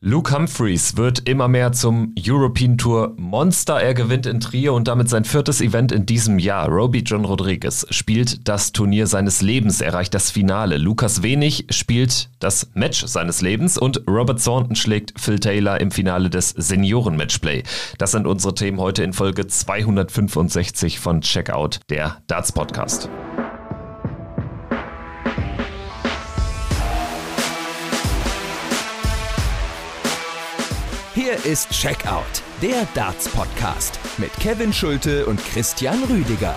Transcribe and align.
Luke 0.00 0.32
Humphreys 0.32 0.96
wird 0.96 1.28
immer 1.28 1.48
mehr 1.48 1.72
zum 1.72 2.14
European 2.16 2.78
Tour 2.78 3.14
Monster. 3.16 3.80
Er 3.80 3.94
gewinnt 3.94 4.26
in 4.26 4.38
Trier 4.38 4.72
und 4.72 4.86
damit 4.86 5.08
sein 5.08 5.24
viertes 5.24 5.60
Event 5.60 5.90
in 5.90 6.06
diesem 6.06 6.38
Jahr. 6.38 6.68
Roby 6.68 7.00
John 7.00 7.24
Rodriguez 7.24 7.84
spielt 7.90 8.46
das 8.46 8.70
Turnier 8.70 9.08
seines 9.08 9.42
Lebens, 9.42 9.80
erreicht 9.80 10.14
das 10.14 10.30
Finale. 10.30 10.76
Lukas 10.76 11.24
Wenig 11.24 11.66
spielt 11.70 12.30
das 12.38 12.70
Match 12.74 13.06
seines 13.06 13.40
Lebens 13.40 13.76
und 13.76 14.04
Robert 14.06 14.40
Thornton 14.44 14.76
schlägt 14.76 15.18
Phil 15.18 15.40
Taylor 15.40 15.80
im 15.80 15.90
Finale 15.90 16.30
des 16.30 16.50
Senioren-Matchplay. 16.50 17.64
Das 17.98 18.12
sind 18.12 18.28
unsere 18.28 18.54
Themen 18.54 18.78
heute 18.78 19.02
in 19.02 19.12
Folge 19.12 19.48
265 19.48 21.00
von 21.00 21.22
Checkout, 21.22 21.80
der 21.90 22.22
Darts 22.28 22.52
Podcast. 22.52 23.08
Hier 31.20 31.32
ist 31.44 31.70
Checkout, 31.70 32.22
der 32.62 32.86
Darts 32.94 33.28
Podcast 33.28 33.98
mit 34.18 34.32
Kevin 34.34 34.72
Schulte 34.72 35.26
und 35.26 35.44
Christian 35.46 35.98
Rüdiger. 36.04 36.54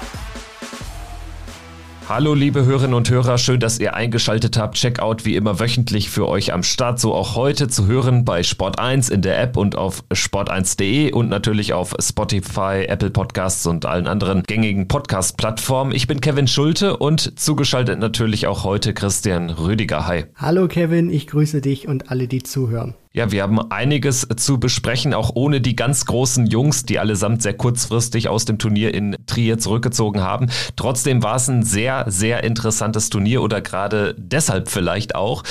Hallo 2.08 2.36
liebe 2.36 2.64
Hörerinnen 2.64 2.94
und 2.94 3.10
Hörer, 3.10 3.40
schön, 3.40 3.60
dass 3.60 3.80
ihr 3.80 3.96
eingeschaltet 3.96 4.58
habt. 4.58 4.76
Checkout 4.76 5.26
wie 5.26 5.36
immer 5.36 5.60
wöchentlich 5.60 6.12
für 6.12 6.28
euch 6.28 6.54
am 6.54 6.62
Start, 6.62 7.00
so 7.00 7.16
auch 7.16 7.36
heute 7.36 7.70
zu 7.70 7.88
hören 7.88 8.24
bei 8.24 8.42
Sport1 8.42 9.12
in 9.12 9.24
der 9.24 9.42
App 9.42 9.58
und 9.58 9.76
auf 9.76 10.04
sport1.de 10.14 11.12
und 11.12 11.28
natürlich 11.28 11.74
auf 11.74 11.96
Spotify, 12.00 12.86
Apple 12.88 13.10
Podcasts 13.10 13.66
und 13.66 13.88
allen 13.88 14.06
anderen 14.06 14.44
gängigen 14.44 14.88
Podcast-Plattformen. 14.88 15.92
Ich 15.92 16.06
bin 16.06 16.22
Kevin 16.22 16.48
Schulte 16.48 16.98
und 16.98 17.40
zugeschaltet 17.40 17.98
natürlich 17.98 18.46
auch 18.46 18.64
heute 18.64 18.94
Christian 18.94 19.50
Rüdiger. 19.50 20.06
Hi. 20.06 20.26
Hallo 20.36 20.68
Kevin, 20.68 21.10
ich 21.10 21.26
grüße 21.26 21.62
dich 21.62 21.88
und 21.88 22.12
alle, 22.12 22.28
die 22.28 22.44
zuhören. 22.44 22.94
Ja, 23.14 23.30
wir 23.30 23.44
haben 23.44 23.60
einiges 23.72 24.26
zu 24.38 24.58
besprechen, 24.58 25.14
auch 25.14 25.32
ohne 25.34 25.60
die 25.60 25.76
ganz 25.76 26.06
großen 26.06 26.48
Jungs, 26.48 26.86
die 26.86 26.98
allesamt 26.98 27.42
sehr 27.42 27.54
kurzfristig 27.54 28.30
aus 28.30 28.46
dem 28.46 28.58
Turnier 28.58 28.94
in 28.94 29.18
Trier 29.26 29.58
zurückgezogen 29.58 30.22
haben. 30.22 30.50
Trotzdem 30.78 31.22
war 31.22 31.36
es 31.36 31.50
ein 31.50 31.64
sehr, 31.64 32.06
sehr 32.08 32.46
interessantes 32.46 33.10
Turnier 33.10 33.42
oder 33.42 33.60
gerade 33.60 34.16
deshalb 34.18 34.70
vielleicht 34.70 35.14
auch 35.16 35.44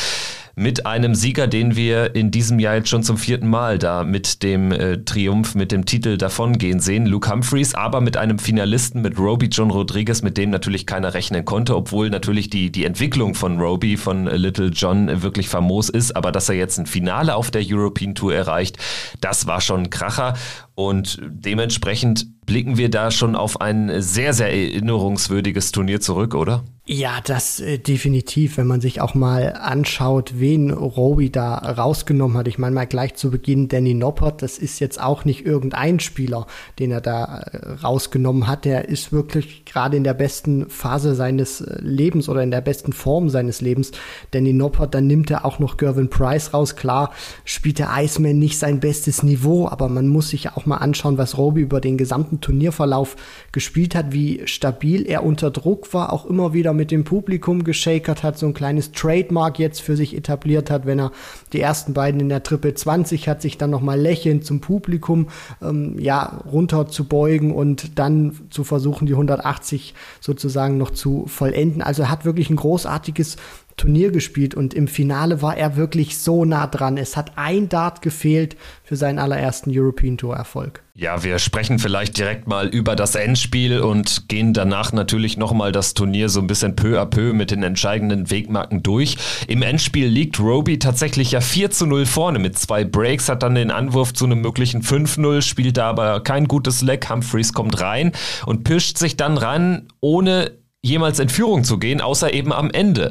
mit 0.55 0.87
einem 0.87 1.15
Sieger, 1.15 1.47
den 1.47 1.77
wir 1.77 2.15
in 2.15 2.31
diesem 2.31 2.59
Jahr 2.59 2.77
jetzt 2.77 2.89
schon 2.89 3.03
zum 3.03 3.17
vierten 3.17 3.49
Mal 3.49 3.79
da 3.79 4.05
mit 4.05 4.43
dem 4.43 4.73
äh, 4.73 4.99
Triumph, 5.05 5.55
mit 5.55 5.73
dem 5.73 5.87
Titel 5.87 6.17
davongehen 6.17 6.81
sehen. 6.81 7.07
Luke 7.07 7.31
Humphreys, 7.31 7.75
aber 7.75 8.01
mit 8.01 8.17
einem 8.17 8.39
Finalisten, 8.39 9.03
mit 9.03 9.19
Roby 9.19 9.47
John 9.47 9.71
Rodriguez, 9.71 10.23
mit 10.23 10.37
dem 10.37 10.51
natürlich 10.51 10.87
keiner 10.87 11.15
rechnen 11.15 11.45
konnte, 11.45 11.77
obwohl 11.77 12.11
natürlich 12.11 12.51
die, 12.51 12.71
die 12.71 12.85
Entwicklung 12.85 13.35
von 13.35 13.61
Roby, 13.61 13.97
von 13.97 14.27
Little 14.27 14.69
John 14.69 15.23
wirklich 15.23 15.49
famos 15.49 15.89
ist. 15.89 16.17
Aber 16.17 16.33
dass 16.33 16.49
er 16.49 16.57
jetzt 16.57 16.79
ein 16.79 16.87
Finale 16.87 17.35
auf 17.35 17.51
der 17.51 17.63
European 17.65 18.15
Tour 18.15 18.35
erreicht, 18.35 18.79
das 19.21 19.47
war 19.47 19.61
schon 19.61 19.85
ein 19.85 19.91
Kracher. 19.91 20.35
Und 20.81 21.21
dementsprechend 21.29 22.27
blicken 22.47 22.79
wir 22.79 22.89
da 22.89 23.11
schon 23.11 23.37
auf 23.37 23.61
ein 23.61 24.01
sehr, 24.01 24.33
sehr 24.33 24.51
erinnerungswürdiges 24.51 25.73
Turnier 25.73 26.01
zurück, 26.01 26.35
oder? 26.35 26.65
Ja, 26.87 27.21
das 27.25 27.61
äh, 27.61 27.79
definitiv, 27.79 28.57
wenn 28.57 28.67
man 28.67 28.81
sich 28.81 29.01
auch 29.01 29.15
mal 29.15 29.53
anschaut, 29.53 30.33
wen 30.41 30.73
Roby 30.73 31.31
da 31.31 31.55
rausgenommen 31.55 32.37
hat. 32.37 32.49
Ich 32.49 32.59
meine 32.59 32.75
mal 32.75 32.87
gleich 32.87 33.15
zu 33.15 33.31
Beginn 33.31 33.69
Danny 33.69 33.95
Noppert, 33.95 34.43
das 34.43 34.59
ist 34.59 34.81
jetzt 34.81 35.01
auch 35.01 35.25
nicht 35.25 35.47
irgendein 35.47 36.01
Spieler, 36.01 36.49
den 36.81 36.91
er 36.91 37.01
da 37.01 37.39
äh, 37.39 37.73
rausgenommen 37.75 38.49
hat. 38.49 38.65
Der 38.65 38.89
ist 38.89 39.13
wirklich 39.13 39.65
gerade 39.67 39.97
in 39.97 40.03
der 40.03 40.15
besten 40.15 40.69
Phase 40.69 41.15
seines 41.15 41.61
äh, 41.61 41.79
Lebens 41.81 42.29
oder 42.29 42.43
in 42.43 42.51
der 42.51 42.63
besten 42.63 42.93
Form 42.93 43.29
seines 43.29 43.61
Lebens. 43.61 43.93
Danny 44.33 44.53
Noppert, 44.53 44.93
dann 44.95 45.07
nimmt 45.07 45.31
er 45.31 45.45
auch 45.45 45.61
noch 45.61 45.77
Gervin 45.77 46.11
Price 46.11 46.53
raus. 46.53 46.75
Klar 46.75 47.13
spielt 47.45 47.79
der 47.79 47.91
Iceman 47.97 48.41
nicht 48.41 48.59
sein 48.59 48.81
bestes 48.81 49.23
Niveau, 49.23 49.69
aber 49.69 49.89
man 49.89 50.09
muss 50.09 50.31
sich 50.31 50.51
auch 50.51 50.67
mal 50.71 50.79
anschauen, 50.79 51.19
was 51.19 51.37
Roby 51.37 51.61
über 51.61 51.81
den 51.81 51.99
gesamten 51.99 52.41
Turnierverlauf 52.41 53.17
gespielt 53.53 53.95
hat, 53.95 54.13
wie 54.13 54.43
stabil 54.47 55.07
er 55.07 55.23
unter 55.23 55.51
Druck 55.51 55.93
war, 55.93 56.13
auch 56.13 56.25
immer 56.25 56.55
wieder 56.55 56.73
mit 56.73 56.91
dem 56.91 57.05
Publikum 57.05 57.65
geschakert 57.65 58.23
hat, 58.23 58.39
so 58.39 58.47
ein 58.47 58.55
kleines 58.55 58.93
Trademark 58.93 59.59
jetzt 59.59 59.83
für 59.83 59.97
sich 59.97 60.17
etabliert 60.17 60.71
hat, 60.71 60.87
wenn 60.87 60.99
er 60.99 61.13
die 61.53 61.61
ersten 61.61 61.93
beiden 61.93 62.21
in 62.21 62.29
der 62.29 62.43
Triple 62.43 62.75
20 62.75 63.29
hat, 63.29 63.43
sich 63.43 63.59
dann 63.59 63.71
nochmal 63.71 64.01
lächelnd 64.01 64.45
zum 64.45 64.61
Publikum 64.61 65.29
ähm, 65.63 65.97
ja 65.99 66.41
runter 66.51 66.89
zu 66.89 67.05
beugen 67.05 67.55
und 67.55 67.99
dann 67.99 68.39
zu 68.51 68.65
versuchen, 68.65 69.07
die 69.07 69.13
180 69.13 69.95
sozusagen 70.21 70.79
noch 70.79 70.91
zu 70.91 71.27
vollenden. 71.27 71.83
Also 71.83 72.03
er 72.03 72.11
hat 72.11 72.25
wirklich 72.25 72.49
ein 72.49 72.57
großartiges 72.57 73.37
Turnier 73.81 74.11
gespielt 74.11 74.55
und 74.55 74.75
im 74.75 74.89
Finale 74.89 75.41
war 75.41 75.57
er 75.57 75.75
wirklich 75.75 76.19
so 76.19 76.45
nah 76.45 76.67
dran. 76.67 76.99
Es 76.99 77.17
hat 77.17 77.33
ein 77.37 77.71
Dart 77.71 78.03
gefehlt 78.03 78.55
für 78.85 78.95
seinen 78.95 79.19
allerersten 79.19 79.71
European 79.73 80.19
Tour 80.19 80.37
Erfolg. 80.37 80.83
Ja, 80.95 81.25
wir 81.25 81.39
sprechen 81.39 81.79
vielleicht 81.79 82.19
direkt 82.19 82.47
mal 82.47 82.69
über 82.69 82.95
das 82.95 83.15
Endspiel 83.15 83.81
und 83.81 84.29
gehen 84.29 84.53
danach 84.53 84.93
natürlich 84.93 85.39
nochmal 85.39 85.73
das 85.73 85.95
Turnier 85.95 86.29
so 86.29 86.41
ein 86.41 86.47
bisschen 86.47 86.77
peu 86.77 87.01
à 87.01 87.07
peu 87.07 87.33
mit 87.33 87.51
den 87.51 87.63
entscheidenden 87.63 88.31
Wegmarken 88.31 88.83
durch. 88.83 89.17
Im 89.49 89.63
Endspiel 89.63 90.09
liegt 90.09 90.39
Roby 90.39 90.79
tatsächlich 90.79 91.31
ja 91.31 91.41
4 91.41 91.71
zu 91.71 91.87
0 91.87 92.05
vorne 92.05 92.39
mit 92.39 92.59
zwei 92.59 92.85
Breaks, 92.85 93.31
hat 93.31 93.43
dann 93.43 93.55
den 93.55 93.71
Anwurf 93.71 94.13
zu 94.13 94.27
einem 94.27 94.43
möglichen 94.43 94.83
5-0, 94.83 95.41
spielt 95.41 95.79
da 95.79 95.89
aber 95.89 96.23
kein 96.23 96.47
gutes 96.49 96.83
Leck. 96.83 97.09
Humphreys 97.09 97.55
kommt 97.55 97.81
rein 97.81 98.13
und 98.45 98.65
pischt 98.65 98.99
sich 98.99 99.17
dann 99.17 99.39
ran, 99.39 99.89
ohne 100.01 100.53
jemals 100.83 101.19
in 101.19 101.31
Führung 101.31 101.65
zu 101.65 101.79
gehen, 101.79 102.03
außer 102.03 102.35
eben 102.35 102.53
am 102.53 102.71
Ende. 102.71 103.11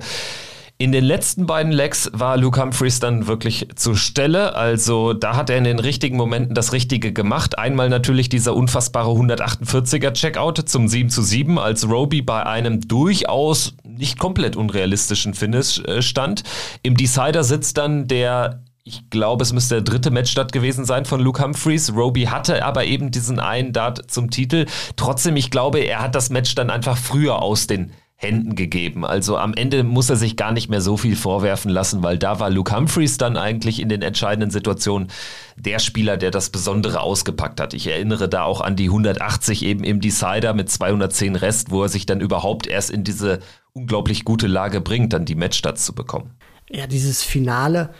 In 0.82 0.94
den 0.94 1.04
letzten 1.04 1.46
beiden 1.46 1.74
Legs 1.74 2.10
war 2.14 2.38
Luke 2.38 2.62
Humphreys 2.62 3.02
dann 3.02 3.28
wirklich 3.28 3.68
zur 3.76 3.98
Stelle. 3.98 4.56
Also 4.56 5.12
da 5.12 5.36
hat 5.36 5.50
er 5.50 5.58
in 5.58 5.66
den 5.66 5.78
richtigen 5.78 6.16
Momenten 6.16 6.56
das 6.56 6.72
Richtige 6.72 7.12
gemacht. 7.12 7.60
Einmal 7.60 7.90
natürlich 7.90 8.30
dieser 8.30 8.56
unfassbare 8.56 9.10
148er 9.10 10.14
Checkout 10.14 10.70
zum 10.70 10.88
7 10.88 11.10
zu 11.10 11.22
7, 11.22 11.60
als 11.60 11.90
Roby 11.90 12.22
bei 12.22 12.46
einem 12.46 12.80
durchaus 12.80 13.76
nicht 13.84 14.20
komplett 14.20 14.56
unrealistischen 14.56 15.34
Finish 15.34 15.80
äh, 15.80 16.02
stand. 16.02 16.44
Im 16.82 16.96
Decider 16.96 17.44
sitzt 17.44 17.78
dann 17.78 18.08
der 18.08 18.64
ich 18.86 19.10
glaube, 19.10 19.44
es 19.44 19.52
müsste 19.52 19.76
der 19.76 19.84
dritte 19.84 20.12
Matchstart 20.12 20.54
gewesen 20.54 20.86
sein 20.86 21.04
von 21.04 21.20
Luke 21.20 21.44
Humphreys. 21.44 21.94
Roby 21.94 22.24
hatte 22.24 22.66
aber 22.66 22.86
eben 22.86 23.12
diesen 23.12 23.40
einen 23.40 23.74
Dart 23.74 24.10
zum 24.10 24.32
Titel. 24.32 24.66
Trotzdem, 24.96 25.36
ich 25.36 25.52
glaube, 25.52 25.80
er 25.80 26.00
hat 26.00 26.16
das 26.16 26.30
Match 26.30 26.56
dann 26.56 26.70
einfach 26.70 26.98
früher 26.98 27.42
aus 27.42 27.68
den 27.68 27.92
Händen 28.22 28.56
gegeben. 28.56 29.06
Also 29.06 29.38
am 29.38 29.54
Ende 29.54 29.86
muss 29.86 30.10
er 30.10 30.18
sich 30.18 30.36
gar 30.36 30.52
nicht 30.52 30.70
mehr 30.70 30.82
so 30.82 30.98
viel 30.98 31.16
vorwerfen 31.16 31.72
lassen, 31.72 32.04
weil 32.04 32.18
da 32.18 32.42
war 32.42 32.50
Luke 32.50 32.76
Humphreys 32.76 33.18
dann 33.18 33.38
eigentlich 33.38 33.80
in 33.80 33.88
den 33.88 34.02
entscheidenden 34.02 34.52
Situationen 34.52 35.08
der 35.56 35.80
Spieler, 35.80 36.18
der 36.18 36.30
das 36.30 36.50
Besondere 36.50 37.00
ausgepackt 37.00 37.62
hat. 37.62 37.74
Ich 37.74 37.88
erinnere 37.88 38.28
da 38.28 38.44
auch 38.44 38.60
an 38.60 38.76
die 38.76 38.88
180 38.88 39.64
eben 39.64 39.86
im 39.86 40.02
Decider 40.02 40.54
mit 40.54 40.70
210 40.70 41.38
Rest, 41.38 41.72
wo 41.72 41.84
er 41.84 41.88
sich 41.88 42.06
dann 42.06 42.20
überhaupt 42.20 42.68
erst 42.68 42.90
in 42.90 43.06
diese 43.06 43.40
unglaublich 43.72 44.26
gute 44.26 44.48
Lage 44.48 44.82
bringt, 44.82 45.14
dann 45.14 45.24
die 45.24 45.36
Matchstarts 45.36 45.86
zu 45.86 45.96
bekommen. 45.96 46.32
Ja, 46.70 46.88
dieses 46.88 47.24
Finale, 47.24 47.94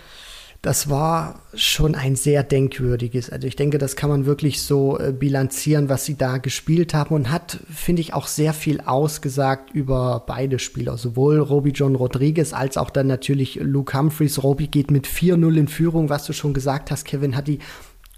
das 0.62 0.90
war 0.90 1.42
schon 1.54 1.96
ein 1.96 2.18
sehr 2.18 2.44
denkwürdiges. 2.44 3.30
Also 3.30 3.48
ich 3.48 3.56
denke, 3.56 3.78
das 3.78 3.96
kann 3.96 4.10
man 4.10 4.26
wirklich 4.26 4.62
so 4.62 5.00
äh, 5.00 5.14
bilanzieren, 5.14 5.88
was 5.88 6.04
sie 6.04 6.18
da 6.18 6.38
gespielt 6.38 6.94
haben 6.94 7.16
und 7.16 7.32
hat, 7.32 7.60
finde 7.74 8.02
ich, 8.02 8.14
auch 8.14 8.28
sehr 8.28 8.54
viel 8.54 8.82
ausgesagt 8.82 9.72
über 9.72 10.24
beide 10.28 10.60
Spieler, 10.60 10.98
sowohl 10.98 11.40
Roby 11.40 11.70
John 11.70 11.96
Rodriguez 11.96 12.52
als 12.52 12.76
auch 12.76 12.90
dann 12.90 13.08
natürlich 13.08 13.56
Luke 13.56 13.98
Humphreys. 13.98 14.44
Roby 14.44 14.68
geht 14.68 14.92
mit 14.92 15.08
4-0 15.08 15.58
in 15.58 15.68
Führung, 15.70 16.10
was 16.10 16.26
du 16.26 16.34
schon 16.34 16.54
gesagt 16.54 16.92
hast, 16.92 17.06
Kevin, 17.06 17.38
hat 17.38 17.48
die 17.48 17.60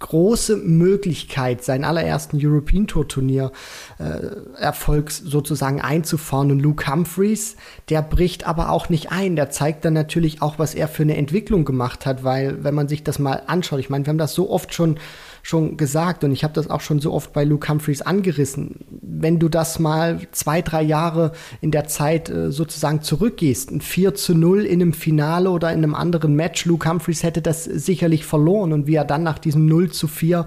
große 0.02 0.56
Möglichkeit, 0.56 1.64
seinen 1.64 1.84
allerersten 1.84 2.38
European 2.42 2.86
Tour 2.86 3.08
Turnier 3.08 3.52
äh, 3.98 4.60
Erfolg 4.60 5.10
sozusagen 5.10 5.80
einzufahren. 5.80 6.50
Und 6.50 6.60
Luke 6.60 6.90
Humphreys, 6.90 7.56
der 7.88 8.02
bricht 8.02 8.46
aber 8.46 8.70
auch 8.70 8.90
nicht 8.90 9.10
ein. 9.10 9.36
Der 9.36 9.50
zeigt 9.50 9.84
dann 9.84 9.94
natürlich 9.94 10.42
auch, 10.42 10.58
was 10.58 10.74
er 10.74 10.88
für 10.88 11.04
eine 11.04 11.16
Entwicklung 11.16 11.64
gemacht 11.64 12.04
hat, 12.04 12.24
weil 12.24 12.62
wenn 12.62 12.74
man 12.74 12.88
sich 12.88 13.02
das 13.02 13.18
mal 13.18 13.42
anschaut, 13.46 13.80
ich 13.80 13.88
meine, 13.88 14.04
wir 14.04 14.10
haben 14.10 14.18
das 14.18 14.34
so 14.34 14.50
oft 14.50 14.74
schon 14.74 14.98
schon 15.42 15.76
gesagt 15.76 16.22
und 16.22 16.30
ich 16.30 16.44
habe 16.44 16.54
das 16.54 16.70
auch 16.70 16.80
schon 16.80 17.00
so 17.00 17.12
oft 17.12 17.32
bei 17.32 17.44
Luke 17.44 17.68
Humphreys 17.68 18.00
angerissen. 18.00 18.76
Wenn 19.02 19.40
du 19.40 19.48
das 19.48 19.80
mal 19.80 20.20
zwei, 20.30 20.62
drei 20.62 20.82
Jahre 20.82 21.32
in 21.60 21.72
der 21.72 21.88
Zeit 21.88 22.30
äh, 22.30 22.52
sozusagen 22.52 23.02
zurückgehst, 23.02 23.72
ein 23.72 23.80
4 23.80 24.14
zu 24.14 24.34
0 24.34 24.64
in 24.64 24.80
einem 24.80 24.92
Finale 24.92 25.50
oder 25.50 25.72
in 25.72 25.78
einem 25.78 25.96
anderen 25.96 26.34
Match, 26.36 26.64
Luke 26.64 26.88
Humphreys 26.88 27.24
hätte 27.24 27.42
das 27.42 27.64
sicherlich 27.64 28.24
verloren 28.24 28.72
und 28.72 28.86
wie 28.86 28.94
er 28.94 29.04
dann 29.04 29.24
nach 29.24 29.38
diesem 29.38 29.66
0 29.66 29.90
zu 29.92 30.08
4 30.08 30.46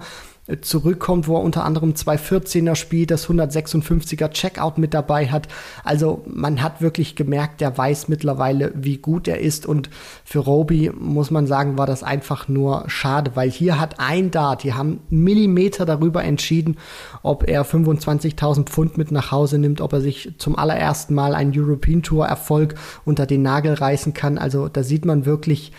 zurückkommt, 0.60 1.26
wo 1.26 1.36
er 1.36 1.42
unter 1.42 1.64
anderem 1.64 1.92
214er 1.92 2.76
spielt, 2.76 3.10
das 3.10 3.28
156er 3.28 4.28
Checkout 4.30 4.78
mit 4.78 4.94
dabei 4.94 5.28
hat. 5.28 5.48
Also 5.82 6.22
man 6.26 6.62
hat 6.62 6.80
wirklich 6.80 7.16
gemerkt, 7.16 7.60
der 7.60 7.76
weiß 7.76 8.08
mittlerweile, 8.08 8.72
wie 8.76 8.98
gut 8.98 9.26
er 9.26 9.40
ist 9.40 9.66
und 9.66 9.90
für 10.24 10.38
Roby 10.38 10.92
muss 10.96 11.32
man 11.32 11.48
sagen, 11.48 11.78
war 11.78 11.86
das 11.86 12.04
einfach 12.04 12.46
nur 12.46 12.84
schade, 12.86 13.32
weil 13.34 13.50
hier 13.50 13.80
hat 13.80 13.98
ein 13.98 14.30
Dart, 14.30 14.62
die 14.62 14.74
haben 14.74 15.00
Millimeter 15.08 15.84
darüber 15.84 16.22
entschieden, 16.22 16.76
ob 17.22 17.48
er 17.48 17.66
25.000 17.66 18.66
Pfund 18.66 18.96
mit 18.96 19.10
nach 19.10 19.32
Hause 19.32 19.58
nimmt, 19.58 19.80
ob 19.80 19.92
er 19.94 20.00
sich 20.00 20.34
zum 20.38 20.56
allerersten 20.56 21.14
Mal 21.14 21.34
einen 21.34 21.52
European 21.56 22.02
Tour 22.02 22.26
Erfolg 22.26 22.76
unter 23.04 23.26
den 23.26 23.42
Nagel 23.42 23.74
reißen 23.74 24.14
kann. 24.14 24.38
Also 24.38 24.68
da 24.68 24.84
sieht 24.84 25.04
man 25.04 25.26
wirklich, 25.26 25.72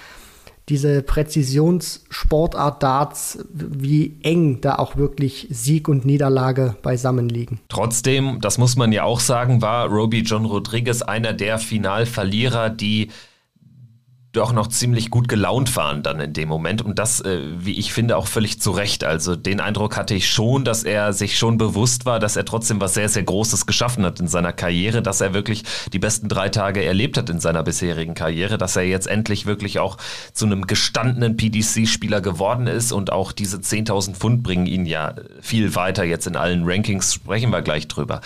diese 0.69 1.01
Präzisionssportart 1.01 2.83
Darts, 2.83 3.39
wie 3.53 4.17
eng 4.21 4.59
da 4.61 4.75
auch 4.75 4.97
wirklich 4.97 5.47
Sieg 5.49 5.87
und 5.87 6.05
Niederlage 6.05 6.75
beisammen 6.81 7.29
liegen. 7.29 7.61
Trotzdem, 7.69 8.39
das 8.41 8.57
muss 8.57 8.75
man 8.75 8.91
ja 8.91 9.03
auch 9.03 9.21
sagen, 9.21 9.61
war 9.61 9.87
Roby 9.87 10.21
John 10.21 10.45
Rodriguez 10.45 11.01
einer 11.01 11.33
der 11.33 11.57
Finalverlierer, 11.57 12.69
die 12.69 13.09
doch 14.37 14.53
noch 14.53 14.67
ziemlich 14.67 15.09
gut 15.09 15.27
gelaunt 15.27 15.75
waren 15.75 16.03
dann 16.03 16.19
in 16.19 16.33
dem 16.33 16.47
Moment. 16.47 16.81
Und 16.81 16.99
das, 16.99 17.21
äh, 17.21 17.39
wie 17.57 17.77
ich 17.77 17.91
finde, 17.91 18.17
auch 18.17 18.27
völlig 18.27 18.61
zu 18.61 18.71
Recht. 18.71 19.03
Also 19.03 19.35
den 19.35 19.59
Eindruck 19.59 19.97
hatte 19.97 20.13
ich 20.13 20.29
schon, 20.29 20.63
dass 20.63 20.83
er 20.83 21.13
sich 21.13 21.37
schon 21.37 21.57
bewusst 21.57 22.05
war, 22.05 22.19
dass 22.19 22.35
er 22.35 22.45
trotzdem 22.45 22.79
was 22.79 22.93
sehr, 22.93 23.09
sehr 23.09 23.23
Großes 23.23 23.65
geschaffen 23.65 24.05
hat 24.05 24.19
in 24.19 24.27
seiner 24.27 24.53
Karriere, 24.53 25.01
dass 25.01 25.21
er 25.21 25.33
wirklich 25.33 25.63
die 25.91 25.99
besten 25.99 26.29
drei 26.29 26.49
Tage 26.49 26.83
erlebt 26.83 27.17
hat 27.17 27.29
in 27.29 27.39
seiner 27.39 27.63
bisherigen 27.63 28.13
Karriere, 28.13 28.57
dass 28.57 28.75
er 28.75 28.83
jetzt 28.83 29.07
endlich 29.07 29.45
wirklich 29.45 29.79
auch 29.79 29.97
zu 30.33 30.45
einem 30.45 30.67
gestandenen 30.67 31.35
PDC-Spieler 31.35 32.21
geworden 32.21 32.67
ist 32.67 32.91
und 32.91 33.11
auch 33.11 33.31
diese 33.31 33.57
10.000 33.57 34.13
Pfund 34.13 34.43
bringen 34.43 34.67
ihn 34.67 34.85
ja 34.85 35.15
viel 35.41 35.75
weiter 35.75 36.03
jetzt 36.03 36.27
in 36.27 36.35
allen 36.35 36.63
Rankings, 36.65 37.13
sprechen 37.13 37.51
wir 37.51 37.61
gleich 37.61 37.87
drüber. 37.87 38.21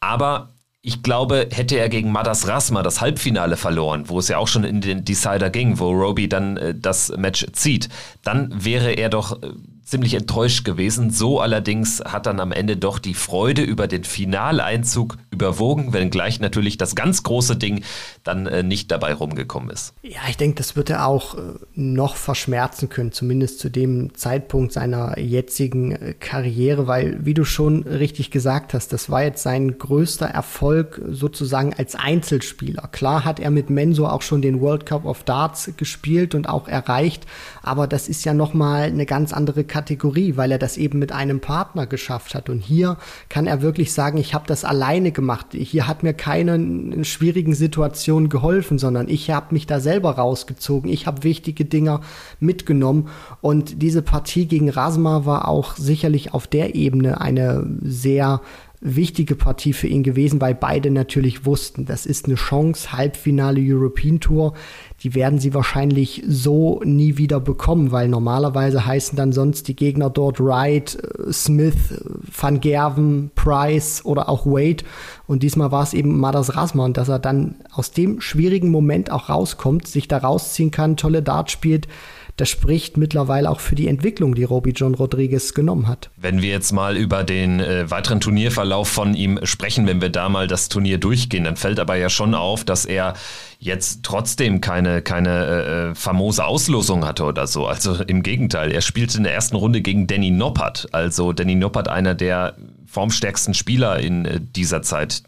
Aber 0.00 0.50
ich 0.86 1.02
glaube, 1.02 1.48
hätte 1.50 1.76
er 1.76 1.88
gegen 1.88 2.12
Madas 2.12 2.46
Rasma 2.46 2.84
das 2.84 3.00
Halbfinale 3.00 3.56
verloren, 3.56 4.08
wo 4.08 4.20
es 4.20 4.28
ja 4.28 4.38
auch 4.38 4.46
schon 4.46 4.62
in 4.62 4.80
den 4.80 5.04
Decider 5.04 5.50
ging, 5.50 5.80
wo 5.80 5.90
Roby 5.90 6.28
dann 6.28 6.56
äh, 6.56 6.74
das 6.76 7.12
Match 7.16 7.44
zieht, 7.54 7.88
dann 8.22 8.52
wäre 8.64 8.92
er 8.92 9.08
doch 9.08 9.42
äh, 9.42 9.48
ziemlich 9.82 10.14
enttäuscht 10.14 10.64
gewesen. 10.64 11.10
So 11.10 11.40
allerdings 11.40 12.04
hat 12.04 12.26
dann 12.26 12.38
am 12.38 12.52
Ende 12.52 12.76
doch 12.76 13.00
die 13.00 13.14
Freude 13.14 13.62
über 13.62 13.88
den 13.88 14.04
Finaleinzug 14.04 15.18
überwogen, 15.32 15.92
wenngleich 15.92 16.38
natürlich 16.38 16.78
das 16.78 16.94
ganz 16.94 17.24
große 17.24 17.56
Ding 17.56 17.82
dann 18.26 18.46
äh, 18.46 18.62
nicht 18.62 18.90
dabei 18.90 19.14
rumgekommen 19.14 19.70
ist. 19.70 19.94
Ja, 20.02 20.20
ich 20.28 20.36
denke, 20.36 20.56
das 20.56 20.76
wird 20.76 20.90
er 20.90 21.06
auch 21.06 21.36
äh, 21.36 21.40
noch 21.74 22.16
verschmerzen 22.16 22.88
können, 22.88 23.12
zumindest 23.12 23.60
zu 23.60 23.68
dem 23.68 24.14
Zeitpunkt 24.14 24.72
seiner 24.72 25.18
jetzigen 25.18 25.92
äh, 25.92 26.14
Karriere, 26.18 26.86
weil, 26.86 27.24
wie 27.24 27.34
du 27.34 27.44
schon 27.44 27.82
richtig 27.84 28.30
gesagt 28.30 28.74
hast, 28.74 28.92
das 28.92 29.10
war 29.10 29.22
jetzt 29.22 29.42
sein 29.42 29.78
größter 29.78 30.26
Erfolg 30.26 31.00
sozusagen 31.08 31.74
als 31.74 31.94
Einzelspieler. 31.94 32.88
Klar 32.92 33.24
hat 33.24 33.40
er 33.40 33.50
mit 33.50 33.70
Menso 33.70 34.06
auch 34.06 34.22
schon 34.22 34.42
den 34.42 34.60
World 34.60 34.86
Cup 34.86 35.04
of 35.04 35.24
Darts 35.24 35.70
gespielt 35.76 36.34
und 36.34 36.48
auch 36.48 36.68
erreicht, 36.68 37.26
aber 37.62 37.86
das 37.86 38.08
ist 38.08 38.24
ja 38.24 38.34
nochmal 38.34 38.84
eine 38.84 39.06
ganz 39.06 39.32
andere 39.32 39.64
Kategorie, 39.64 40.36
weil 40.36 40.52
er 40.52 40.58
das 40.58 40.76
eben 40.76 40.98
mit 40.98 41.12
einem 41.12 41.40
Partner 41.40 41.86
geschafft 41.86 42.34
hat. 42.34 42.48
Und 42.48 42.60
hier 42.60 42.96
kann 43.28 43.46
er 43.46 43.62
wirklich 43.62 43.92
sagen, 43.92 44.18
ich 44.18 44.34
habe 44.34 44.46
das 44.46 44.64
alleine 44.64 45.12
gemacht. 45.12 45.48
Hier 45.52 45.86
hat 45.86 46.02
mir 46.02 46.14
keine 46.14 46.56
in 46.56 47.04
schwierigen 47.04 47.54
Situationen 47.54 48.15
geholfen, 48.28 48.78
sondern 48.78 49.08
ich 49.08 49.30
habe 49.30 49.54
mich 49.54 49.66
da 49.66 49.80
selber 49.80 50.12
rausgezogen. 50.12 50.90
Ich 50.90 51.06
habe 51.06 51.22
wichtige 51.22 51.64
Dinge 51.64 52.00
mitgenommen. 52.40 53.08
Und 53.40 53.82
diese 53.82 54.02
Partie 54.02 54.46
gegen 54.46 54.70
Rasma 54.70 55.24
war 55.24 55.48
auch 55.48 55.76
sicherlich 55.76 56.34
auf 56.34 56.46
der 56.46 56.74
Ebene 56.74 57.20
eine 57.20 57.66
sehr 57.82 58.40
wichtige 58.80 59.34
Partie 59.34 59.72
für 59.72 59.86
ihn 59.86 60.02
gewesen, 60.02 60.40
weil 60.40 60.54
beide 60.54 60.90
natürlich 60.90 61.46
wussten, 61.46 61.86
das 61.86 62.06
ist 62.06 62.26
eine 62.26 62.34
Chance, 62.34 62.92
Halbfinale 62.92 63.60
European 63.60 64.20
Tour, 64.20 64.54
die 65.02 65.14
werden 65.14 65.38
sie 65.38 65.54
wahrscheinlich 65.54 66.22
so 66.26 66.80
nie 66.84 67.16
wieder 67.16 67.40
bekommen, 67.40 67.92
weil 67.92 68.08
normalerweise 68.08 68.86
heißen 68.86 69.16
dann 69.16 69.32
sonst 69.32 69.68
die 69.68 69.76
Gegner 69.76 70.10
dort 70.10 70.40
Wright, 70.40 70.96
äh, 70.96 71.32
Smith, 71.32 72.02
Van 72.38 72.60
Gerven, 72.60 73.30
Price 73.34 74.04
oder 74.04 74.28
auch 74.28 74.46
Wade. 74.46 74.84
Und 75.26 75.42
diesmal 75.42 75.72
war 75.72 75.82
es 75.82 75.94
eben 75.94 76.18
Madas 76.18 76.56
Rasma 76.56 76.86
dass 76.90 77.08
er 77.08 77.18
dann 77.18 77.56
aus 77.72 77.90
dem 77.90 78.20
schwierigen 78.20 78.70
Moment 78.70 79.10
auch 79.10 79.28
rauskommt, 79.28 79.86
sich 79.86 80.08
da 80.08 80.18
rausziehen 80.18 80.70
kann, 80.70 80.96
tolle 80.96 81.22
Dart 81.22 81.50
spielt, 81.50 81.88
das 82.36 82.50
spricht 82.50 82.96
mittlerweile 82.96 83.50
auch 83.50 83.60
für 83.60 83.74
die 83.74 83.88
Entwicklung, 83.88 84.34
die 84.34 84.44
Roby 84.44 84.70
John 84.70 84.94
Rodriguez 84.94 85.54
genommen 85.54 85.88
hat. 85.88 86.10
Wenn 86.16 86.42
wir 86.42 86.50
jetzt 86.50 86.72
mal 86.72 86.96
über 86.96 87.24
den 87.24 87.60
äh, 87.60 87.90
weiteren 87.90 88.20
Turnierverlauf 88.20 88.88
von 88.88 89.14
ihm 89.14 89.40
sprechen, 89.44 89.86
wenn 89.86 90.00
wir 90.00 90.10
da 90.10 90.28
mal 90.28 90.46
das 90.46 90.68
Turnier 90.68 90.98
durchgehen, 90.98 91.44
dann 91.44 91.56
fällt 91.56 91.80
aber 91.80 91.96
ja 91.96 92.10
schon 92.10 92.34
auf, 92.34 92.64
dass 92.64 92.84
er 92.84 93.14
jetzt 93.58 94.02
trotzdem 94.02 94.60
keine, 94.60 95.00
keine 95.00 95.92
äh, 95.92 95.94
famose 95.94 96.44
Auslosung 96.44 97.06
hatte 97.06 97.24
oder 97.24 97.46
so. 97.46 97.66
Also 97.66 97.94
im 98.02 98.22
Gegenteil, 98.22 98.70
er 98.70 98.82
spielte 98.82 99.16
in 99.16 99.24
der 99.24 99.34
ersten 99.34 99.56
Runde 99.56 99.80
gegen 99.80 100.06
Danny 100.06 100.30
Noppert. 100.30 100.88
Also 100.92 101.32
Danny 101.32 101.54
Noppert, 101.54 101.88
einer 101.88 102.14
der 102.14 102.56
formstärksten 102.86 103.54
Spieler 103.54 103.98
in 103.98 104.24
äh, 104.26 104.40
dieser 104.40 104.82
Zeit 104.82 105.22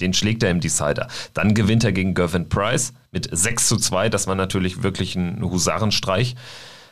den 0.00 0.14
schlägt 0.14 0.42
er 0.42 0.50
im 0.50 0.60
Decider. 0.60 1.08
Dann 1.32 1.54
gewinnt 1.54 1.84
er 1.84 1.92
gegen 1.92 2.14
Gervin 2.14 2.48
Price 2.48 2.92
mit 3.10 3.28
6 3.30 3.68
zu 3.68 3.76
2. 3.76 4.08
Das 4.08 4.26
war 4.26 4.34
natürlich 4.34 4.82
wirklich 4.82 5.16
ein 5.16 5.42
Husarenstreich. 5.42 6.34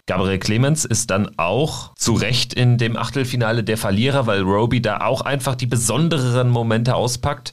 Gabriel 0.07 0.39
Clemens 0.39 0.85
ist 0.85 1.11
dann 1.11 1.39
auch 1.39 1.95
zu 1.95 2.15
Recht 2.15 2.55
in 2.55 2.77
dem 2.77 2.97
Achtelfinale 2.97 3.63
der 3.63 3.79
Verlierer, 3.79 4.27
weil 4.27 4.43
Roby 4.43 4.83
da 4.83 5.01
auch 5.01 5.21
einfach 5.21 5.55
die 5.55 5.67
besondereren 5.67 6.49
Momente 6.49 6.97
auspackt. 6.97 7.53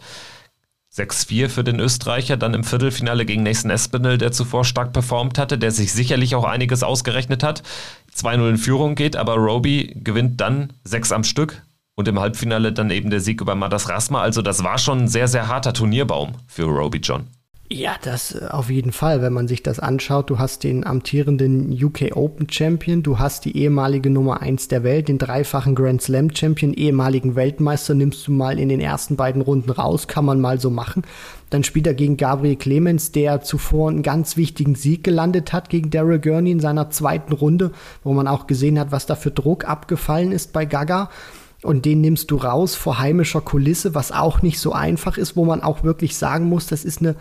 6-4 0.96 1.50
für 1.50 1.64
den 1.64 1.80
Österreicher, 1.80 2.36
dann 2.36 2.56
im 2.56 2.64
Viertelfinale 2.64 3.26
gegen 3.26 3.44
Nathan 3.44 3.70
Espinel, 3.70 4.18
der 4.18 4.32
zuvor 4.32 4.66
stark 4.66 4.92
performt 4.92 5.38
hatte, 5.38 5.60
der 5.60 5.70
sich 5.70 5.94
sicherlich 5.94 6.34
auch 6.34 6.46
einiges 6.46 6.82
ausgerechnet 6.82 7.44
hat. 7.44 7.62
2-0 8.16 8.50
in 8.50 8.58
Führung 8.58 8.96
geht, 8.96 9.16
aber 9.16 9.36
Roby 9.36 9.96
gewinnt 10.04 10.42
dann 10.42 10.74
6 10.86 11.12
am 11.12 11.24
Stück, 11.24 11.62
und 12.00 12.08
im 12.08 12.18
Halbfinale 12.18 12.72
dann 12.72 12.92
eben 12.92 13.10
der 13.10 13.20
Sieg 13.20 13.42
über 13.42 13.56
Madas 13.56 13.90
Rasma. 13.90 14.22
Also 14.22 14.42
das 14.42 14.64
war 14.64 14.78
schon 14.78 15.00
ein 15.00 15.08
sehr, 15.10 15.28
sehr 15.28 15.50
harter 15.50 15.74
Turnierbaum 15.74 16.32
für 16.48 16.64
Roby 16.64 17.00
John. 17.00 17.28
Ja, 17.70 17.98
das 18.02 18.34
äh, 18.34 18.48
auf 18.50 18.70
jeden 18.70 18.94
Fall, 18.94 19.22
wenn 19.22 19.34
man 19.34 19.50
sich 19.50 19.64
das 19.64 19.82
anschaut. 19.82 20.30
Du 20.30 20.40
hast 20.40 20.64
den 20.64 20.88
amtierenden 20.88 21.72
UK 21.72 22.16
Open 22.16 22.50
Champion, 22.50 23.04
du 23.04 23.20
hast 23.20 23.44
die 23.44 23.58
ehemalige 23.58 24.10
Nummer 24.10 24.42
1 24.42 24.70
der 24.70 24.84
Welt, 24.84 25.10
den 25.10 25.18
dreifachen 25.18 25.76
Grand 25.76 26.02
Slam 26.02 26.34
Champion, 26.34 26.74
ehemaligen 26.74 27.36
Weltmeister, 27.36 27.96
nimmst 27.96 28.26
du 28.26 28.32
mal 28.32 28.60
in 28.60 28.70
den 28.70 28.80
ersten 28.80 29.18
beiden 29.18 29.42
Runden 29.42 29.70
raus, 29.70 30.08
kann 30.08 30.24
man 30.24 30.40
mal 30.40 30.58
so 30.58 30.70
machen. 30.70 31.04
Dann 31.50 31.66
spielt 31.66 31.86
er 31.86 31.96
gegen 31.96 32.16
Gabriel 32.16 32.56
Clemens, 32.56 33.12
der 33.12 33.42
zuvor 33.42 33.90
einen 33.90 34.04
ganz 34.04 34.38
wichtigen 34.38 34.76
Sieg 34.76 35.04
gelandet 35.04 35.52
hat 35.52 35.70
gegen 35.70 35.90
Daryl 35.90 36.20
Gurney 36.20 36.52
in 36.52 36.62
seiner 36.62 36.92
zweiten 36.92 37.34
Runde, 37.34 37.72
wo 38.06 38.14
man 38.14 38.30
auch 38.30 38.48
gesehen 38.48 38.80
hat, 38.80 38.94
was 38.94 39.06
da 39.06 39.16
für 39.16 39.32
Druck 39.32 39.68
abgefallen 39.68 40.32
ist 40.32 40.54
bei 40.54 40.64
Gaga 40.64 41.10
und 41.64 41.86
den 41.86 42.02
nimmst 42.02 42.32
du 42.32 42.38
raus 42.38 42.76
vor 42.76 43.00
heimischer 43.00 43.42
Kulisse, 43.42 43.96
was 43.96 44.12
auch 44.12 44.42
nicht 44.42 44.60
so 44.60 44.72
einfach 44.72 45.18
ist, 45.18 45.36
wo 45.36 45.46
man 45.46 45.62
auch 45.62 45.84
wirklich 45.84 46.18
sagen 46.18 46.46
muss, 46.46 46.68
das 46.68 46.86
ist 46.86 47.02
eine 47.02 47.16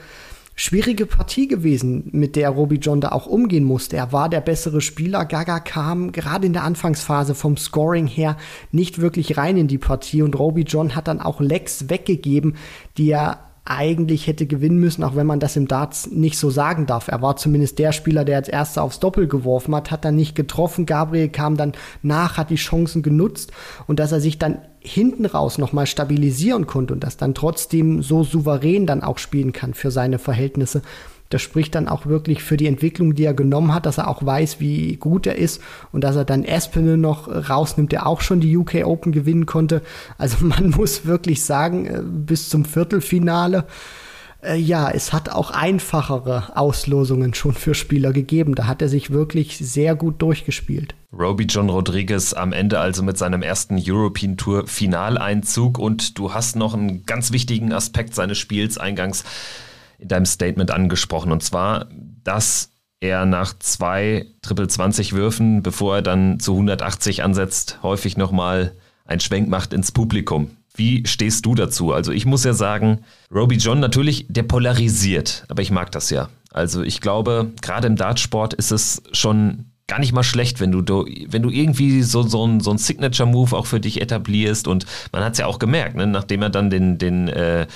schwierige 0.55 1.07
Partie 1.07 1.47
gewesen, 1.47 2.09
mit 2.13 2.35
der 2.35 2.51
Roby 2.51 2.77
John 2.77 3.01
da 3.01 3.11
auch 3.11 3.27
umgehen 3.27 3.65
musste. 3.65 3.97
Er 3.97 4.13
war 4.13 4.29
der 4.29 4.41
bessere 4.41 4.81
Spieler. 4.81 5.25
Gaga 5.25 5.61
kam 5.61 6.11
gerade 6.11 6.47
in 6.47 6.53
der 6.53 6.65
Anfangsphase 6.65 7.37
vom 7.37 7.57
Scoring 7.57 8.09
her 8.09 8.37
nicht 8.73 9.01
wirklich 9.01 9.37
rein 9.37 9.57
in 9.57 9.69
die 9.69 9.79
Partie 9.79 10.23
und 10.23 10.37
Roby 10.37 10.63
John 10.63 10.97
hat 10.97 11.07
dann 11.07 11.21
auch 11.21 11.41
Lecks 11.41 11.89
weggegeben, 11.89 12.57
die 12.97 13.11
er 13.11 13.48
eigentlich 13.69 14.27
hätte 14.27 14.47
gewinnen 14.47 14.79
müssen, 14.79 15.05
auch 15.05 15.15
wenn 15.15 15.27
man 15.27 15.41
das 15.41 15.57
im 15.57 15.69
Darts 15.69 16.11
nicht 16.11 16.39
so 16.39 16.51
sagen 16.51 16.87
darf. 16.87 17.09
Er 17.09 17.21
war 17.21 17.37
zumindest 17.37 17.79
der 17.79 17.93
Spieler, 17.93 18.25
der 18.25 18.37
als 18.37 18.49
erster 18.49 18.83
aufs 18.83 19.01
Doppel 19.01 19.29
geworfen 19.29 19.75
hat, 19.75 19.91
hat 19.91 20.05
dann 20.05 20.17
nicht 20.17 20.35
getroffen. 20.35 20.87
Gabriel 20.87 21.29
kam 21.29 21.57
dann 21.57 21.73
nach, 22.03 22.37
hat 22.37 22.51
die 22.51 22.57
Chancen 22.57 23.03
genutzt 23.03 23.53
und 23.87 23.99
dass 24.01 24.13
er 24.13 24.21
sich 24.21 24.39
dann 24.39 24.59
hinten 24.81 25.27
raus 25.27 25.59
nochmal 25.59 25.87
stabilisieren 25.87 26.67
konnte 26.67 26.95
und 26.95 27.05
das 27.05 27.17
dann 27.17 27.35
trotzdem 27.35 28.03
so 28.03 28.25
souverän 28.25 28.87
dann 28.87 29.03
auch 29.03 29.19
spielen 29.19 29.53
kann 29.53 29.75
für 29.75 29.91
seine 29.91 30.19
Verhältnisse 30.19 30.83
das 31.31 31.43
spricht 31.43 31.75
dann 31.75 31.89
auch 31.89 32.07
wirklich 32.07 32.43
für 32.43 32.57
die 32.57 32.67
Entwicklung, 32.67 33.15
die 33.15 33.25
er 33.25 33.35
genommen 33.35 33.75
hat, 33.75 33.87
dass 33.87 33.99
er 33.99 34.09
auch 34.09 34.25
weiß, 34.25 34.61
wie 34.61 34.97
gut 34.97 35.27
er 35.27 35.37
ist 35.37 35.61
und 35.93 36.03
dass 36.03 36.17
er 36.17 36.25
dann 36.25 36.45
Espinel 36.45 36.97
noch 36.97 37.29
rausnimmt, 37.29 37.93
der 37.93 38.07
auch 38.07 38.21
schon 38.21 38.41
die 38.41 38.57
UK 38.57 38.87
Open 38.87 39.13
gewinnen 39.13 39.47
konnte. 39.47 39.83
Also 40.17 40.37
man 40.45 40.71
muss 40.71 41.07
wirklich 41.07 41.43
sagen, 41.43 41.87
äh, 41.87 42.03
bis 42.03 42.49
zum 42.49 42.65
Viertelfinale 42.65 43.67
äh, 44.41 44.57
ja, 44.57 44.89
es 44.91 45.13
hat 45.13 45.31
auch 45.31 45.51
einfachere 45.51 46.57
Auslosungen 46.57 47.35
schon 47.35 47.55
für 47.55 47.75
Spieler 47.75 48.13
gegeben. 48.13 48.55
Da 48.55 48.67
hat 48.67 48.81
er 48.81 48.89
sich 48.89 49.11
wirklich 49.11 49.59
sehr 49.59 49.97
gut 49.97 50.23
durchgespielt. 50.23 50.95
Roby 51.13 51.45
John 51.45 51.71
Rodriguez 51.71 52.35
am 52.35 52.53
Ende 52.53 52.79
also 52.79 53.03
mit 53.03 53.19
seinem 53.19 53.43
ersten 53.43 53.83
European 53.85 54.37
Tour 54.37 54.67
Finaleinzug 54.67 55.79
und 55.79 56.19
du 56.19 56.35
hast 56.35 56.55
noch 56.55 56.75
einen 56.75 57.05
ganz 57.07 57.33
wichtigen 57.33 57.73
Aspekt 57.73 58.15
seines 58.15 58.39
Spiels 58.39 58.79
eingangs 58.79 59.25
in 59.99 60.09
deinem 60.09 60.27
Statement 60.27 60.71
angesprochen. 60.71 61.33
Und 61.33 61.43
zwar, 61.43 61.87
dass 62.25 62.71
er 63.01 63.27
nach 63.27 63.57
zwei 63.59 64.27
Triple 64.43 64.69
20 64.69 65.13
Würfen, 65.13 65.63
bevor 65.63 65.97
er 65.97 66.03
dann 66.03 66.41
zu 66.41 66.53
180 66.53 67.23
ansetzt, 67.23 67.79
häufig 67.83 68.17
nochmal 68.17 68.73
einen 69.05 69.21
Schwenk 69.21 69.49
macht 69.49 69.73
ins 69.73 69.93
Publikum. 69.93 70.51
Wie 70.75 71.07
stehst 71.07 71.45
du 71.47 71.55
dazu? 71.55 71.93
Also 71.93 72.13
ich 72.13 72.27
muss 72.27 72.45
ja 72.45 72.53
sagen, 72.53 73.01
Roby 73.35 73.57
John 73.57 73.81
natürlich, 73.81 74.27
der 74.29 74.45
polarisiert, 74.45 75.45
aber 75.49 75.63
ich 75.63 75.71
mag 75.71 75.91
das 75.93 76.11
ja. 76.11 76.29
Also 76.53 76.83
ich 76.83 77.01
glaube, 77.01 77.53
gerade 77.61 77.87
im 77.87 77.97
Dartsport 77.97 78.55
ist 78.55 78.71
es 78.71 79.03
schon 79.13 79.67
gar 79.89 79.99
nicht 79.99 80.13
mal 80.13 80.23
schlecht, 80.23 80.61
wenn 80.61 80.71
du, 80.71 81.07
wenn 81.29 81.43
du 81.43 81.51
irgendwie 81.51 82.03
so, 82.03 82.23
so 82.23 82.47
ein, 82.47 82.61
so 82.61 82.71
ein 82.71 82.79
Signature-Move 82.79 83.57
auch 83.57 83.67
für 83.67 83.81
dich 83.81 84.01
etablierst 84.01 84.69
und 84.69 84.87
man 85.13 85.25
hat 85.25 85.33
es 85.33 85.39
ja 85.39 85.47
auch 85.47 85.59
gemerkt, 85.59 85.97
ne? 85.97 86.07
nachdem 86.07 86.43
er 86.43 86.51
dann 86.51 86.71
den, 86.71 86.99
den 86.99 87.29
äh, 87.29 87.67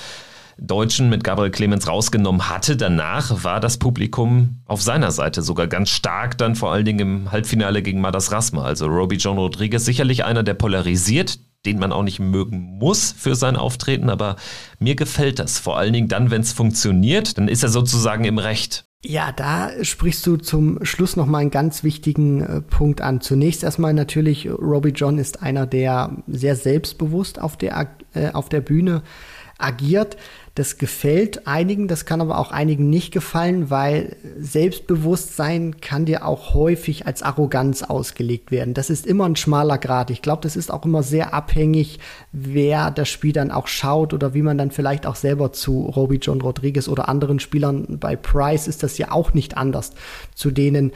Deutschen 0.57 1.09
mit 1.09 1.23
Gabriel 1.23 1.51
Clemens 1.51 1.87
rausgenommen 1.87 2.49
hatte, 2.49 2.77
danach 2.77 3.43
war 3.43 3.59
das 3.59 3.77
Publikum 3.77 4.61
auf 4.65 4.81
seiner 4.81 5.11
Seite 5.11 5.41
sogar 5.41 5.67
ganz 5.67 5.89
stark, 5.89 6.37
dann 6.37 6.55
vor 6.55 6.71
allen 6.71 6.85
Dingen 6.85 6.99
im 6.99 7.31
Halbfinale 7.31 7.81
gegen 7.81 8.01
Madas 8.01 8.31
Rasma. 8.31 8.63
Also 8.63 8.87
Roby 8.87 9.15
John 9.15 9.37
Rodriguez, 9.37 9.85
sicherlich 9.85 10.25
einer, 10.25 10.43
der 10.43 10.53
polarisiert, 10.53 11.39
den 11.65 11.79
man 11.79 11.91
auch 11.91 12.03
nicht 12.03 12.19
mögen 12.19 12.77
muss 12.77 13.13
für 13.17 13.35
sein 13.35 13.55
Auftreten, 13.55 14.09
aber 14.09 14.35
mir 14.79 14.95
gefällt 14.95 15.39
das. 15.39 15.59
Vor 15.59 15.77
allen 15.77 15.93
Dingen 15.93 16.07
dann, 16.07 16.29
wenn 16.29 16.41
es 16.41 16.53
funktioniert, 16.53 17.37
dann 17.37 17.47
ist 17.47 17.63
er 17.63 17.69
sozusagen 17.69 18.25
im 18.25 18.37
Recht. 18.37 18.85
Ja, 19.05 19.33
da 19.33 19.83
sprichst 19.83 20.25
du 20.25 20.37
zum 20.37 20.83
Schluss 20.85 21.17
noch 21.17 21.25
mal 21.25 21.39
einen 21.39 21.51
ganz 21.51 21.83
wichtigen 21.83 22.41
äh, 22.41 22.61
Punkt 22.61 23.01
an. 23.01 23.19
Zunächst 23.19 23.63
erstmal 23.63 23.93
natürlich, 23.93 24.49
Robbie 24.49 24.93
John 24.95 25.17
ist 25.17 25.41
einer, 25.41 25.67
der 25.67 26.23
sehr 26.27 26.55
selbstbewusst 26.55 27.39
auf 27.39 27.57
der, 27.57 27.89
äh, 28.13 28.31
auf 28.31 28.47
der 28.47 28.61
Bühne 28.61 29.03
agiert. 29.57 30.15
Das 30.55 30.77
gefällt 30.77 31.47
einigen, 31.47 31.87
das 31.87 32.05
kann 32.05 32.21
aber 32.21 32.37
auch 32.37 32.51
einigen 32.51 32.87
nicht 32.87 33.11
gefallen, 33.11 33.71
weil 33.71 34.15
Selbstbewusstsein 34.37 35.81
kann 35.81 36.05
dir 36.05 36.27
auch 36.27 36.53
häufig 36.53 37.07
als 37.07 37.23
Arroganz 37.23 37.81
ausgelegt 37.81 38.51
werden. 38.51 38.75
Das 38.75 38.91
ist 38.91 39.07
immer 39.07 39.25
ein 39.25 39.35
schmaler 39.35 39.79
Grad. 39.79 40.11
Ich 40.11 40.21
glaube, 40.21 40.43
das 40.43 40.55
ist 40.55 40.71
auch 40.71 40.85
immer 40.85 41.01
sehr 41.01 41.33
abhängig, 41.33 41.99
wer 42.31 42.91
das 42.91 43.09
Spiel 43.09 43.33
dann 43.33 43.49
auch 43.49 43.65
schaut 43.65 44.13
oder 44.13 44.35
wie 44.35 44.43
man 44.43 44.59
dann 44.59 44.69
vielleicht 44.69 45.07
auch 45.07 45.15
selber 45.15 45.53
zu 45.53 45.87
Roby 45.87 46.17
John 46.17 46.41
Rodriguez 46.41 46.87
oder 46.87 47.09
anderen 47.09 47.39
Spielern 47.39 47.97
bei 47.99 48.15
Price 48.15 48.67
ist 48.67 48.83
das 48.83 48.99
ja 48.99 49.11
auch 49.11 49.33
nicht 49.33 49.57
anders, 49.57 49.93
zu 50.35 50.51
denen 50.51 50.91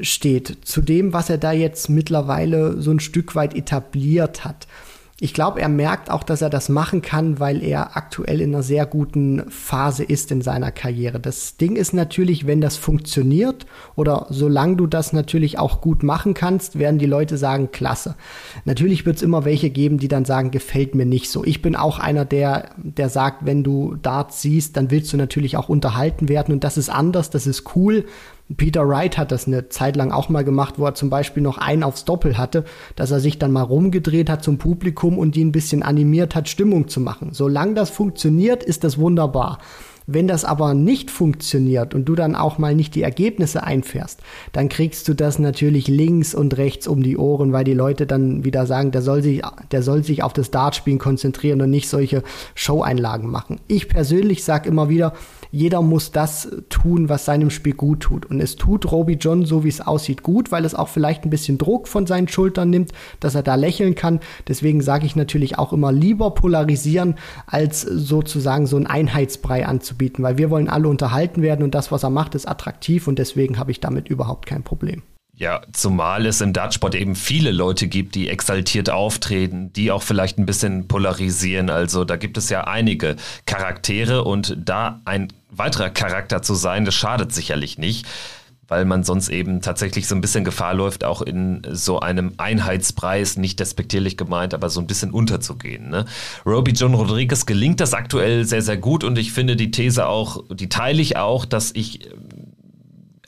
steht. 0.00 0.64
Zu 0.64 0.80
dem, 0.80 1.12
was 1.12 1.28
er 1.28 1.36
da 1.36 1.52
jetzt 1.52 1.90
mittlerweile 1.90 2.80
so 2.80 2.90
ein 2.90 3.00
Stück 3.00 3.34
weit 3.34 3.54
etabliert 3.54 4.46
hat 4.46 4.66
ich 5.22 5.34
glaube, 5.34 5.60
er 5.60 5.68
merkt 5.68 6.10
auch, 6.10 6.24
dass 6.24 6.42
er 6.42 6.50
das 6.50 6.68
machen 6.68 7.00
kann, 7.00 7.38
weil 7.38 7.62
er 7.62 7.96
aktuell 7.96 8.40
in 8.40 8.52
einer 8.52 8.64
sehr 8.64 8.86
guten 8.86 9.48
Phase 9.50 10.02
ist 10.02 10.32
in 10.32 10.42
seiner 10.42 10.72
Karriere. 10.72 11.20
Das 11.20 11.56
Ding 11.56 11.76
ist 11.76 11.92
natürlich, 11.92 12.48
wenn 12.48 12.60
das 12.60 12.76
funktioniert 12.76 13.64
oder 13.94 14.26
solange 14.30 14.74
du 14.74 14.88
das 14.88 15.12
natürlich 15.12 15.60
auch 15.60 15.80
gut 15.80 16.02
machen 16.02 16.34
kannst, 16.34 16.76
werden 16.76 16.98
die 16.98 17.06
Leute 17.06 17.36
sagen, 17.36 17.70
klasse. 17.70 18.16
Natürlich 18.64 19.06
wird 19.06 19.14
es 19.14 19.22
immer 19.22 19.44
welche 19.44 19.70
geben, 19.70 19.98
die 19.98 20.08
dann 20.08 20.24
sagen, 20.24 20.50
gefällt 20.50 20.96
mir 20.96 21.06
nicht 21.06 21.30
so. 21.30 21.44
Ich 21.44 21.62
bin 21.62 21.76
auch 21.76 22.00
einer, 22.00 22.24
der, 22.24 22.70
der 22.78 23.08
sagt, 23.08 23.46
wenn 23.46 23.62
du 23.62 23.94
Darts 24.02 24.42
siehst, 24.42 24.76
dann 24.76 24.90
willst 24.90 25.12
du 25.12 25.16
natürlich 25.16 25.56
auch 25.56 25.68
unterhalten 25.68 26.28
werden 26.28 26.52
und 26.52 26.64
das 26.64 26.76
ist 26.76 26.88
anders, 26.88 27.30
das 27.30 27.46
ist 27.46 27.76
cool 27.76 28.06
Peter 28.56 28.88
Wright 28.88 29.18
hat 29.18 29.32
das 29.32 29.46
eine 29.46 29.68
Zeit 29.68 29.96
lang 29.96 30.10
auch 30.10 30.28
mal 30.28 30.44
gemacht, 30.44 30.74
wo 30.78 30.84
er 30.84 30.94
zum 30.94 31.10
Beispiel 31.10 31.42
noch 31.42 31.58
einen 31.58 31.82
aufs 31.82 32.04
Doppel 32.04 32.38
hatte, 32.38 32.64
dass 32.96 33.10
er 33.10 33.20
sich 33.20 33.38
dann 33.38 33.52
mal 33.52 33.62
rumgedreht 33.62 34.30
hat 34.30 34.42
zum 34.42 34.58
Publikum 34.58 35.18
und 35.18 35.36
die 35.36 35.44
ein 35.44 35.52
bisschen 35.52 35.82
animiert 35.82 36.34
hat, 36.34 36.48
Stimmung 36.48 36.88
zu 36.88 37.00
machen. 37.00 37.30
Solange 37.32 37.74
das 37.74 37.90
funktioniert, 37.90 38.62
ist 38.62 38.84
das 38.84 38.98
wunderbar. 38.98 39.58
Wenn 40.06 40.26
das 40.26 40.44
aber 40.44 40.74
nicht 40.74 41.10
funktioniert 41.10 41.94
und 41.94 42.06
du 42.06 42.14
dann 42.14 42.34
auch 42.34 42.58
mal 42.58 42.74
nicht 42.74 42.94
die 42.94 43.02
Ergebnisse 43.02 43.62
einfährst, 43.62 44.20
dann 44.52 44.68
kriegst 44.68 45.06
du 45.06 45.14
das 45.14 45.38
natürlich 45.38 45.86
links 45.86 46.34
und 46.34 46.56
rechts 46.56 46.88
um 46.88 47.02
die 47.02 47.16
Ohren, 47.16 47.52
weil 47.52 47.64
die 47.64 47.74
Leute 47.74 48.06
dann 48.06 48.44
wieder 48.44 48.66
sagen, 48.66 48.90
der 48.90 49.02
soll 49.02 49.22
sich, 49.22 49.42
der 49.70 49.82
soll 49.82 50.02
sich 50.02 50.22
auf 50.22 50.32
das 50.32 50.50
Dartspielen 50.50 50.98
konzentrieren 50.98 51.60
und 51.60 51.70
nicht 51.70 51.88
solche 51.88 52.24
Show-Einlagen 52.54 53.30
machen. 53.30 53.60
Ich 53.68 53.88
persönlich 53.88 54.42
sage 54.42 54.68
immer 54.68 54.88
wieder, 54.88 55.12
jeder 55.52 55.82
muss 55.82 56.10
das 56.10 56.50
tun, 56.70 57.10
was 57.10 57.26
seinem 57.26 57.50
Spiel 57.50 57.74
gut 57.74 58.00
tut. 58.00 58.26
Und 58.26 58.40
es 58.40 58.56
tut 58.56 58.90
Roby 58.90 59.18
John, 59.20 59.44
so 59.44 59.64
wie 59.64 59.68
es 59.68 59.82
aussieht, 59.82 60.22
gut, 60.22 60.50
weil 60.50 60.64
es 60.64 60.74
auch 60.74 60.88
vielleicht 60.88 61.24
ein 61.24 61.30
bisschen 61.30 61.58
Druck 61.58 61.86
von 61.86 62.06
seinen 62.06 62.26
Schultern 62.26 62.70
nimmt, 62.70 62.92
dass 63.20 63.34
er 63.34 63.42
da 63.42 63.54
lächeln 63.54 63.94
kann. 63.94 64.20
Deswegen 64.48 64.80
sage 64.80 65.04
ich 65.04 65.14
natürlich 65.14 65.58
auch 65.58 65.74
immer 65.74 65.92
lieber 65.92 66.30
polarisieren, 66.30 67.16
als 67.46 67.82
sozusagen 67.82 68.66
so 68.66 68.76
einen 68.76 68.86
Einheitsbrei 68.86 69.66
anzubieten, 69.66 70.24
weil 70.24 70.38
wir 70.38 70.48
wollen 70.48 70.70
alle 70.70 70.88
unterhalten 70.88 71.42
werden 71.42 71.62
und 71.62 71.74
das, 71.74 71.92
was 71.92 72.02
er 72.02 72.10
macht, 72.10 72.34
ist 72.34 72.48
attraktiv 72.48 73.06
und 73.06 73.18
deswegen 73.18 73.58
habe 73.58 73.70
ich 73.70 73.80
damit 73.80 74.08
überhaupt 74.08 74.46
kein 74.46 74.62
Problem. 74.62 75.02
Ja, 75.42 75.60
zumal 75.72 76.24
es 76.26 76.40
im 76.40 76.52
Dartsport 76.52 76.94
eben 76.94 77.16
viele 77.16 77.50
Leute 77.50 77.88
gibt, 77.88 78.14
die 78.14 78.28
exaltiert 78.28 78.90
auftreten, 78.90 79.72
die 79.72 79.90
auch 79.90 80.04
vielleicht 80.04 80.38
ein 80.38 80.46
bisschen 80.46 80.86
polarisieren. 80.86 81.68
Also 81.68 82.04
da 82.04 82.14
gibt 82.14 82.36
es 82.36 82.48
ja 82.48 82.68
einige 82.68 83.16
Charaktere 83.44 84.22
und 84.22 84.56
da 84.56 85.00
ein 85.04 85.32
weiterer 85.50 85.90
Charakter 85.90 86.42
zu 86.42 86.54
sein, 86.54 86.84
das 86.84 86.94
schadet 86.94 87.32
sicherlich 87.32 87.76
nicht, 87.76 88.06
weil 88.68 88.84
man 88.84 89.02
sonst 89.02 89.30
eben 89.30 89.62
tatsächlich 89.62 90.06
so 90.06 90.14
ein 90.14 90.20
bisschen 90.20 90.44
Gefahr 90.44 90.74
läuft, 90.74 91.02
auch 91.02 91.22
in 91.22 91.62
so 91.72 91.98
einem 91.98 92.34
Einheitspreis, 92.36 93.36
nicht 93.36 93.58
despektierlich 93.58 94.16
gemeint, 94.16 94.54
aber 94.54 94.70
so 94.70 94.78
ein 94.78 94.86
bisschen 94.86 95.10
unterzugehen. 95.10 95.90
Ne? 95.90 96.04
Roby 96.46 96.70
John 96.70 96.94
Rodriguez 96.94 97.46
gelingt 97.46 97.80
das 97.80 97.94
aktuell 97.94 98.44
sehr, 98.44 98.62
sehr 98.62 98.76
gut 98.76 99.02
und 99.02 99.18
ich 99.18 99.32
finde 99.32 99.56
die 99.56 99.72
These 99.72 100.06
auch, 100.06 100.44
die 100.50 100.68
teile 100.68 101.02
ich 101.02 101.16
auch, 101.16 101.44
dass 101.44 101.72
ich 101.74 102.08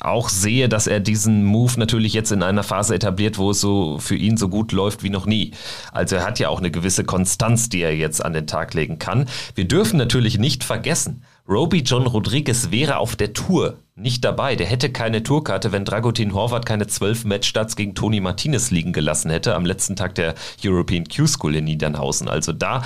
auch 0.01 0.29
sehe, 0.29 0.69
dass 0.69 0.87
er 0.87 1.01
diesen 1.01 1.45
Move 1.45 1.79
natürlich 1.79 2.13
jetzt 2.13 2.33
in 2.33 2.43
einer 2.43 2.63
Phase 2.63 2.95
etabliert, 2.95 3.39
wo 3.39 3.51
es 3.51 3.61
so 3.61 3.99
für 3.99 4.17
ihn 4.17 4.37
so 4.37 4.49
gut 4.49 4.73
läuft 4.73 5.03
wie 5.03 5.11
noch 5.11 5.27
nie. 5.27 5.53
Also 5.93 6.17
er 6.17 6.27
hat 6.27 6.39
ja 6.39 6.49
auch 6.49 6.59
eine 6.59 6.71
gewisse 6.71 7.05
Konstanz, 7.05 7.69
die 7.69 7.81
er 7.81 7.95
jetzt 7.97 8.25
an 8.25 8.33
den 8.33 8.47
Tag 8.47 8.75
legen 8.75 8.99
kann. 8.99 9.27
Wir 9.55 9.67
dürfen 9.67 9.97
natürlich 9.97 10.39
nicht 10.39 10.65
vergessen, 10.65 11.23
Roby 11.47 11.81
John 11.81 12.07
Rodriguez 12.07 12.71
wäre 12.71 12.97
auf 12.97 13.17
der 13.17 13.35
Tour 13.35 13.77
nicht 13.97 14.25
dabei. 14.25 14.57
Der 14.57 14.67
hätte 14.67 14.91
keine 14.91 15.23
Tourkarte, 15.23 15.73
wenn 15.73 15.85
Dragutin 15.85 16.33
Horvath 16.33 16.65
keine 16.65 16.87
zwölf 16.87 17.27
Matchstarts 17.27 17.77
gegen 17.77 17.95
Toni 17.95 18.21
Martinez 18.21 18.71
liegen 18.71 18.95
gelassen 18.95 19.31
hätte 19.31 19.55
am 19.55 19.67
letzten 19.67 19.95
Tag 19.95 20.15
der 20.15 20.35
European 20.65 21.05
Q-School 21.05 21.57
in 21.57 21.65
Niedernhausen. 21.65 22.29
Also 22.29 22.53
da, 22.53 22.83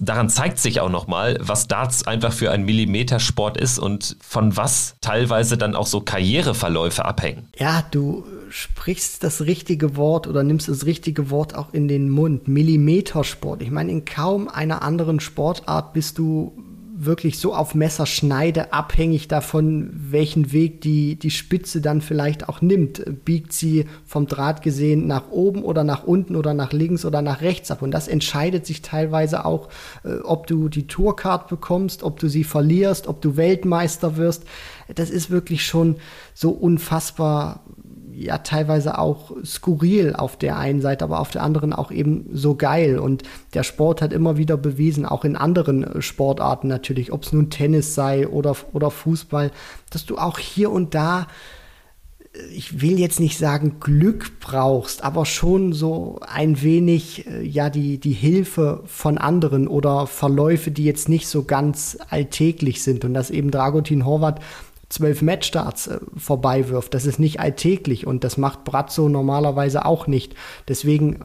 daran 0.00 0.30
zeigt 0.30 0.58
sich 0.60 0.80
auch 0.80 0.88
nochmal, 0.88 1.36
was 1.40 1.68
Darts 1.68 2.06
einfach 2.06 2.32
für 2.32 2.50
ein 2.50 2.64
Millimetersport 2.64 3.58
ist 3.58 3.78
und 3.78 4.16
von 4.18 4.56
was 4.56 4.96
teilweise 5.02 5.58
dann 5.58 5.76
auch 5.76 5.86
so 5.86 6.00
Karriereverläufe 6.00 7.04
abhängen. 7.04 7.50
Ja, 7.58 7.84
du 7.90 8.24
sprichst 8.48 9.22
das 9.22 9.42
richtige 9.42 9.94
Wort 9.94 10.26
oder 10.26 10.42
nimmst 10.42 10.68
das 10.68 10.86
richtige 10.86 11.28
Wort 11.28 11.54
auch 11.54 11.74
in 11.74 11.86
den 11.86 12.08
Mund. 12.08 12.48
Millimetersport. 12.48 13.60
Ich 13.60 13.70
meine, 13.70 13.92
in 13.92 14.06
kaum 14.06 14.48
einer 14.48 14.80
anderen 14.80 15.20
Sportart 15.20 15.92
bist 15.92 16.16
du 16.16 16.56
wirklich 16.96 17.40
so 17.40 17.54
auf 17.54 17.74
Messerschneide 17.74 18.72
abhängig 18.72 19.26
davon, 19.26 19.90
welchen 19.92 20.52
Weg 20.52 20.80
die, 20.80 21.16
die 21.16 21.32
Spitze 21.32 21.80
dann 21.80 22.00
vielleicht 22.00 22.48
auch 22.48 22.60
nimmt. 22.60 23.24
Biegt 23.24 23.52
sie 23.52 23.86
vom 24.06 24.26
Draht 24.26 24.62
gesehen 24.62 25.08
nach 25.08 25.30
oben 25.30 25.64
oder 25.64 25.82
nach 25.82 26.04
unten 26.04 26.36
oder 26.36 26.54
nach 26.54 26.72
links 26.72 27.04
oder 27.04 27.20
nach 27.20 27.40
rechts 27.40 27.72
ab. 27.72 27.82
Und 27.82 27.90
das 27.90 28.06
entscheidet 28.06 28.64
sich 28.64 28.80
teilweise 28.80 29.44
auch, 29.44 29.70
äh, 30.04 30.18
ob 30.18 30.46
du 30.46 30.68
die 30.68 30.86
Tourcard 30.86 31.48
bekommst, 31.48 32.04
ob 32.04 32.20
du 32.20 32.28
sie 32.28 32.44
verlierst, 32.44 33.08
ob 33.08 33.20
du 33.20 33.36
Weltmeister 33.36 34.16
wirst. 34.16 34.44
Das 34.94 35.10
ist 35.10 35.30
wirklich 35.30 35.66
schon 35.66 35.96
so 36.32 36.50
unfassbar 36.50 37.64
ja 38.16 38.38
teilweise 38.38 38.98
auch 38.98 39.32
skurril 39.44 40.14
auf 40.14 40.36
der 40.36 40.56
einen 40.56 40.80
Seite, 40.80 41.04
aber 41.04 41.20
auf 41.20 41.30
der 41.30 41.42
anderen 41.42 41.72
auch 41.72 41.90
eben 41.90 42.26
so 42.32 42.54
geil. 42.54 42.98
Und 42.98 43.22
der 43.54 43.62
Sport 43.62 44.02
hat 44.02 44.12
immer 44.12 44.36
wieder 44.36 44.56
bewiesen, 44.56 45.06
auch 45.06 45.24
in 45.24 45.36
anderen 45.36 45.84
äh, 45.84 46.02
Sportarten 46.02 46.68
natürlich, 46.68 47.12
ob 47.12 47.24
es 47.24 47.32
nun 47.32 47.50
Tennis 47.50 47.94
sei 47.94 48.28
oder, 48.28 48.56
oder 48.72 48.90
Fußball, 48.90 49.50
dass 49.90 50.06
du 50.06 50.18
auch 50.18 50.38
hier 50.38 50.70
und 50.70 50.94
da 50.94 51.26
äh, 52.32 52.46
ich 52.52 52.80
will 52.80 52.98
jetzt 52.98 53.20
nicht 53.20 53.38
sagen 53.38 53.80
Glück 53.80 54.40
brauchst, 54.40 55.02
aber 55.02 55.26
schon 55.26 55.72
so 55.72 56.20
ein 56.26 56.62
wenig 56.62 57.26
äh, 57.26 57.42
ja 57.42 57.70
die 57.70 57.98
die 57.98 58.12
Hilfe 58.12 58.82
von 58.86 59.18
anderen 59.18 59.68
oder 59.68 60.06
Verläufe, 60.06 60.70
die 60.70 60.84
jetzt 60.84 61.08
nicht 61.08 61.26
so 61.26 61.44
ganz 61.44 61.98
alltäglich 62.10 62.82
sind 62.82 63.04
und 63.04 63.14
dass 63.14 63.30
eben 63.30 63.50
Dragutin 63.50 64.04
Horvath 64.04 64.40
zwölf 64.94 65.22
Matchstarts 65.22 65.88
äh, 65.88 65.98
vorbeiwirft. 66.16 66.94
Das 66.94 67.06
ist 67.06 67.18
nicht 67.18 67.40
alltäglich 67.40 68.06
und 68.06 68.24
das 68.24 68.36
macht 68.36 68.64
Brazzo 68.64 69.08
normalerweise 69.08 69.84
auch 69.84 70.06
nicht. 70.06 70.34
Deswegen, 70.68 71.20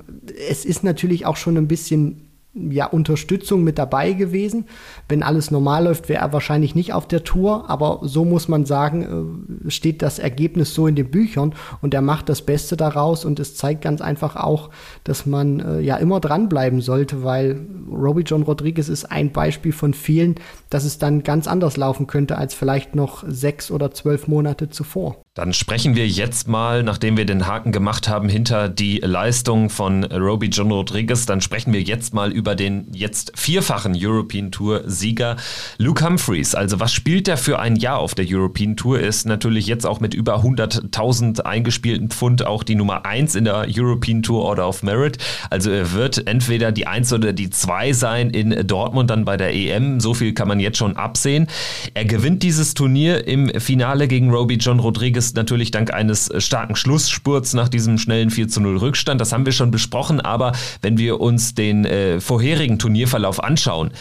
es 0.49 0.65
ist 0.65 0.83
natürlich 0.83 1.25
auch 1.25 1.37
schon 1.37 1.57
ein 1.57 1.67
bisschen 1.67 2.28
ja, 2.53 2.87
Unterstützung 2.87 3.63
mit 3.63 3.77
dabei 3.77 4.13
gewesen. 4.13 4.65
Wenn 5.07 5.21
alles 5.21 5.51
normal 5.51 5.85
läuft, 5.85 6.09
wäre 6.09 6.21
er 6.21 6.33
wahrscheinlich 6.33 6.73
nicht 6.73 6.93
auf 6.93 7.07
der 7.07 7.23
Tour, 7.23 7.69
aber 7.69 7.99
so 8.03 8.25
muss 8.25 8.47
man 8.47 8.65
sagen, 8.65 9.67
äh, 9.67 9.69
steht 9.69 10.01
das 10.01 10.17
Ergebnis 10.17 10.73
so 10.73 10.87
in 10.87 10.95
den 10.95 11.11
Büchern 11.11 11.53
und 11.81 11.93
er 11.93 12.01
macht 12.01 12.27
das 12.27 12.41
Beste 12.41 12.75
daraus 12.75 13.23
und 13.23 13.39
es 13.39 13.55
zeigt 13.55 13.81
ganz 13.81 14.01
einfach 14.01 14.35
auch, 14.35 14.71
dass 15.03 15.27
man 15.27 15.59
äh, 15.59 15.79
ja 15.81 15.97
immer 15.97 16.19
dranbleiben 16.19 16.81
sollte, 16.81 17.23
weil 17.23 17.67
Robbie 17.91 18.23
John 18.23 18.41
Rodriguez 18.41 18.89
ist 18.89 19.05
ein 19.05 19.31
Beispiel 19.31 19.71
von 19.71 19.93
vielen, 19.93 20.35
dass 20.71 20.85
es 20.85 20.97
dann 20.97 21.23
ganz 21.23 21.47
anders 21.47 21.77
laufen 21.77 22.07
könnte 22.07 22.37
als 22.37 22.55
vielleicht 22.55 22.95
noch 22.95 23.23
sechs 23.27 23.69
oder 23.69 23.91
zwölf 23.91 24.27
Monate 24.27 24.69
zuvor. 24.69 25.21
Dann 25.39 25.53
sprechen 25.53 25.95
wir 25.95 26.05
jetzt 26.05 26.49
mal, 26.49 26.83
nachdem 26.83 27.15
wir 27.15 27.23
den 27.23 27.47
Haken 27.47 27.71
gemacht 27.71 28.09
haben 28.09 28.27
hinter 28.27 28.67
die 28.67 28.97
Leistung 28.97 29.69
von 29.69 30.03
Roby 30.03 30.47
John 30.47 30.69
Rodriguez, 30.69 31.25
dann 31.25 31.39
sprechen 31.39 31.71
wir 31.71 31.81
jetzt 31.81 32.13
mal 32.13 32.33
über 32.33 32.55
den 32.55 32.87
jetzt 32.91 33.31
vierfachen 33.35 33.95
European 33.97 34.51
Tour 34.51 34.81
Sieger 34.85 35.37
Luke 35.77 36.05
Humphreys. 36.05 36.55
Also 36.55 36.81
was 36.81 36.91
spielt 36.91 37.29
er 37.29 37.37
für 37.37 37.57
ein 37.57 37.77
Jahr 37.77 37.99
auf 37.99 38.15
der 38.15 38.25
European 38.27 38.75
Tour? 38.75 38.99
Ist 38.99 39.27
natürlich 39.27 39.65
jetzt 39.65 39.85
auch 39.85 40.01
mit 40.01 40.13
über 40.13 40.43
100.000 40.43 41.39
eingespielten 41.39 42.09
Pfund 42.09 42.45
auch 42.45 42.63
die 42.63 42.75
Nummer 42.75 43.05
1 43.05 43.35
in 43.35 43.45
der 43.45 43.65
European 43.73 44.21
Tour 44.21 44.43
Order 44.43 44.67
of 44.67 44.83
Merit. 44.83 45.19
Also 45.49 45.71
er 45.71 45.93
wird 45.93 46.27
entweder 46.27 46.73
die 46.73 46.85
1 46.85 47.13
oder 47.13 47.31
die 47.31 47.49
2 47.49 47.93
sein 47.93 48.29
in 48.31 48.67
Dortmund 48.67 49.09
dann 49.09 49.23
bei 49.23 49.37
der 49.37 49.53
EM. 49.55 50.01
So 50.01 50.13
viel 50.13 50.33
kann 50.33 50.49
man 50.49 50.59
jetzt 50.59 50.79
schon 50.79 50.97
absehen. 50.97 51.47
Er 51.93 52.03
gewinnt 52.03 52.43
dieses 52.43 52.73
Turnier 52.73 53.25
im 53.25 53.47
Finale 53.61 54.09
gegen 54.09 54.31
Roby 54.31 54.55
John 54.55 54.81
Rodriguez 54.81 55.28
ist 55.29 55.35
natürlich 55.35 55.69
dank 55.69 55.93
eines 55.93 56.29
äh, 56.29 56.41
starken 56.41 56.75
Schlussspurts 56.75 57.53
nach 57.53 57.69
diesem 57.69 57.99
schnellen 57.99 58.31
4 58.31 58.47
zu 58.47 58.61
0 58.61 58.77
Rückstand. 58.77 59.21
Das 59.21 59.31
haben 59.31 59.45
wir 59.45 59.53
schon 59.53 59.69
besprochen, 59.69 60.19
aber 60.19 60.53
wenn 60.81 60.97
wir 60.97 61.19
uns 61.19 61.53
den 61.53 61.85
äh, 61.85 62.19
vorherigen 62.19 62.79
Turnierverlauf 62.79 63.43
anschauen, 63.43 63.91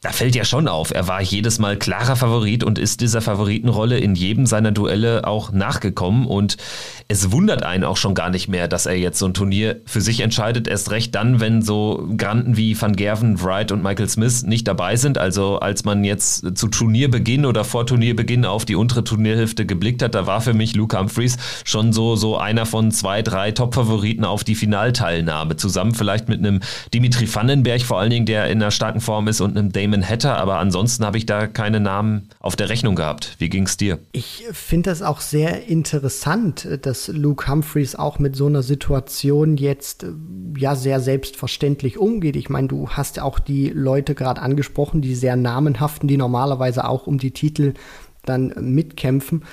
da 0.00 0.10
fällt 0.10 0.36
ja 0.36 0.44
schon 0.44 0.68
auf, 0.68 0.92
er 0.92 1.08
war 1.08 1.20
jedes 1.20 1.58
Mal 1.58 1.76
klarer 1.76 2.14
Favorit 2.14 2.62
und 2.62 2.78
ist 2.78 3.00
dieser 3.00 3.20
Favoritenrolle 3.20 3.98
in 3.98 4.14
jedem 4.14 4.46
seiner 4.46 4.70
Duelle 4.70 5.26
auch 5.26 5.50
nachgekommen. 5.50 6.24
Und 6.24 6.56
es 7.08 7.32
wundert 7.32 7.64
einen 7.64 7.82
auch 7.82 7.96
schon 7.96 8.14
gar 8.14 8.30
nicht 8.30 8.46
mehr, 8.46 8.68
dass 8.68 8.86
er 8.86 8.94
jetzt 8.94 9.18
so 9.18 9.26
ein 9.26 9.34
Turnier 9.34 9.80
für 9.86 10.00
sich 10.00 10.20
entscheidet. 10.20 10.68
Erst 10.68 10.92
recht 10.92 11.16
dann, 11.16 11.40
wenn 11.40 11.62
so 11.62 12.08
Granden 12.16 12.56
wie 12.56 12.80
Van 12.80 12.94
Gerven, 12.94 13.42
Wright 13.42 13.72
und 13.72 13.82
Michael 13.82 14.08
Smith 14.08 14.44
nicht 14.44 14.68
dabei 14.68 14.94
sind. 14.94 15.18
Also 15.18 15.58
als 15.58 15.84
man 15.84 16.04
jetzt 16.04 16.56
zu 16.56 16.68
Turnierbeginn 16.68 17.44
oder 17.44 17.64
vor 17.64 17.84
Turnierbeginn 17.84 18.44
auf 18.44 18.64
die 18.64 18.76
untere 18.76 19.02
Turnierhälfte 19.02 19.66
geblickt 19.66 20.02
hat, 20.02 20.14
da 20.14 20.28
war 20.28 20.40
für 20.40 20.54
mich 20.54 20.76
Luke 20.76 20.96
Humphreys 20.96 21.38
schon 21.64 21.92
so, 21.92 22.14
so 22.14 22.38
einer 22.38 22.66
von 22.66 22.92
zwei, 22.92 23.22
drei 23.22 23.50
Top-Favoriten 23.50 24.24
auf 24.24 24.44
die 24.44 24.54
Finalteilnahme. 24.54 25.56
Zusammen 25.56 25.94
vielleicht 25.94 26.28
mit 26.28 26.38
einem 26.38 26.60
Dimitri 26.94 27.28
Vandenberg 27.32 27.82
vor 27.82 27.98
allen 27.98 28.10
Dingen, 28.10 28.26
der 28.26 28.46
in 28.46 28.62
einer 28.62 28.70
starken 28.70 29.00
Form 29.00 29.26
ist 29.26 29.40
und 29.40 29.56
einem 29.56 29.72
Damon 29.72 29.87
Damon 29.88 30.06
Hatter, 30.06 30.36
aber 30.36 30.58
ansonsten 30.58 31.04
habe 31.06 31.16
ich 31.16 31.24
da 31.24 31.46
keine 31.46 31.80
Namen 31.80 32.28
auf 32.40 32.56
der 32.56 32.68
Rechnung 32.68 32.94
gehabt. 32.94 33.36
Wie 33.38 33.48
ging 33.48 33.64
es 33.64 33.78
dir? 33.78 33.98
Ich 34.12 34.44
finde 34.52 34.90
das 34.90 35.00
auch 35.00 35.20
sehr 35.20 35.66
interessant, 35.66 36.68
dass 36.82 37.08
Luke 37.08 37.50
Humphreys 37.50 37.94
auch 37.94 38.18
mit 38.18 38.36
so 38.36 38.46
einer 38.46 38.62
Situation 38.62 39.56
jetzt 39.56 40.02
äh, 40.02 40.08
ja 40.58 40.74
sehr 40.74 41.00
selbstverständlich 41.00 41.96
umgeht. 41.96 42.36
Ich 42.36 42.50
meine, 42.50 42.68
du 42.68 42.90
hast 42.90 43.16
ja 43.16 43.22
auch 43.22 43.38
die 43.38 43.70
Leute 43.70 44.14
gerade 44.14 44.42
angesprochen, 44.42 45.00
die 45.00 45.14
sehr 45.14 45.36
namenhaften, 45.36 46.06
die 46.06 46.18
normalerweise 46.18 46.86
auch 46.86 47.06
um 47.06 47.16
die 47.16 47.30
Titel 47.30 47.72
dann 48.26 48.52
mitkämpfen, 48.60 49.44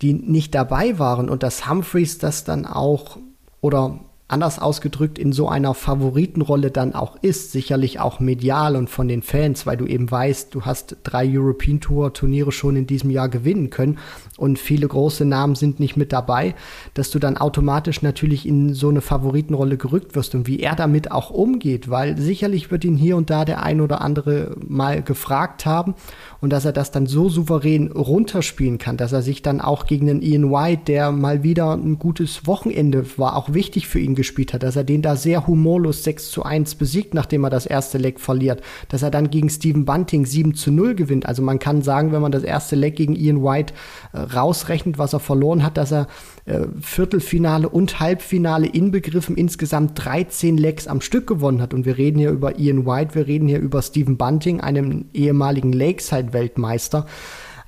die 0.00 0.14
nicht 0.14 0.54
dabei 0.54 0.98
waren 0.98 1.28
und 1.28 1.42
dass 1.42 1.68
Humphreys 1.68 2.16
das 2.16 2.44
dann 2.44 2.64
auch 2.64 3.18
oder 3.60 4.00
anders 4.32 4.58
ausgedrückt 4.58 5.18
in 5.18 5.32
so 5.32 5.48
einer 5.48 5.74
Favoritenrolle 5.74 6.70
dann 6.70 6.94
auch 6.94 7.16
ist, 7.22 7.52
sicherlich 7.52 8.00
auch 8.00 8.18
medial 8.18 8.76
und 8.76 8.88
von 8.88 9.06
den 9.06 9.22
Fans, 9.22 9.66
weil 9.66 9.76
du 9.76 9.86
eben 9.86 10.10
weißt, 10.10 10.54
du 10.54 10.62
hast 10.62 10.96
drei 11.02 11.28
European 11.28 11.80
Tour 11.80 12.12
Turniere 12.12 12.50
schon 12.50 12.76
in 12.76 12.86
diesem 12.86 13.10
Jahr 13.10 13.28
gewinnen 13.28 13.70
können 13.70 13.98
und 14.38 14.58
viele 14.58 14.88
große 14.88 15.24
Namen 15.24 15.54
sind 15.54 15.78
nicht 15.78 15.96
mit 15.96 16.12
dabei, 16.12 16.54
dass 16.94 17.10
du 17.10 17.18
dann 17.18 17.36
automatisch 17.36 18.00
natürlich 18.00 18.46
in 18.48 18.72
so 18.72 18.88
eine 18.88 19.02
Favoritenrolle 19.02 19.76
gerückt 19.76 20.14
wirst 20.14 20.34
und 20.34 20.46
wie 20.46 20.60
er 20.60 20.74
damit 20.74 21.12
auch 21.12 21.30
umgeht, 21.30 21.90
weil 21.90 22.16
sicherlich 22.18 22.70
wird 22.70 22.84
ihn 22.84 22.96
hier 22.96 23.16
und 23.16 23.28
da 23.28 23.44
der 23.44 23.62
ein 23.62 23.80
oder 23.80 24.00
andere 24.00 24.56
mal 24.66 25.02
gefragt 25.02 25.66
haben 25.66 25.94
und 26.40 26.50
dass 26.50 26.64
er 26.64 26.72
das 26.72 26.90
dann 26.90 27.06
so 27.06 27.28
souverän 27.28 27.92
runterspielen 27.92 28.78
kann, 28.78 28.96
dass 28.96 29.12
er 29.12 29.22
sich 29.22 29.42
dann 29.42 29.60
auch 29.60 29.86
gegen 29.86 30.06
den 30.06 30.22
Ian 30.22 30.50
White, 30.50 30.84
der 30.86 31.12
mal 31.12 31.42
wieder 31.42 31.74
ein 31.74 31.98
gutes 31.98 32.46
Wochenende 32.46 33.04
war, 33.18 33.36
auch 33.36 33.52
wichtig 33.52 33.86
für 33.86 34.00
ihn 34.00 34.14
gespielt 34.14 34.54
hat, 34.54 34.62
dass 34.62 34.76
er 34.76 34.84
den 34.84 35.02
da 35.02 35.14
sehr 35.16 35.46
humorlos 35.46 36.04
6 36.04 36.30
zu 36.30 36.42
1 36.42 36.76
besiegt, 36.76 37.12
nachdem 37.12 37.44
er 37.44 37.50
das 37.50 37.66
erste 37.66 37.98
Leck 37.98 38.18
verliert, 38.18 38.62
dass 38.88 39.02
er 39.02 39.10
dann 39.10 39.30
gegen 39.30 39.50
Steven 39.50 39.84
Bunting 39.84 40.24
7 40.24 40.54
zu 40.54 40.72
0 40.72 40.94
gewinnt. 40.94 41.26
Also 41.26 41.42
man 41.42 41.58
kann 41.58 41.82
sagen, 41.82 42.12
wenn 42.12 42.22
man 42.22 42.32
das 42.32 42.44
erste 42.44 42.76
Leck 42.76 42.96
gegen 42.96 43.14
Ian 43.14 43.42
White 43.42 43.74
äh, 44.12 44.22
rausrechnet, 44.34 44.98
was 44.98 45.12
er 45.12 45.20
verloren 45.20 45.62
hat, 45.62 45.76
dass 45.76 45.92
er 45.92 46.06
äh, 46.44 46.66
Viertelfinale 46.80 47.68
und 47.68 48.00
Halbfinale 48.00 48.66
inbegriffen 48.66 49.36
insgesamt 49.36 49.92
13 50.04 50.56
Lecks 50.56 50.86
am 50.86 51.00
Stück 51.00 51.26
gewonnen 51.26 51.60
hat. 51.62 51.74
Und 51.74 51.84
wir 51.84 51.98
reden 51.98 52.18
hier 52.18 52.30
über 52.30 52.58
Ian 52.58 52.86
White, 52.86 53.14
wir 53.14 53.26
reden 53.26 53.48
hier 53.48 53.60
über 53.60 53.82
Steven 53.82 54.16
Bunting, 54.16 54.60
einem 54.60 55.06
ehemaligen 55.12 55.72
Lakeside-Weltmeister. 55.72 57.06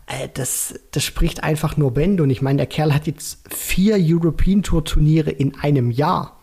Äh, 0.07 0.29
das, 0.35 0.75
das 0.91 1.05
spricht 1.05 1.43
einfach 1.43 1.77
nur 1.77 1.93
Bände. 1.93 2.23
Und 2.23 2.31
ich 2.31 2.43
meine, 2.43 2.59
der 2.59 2.67
Kerl 2.67 2.95
hat 2.95 3.07
jetzt 3.07 3.41
vier 3.53 3.97
European 3.99 4.63
Tour 4.63 4.85
Turniere 4.85 5.31
in 5.31 5.57
einem 5.59 5.91
Jahr 5.91 6.34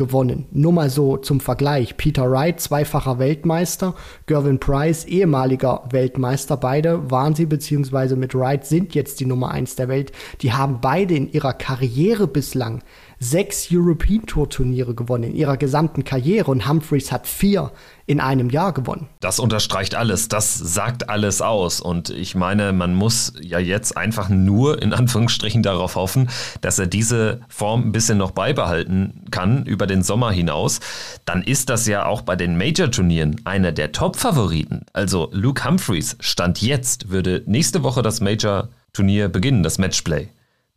gewonnen. 0.00 0.46
Nur 0.50 0.72
mal 0.72 0.88
so 0.88 1.18
zum 1.18 1.40
Vergleich. 1.40 1.98
Peter 1.98 2.30
Wright, 2.30 2.58
zweifacher 2.58 3.18
Weltmeister, 3.18 3.94
Gervin 4.24 4.58
Price, 4.58 5.04
ehemaliger 5.04 5.84
Weltmeister. 5.90 6.56
Beide 6.56 7.10
waren 7.10 7.34
sie, 7.34 7.44
beziehungsweise 7.44 8.16
mit 8.16 8.34
Wright 8.34 8.64
sind 8.64 8.94
jetzt 8.94 9.20
die 9.20 9.26
Nummer 9.26 9.50
eins 9.50 9.76
der 9.76 9.88
Welt. 9.88 10.12
Die 10.40 10.54
haben 10.54 10.80
beide 10.80 11.14
in 11.14 11.30
ihrer 11.30 11.52
Karriere 11.52 12.26
bislang 12.26 12.82
sechs 13.22 13.68
European 13.70 14.24
Tour 14.24 14.48
Turniere 14.48 14.94
gewonnen 14.94 15.24
in 15.24 15.36
ihrer 15.36 15.58
gesamten 15.58 16.04
Karriere 16.04 16.50
und 16.50 16.66
Humphreys 16.66 17.12
hat 17.12 17.26
vier 17.26 17.70
in 18.06 18.18
einem 18.18 18.48
Jahr 18.48 18.72
gewonnen. 18.72 19.08
Das 19.20 19.38
unterstreicht 19.38 19.94
alles, 19.94 20.28
das 20.28 20.54
sagt 20.54 21.10
alles 21.10 21.42
aus 21.42 21.80
und 21.80 22.08
ich 22.08 22.34
meine, 22.34 22.72
man 22.72 22.94
muss 22.94 23.34
ja 23.40 23.58
jetzt 23.58 23.96
einfach 23.96 24.30
nur 24.30 24.80
in 24.82 24.94
Anführungsstrichen 24.94 25.62
darauf 25.62 25.96
hoffen, 25.96 26.30
dass 26.62 26.78
er 26.78 26.86
diese 26.86 27.42
Form 27.48 27.88
ein 27.88 27.92
bisschen 27.92 28.16
noch 28.16 28.30
beibehalten 28.30 29.26
kann 29.30 29.66
über 29.66 29.86
den 29.86 30.02
Sommer 30.02 30.32
hinaus. 30.32 30.80
Dann 31.26 31.42
ist 31.42 31.68
das 31.68 31.86
ja 31.86 32.06
auch 32.06 32.22
bei 32.22 32.36
den 32.36 32.56
Major-Turnieren 32.56 33.42
einer 33.44 33.70
der 33.70 33.92
Top-Favoriten. 33.92 34.86
Also 34.94 35.28
Luke 35.32 35.62
Humphreys 35.62 36.16
stand 36.20 36.62
jetzt, 36.62 37.10
würde 37.10 37.42
nächste 37.46 37.82
Woche 37.82 38.00
das 38.00 38.22
Major-Turnier 38.22 39.28
beginnen, 39.28 39.62
das 39.62 39.76
Matchplay 39.76 40.28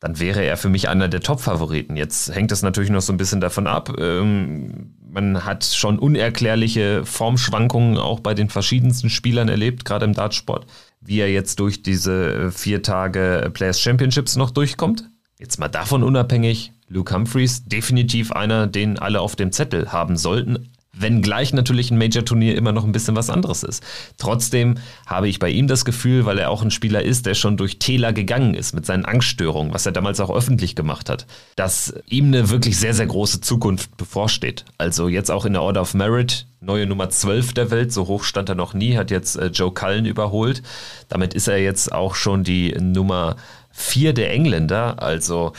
dann 0.03 0.19
wäre 0.19 0.43
er 0.43 0.57
für 0.57 0.67
mich 0.67 0.89
einer 0.89 1.07
der 1.07 1.21
Top-Favoriten. 1.21 1.95
Jetzt 1.95 2.35
hängt 2.35 2.51
es 2.51 2.61
natürlich 2.61 2.89
noch 2.89 2.99
so 2.99 3.13
ein 3.13 3.17
bisschen 3.17 3.39
davon 3.39 3.67
ab. 3.67 3.89
Ähm, 3.97 4.95
man 5.09 5.45
hat 5.45 5.63
schon 5.63 5.97
unerklärliche 5.97 7.05
Formschwankungen 7.05 7.97
auch 7.97 8.19
bei 8.19 8.33
den 8.33 8.49
verschiedensten 8.49 9.09
Spielern 9.09 9.47
erlebt, 9.47 9.85
gerade 9.85 10.03
im 10.03 10.13
Dartsport. 10.13 10.65
Wie 10.99 11.19
er 11.19 11.31
jetzt 11.31 11.57
durch 11.61 11.83
diese 11.83 12.51
vier 12.51 12.81
Tage 12.81 13.49
Players 13.53 13.79
Championships 13.79 14.35
noch 14.35 14.51
durchkommt. 14.51 15.09
Jetzt 15.39 15.57
mal 15.57 15.69
davon 15.69 16.03
unabhängig, 16.03 16.73
Luke 16.89 17.15
Humphreys 17.15 17.63
definitiv 17.63 18.33
einer, 18.33 18.67
den 18.67 18.99
alle 18.99 19.21
auf 19.21 19.37
dem 19.37 19.53
Zettel 19.53 19.93
haben 19.93 20.17
sollten. 20.17 20.69
Wenngleich 20.95 21.53
natürlich 21.53 21.89
ein 21.89 21.97
Major-Turnier 21.97 22.55
immer 22.55 22.71
noch 22.71 22.85
ein 22.85 22.91
bisschen 22.91 23.15
was 23.15 23.31
anderes 23.31 23.63
ist. 23.63 23.83
Trotzdem 24.17 24.75
habe 25.07 25.27
ich 25.27 25.39
bei 25.39 25.49
ihm 25.49 25.67
das 25.67 25.85
Gefühl, 25.85 26.25
weil 26.25 26.37
er 26.37 26.51
auch 26.51 26.61
ein 26.61 26.69
Spieler 26.71 27.01
ist, 27.01 27.25
der 27.25 27.33
schon 27.33 27.57
durch 27.57 27.79
Täler 27.79 28.13
gegangen 28.13 28.53
ist 28.53 28.73
mit 28.73 28.85
seinen 28.85 29.03
Angststörungen, 29.03 29.73
was 29.73 29.87
er 29.87 29.91
damals 29.91 30.19
auch 30.19 30.29
öffentlich 30.29 30.75
gemacht 30.75 31.09
hat, 31.09 31.25
dass 31.55 31.95
ihm 32.07 32.27
eine 32.27 32.49
wirklich 32.49 32.77
sehr, 32.77 32.93
sehr 32.93 33.07
große 33.07 33.41
Zukunft 33.41 33.97
bevorsteht. 33.97 34.65
Also 34.77 35.07
jetzt 35.07 35.31
auch 35.31 35.45
in 35.45 35.53
der 35.53 35.63
Order 35.63 35.81
of 35.81 35.95
Merit, 35.95 36.45
neue 36.61 36.85
Nummer 36.85 37.09
12 37.09 37.53
der 37.53 37.71
Welt, 37.71 37.91
so 37.91 38.07
hoch 38.07 38.23
stand 38.23 38.49
er 38.49 38.55
noch 38.55 38.75
nie, 38.75 38.95
hat 38.95 39.09
jetzt 39.09 39.35
äh, 39.35 39.47
Joe 39.47 39.73
Cullen 39.73 40.05
überholt. 40.05 40.61
Damit 41.09 41.33
ist 41.33 41.47
er 41.47 41.57
jetzt 41.57 41.91
auch 41.91 42.13
schon 42.13 42.43
die 42.43 42.71
Nummer 42.79 43.35
4 43.71 44.13
der 44.13 44.31
Engländer. 44.31 45.01
Also 45.01 45.53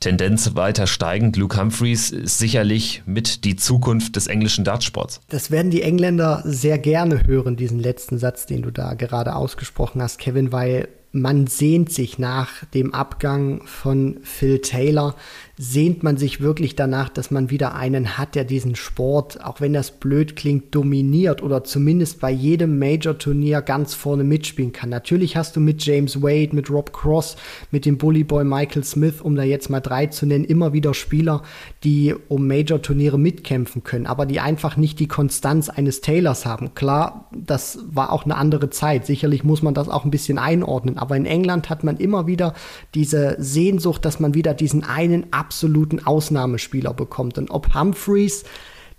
Tendenz 0.00 0.54
weiter 0.54 0.86
steigend. 0.86 1.36
Luke 1.36 1.60
Humphreys 1.60 2.10
ist 2.10 2.38
sicherlich 2.38 3.02
mit 3.06 3.44
die 3.44 3.56
Zukunft 3.56 4.16
des 4.16 4.26
englischen 4.26 4.64
Dartsports. 4.64 5.20
Das 5.28 5.50
werden 5.50 5.70
die 5.70 5.82
Engländer 5.82 6.42
sehr 6.44 6.78
gerne 6.78 7.26
hören, 7.26 7.56
diesen 7.56 7.80
letzten 7.80 8.18
Satz, 8.18 8.46
den 8.46 8.62
du 8.62 8.70
da 8.70 8.94
gerade 8.94 9.34
ausgesprochen 9.34 10.02
hast, 10.02 10.18
Kevin, 10.18 10.52
weil 10.52 10.88
man 11.12 11.46
sehnt 11.46 11.90
sich 11.90 12.18
nach 12.18 12.64
dem 12.74 12.92
Abgang 12.92 13.62
von 13.64 14.18
Phil 14.22 14.60
Taylor 14.60 15.16
sehnt 15.58 16.02
man 16.02 16.18
sich 16.18 16.42
wirklich 16.42 16.76
danach, 16.76 17.08
dass 17.08 17.30
man 17.30 17.50
wieder 17.50 17.74
einen 17.74 18.18
hat, 18.18 18.34
der 18.34 18.44
diesen 18.44 18.76
Sport, 18.76 19.42
auch 19.42 19.60
wenn 19.60 19.72
das 19.72 19.90
blöd 19.90 20.36
klingt, 20.36 20.74
dominiert 20.74 21.42
oder 21.42 21.64
zumindest 21.64 22.20
bei 22.20 22.30
jedem 22.30 22.78
Major-Turnier 22.78 23.62
ganz 23.62 23.94
vorne 23.94 24.22
mitspielen 24.22 24.72
kann. 24.72 24.90
Natürlich 24.90 25.34
hast 25.34 25.56
du 25.56 25.60
mit 25.60 25.82
James 25.84 26.22
Wade, 26.22 26.54
mit 26.54 26.68
Rob 26.68 26.92
Cross, 26.92 27.36
mit 27.70 27.86
dem 27.86 27.96
Bullyboy 27.96 28.44
Michael 28.44 28.84
Smith, 28.84 29.22
um 29.22 29.34
da 29.34 29.44
jetzt 29.44 29.70
mal 29.70 29.80
drei 29.80 30.06
zu 30.06 30.26
nennen, 30.26 30.44
immer 30.44 30.74
wieder 30.74 30.92
Spieler, 30.92 31.42
die 31.84 32.14
um 32.28 32.46
Major-Turniere 32.46 33.18
mitkämpfen 33.18 33.82
können, 33.82 34.06
aber 34.06 34.26
die 34.26 34.40
einfach 34.40 34.76
nicht 34.76 35.00
die 35.00 35.08
Konstanz 35.08 35.70
eines 35.70 36.02
Taylors 36.02 36.44
haben. 36.44 36.74
Klar, 36.74 37.30
das 37.34 37.78
war 37.90 38.12
auch 38.12 38.24
eine 38.24 38.36
andere 38.36 38.68
Zeit. 38.68 39.06
Sicherlich 39.06 39.42
muss 39.42 39.62
man 39.62 39.72
das 39.72 39.88
auch 39.88 40.04
ein 40.04 40.10
bisschen 40.10 40.36
einordnen, 40.36 40.98
aber 40.98 41.16
in 41.16 41.24
England 41.24 41.70
hat 41.70 41.82
man 41.82 41.96
immer 41.96 42.26
wieder 42.26 42.52
diese 42.94 43.36
Sehnsucht, 43.38 44.04
dass 44.04 44.20
man 44.20 44.34
wieder 44.34 44.52
diesen 44.52 44.84
einen 44.84 45.32
absoluten 45.46 46.04
Ausnahmespieler 46.04 46.92
bekommt. 46.92 47.38
Und 47.38 47.50
ob 47.50 47.72
Humphreys 47.72 48.42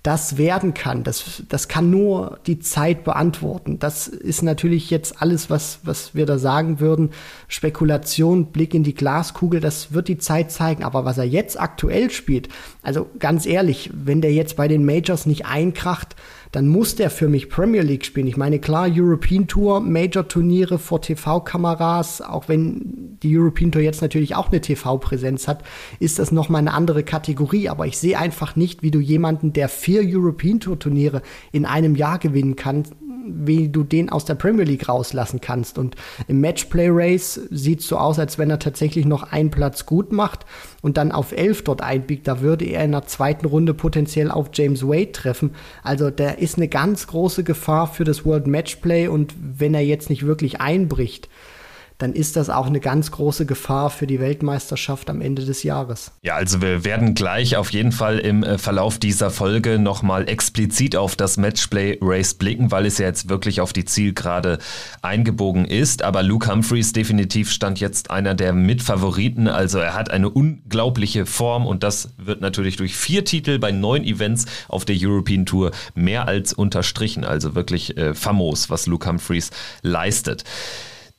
das 0.02 0.38
werden 0.38 0.74
kann, 0.74 1.04
das, 1.04 1.44
das 1.50 1.68
kann 1.68 1.90
nur 1.90 2.40
die 2.48 2.60
Zeit 2.60 3.04
beantworten. 3.04 3.80
Das 3.80 4.08
ist 4.08 4.42
natürlich 4.42 4.90
jetzt 4.90 5.22
alles, 5.22 5.50
was, 5.50 5.80
was 5.84 6.16
wir 6.16 6.26
da 6.26 6.38
sagen 6.38 6.80
würden. 6.80 7.10
Spekulation, 7.50 8.54
Blick 8.54 8.74
in 8.74 8.84
die 8.84 8.96
Glaskugel, 8.96 9.60
das 9.60 9.92
wird 9.92 10.08
die 10.08 10.18
Zeit 10.18 10.50
zeigen. 10.50 10.86
Aber 10.86 11.04
was 11.04 11.18
er 11.18 11.26
jetzt 11.26 11.60
aktuell 11.60 12.10
spielt, 12.10 12.48
also 12.82 13.10
ganz 13.20 13.46
ehrlich, 13.46 13.90
wenn 13.94 14.22
der 14.22 14.32
jetzt 14.32 14.56
bei 14.56 14.70
den 14.70 14.86
Majors 14.86 15.26
nicht 15.26 15.46
einkracht, 15.46 16.16
dann 16.52 16.68
muss 16.68 16.96
der 16.96 17.10
für 17.10 17.28
mich 17.28 17.50
Premier 17.50 17.82
League 17.82 18.06
spielen. 18.06 18.28
Ich 18.28 18.38
meine, 18.38 18.60
klar, 18.60 18.88
European 18.92 19.48
Tour, 19.48 19.80
Major-Turniere 19.80 20.80
vor 20.80 21.02
TV-Kameras, 21.02 22.22
auch 22.22 22.48
wenn 22.48 23.18
die 23.24 23.38
European 23.38 23.72
Tour 23.72 23.82
jetzt 23.82 24.02
natürlich 24.02 24.36
auch 24.36 24.50
eine 24.50 24.62
TV-Präsenz 24.62 25.48
hat, 25.48 25.64
ist 26.00 26.20
das 26.20 26.32
nochmal 26.32 26.62
eine 26.62 26.74
andere 26.74 27.04
Kategorie. 27.04 27.70
Aber 27.70 27.88
ich 27.88 27.98
sehe 27.98 28.18
einfach 28.18 28.56
nicht, 28.56 28.84
wie 28.84 28.92
du 28.92 29.00
jemanden, 29.00 29.54
der 29.54 29.70
vier 29.70 30.02
European 30.04 30.60
Tour-Turniere 30.60 31.22
in 31.52 31.66
einem 31.66 31.96
Jahr 31.96 32.20
gewinnen 32.20 32.56
kann, 32.56 32.84
wie 33.30 33.70
du 33.70 33.84
den 33.84 34.10
aus 34.10 34.26
der 34.26 34.36
Premier 34.36 34.64
League 34.64 34.88
rauslassen 34.88 35.42
kannst. 35.42 35.78
Und 35.78 35.96
im 36.28 36.42
Matchplay 36.42 36.88
Race 36.90 37.40
sieht 37.52 37.82
es 37.82 37.88
so 37.88 37.98
aus, 37.98 38.20
als 38.20 38.38
wenn 38.38 38.50
er 38.50 38.60
tatsächlich 38.60 39.06
noch 39.06 39.32
einen 39.32 39.52
Platz 39.52 39.86
gut 39.86 40.12
macht 40.12 40.46
und 40.88 40.96
dann 40.96 41.12
auf 41.12 41.34
elf 41.34 41.66
dort 41.66 41.82
einbiegt. 41.82 42.30
Da 42.30 42.40
würde 42.40 42.64
er 42.64 42.86
in 42.86 42.94
der 42.94 43.06
zweiten 43.06 43.46
Runde 43.46 43.74
potenziell 43.74 44.32
auf 44.32 44.52
James 44.54 44.88
Wade 44.88 45.12
treffen. 45.12 45.54
Also 45.84 46.10
der 46.10 46.40
ist 46.40 46.56
eine 46.56 46.70
ganz 46.70 47.08
große 47.08 47.44
Gefahr 47.44 47.88
für 47.88 48.06
das 48.06 48.24
World 48.26 48.48
Matchplay 48.48 49.10
und 49.10 49.36
wenn 49.38 49.74
er 49.74 49.82
jetzt 49.82 50.10
nicht 50.10 50.26
wirklich 50.26 50.62
einbricht, 50.62 51.28
dann 51.98 52.14
ist 52.14 52.36
das 52.36 52.50
auch 52.50 52.68
eine 52.68 52.80
ganz 52.80 53.12
große 53.12 53.46
Gefahr 53.46 53.90
für 53.90 54.06
die 54.06 54.20
Weltmeisterschaft 54.20 55.10
am 55.10 55.22
Ende 55.22 55.46
des 55.46 55.64
Jahres. 55.64 56.12
Ja, 56.22 56.36
also 56.36 56.62
wir 56.62 56.86
werden 56.86 57.16
gleich 57.16 57.58
auf 57.58 57.72
jeden 57.72 57.92
Fall 57.92 58.20
im 58.20 58.44
äh, 58.44 58.58
Verlauf 58.58 59.00
dieser 59.00 59.32
Folge 59.32 59.80
nochmal 59.80 60.30
explizit 60.30 60.96
auf 60.96 61.16
das 61.16 61.38
Matchplay 61.38 61.98
Race 62.02 62.36
blicken, 62.36 62.72
weil 62.72 62.86
es 62.86 63.00
ja 63.00 63.08
jetzt 63.08 63.30
wirklich 63.30 63.62
auf 63.62 63.74
die 63.74 63.86
Zielgerade 63.86 64.60
eingebogen 65.02 65.66
ist. 65.66 66.04
Aber 66.04 66.22
Luke 66.22 66.52
Humphreys 66.52 66.94
definitiv 66.94 67.52
stand 67.52 67.80
jetzt 67.80 68.12
einer 68.12 68.36
der 68.36 68.54
Mitfavoriten. 68.54 69.48
Also 69.48 69.80
er 69.80 69.96
hat 69.96 70.12
eine 70.12 70.30
unglaubliche 70.30 71.26
Form 71.26 71.66
und 71.66 71.82
das 71.82 72.10
wird 72.18 72.42
natürlich 72.42 72.76
durch 72.76 72.96
vier 72.96 73.26
Titel 73.26 73.58
bei 73.58 73.72
neun 73.72 74.04
Events 74.04 74.46
auf 74.68 74.86
der 74.86 74.96
European 75.00 75.46
Tour 75.48 75.72
mehr 75.96 76.28
als 76.28 76.54
unterstrichen. 76.54 77.24
Also 77.24 77.56
wirklich 77.56 77.98
äh, 77.98 78.14
famos, 78.14 78.70
was 78.70 78.86
Luke 78.86 79.10
Humphreys 79.10 79.50
leistet. 79.82 80.44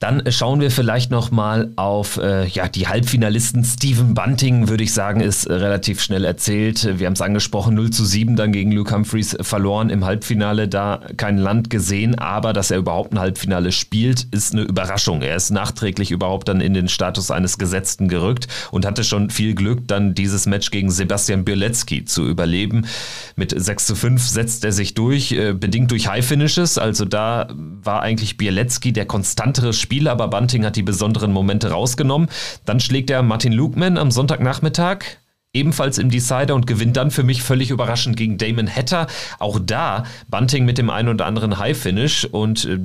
Dann 0.00 0.22
schauen 0.30 0.60
wir 0.60 0.70
vielleicht 0.70 1.10
noch 1.10 1.32
mal 1.32 1.72
auf 1.74 2.18
äh, 2.18 2.46
ja, 2.46 2.68
die 2.68 2.86
Halbfinalisten. 2.86 3.64
Stephen 3.64 4.14
Bunting, 4.14 4.68
würde 4.68 4.84
ich 4.84 4.94
sagen, 4.94 5.20
ist 5.20 5.46
äh, 5.46 5.54
relativ 5.54 6.00
schnell 6.00 6.24
erzählt. 6.24 7.00
Wir 7.00 7.06
haben 7.08 7.14
es 7.14 7.20
angesprochen, 7.20 7.74
0 7.74 7.90
zu 7.90 8.04
7 8.04 8.36
dann 8.36 8.52
gegen 8.52 8.70
Luke 8.70 8.94
Humphreys 8.94 9.36
verloren 9.40 9.90
im 9.90 10.04
Halbfinale. 10.04 10.68
Da 10.68 11.00
kein 11.16 11.36
Land 11.36 11.68
gesehen, 11.68 12.16
aber 12.16 12.52
dass 12.52 12.70
er 12.70 12.78
überhaupt 12.78 13.12
ein 13.12 13.18
Halbfinale 13.18 13.72
spielt, 13.72 14.28
ist 14.30 14.52
eine 14.52 14.62
Überraschung. 14.62 15.20
Er 15.20 15.34
ist 15.34 15.50
nachträglich 15.50 16.12
überhaupt 16.12 16.46
dann 16.46 16.60
in 16.60 16.74
den 16.74 16.86
Status 16.86 17.32
eines 17.32 17.58
Gesetzten 17.58 18.06
gerückt 18.06 18.46
und 18.70 18.86
hatte 18.86 19.02
schon 19.02 19.30
viel 19.30 19.56
Glück, 19.56 19.88
dann 19.88 20.14
dieses 20.14 20.46
Match 20.46 20.70
gegen 20.70 20.92
Sebastian 20.92 21.44
Bielecki 21.44 22.04
zu 22.04 22.24
überleben. 22.24 22.86
Mit 23.34 23.52
6 23.60 23.86
zu 23.86 23.96
5 23.96 24.22
setzt 24.22 24.64
er 24.64 24.70
sich 24.70 24.94
durch, 24.94 25.32
äh, 25.32 25.54
bedingt 25.54 25.90
durch 25.90 26.06
High 26.06 26.24
Finishes. 26.24 26.78
Also 26.78 27.04
da 27.04 27.48
war 27.82 28.02
eigentlich 28.02 28.36
Bielecki 28.36 28.92
der 28.92 29.04
konstantere 29.04 29.72
Spieler 29.72 29.87
Spiel, 29.88 30.06
aber 30.06 30.28
Bunting 30.28 30.66
hat 30.66 30.76
die 30.76 30.82
besonderen 30.82 31.32
Momente 31.32 31.70
rausgenommen. 31.70 32.28
Dann 32.66 32.78
schlägt 32.78 33.08
er 33.08 33.22
Martin 33.22 33.54
Lukeman 33.54 33.96
am 33.96 34.10
Sonntagnachmittag 34.10 34.98
ebenfalls 35.54 35.96
im 35.96 36.10
Decider 36.10 36.54
und 36.54 36.66
gewinnt 36.66 36.98
dann 36.98 37.10
für 37.10 37.22
mich 37.22 37.42
völlig 37.42 37.70
überraschend 37.70 38.18
gegen 38.18 38.36
Damon 38.36 38.68
Hatter. 38.68 39.06
Auch 39.38 39.58
da 39.58 40.04
Bunting 40.28 40.66
mit 40.66 40.76
dem 40.76 40.90
einen 40.90 41.08
oder 41.08 41.24
anderen 41.24 41.58
High-Finish 41.58 42.26
und 42.26 42.66
äh, 42.66 42.78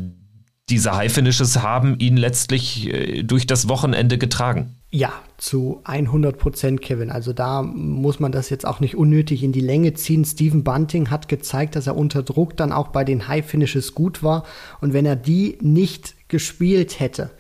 diese 0.70 0.96
High-Finishes 0.96 1.62
haben 1.62 2.00
ihn 2.00 2.16
letztlich 2.16 2.88
äh, 2.88 3.24
durch 3.24 3.48
das 3.48 3.68
Wochenende 3.68 4.18
getragen. 4.18 4.78
Ja, 4.96 5.12
zu 5.38 5.82
100 5.86 6.38
Prozent, 6.38 6.80
Kevin. 6.80 7.10
Also 7.10 7.34
da 7.34 7.64
muss 7.64 8.20
man 8.20 8.32
das 8.32 8.52
jetzt 8.52 8.64
auch 8.64 8.80
nicht 8.80 8.96
unnötig 8.96 9.42
in 9.42 9.52
die 9.52 9.60
Länge 9.60 9.96
ziehen. 9.96 10.24
Stephen 10.24 10.64
Bunting 10.64 11.10
hat 11.10 11.28
gezeigt, 11.28 11.76
dass 11.76 11.88
er 11.88 11.98
unter 11.98 12.22
Druck 12.22 12.56
dann 12.58 12.72
auch 12.72 12.90
bei 12.90 13.04
den 13.04 13.28
High-Finishes 13.28 13.96
gut 13.96 14.22
war. 14.22 14.44
Und 14.82 14.94
wenn 14.94 15.08
er 15.08 15.16
die 15.16 15.58
nicht 15.62 16.14
gespielt 16.28 17.00
hätte, 17.00 17.32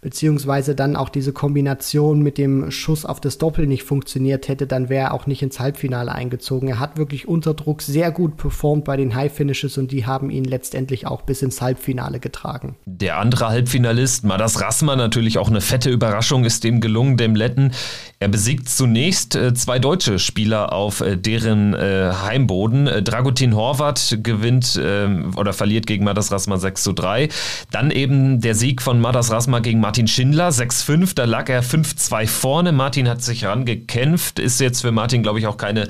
beziehungsweise 0.00 0.74
dann 0.74 0.96
auch 0.96 1.08
diese 1.08 1.32
Kombination 1.32 2.22
mit 2.22 2.38
dem 2.38 2.70
Schuss 2.70 3.04
auf 3.04 3.20
das 3.20 3.38
Doppel 3.38 3.66
nicht 3.66 3.82
funktioniert 3.82 4.48
hätte, 4.48 4.66
dann 4.66 4.88
wäre 4.88 5.06
er 5.06 5.14
auch 5.14 5.26
nicht 5.26 5.42
ins 5.42 5.60
Halbfinale 5.60 6.12
eingezogen. 6.12 6.68
Er 6.68 6.78
hat 6.78 6.98
wirklich 6.98 7.28
unter 7.28 7.54
Druck 7.54 7.82
sehr 7.82 8.10
gut 8.10 8.36
performt 8.36 8.84
bei 8.84 8.96
den 8.96 9.14
High 9.14 9.32
Finishes 9.32 9.78
und 9.78 9.92
die 9.92 10.06
haben 10.06 10.30
ihn 10.30 10.44
letztendlich 10.44 11.06
auch 11.06 11.22
bis 11.22 11.42
ins 11.42 11.60
Halbfinale 11.60 12.20
getragen. 12.20 12.76
Der 12.86 13.18
andere 13.18 13.48
Halbfinalist, 13.48 14.24
Madas 14.24 14.60
Rasma, 14.60 14.96
natürlich 14.96 15.38
auch 15.38 15.48
eine 15.48 15.60
fette 15.60 15.90
Überraschung, 15.90 16.44
ist 16.44 16.64
dem 16.64 16.80
gelungen, 16.80 17.16
dem 17.16 17.34
Letten. 17.34 17.72
Er 18.18 18.28
besiegt 18.28 18.68
zunächst 18.68 19.36
äh, 19.36 19.52
zwei 19.54 19.78
deutsche 19.78 20.18
Spieler 20.18 20.72
auf 20.72 21.00
äh, 21.00 21.16
deren 21.16 21.74
äh, 21.74 22.12
Heimboden. 22.22 23.04
Dragutin 23.04 23.54
Horvath 23.54 24.18
gewinnt 24.22 24.80
ähm, 24.82 25.32
oder 25.36 25.52
verliert 25.52 25.86
gegen 25.86 26.04
Madas 26.04 26.32
Rasma 26.32 26.56
6 26.56 26.82
zu 26.82 26.92
3. 26.92 27.28
Dann 27.70 27.90
eben 27.90 28.40
der 28.40 28.54
Sieg 28.54 28.80
von 28.80 29.00
Madas 29.00 29.30
Rasma 29.30 29.58
gegen 29.58 29.80
Martin 29.86 30.08
Schindler, 30.08 30.48
6-5, 30.48 31.14
da 31.14 31.26
lag 31.26 31.48
er 31.48 31.62
5-2 31.62 32.26
vorne. 32.26 32.72
Martin 32.72 33.08
hat 33.08 33.22
sich 33.22 33.44
rangekämpft, 33.44 34.40
ist 34.40 34.58
jetzt 34.58 34.80
für 34.80 34.90
Martin, 34.90 35.22
glaube 35.22 35.38
ich, 35.38 35.46
auch 35.46 35.58
keine 35.58 35.86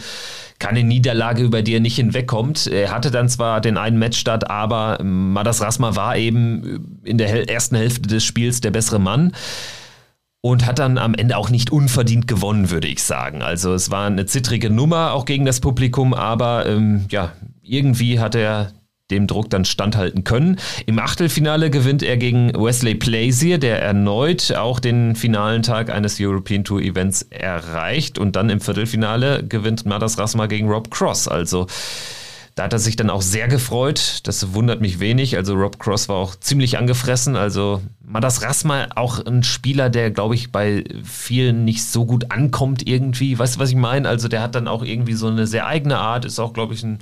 keine 0.59 0.85
Niederlage, 0.85 1.43
über 1.43 1.63
die 1.63 1.73
er 1.73 1.81
nicht 1.81 1.97
hinwegkommt. 1.97 2.67
Er 2.67 2.91
hatte 2.91 3.11
dann 3.11 3.31
zwar 3.31 3.63
den 3.63 3.79
einen 3.79 3.99
Matchstart, 3.99 4.51
aber 4.51 5.03
Madas 5.03 5.63
Rasma 5.63 5.97
war 5.97 6.15
eben 6.15 7.01
in 7.05 7.17
der 7.17 7.49
ersten 7.49 7.75
Hälfte 7.75 8.03
des 8.03 8.23
Spiels 8.23 8.61
der 8.61 8.71
bessere 8.71 8.99
Mann 8.99 9.33
und 10.43 10.67
hat 10.67 10.79
dann 10.79 10.99
am 10.99 11.15
Ende 11.15 11.39
auch 11.39 11.49
nicht 11.49 11.73
unverdient 11.73 12.29
gewonnen, 12.29 12.69
würde 12.69 12.89
ich 12.89 13.03
sagen. 13.03 13.41
Also 13.41 13.73
es 13.73 13.91
war 13.91 14.07
eine 14.07 14.27
zittrige 14.27 14.69
Nummer 14.69 15.13
auch 15.13 15.25
gegen 15.25 15.47
das 15.47 15.61
Publikum, 15.61 16.13
aber 16.13 16.67
ähm, 16.67 17.07
ja, 17.09 17.33
irgendwie 17.63 18.21
hat 18.21 18.35
er 18.35 18.73
dem 19.11 19.27
Druck 19.27 19.51
dann 19.51 19.65
standhalten 19.65 20.25
können. 20.25 20.59
Im 20.87 20.99
Achtelfinale 20.99 21.71
gewinnt 21.71 22.03
er 22.03 22.17
gegen 22.17 22.53
Wesley 22.55 22.95
Plaisier, 22.95 23.59
der 23.59 23.81
erneut 23.81 24.53
auch 24.53 24.81
den 24.81 25.15
finalen 25.15 25.63
Tag 25.63 25.91
eines 25.91 26.19
European 26.21 26.65
Tour 26.65 26.81
Events 26.81 27.23
erreicht. 27.31 28.19
Und 28.19 28.37
dann 28.37 28.51
im 28.51 28.61
Viertelfinale 28.61 29.45
gewinnt 29.45 29.87
Madas 29.87 30.19
Rasma 30.19 30.47
gegen 30.47 30.69
Rob 30.69 30.91
Cross. 30.91 31.29
Also 31.29 31.67
da 32.57 32.65
hat 32.65 32.73
er 32.73 32.79
sich 32.79 32.97
dann 32.97 33.11
auch 33.11 33.21
sehr 33.21 33.49
gefreut. 33.49 34.21
Das 34.25 34.55
wundert 34.55 34.81
mich 34.81 34.99
wenig. 34.99 35.37
Also 35.37 35.55
Rob 35.55 35.79
Cross 35.79 36.09
war 36.09 36.17
auch 36.17 36.35
ziemlich 36.37 36.79
angefressen. 36.79 37.37
Also 37.37 37.83
Madas 38.03 38.41
Rasma 38.41 38.89
auch 38.97 39.25
ein 39.25 39.43
Spieler, 39.43 39.91
der, 39.91 40.11
glaube 40.11 40.35
ich, 40.35 40.51
bei 40.51 40.83
vielen 41.05 41.67
nicht 41.67 41.85
so 41.85 42.07
gut 42.07 42.33
ankommt 42.33 42.89
irgendwie. 42.89 43.39
Weißt 43.39 43.57
du, 43.57 43.61
was 43.61 43.69
ich 43.69 43.77
meine? 43.77 44.09
Also 44.09 44.29
der 44.29 44.41
hat 44.41 44.55
dann 44.55 44.69
auch 44.69 44.83
irgendwie 44.83 45.13
so 45.13 45.29
eine 45.29 45.47
sehr 45.47 45.67
eigene 45.67 45.99
Art, 45.99 46.25
ist 46.25 46.41
auch, 46.41 46.55
glaube 46.55 46.73
ich, 46.73 46.83
ein 46.83 46.99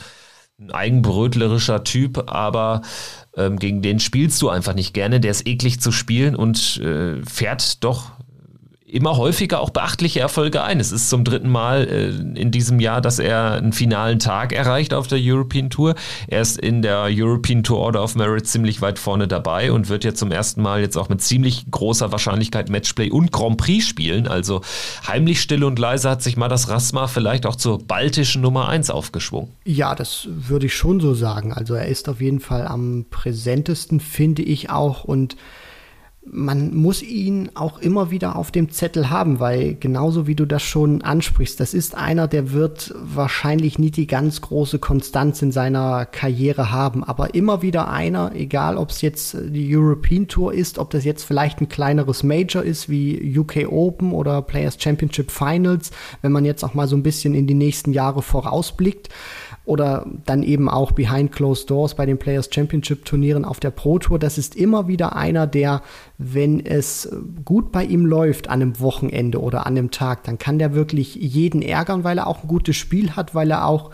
ein 0.58 0.70
eigenbrötlerischer 0.70 1.84
Typ, 1.84 2.30
aber 2.30 2.82
ähm, 3.36 3.58
gegen 3.58 3.82
den 3.82 3.98
spielst 3.98 4.40
du 4.40 4.48
einfach 4.48 4.74
nicht 4.74 4.94
gerne. 4.94 5.20
Der 5.20 5.30
ist 5.30 5.46
eklig 5.46 5.80
zu 5.80 5.90
spielen 5.90 6.36
und 6.36 6.78
äh, 6.78 7.22
fährt 7.24 7.82
doch 7.82 8.12
immer 8.94 9.16
häufiger 9.16 9.60
auch 9.60 9.70
beachtliche 9.70 10.20
Erfolge 10.20 10.62
ein. 10.62 10.78
Es 10.78 10.92
ist 10.92 11.10
zum 11.10 11.24
dritten 11.24 11.50
Mal 11.50 11.84
äh, 11.88 12.40
in 12.40 12.52
diesem 12.52 12.78
Jahr, 12.78 13.00
dass 13.00 13.18
er 13.18 13.52
einen 13.52 13.72
finalen 13.72 14.20
Tag 14.20 14.52
erreicht 14.52 14.94
auf 14.94 15.08
der 15.08 15.18
European 15.20 15.68
Tour. 15.68 15.96
Er 16.28 16.40
ist 16.40 16.58
in 16.58 16.80
der 16.80 17.08
European 17.10 17.64
Tour 17.64 17.78
Order 17.78 18.04
of 18.04 18.14
Merit 18.14 18.46
ziemlich 18.46 18.80
weit 18.80 19.00
vorne 19.00 19.26
dabei 19.26 19.72
und 19.72 19.88
wird 19.88 20.04
jetzt 20.04 20.20
zum 20.20 20.30
ersten 20.30 20.62
Mal 20.62 20.80
jetzt 20.80 20.96
auch 20.96 21.08
mit 21.08 21.20
ziemlich 21.20 21.66
großer 21.70 22.12
Wahrscheinlichkeit 22.12 22.68
Matchplay 22.68 23.10
und 23.10 23.32
Grand 23.32 23.56
Prix 23.56 23.84
spielen. 23.84 24.28
Also 24.28 24.60
heimlich 25.06 25.40
still 25.40 25.64
und 25.64 25.78
leise 25.78 26.08
hat 26.08 26.22
sich 26.22 26.36
mal 26.36 26.48
das 26.48 26.68
Rasma 26.68 27.08
vielleicht 27.08 27.46
auch 27.46 27.56
zur 27.56 27.78
baltischen 27.78 28.42
Nummer 28.42 28.68
1 28.68 28.90
aufgeschwungen. 28.90 29.50
Ja, 29.64 29.96
das 29.96 30.28
würde 30.30 30.66
ich 30.66 30.74
schon 30.74 31.00
so 31.00 31.14
sagen. 31.14 31.52
Also 31.52 31.74
er 31.74 31.88
ist 31.88 32.08
auf 32.08 32.20
jeden 32.20 32.40
Fall 32.40 32.66
am 32.68 33.06
präsentesten, 33.10 33.98
finde 33.98 34.42
ich 34.42 34.70
auch 34.70 35.02
und 35.02 35.36
man 36.30 36.74
muss 36.74 37.02
ihn 37.02 37.50
auch 37.54 37.78
immer 37.78 38.10
wieder 38.10 38.36
auf 38.36 38.50
dem 38.50 38.70
Zettel 38.70 39.10
haben, 39.10 39.40
weil 39.40 39.74
genauso 39.74 40.26
wie 40.26 40.34
du 40.34 40.46
das 40.46 40.62
schon 40.62 41.02
ansprichst, 41.02 41.60
das 41.60 41.74
ist 41.74 41.94
einer, 41.94 42.28
der 42.28 42.52
wird 42.52 42.94
wahrscheinlich 42.96 43.78
nie 43.78 43.90
die 43.90 44.06
ganz 44.06 44.40
große 44.40 44.78
Konstanz 44.78 45.42
in 45.42 45.52
seiner 45.52 46.06
Karriere 46.06 46.70
haben, 46.70 47.04
aber 47.04 47.34
immer 47.34 47.62
wieder 47.62 47.88
einer, 47.88 48.32
egal 48.34 48.78
ob 48.78 48.90
es 48.90 49.02
jetzt 49.02 49.36
die 49.40 49.76
European 49.76 50.26
Tour 50.26 50.54
ist, 50.54 50.78
ob 50.78 50.90
das 50.90 51.04
jetzt 51.04 51.24
vielleicht 51.24 51.60
ein 51.60 51.68
kleineres 51.68 52.22
Major 52.22 52.62
ist 52.62 52.88
wie 52.88 53.38
UK 53.38 53.68
Open 53.70 54.12
oder 54.12 54.40
Players 54.42 54.76
Championship 54.80 55.30
Finals, 55.30 55.90
wenn 56.22 56.32
man 56.32 56.44
jetzt 56.44 56.64
auch 56.64 56.74
mal 56.74 56.88
so 56.88 56.96
ein 56.96 57.02
bisschen 57.02 57.34
in 57.34 57.46
die 57.46 57.54
nächsten 57.54 57.92
Jahre 57.92 58.22
vorausblickt 58.22 59.10
oder 59.64 60.06
dann 60.26 60.42
eben 60.42 60.68
auch 60.68 60.92
behind 60.92 61.32
closed 61.32 61.70
doors 61.70 61.94
bei 61.94 62.04
den 62.04 62.18
Players 62.18 62.50
Championship 62.52 63.04
Turnieren 63.04 63.44
auf 63.44 63.60
der 63.60 63.70
Pro 63.70 63.98
Tour. 63.98 64.18
Das 64.18 64.36
ist 64.36 64.56
immer 64.56 64.88
wieder 64.88 65.16
einer, 65.16 65.46
der, 65.46 65.82
wenn 66.18 66.64
es 66.64 67.08
gut 67.44 67.72
bei 67.72 67.84
ihm 67.84 68.04
läuft 68.04 68.48
an 68.48 68.60
einem 68.60 68.80
Wochenende 68.80 69.40
oder 69.40 69.66
an 69.66 69.76
einem 69.78 69.90
Tag, 69.90 70.24
dann 70.24 70.38
kann 70.38 70.58
der 70.58 70.74
wirklich 70.74 71.14
jeden 71.14 71.62
ärgern, 71.62 72.04
weil 72.04 72.18
er 72.18 72.26
auch 72.26 72.42
ein 72.42 72.48
gutes 72.48 72.76
Spiel 72.76 73.12
hat, 73.12 73.34
weil 73.34 73.50
er 73.50 73.66
auch 73.66 73.90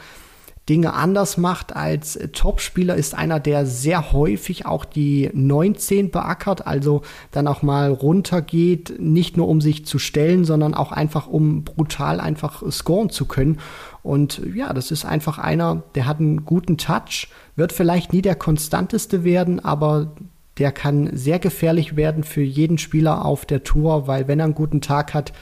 Dinge 0.70 0.92
anders 0.92 1.37
macht 1.37 1.74
als 1.74 2.16
Topspieler, 2.33 2.94
ist 2.94 3.12
einer, 3.14 3.40
der 3.40 3.66
sehr 3.66 4.12
häufig 4.12 4.66
auch 4.66 4.85
die 4.85 5.28
19 5.33 6.12
beackert, 6.12 6.64
also 6.64 7.02
dann 7.33 7.48
auch 7.48 7.62
mal 7.62 7.90
runtergeht, 7.90 8.94
nicht 9.00 9.37
nur 9.37 9.48
um 9.48 9.61
sich 9.61 9.85
zu 9.85 9.98
stellen, 9.98 10.44
sondern 10.44 10.74
auch 10.74 10.92
einfach 10.92 11.26
um 11.26 11.64
brutal 11.64 12.20
einfach 12.20 12.62
scoren 12.70 13.11
zu 13.11 13.24
können. 13.24 13.59
Und 14.02 14.40
ja, 14.54 14.72
das 14.72 14.90
ist 14.90 15.04
einfach 15.04 15.38
einer, 15.38 15.82
der 15.94 16.06
hat 16.06 16.20
einen 16.20 16.44
guten 16.44 16.78
Touch, 16.78 17.28
wird 17.56 17.72
vielleicht 17.72 18.12
nie 18.12 18.22
der 18.22 18.34
konstanteste 18.34 19.24
werden, 19.24 19.60
aber 19.60 20.12
der 20.58 20.72
kann 20.72 21.10
sehr 21.16 21.38
gefährlich 21.38 21.96
werden 21.96 22.24
für 22.24 22.42
jeden 22.42 22.78
Spieler 22.78 23.24
auf 23.24 23.46
der 23.46 23.64
Tour, 23.64 24.06
weil 24.06 24.28
wenn 24.28 24.40
er 24.40 24.44
einen 24.44 24.54
guten 24.54 24.80
Tag 24.80 25.14
hat, 25.14 25.32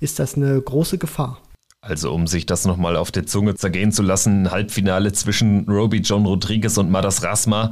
ist 0.00 0.18
das 0.18 0.34
eine 0.34 0.60
große 0.60 0.98
Gefahr. 0.98 1.40
Also 1.80 2.12
um 2.12 2.26
sich 2.26 2.46
das 2.46 2.64
nochmal 2.64 2.96
auf 2.96 3.10
der 3.12 3.26
Zunge 3.26 3.54
zergehen 3.54 3.92
zu 3.92 4.02
lassen, 4.02 4.50
Halbfinale 4.50 5.12
zwischen 5.12 5.68
Roby 5.68 5.98
John 5.98 6.26
Rodriguez 6.26 6.78
und 6.78 6.90
Madas 6.90 7.22
Rasma. 7.22 7.70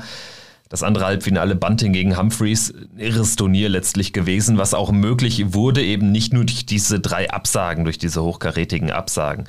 Das 0.69 0.83
andere 0.83 1.05
Halbfinale 1.05 1.57
Bunting 1.57 1.93
gegen 1.93 2.17
Humphreys, 2.17 2.73
irres 2.97 3.37
Turnier 3.37 3.69
letztlich 3.69 4.13
gewesen, 4.13 4.57
was 4.57 4.73
auch 4.73 4.93
möglich 4.93 5.53
wurde, 5.53 5.83
eben 5.83 6.11
nicht 6.11 6.33
nur 6.33 6.45
durch 6.45 6.65
diese 6.65 7.01
drei 7.01 7.31
Absagen, 7.31 7.85
durch 7.85 7.99
diese 7.99 8.23
hochkarätigen 8.23 8.91
Absagen, 8.91 9.45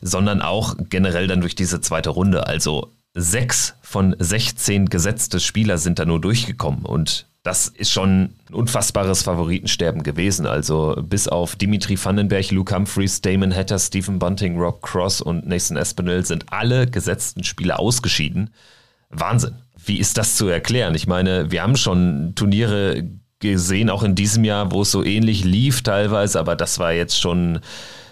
sondern 0.00 0.42
auch 0.42 0.76
generell 0.90 1.26
dann 1.26 1.40
durch 1.40 1.54
diese 1.54 1.80
zweite 1.80 2.10
Runde. 2.10 2.46
Also 2.46 2.92
sechs 3.14 3.74
von 3.82 4.14
16 4.18 4.86
gesetzte 4.86 5.40
Spieler 5.40 5.78
sind 5.78 5.98
da 5.98 6.04
nur 6.04 6.20
durchgekommen 6.20 6.84
und 6.84 7.26
das 7.42 7.68
ist 7.68 7.90
schon 7.90 8.34
ein 8.50 8.54
unfassbares 8.54 9.22
Favoritensterben 9.22 10.02
gewesen. 10.02 10.46
Also 10.46 10.96
bis 11.02 11.28
auf 11.28 11.56
Dimitri 11.56 11.96
Vandenberg, 12.02 12.50
Luke 12.50 12.74
Humphreys, 12.74 13.22
Damon 13.22 13.54
Hatter, 13.54 13.78
Stephen 13.78 14.18
Bunting, 14.18 14.58
Rob 14.58 14.82
Cross 14.82 15.22
und 15.22 15.46
Nathan 15.46 15.76
Espinel 15.76 16.26
sind 16.26 16.52
alle 16.52 16.86
gesetzten 16.86 17.44
Spieler 17.44 17.80
ausgeschieden. 17.80 18.50
Wahnsinn. 19.08 19.54
Wie 19.82 19.98
ist 19.98 20.18
das 20.18 20.36
zu 20.36 20.48
erklären? 20.48 20.94
Ich 20.94 21.06
meine, 21.06 21.50
wir 21.50 21.62
haben 21.62 21.76
schon 21.76 22.34
Turniere 22.34 23.04
gesehen, 23.40 23.88
auch 23.88 24.02
in 24.02 24.14
diesem 24.14 24.44
Jahr, 24.44 24.72
wo 24.72 24.82
es 24.82 24.90
so 24.90 25.02
ähnlich 25.04 25.44
lief 25.44 25.82
teilweise, 25.82 26.40
aber 26.40 26.56
das 26.56 26.78
war 26.78 26.92
jetzt 26.92 27.18
schon 27.18 27.60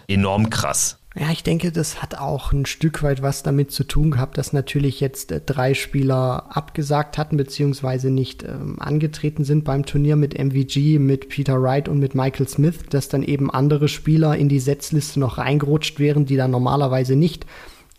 enorm 0.09 0.49
krass. 0.51 0.99
Ja, 1.19 1.31
ich 1.31 1.43
denke, 1.43 1.73
das 1.73 2.03
hat 2.03 2.19
auch 2.19 2.53
ein 2.53 2.67
Stück 2.67 3.03
weit 3.03 3.23
was 3.23 3.43
damit 3.43 3.71
zu 3.71 3.85
tun 3.85 4.11
gehabt, 4.11 4.37
dass 4.37 4.53
natürlich 4.53 5.01
jetzt 5.01 5.33
äh, 5.33 5.41
drei 5.45 5.73
Spieler 5.73 6.55
abgesagt 6.55 7.17
hatten, 7.17 7.39
beziehungsweise 7.39 8.11
nicht 8.11 8.43
ähm, 8.43 8.77
angetreten 8.79 9.43
sind 9.43 9.65
beim 9.65 9.87
Turnier 9.87 10.17
mit 10.17 10.39
MVG, 10.39 10.99
mit 10.99 11.31
Peter 11.31 11.63
Wright 11.63 11.89
und 11.89 12.01
mit 12.01 12.15
Michael 12.15 12.49
Smith, 12.49 12.81
dass 12.91 13.09
dann 13.09 13.23
eben 13.23 13.51
andere 13.51 13.89
Spieler 13.89 14.37
in 14.37 14.51
die 14.51 14.61
Setzliste 14.61 15.19
noch 15.19 15.39
reingerutscht 15.39 15.99
wären, 15.99 16.27
die 16.27 16.37
dann 16.37 16.51
normalerweise 16.51 17.17
nicht 17.17 17.47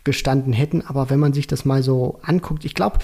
gestanden 0.04 0.54
hätten. 0.54 0.84
Aber 0.84 1.10
wenn 1.10 1.20
man 1.20 1.34
sich 1.34 1.48
das 1.48 1.66
mal 1.66 1.82
so 1.82 2.20
anguckt, 2.22 2.66
ich 2.66 2.76
glaube, 2.76 3.00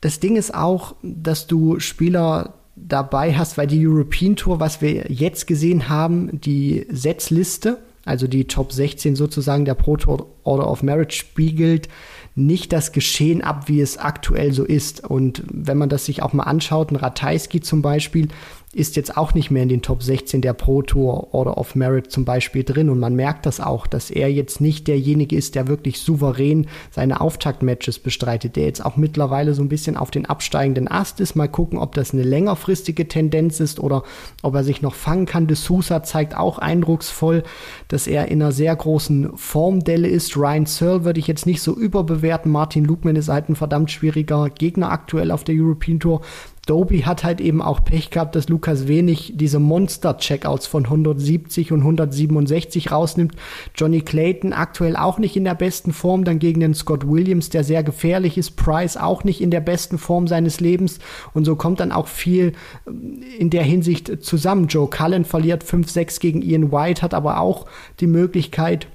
das 0.00 0.18
Ding 0.18 0.34
ist 0.34 0.52
auch, 0.52 0.96
dass 1.02 1.46
du 1.46 1.78
Spieler 1.78 2.54
dabei 2.74 3.36
hast, 3.36 3.56
weil 3.56 3.68
die 3.68 3.86
European 3.86 4.34
Tour, 4.34 4.58
was 4.58 4.82
wir 4.82 5.12
jetzt 5.12 5.46
gesehen 5.46 5.88
haben, 5.88 6.40
die 6.40 6.86
Setzliste, 6.90 7.78
also 8.08 8.26
die 8.26 8.46
Top 8.46 8.72
16 8.72 9.16
sozusagen 9.16 9.64
der 9.64 9.74
Pro 9.74 9.96
Order 10.44 10.70
of 10.70 10.82
Merit 10.82 11.12
spiegelt 11.12 11.88
nicht 12.34 12.72
das 12.72 12.92
Geschehen 12.92 13.42
ab, 13.42 13.68
wie 13.68 13.80
es 13.80 13.98
aktuell 13.98 14.52
so 14.52 14.64
ist. 14.64 15.04
Und 15.04 15.42
wenn 15.52 15.76
man 15.76 15.88
das 15.88 16.06
sich 16.06 16.22
auch 16.22 16.32
mal 16.32 16.44
anschaut, 16.44 16.90
ein 16.90 16.96
Ratajski 16.96 17.60
zum 17.60 17.82
Beispiel, 17.82 18.28
ist 18.74 18.96
jetzt 18.96 19.16
auch 19.16 19.32
nicht 19.32 19.50
mehr 19.50 19.62
in 19.62 19.70
den 19.70 19.80
Top 19.80 20.02
16 20.02 20.42
der 20.42 20.52
Pro 20.52 20.82
Tour 20.82 21.32
Order 21.32 21.56
of 21.56 21.74
Merit 21.74 22.12
zum 22.12 22.26
Beispiel 22.26 22.64
drin. 22.64 22.90
Und 22.90 23.00
man 23.00 23.14
merkt 23.14 23.46
das 23.46 23.60
auch, 23.60 23.86
dass 23.86 24.10
er 24.10 24.30
jetzt 24.30 24.60
nicht 24.60 24.88
derjenige 24.88 25.36
ist, 25.36 25.54
der 25.54 25.68
wirklich 25.68 26.00
souverän 26.00 26.66
seine 26.90 27.22
Auftaktmatches 27.22 27.98
bestreitet, 27.98 28.56
der 28.56 28.66
jetzt 28.66 28.84
auch 28.84 28.96
mittlerweile 28.96 29.54
so 29.54 29.62
ein 29.62 29.70
bisschen 29.70 29.96
auf 29.96 30.10
den 30.10 30.26
absteigenden 30.26 30.86
Ast 30.86 31.20
ist. 31.20 31.34
Mal 31.34 31.48
gucken, 31.48 31.78
ob 31.78 31.94
das 31.94 32.12
eine 32.12 32.22
längerfristige 32.22 33.08
Tendenz 33.08 33.58
ist 33.60 33.80
oder 33.80 34.02
ob 34.42 34.54
er 34.54 34.64
sich 34.64 34.82
noch 34.82 34.94
fangen 34.94 35.24
kann. 35.24 35.46
De 35.46 35.56
Sousa 35.56 36.02
zeigt 36.02 36.36
auch 36.36 36.58
eindrucksvoll, 36.58 37.44
dass 37.88 38.06
er 38.06 38.28
in 38.28 38.42
einer 38.42 38.52
sehr 38.52 38.76
großen 38.76 39.34
Formdelle 39.34 40.08
ist. 40.08 40.36
Ryan 40.36 40.66
Searle 40.66 41.04
würde 41.04 41.20
ich 41.20 41.26
jetzt 41.26 41.46
nicht 41.46 41.62
so 41.62 41.74
überbewerten. 41.74 42.52
Martin 42.52 42.84
Lugman 42.84 43.16
ist 43.16 43.30
halt 43.30 43.48
ein 43.48 43.56
verdammt 43.56 43.90
schwieriger 43.90 44.50
Gegner 44.50 44.92
aktuell 44.92 45.30
auf 45.30 45.42
der 45.42 45.54
European 45.54 46.00
Tour. 46.00 46.20
Doby 46.68 47.00
hat 47.00 47.24
halt 47.24 47.40
eben 47.40 47.62
auch 47.62 47.82
Pech 47.82 48.10
gehabt, 48.10 48.36
dass 48.36 48.48
Lukas 48.48 48.88
Wenig 48.88 49.32
diese 49.36 49.58
Monster-Checkouts 49.58 50.66
von 50.66 50.84
170 50.84 51.72
und 51.72 51.80
167 51.80 52.92
rausnimmt. 52.92 53.34
Johnny 53.74 54.02
Clayton 54.02 54.52
aktuell 54.52 54.94
auch 54.96 55.18
nicht 55.18 55.36
in 55.36 55.44
der 55.44 55.54
besten 55.54 55.92
Form, 55.92 56.24
dann 56.24 56.38
gegen 56.38 56.60
den 56.60 56.74
Scott 56.74 57.08
Williams, 57.08 57.48
der 57.48 57.64
sehr 57.64 57.82
gefährlich 57.82 58.36
ist. 58.36 58.56
Price 58.56 58.98
auch 58.98 59.24
nicht 59.24 59.40
in 59.40 59.50
der 59.50 59.60
besten 59.60 59.96
Form 59.96 60.28
seines 60.28 60.60
Lebens. 60.60 60.98
Und 61.32 61.46
so 61.46 61.56
kommt 61.56 61.80
dann 61.80 61.90
auch 61.90 62.06
viel 62.06 62.52
ähm, 62.86 63.22
in 63.38 63.48
der 63.48 63.62
Hinsicht 63.62 64.22
zusammen. 64.22 64.66
Joe 64.68 64.90
Cullen 64.90 65.24
verliert 65.24 65.64
5-6 65.64 66.20
gegen 66.20 66.42
Ian 66.42 66.70
White, 66.70 67.00
hat 67.00 67.14
aber 67.14 67.40
auch 67.40 67.64
die 68.00 68.06
Möglichkeit, 68.06 68.88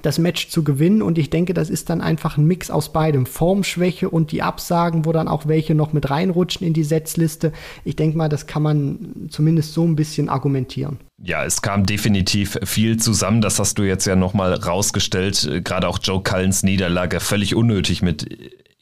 das 0.00 0.18
Match 0.18 0.48
zu 0.48 0.64
gewinnen. 0.64 1.02
Und 1.02 1.18
ich 1.18 1.28
denke, 1.28 1.52
das 1.52 1.68
ist 1.68 1.90
dann 1.90 2.00
einfach 2.00 2.38
ein 2.38 2.46
Mix 2.46 2.70
aus 2.70 2.92
beidem. 2.92 3.26
Formschwäche 3.26 4.08
und 4.08 4.32
die 4.32 4.42
Absagen, 4.42 5.04
wo 5.04 5.12
dann 5.12 5.28
auch 5.28 5.46
welche 5.46 5.74
noch 5.74 5.92
mit 5.92 6.10
reinrutschen 6.10 6.66
in 6.66 6.72
die 6.72 6.84
Setzliste. 6.84 7.52
Ich 7.84 7.96
denke 7.96 8.16
mal, 8.16 8.28
das 8.28 8.46
kann 8.46 8.62
man 8.62 9.28
zumindest 9.28 9.74
so 9.74 9.84
ein 9.84 9.96
bisschen 9.96 10.28
argumentieren. 10.28 10.98
Ja, 11.18 11.44
es 11.44 11.62
kam 11.62 11.86
definitiv 11.86 12.58
viel 12.64 12.96
zusammen. 12.96 13.42
Das 13.42 13.58
hast 13.58 13.78
du 13.78 13.84
jetzt 13.84 14.06
ja 14.06 14.16
nochmal 14.16 14.54
rausgestellt. 14.54 15.64
Gerade 15.64 15.88
auch 15.88 16.00
Joe 16.02 16.22
Cullens 16.22 16.62
Niederlage 16.62 17.20
völlig 17.20 17.54
unnötig 17.54 18.02
mit 18.02 18.26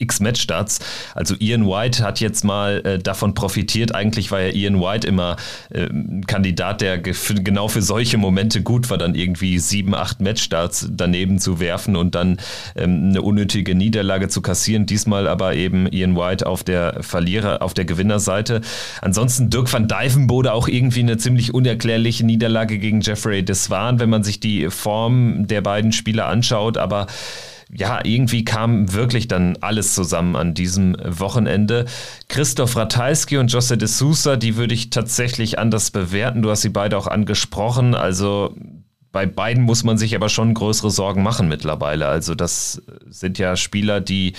X-Matchstarts. 0.00 0.80
Also 1.14 1.34
Ian 1.38 1.66
White 1.66 2.02
hat 2.02 2.20
jetzt 2.20 2.44
mal 2.44 2.80
äh, 2.84 2.98
davon 2.98 3.34
profitiert. 3.34 3.94
Eigentlich 3.94 4.30
war 4.30 4.40
ja 4.40 4.52
Ian 4.52 4.80
White 4.80 5.06
immer 5.06 5.36
äh, 5.70 5.84
ein 5.84 6.24
Kandidat, 6.26 6.80
der 6.80 6.98
genau 6.98 7.68
für 7.68 7.82
solche 7.82 8.16
Momente 8.16 8.62
gut 8.62 8.90
war, 8.90 8.98
dann 8.98 9.14
irgendwie 9.14 9.58
sieben, 9.58 9.94
acht 9.94 10.20
Matchstarts 10.20 10.88
daneben 10.90 11.38
zu 11.38 11.60
werfen 11.60 11.96
und 11.96 12.14
dann 12.14 12.38
ähm, 12.76 13.10
eine 13.10 13.22
unnötige 13.22 13.74
Niederlage 13.74 14.28
zu 14.28 14.40
kassieren. 14.40 14.86
Diesmal 14.86 15.28
aber 15.28 15.54
eben 15.54 15.86
Ian 15.92 16.16
White 16.16 16.46
auf 16.46 16.64
der 16.64 17.02
Verlierer, 17.02 17.62
auf 17.62 17.74
der 17.74 17.84
Gewinnerseite. 17.84 18.62
Ansonsten 19.02 19.50
Dirk 19.50 19.70
van 19.70 19.86
Dijvenbode 19.86 20.52
auch 20.52 20.66
irgendwie 20.66 21.00
eine 21.00 21.18
ziemlich 21.18 21.52
unerklärliche 21.52 22.24
Niederlage 22.30 22.78
gegen 22.78 23.00
Jeffrey 23.00 23.44
Deswan, 23.44 24.00
wenn 24.00 24.10
man 24.10 24.22
sich 24.22 24.40
die 24.40 24.70
Form 24.70 25.46
der 25.46 25.60
beiden 25.60 25.92
Spieler 25.92 26.26
anschaut. 26.26 26.78
Aber 26.78 27.06
ja, 27.72 28.00
irgendwie 28.04 28.44
kam 28.44 28.92
wirklich 28.92 29.28
dann 29.28 29.56
alles 29.60 29.94
zusammen 29.94 30.34
an 30.36 30.54
diesem 30.54 30.96
Wochenende. 31.04 31.86
Christoph 32.28 32.76
Ratajski 32.76 33.38
und 33.38 33.52
Jose 33.52 33.78
de 33.78 33.88
Sousa, 33.88 34.36
die 34.36 34.56
würde 34.56 34.74
ich 34.74 34.90
tatsächlich 34.90 35.58
anders 35.58 35.90
bewerten. 35.90 36.42
Du 36.42 36.50
hast 36.50 36.62
sie 36.62 36.70
beide 36.70 36.98
auch 36.98 37.06
angesprochen. 37.06 37.94
Also 37.94 38.56
bei 39.12 39.26
beiden 39.26 39.64
muss 39.64 39.84
man 39.84 39.98
sich 39.98 40.14
aber 40.14 40.28
schon 40.28 40.54
größere 40.54 40.90
Sorgen 40.90 41.22
machen 41.22 41.48
mittlerweile. 41.48 42.06
Also 42.06 42.34
das 42.34 42.82
sind 43.08 43.38
ja 43.38 43.56
Spieler, 43.56 44.00
die 44.00 44.34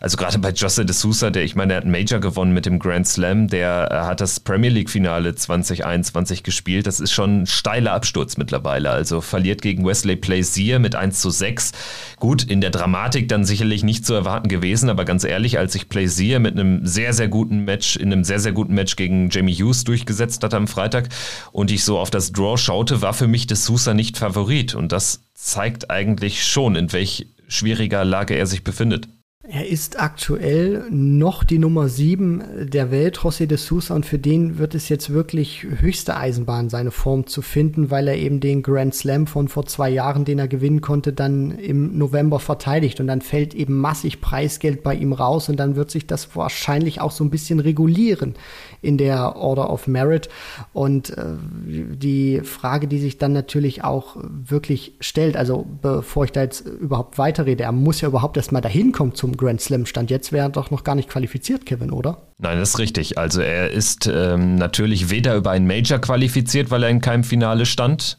also 0.00 0.16
gerade 0.16 0.38
bei 0.38 0.50
Jose 0.50 0.84
de 0.84 0.94
Sousa, 0.94 1.30
der, 1.30 1.44
ich 1.44 1.56
meine, 1.56 1.72
er 1.72 1.76
hat 1.78 1.84
einen 1.84 1.92
Major 1.92 2.20
gewonnen 2.20 2.52
mit 2.52 2.66
dem 2.66 2.78
Grand 2.78 3.06
Slam, 3.06 3.48
der 3.48 3.88
äh, 3.90 3.94
hat 4.06 4.20
das 4.20 4.40
Premier 4.40 4.70
League-Finale 4.70 5.34
2021 5.34 6.42
gespielt. 6.42 6.86
Das 6.86 7.00
ist 7.00 7.12
schon 7.12 7.42
ein 7.42 7.46
steiler 7.46 7.92
Absturz 7.92 8.36
mittlerweile. 8.36 8.90
Also 8.90 9.20
verliert 9.20 9.62
gegen 9.62 9.84
Wesley 9.84 10.16
Plaisir 10.16 10.78
mit 10.78 10.94
1 10.94 11.20
zu 11.20 11.30
6. 11.30 11.72
Gut, 12.18 12.42
in 12.42 12.60
der 12.60 12.70
Dramatik 12.70 13.28
dann 13.28 13.44
sicherlich 13.44 13.82
nicht 13.82 14.06
zu 14.06 14.14
erwarten 14.14 14.48
gewesen, 14.48 14.90
aber 14.90 15.04
ganz 15.04 15.24
ehrlich, 15.24 15.58
als 15.58 15.72
sich 15.72 15.88
Plaisir 15.88 16.38
mit 16.38 16.58
einem 16.58 16.86
sehr, 16.86 17.12
sehr 17.12 17.28
guten 17.28 17.64
Match, 17.64 17.96
in 17.96 18.12
einem 18.12 18.24
sehr, 18.24 18.40
sehr 18.40 18.52
guten 18.52 18.74
Match 18.74 18.96
gegen 18.96 19.30
Jamie 19.30 19.54
Hughes 19.54 19.84
durchgesetzt 19.84 20.42
hat 20.44 20.54
am 20.54 20.68
Freitag 20.68 21.08
und 21.52 21.70
ich 21.70 21.84
so 21.84 21.98
auf 21.98 22.10
das 22.10 22.32
Draw 22.32 22.56
schaute, 22.56 23.02
war 23.02 23.14
für 23.14 23.28
mich 23.28 23.46
de 23.46 23.56
Sousa 23.56 23.94
nicht 23.94 24.16
Favorit. 24.16 24.74
Und 24.74 24.92
das 24.92 25.22
zeigt 25.34 25.90
eigentlich 25.90 26.44
schon, 26.44 26.76
in 26.76 26.92
welch 26.92 27.26
schwieriger 27.48 28.04
Lage 28.04 28.34
er 28.34 28.46
sich 28.46 28.62
befindet. 28.62 29.08
Er 29.50 29.66
ist 29.66 29.98
aktuell 29.98 30.84
noch 30.90 31.42
die 31.42 31.58
Nummer 31.58 31.88
7 31.88 32.68
der 32.68 32.90
Welt, 32.90 33.16
José 33.16 33.46
de 33.46 33.56
Sousa, 33.56 33.94
und 33.94 34.04
für 34.04 34.18
den 34.18 34.58
wird 34.58 34.74
es 34.74 34.90
jetzt 34.90 35.08
wirklich 35.08 35.62
höchste 35.62 36.18
Eisenbahn, 36.18 36.68
seine 36.68 36.90
Form 36.90 37.26
zu 37.26 37.40
finden, 37.40 37.90
weil 37.90 38.08
er 38.08 38.16
eben 38.18 38.40
den 38.40 38.62
Grand 38.62 38.94
Slam 38.94 39.26
von 39.26 39.48
vor 39.48 39.64
zwei 39.64 39.88
Jahren, 39.88 40.26
den 40.26 40.38
er 40.38 40.48
gewinnen 40.48 40.82
konnte, 40.82 41.14
dann 41.14 41.52
im 41.52 41.96
November 41.96 42.40
verteidigt. 42.40 43.00
Und 43.00 43.06
dann 43.06 43.22
fällt 43.22 43.54
eben 43.54 43.78
massig 43.78 44.20
Preisgeld 44.20 44.82
bei 44.82 44.94
ihm 44.94 45.14
raus 45.14 45.48
und 45.48 45.56
dann 45.56 45.76
wird 45.76 45.90
sich 45.90 46.06
das 46.06 46.36
wahrscheinlich 46.36 47.00
auch 47.00 47.12
so 47.12 47.24
ein 47.24 47.30
bisschen 47.30 47.58
regulieren 47.58 48.34
in 48.80 48.98
der 48.98 49.36
Order 49.36 49.70
of 49.70 49.86
Merit. 49.86 50.28
Und 50.72 51.10
äh, 51.16 51.24
die 51.66 52.40
Frage, 52.42 52.88
die 52.88 52.98
sich 52.98 53.18
dann 53.18 53.32
natürlich 53.32 53.84
auch 53.84 54.16
wirklich 54.18 54.94
stellt, 55.00 55.36
also 55.36 55.66
bevor 55.82 56.24
ich 56.24 56.32
da 56.32 56.42
jetzt 56.42 56.66
überhaupt 56.66 57.18
weiterrede, 57.18 57.64
er 57.64 57.72
muss 57.72 58.00
ja 58.00 58.08
überhaupt 58.08 58.36
erstmal 58.36 58.62
dahin 58.62 58.92
kommen 58.92 59.14
zum 59.14 59.36
Grand 59.36 59.60
Slam. 59.60 59.86
Stand 59.86 60.10
jetzt 60.10 60.32
wäre 60.32 60.46
er 60.46 60.50
doch 60.50 60.70
noch 60.70 60.84
gar 60.84 60.94
nicht 60.94 61.08
qualifiziert, 61.08 61.66
Kevin, 61.66 61.90
oder? 61.90 62.22
Nein, 62.38 62.58
das 62.58 62.70
ist 62.70 62.78
richtig. 62.78 63.18
Also 63.18 63.40
er 63.40 63.70
ist 63.70 64.10
ähm, 64.12 64.56
natürlich 64.56 65.10
weder 65.10 65.34
über 65.36 65.50
ein 65.50 65.66
Major 65.66 65.98
qualifiziert, 65.98 66.70
weil 66.70 66.82
er 66.82 66.88
in 66.88 67.00
keinem 67.00 67.24
Finale 67.24 67.66
stand 67.66 68.18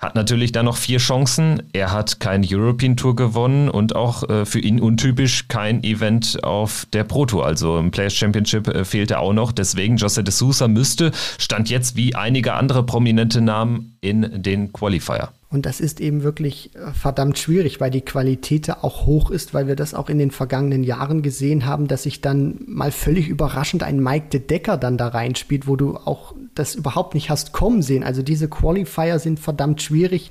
hat 0.00 0.14
natürlich 0.14 0.50
dann 0.50 0.64
noch 0.64 0.78
vier 0.78 0.98
Chancen. 0.98 1.62
Er 1.72 1.92
hat 1.92 2.20
kein 2.20 2.44
European 2.48 2.96
Tour 2.96 3.14
gewonnen 3.14 3.68
und 3.68 3.94
auch 3.94 4.28
äh, 4.28 4.46
für 4.46 4.58
ihn 4.58 4.80
untypisch 4.80 5.46
kein 5.48 5.84
Event 5.84 6.42
auf 6.42 6.86
der 6.92 7.04
Pro 7.04 7.26
Tour. 7.26 7.44
Also 7.44 7.78
im 7.78 7.90
Players 7.90 8.14
Championship 8.14 8.66
äh, 8.68 8.84
fehlt 8.84 9.10
er 9.10 9.20
auch 9.20 9.34
noch. 9.34 9.52
Deswegen 9.52 9.96
José 9.96 10.22
de 10.22 10.32
Sousa 10.32 10.68
müsste, 10.68 11.12
stand 11.38 11.68
jetzt 11.68 11.96
wie 11.96 12.14
einige 12.14 12.54
andere 12.54 12.82
prominente 12.84 13.42
Namen 13.42 13.96
in 14.00 14.42
den 14.42 14.72
Qualifier. 14.72 15.28
Und 15.52 15.66
das 15.66 15.80
ist 15.80 16.00
eben 16.00 16.22
wirklich 16.22 16.70
äh, 16.76 16.92
verdammt 16.92 17.36
schwierig, 17.36 17.80
weil 17.80 17.90
die 17.90 18.02
Qualität 18.02 18.68
da 18.68 18.78
auch 18.82 19.04
hoch 19.04 19.32
ist, 19.32 19.52
weil 19.52 19.66
wir 19.66 19.74
das 19.74 19.94
auch 19.94 20.08
in 20.08 20.18
den 20.18 20.30
vergangenen 20.30 20.84
Jahren 20.84 21.22
gesehen 21.22 21.66
haben, 21.66 21.88
dass 21.88 22.04
sich 22.04 22.20
dann 22.20 22.60
mal 22.66 22.92
völlig 22.92 23.28
überraschend 23.28 23.82
ein 23.82 24.00
Mike 24.00 24.28
de 24.28 24.40
Decker 24.40 24.76
dann 24.76 24.96
da 24.96 25.08
reinspielt, 25.08 25.66
wo 25.66 25.74
du 25.74 25.96
auch 25.96 26.34
das 26.54 26.76
überhaupt 26.76 27.14
nicht 27.14 27.30
hast 27.30 27.52
kommen 27.52 27.82
sehen. 27.82 28.04
Also 28.04 28.22
diese 28.22 28.48
Qualifier 28.48 29.18
sind 29.18 29.40
verdammt 29.40 29.82
schwierig 29.82 30.30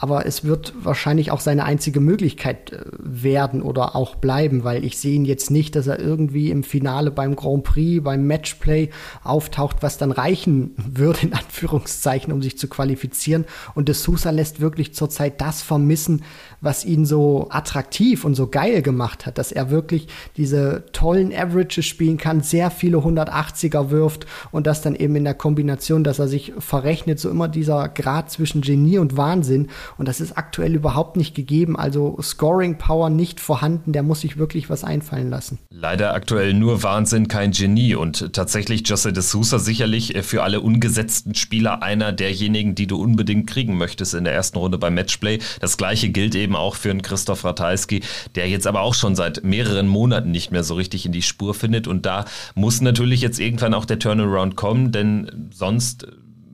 aber 0.00 0.24
es 0.24 0.44
wird 0.44 0.72
wahrscheinlich 0.82 1.30
auch 1.30 1.40
seine 1.40 1.64
einzige 1.64 2.00
Möglichkeit 2.00 2.72
äh, 2.72 2.84
werden 2.98 3.60
oder 3.60 3.94
auch 3.94 4.16
bleiben, 4.16 4.64
weil 4.64 4.84
ich 4.84 4.98
sehe 4.98 5.14
ihn 5.14 5.26
jetzt 5.26 5.50
nicht, 5.50 5.76
dass 5.76 5.86
er 5.86 6.00
irgendwie 6.00 6.50
im 6.50 6.64
Finale 6.64 7.10
beim 7.10 7.36
Grand 7.36 7.64
Prix, 7.64 8.02
beim 8.02 8.26
Matchplay 8.26 8.88
auftaucht, 9.22 9.76
was 9.82 9.98
dann 9.98 10.10
reichen 10.10 10.74
würde, 10.76 11.20
in 11.22 11.34
Anführungszeichen, 11.34 12.32
um 12.32 12.40
sich 12.40 12.58
zu 12.58 12.66
qualifizieren. 12.66 13.44
Und 13.74 13.88
de 13.88 13.94
Sousa 13.94 14.30
lässt 14.30 14.60
wirklich 14.60 14.94
zurzeit 14.94 15.40
das 15.40 15.60
vermissen, 15.60 16.22
was 16.62 16.84
ihn 16.84 17.04
so 17.04 17.48
attraktiv 17.50 18.24
und 18.24 18.34
so 18.34 18.46
geil 18.46 18.82
gemacht 18.82 19.26
hat, 19.26 19.38
dass 19.38 19.52
er 19.52 19.70
wirklich 19.70 20.08
diese 20.36 20.84
tollen 20.92 21.32
Averages 21.32 21.84
spielen 21.84 22.16
kann, 22.16 22.42
sehr 22.42 22.70
viele 22.70 22.98
180er 22.98 23.90
wirft 23.90 24.26
und 24.50 24.66
das 24.66 24.82
dann 24.82 24.94
eben 24.94 25.16
in 25.16 25.24
der 25.24 25.34
Kombination, 25.34 26.04
dass 26.04 26.18
er 26.18 26.28
sich 26.28 26.52
verrechnet, 26.58 27.18
so 27.18 27.30
immer 27.30 27.48
dieser 27.48 27.88
Grad 27.88 28.30
zwischen 28.30 28.62
Genie 28.62 28.98
und 28.98 29.16
Wahnsinn. 29.16 29.68
Und 29.98 30.08
das 30.08 30.20
ist 30.20 30.36
aktuell 30.36 30.74
überhaupt 30.74 31.16
nicht 31.16 31.34
gegeben. 31.34 31.76
Also 31.76 32.18
Scoring 32.22 32.78
Power 32.78 33.10
nicht 33.10 33.40
vorhanden. 33.40 33.92
Der 33.92 34.02
muss 34.02 34.20
sich 34.20 34.36
wirklich 34.36 34.70
was 34.70 34.84
einfallen 34.84 35.30
lassen. 35.30 35.58
Leider 35.70 36.14
aktuell 36.14 36.54
nur 36.54 36.82
Wahnsinn, 36.82 37.28
kein 37.28 37.52
Genie. 37.52 37.94
Und 37.94 38.32
tatsächlich 38.32 38.88
Jose 38.88 39.12
de 39.12 39.22
Sousa 39.22 39.58
sicherlich 39.58 40.14
äh, 40.14 40.22
für 40.22 40.42
alle 40.42 40.60
ungesetzten 40.60 41.34
Spieler 41.34 41.82
einer 41.82 42.12
derjenigen, 42.12 42.74
die 42.74 42.86
du 42.86 43.00
unbedingt 43.00 43.48
kriegen 43.48 43.76
möchtest 43.76 44.14
in 44.14 44.24
der 44.24 44.34
ersten 44.34 44.58
Runde 44.58 44.78
beim 44.78 44.94
Matchplay. 44.94 45.38
Das 45.60 45.76
gleiche 45.76 46.10
gilt 46.10 46.34
eben 46.34 46.56
auch 46.56 46.76
für 46.76 46.90
einen 46.90 47.02
Christoph 47.02 47.44
Ratajski, 47.44 48.02
der 48.34 48.48
jetzt 48.48 48.66
aber 48.66 48.82
auch 48.82 48.94
schon 48.94 49.14
seit 49.16 49.44
mehreren 49.44 49.88
Monaten 49.88 50.30
nicht 50.30 50.50
mehr 50.50 50.64
so 50.64 50.74
richtig 50.74 51.06
in 51.06 51.12
die 51.12 51.22
Spur 51.22 51.54
findet. 51.54 51.86
Und 51.86 52.06
da 52.06 52.24
muss 52.54 52.80
natürlich 52.80 53.20
jetzt 53.20 53.40
irgendwann 53.40 53.74
auch 53.74 53.84
der 53.84 53.98
Turnaround 53.98 54.56
kommen, 54.56 54.92
denn 54.92 55.50
sonst 55.52 56.06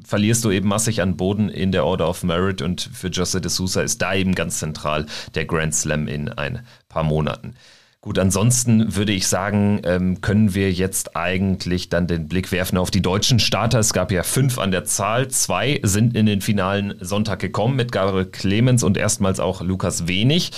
verlierst 0.07 0.45
du 0.45 0.51
eben 0.51 0.69
massig 0.69 1.03
an 1.03 1.17
Boden 1.17 1.49
in 1.49 1.73
der 1.73 1.85
Order 1.85 2.09
of 2.09 2.23
Merit 2.23 2.63
und 2.63 2.81
für 2.93 3.09
Jose 3.09 3.41
de 3.41 3.51
Sousa 3.51 3.83
ist 3.83 4.01
da 4.01 4.15
eben 4.15 4.35
ganz 4.35 4.59
zentral 4.59 5.07
der 5.35 5.45
Grand 5.45 5.75
Slam 5.75 6.07
in 6.09 6.29
ein 6.29 6.61
paar 6.89 7.03
Monaten. 7.03 7.55
Gut, 8.07 8.21
ansonsten 8.21 8.95
würde 8.95 9.13
ich 9.13 9.27
sagen, 9.27 9.81
ähm, 9.85 10.21
können 10.21 10.55
wir 10.55 10.71
jetzt 10.71 11.17
eigentlich 11.17 11.89
dann 11.89 12.07
den 12.07 12.29
Blick 12.29 12.53
werfen 12.53 12.79
auf 12.79 12.93
die 12.93 13.03
deutschen 13.03 13.41
Starter. 13.41 13.81
Es 13.81 13.93
gab 13.93 14.13
ja 14.13 14.23
fünf 14.23 14.59
an 14.59 14.71
der 14.71 14.85
Zahl. 14.85 15.27
Zwei 15.27 15.81
sind 15.83 16.15
in 16.17 16.27
den 16.27 16.41
finalen 16.41 16.95
Sonntag 17.01 17.41
gekommen 17.41 17.75
mit 17.75 17.91
Gabriel 17.91 18.27
Clemens 18.27 18.85
und 18.85 18.97
erstmals 18.97 19.41
auch 19.41 19.61
Lukas 19.61 20.07
Wenig. 20.07 20.53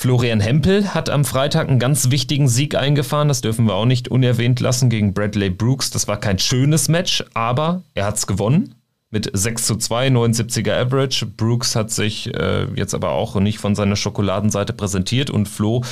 Florian 0.00 0.40
Hempel 0.40 0.94
hat 0.94 1.10
am 1.10 1.26
Freitag 1.26 1.68
einen 1.68 1.78
ganz 1.78 2.10
wichtigen 2.10 2.48
Sieg 2.48 2.74
eingefahren. 2.74 3.28
Das 3.28 3.42
dürfen 3.42 3.66
wir 3.66 3.74
auch 3.74 3.84
nicht 3.84 4.08
unerwähnt 4.08 4.58
lassen 4.58 4.88
gegen 4.88 5.12
Bradley 5.12 5.50
Brooks. 5.50 5.90
Das 5.90 6.08
war 6.08 6.18
kein 6.18 6.38
schönes 6.38 6.88
Match, 6.88 7.22
aber 7.34 7.82
er 7.94 8.06
hat 8.06 8.16
es 8.16 8.26
gewonnen 8.26 8.76
mit 9.10 9.30
6 9.30 9.66
zu 9.66 9.76
2, 9.76 10.08
79er 10.08 10.72
Average. 10.72 11.26
Brooks 11.26 11.76
hat 11.76 11.90
sich 11.90 12.34
äh, 12.34 12.64
jetzt 12.76 12.94
aber 12.94 13.10
auch 13.10 13.34
nicht 13.34 13.58
von 13.58 13.74
seiner 13.74 13.94
Schokoladenseite 13.94 14.72
präsentiert 14.72 15.28
und 15.28 15.50
Flo 15.50 15.84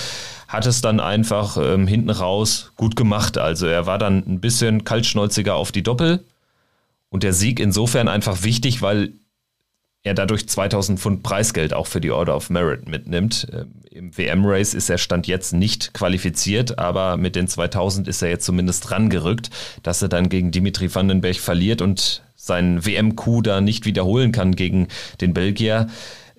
hat 0.47 0.65
es 0.65 0.81
dann 0.81 1.01
einfach 1.01 1.59
ähm, 1.59 1.87
hinten 1.87 2.09
raus 2.09 2.73
gut 2.77 2.97
gemacht. 2.97 3.37
Also 3.37 3.67
er 3.67 3.85
war 3.85 3.99
dann 3.99 4.25
ein 4.27 4.41
bisschen 4.41 4.85
kaltschnäuziger 4.85 5.55
auf 5.55 5.71
die 5.71 5.83
Doppel 5.83 6.25
und 7.11 7.25
der 7.25 7.35
Sieg 7.35 7.61
insofern 7.61 8.09
einfach 8.09 8.43
wichtig, 8.43 8.81
weil 8.81 9.13
er 10.05 10.15
dadurch 10.15 10.49
2000 10.49 10.99
Pfund 10.99 11.23
Preisgeld 11.23 11.75
auch 11.75 11.87
für 11.87 12.01
die 12.01 12.11
Order 12.11 12.37
of 12.37 12.51
Merit 12.51 12.89
mitnimmt. 12.89 13.47
Ähm, 13.53 13.73
Im 13.91 14.17
WM-Race 14.17 14.75
ist 14.75 14.91
er 14.91 14.99
Stand 14.99 15.27
jetzt 15.27 15.53
nicht 15.53 15.93
qualifiziert, 15.93 16.79
aber 16.79 17.17
mit 17.17 17.37
den 17.37 17.49
2000 17.49 18.07
ist 18.09 18.23
er 18.23 18.31
jetzt 18.31 18.45
zumindest 18.45 18.91
rangerückt, 18.91 19.51
dass 19.83 20.03
er 20.03 20.09
dann 20.09 20.29
gegen 20.29 20.51
Dimitri 20.51 20.95
Vandenberg 20.95 21.37
verliert 21.37 21.83
und 21.83 22.23
seinen 22.37 22.87
WM-Coup 22.87 23.43
da 23.43 23.61
nicht 23.61 23.85
wiederholen 23.85 24.33
kann 24.33 24.55
gegen 24.55 24.89
den 25.21 25.35
Belgier, 25.35 25.89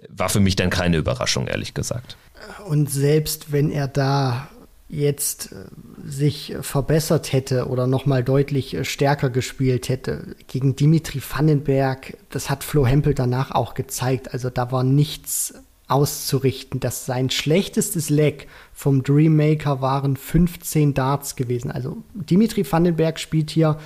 war 0.09 0.29
für 0.29 0.39
mich 0.39 0.55
dann 0.55 0.69
keine 0.69 0.97
Überraschung, 0.97 1.47
ehrlich 1.47 1.73
gesagt. 1.73 2.17
Und 2.65 2.89
selbst 2.89 3.51
wenn 3.51 3.69
er 3.69 3.87
da 3.87 4.49
jetzt 4.89 5.51
äh, 5.51 5.65
sich 6.03 6.55
verbessert 6.61 7.31
hätte 7.31 7.67
oder 7.67 7.87
nochmal 7.87 8.23
deutlich 8.23 8.73
äh, 8.73 8.83
stärker 8.83 9.29
gespielt 9.29 9.87
hätte 9.87 10.35
gegen 10.47 10.75
Dimitri 10.75 11.21
Vandenberg, 11.21 12.17
das 12.29 12.49
hat 12.49 12.63
Flo 12.63 12.85
Hempel 12.85 13.13
danach 13.13 13.51
auch 13.51 13.75
gezeigt. 13.75 14.33
Also 14.33 14.49
da 14.49 14.71
war 14.71 14.83
nichts 14.83 15.53
auszurichten. 15.87 16.79
dass 16.79 17.05
sein 17.05 17.29
schlechtestes 17.29 18.09
Leg 18.09 18.47
vom 18.73 19.01
Dreammaker 19.03 19.81
waren 19.81 20.17
15 20.17 20.93
Darts 20.93 21.35
gewesen. 21.35 21.71
Also 21.71 21.97
Dimitri 22.13 22.63
Vandenberg 22.69 23.19
spielt 23.19 23.49
hier 23.49 23.79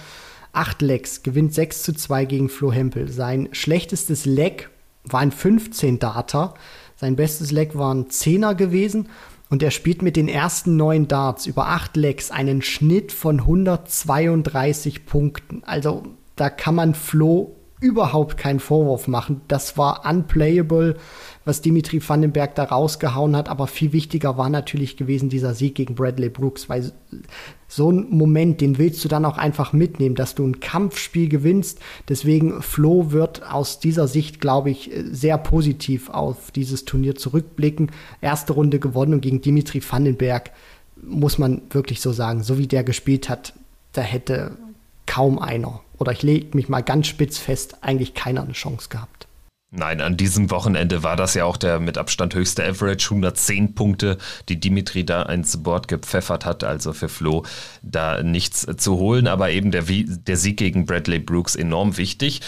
8 0.51 0.81
Legs, 0.81 1.23
gewinnt 1.23 1.53
6 1.53 1.83
zu 1.83 1.93
2 1.93 2.25
gegen 2.25 2.49
Flo 2.49 2.71
Hempel. 2.71 3.09
Sein 3.09 3.49
schlechtestes 3.53 4.25
Leg 4.25 4.69
war 5.05 5.21
ein 5.21 5.31
15 5.31 5.99
Darter. 5.99 6.55
Sein 6.97 7.15
bestes 7.15 7.51
Leg 7.51 7.75
war 7.75 7.93
ein 7.93 8.07
10er 8.07 8.53
gewesen 8.53 9.07
und 9.53 9.61
er 9.61 9.69
spielt 9.69 10.01
mit 10.01 10.15
den 10.15 10.27
ersten 10.27 10.77
neun 10.77 11.07
Darts 11.07 11.45
über 11.45 11.67
acht 11.67 11.95
Legs 11.95 12.31
einen 12.31 12.63
Schnitt 12.63 13.11
von 13.11 13.41
132 13.41 15.05
Punkten. 15.05 15.61
Also 15.63 16.01
da 16.35 16.49
kann 16.49 16.73
man 16.73 16.95
Flo 16.95 17.55
überhaupt 17.84 18.38
keinen 18.38 18.62
Vorwurf 18.62 19.10
machen. 19.10 19.41
Das 19.50 19.78
war 19.78 20.10
unplayable, 20.10 20.96
was 21.43 21.62
Dimitri 21.62 22.02
Vandenberg 22.02 22.56
da 22.56 22.63
rausgehauen 22.63 23.36
hat. 23.36 23.50
Aber 23.50 23.67
viel 23.67 23.91
wichtiger 23.91 24.38
war 24.38 24.48
natürlich 24.48 24.96
gewesen 24.96 25.28
dieser 25.28 25.54
Sieg 25.54 25.76
gegen 25.76 25.96
Bradley 25.96 26.30
Brooks, 26.30 26.69
weil 26.69 26.93
so 27.67 27.91
ein 27.91 28.08
Moment, 28.10 28.62
den 28.62 28.78
willst 28.78 29.04
du 29.04 29.10
dann 29.10 29.26
auch 29.26 29.38
einfach 29.38 29.74
mitnehmen, 29.74 30.15
dass 30.15 30.34
du 30.34 30.48
ein 30.48 30.62
Kampfspiel 30.62 31.28
gewinnst. 31.28 31.80
Deswegen 32.08 32.62
Flo 32.62 33.12
wird 33.12 33.52
aus 33.52 33.80
dieser 33.80 34.08
Sicht, 34.08 34.39
glaube 34.39 34.69
ich, 34.69 34.89
sehr 35.12 35.38
positiv 35.38 36.10
auf 36.10 36.52
dieses 36.52 36.86
Turnier 36.86 37.15
zurückblicken. 37.15 37.91
Erste 38.22 38.54
Runde 38.54 38.80
gewonnen 38.80 39.15
und 39.15 39.22
gegen 39.22 39.41
Dimitri 39.41 39.82
Vandenberg 39.88 40.52
muss 41.02 41.38
man 41.38 41.63
wirklich 41.69 42.00
so 42.00 42.13
sagen, 42.13 42.43
so 42.43 42.58
wie 42.58 42.67
der 42.67 42.86
gespielt 42.86 43.28
hat, 43.28 43.54
da 43.91 44.02
hätte 44.02 44.52
kaum 45.06 45.38
einer, 45.38 45.82
oder 46.03 46.11
ich 46.11 46.21
lege 46.21 46.57
mich 46.57 46.67
mal 46.67 46.83
ganz 46.83 47.07
spitz 47.07 47.37
fest, 47.37 47.77
eigentlich 47.81 48.13
keiner 48.13 48.43
eine 48.43 48.51
Chance 48.51 48.89
gehabt. 48.89 49.22
Nein, 49.75 50.01
an 50.01 50.17
diesem 50.17 50.51
Wochenende 50.51 51.01
war 51.01 51.15
das 51.15 51.33
ja 51.33 51.45
auch 51.45 51.57
der 51.57 51.79
mit 51.79 51.97
Abstand 51.97 52.36
höchste 52.36 52.63
Average, 52.63 53.07
110 53.09 53.73
Punkte, 53.73 54.19
die 54.47 54.59
Dimitri 54.59 55.03
da 55.03 55.23
ins 55.23 55.63
Board 55.63 55.88
gepfeffert 55.88 56.45
hat. 56.45 56.63
Also 56.63 56.93
für 56.93 57.09
Flo 57.09 57.43
da 57.81 58.21
nichts 58.21 58.67
zu 58.77 58.97
holen, 58.97 59.25
aber 59.25 59.49
eben 59.49 59.71
der, 59.71 59.86
der 59.88 60.38
Sieg 60.38 60.57
gegen 60.57 60.86
Bradley 60.86 61.17
Brooks 61.17 61.55
enorm 61.55 61.97
wichtig. 61.97 62.41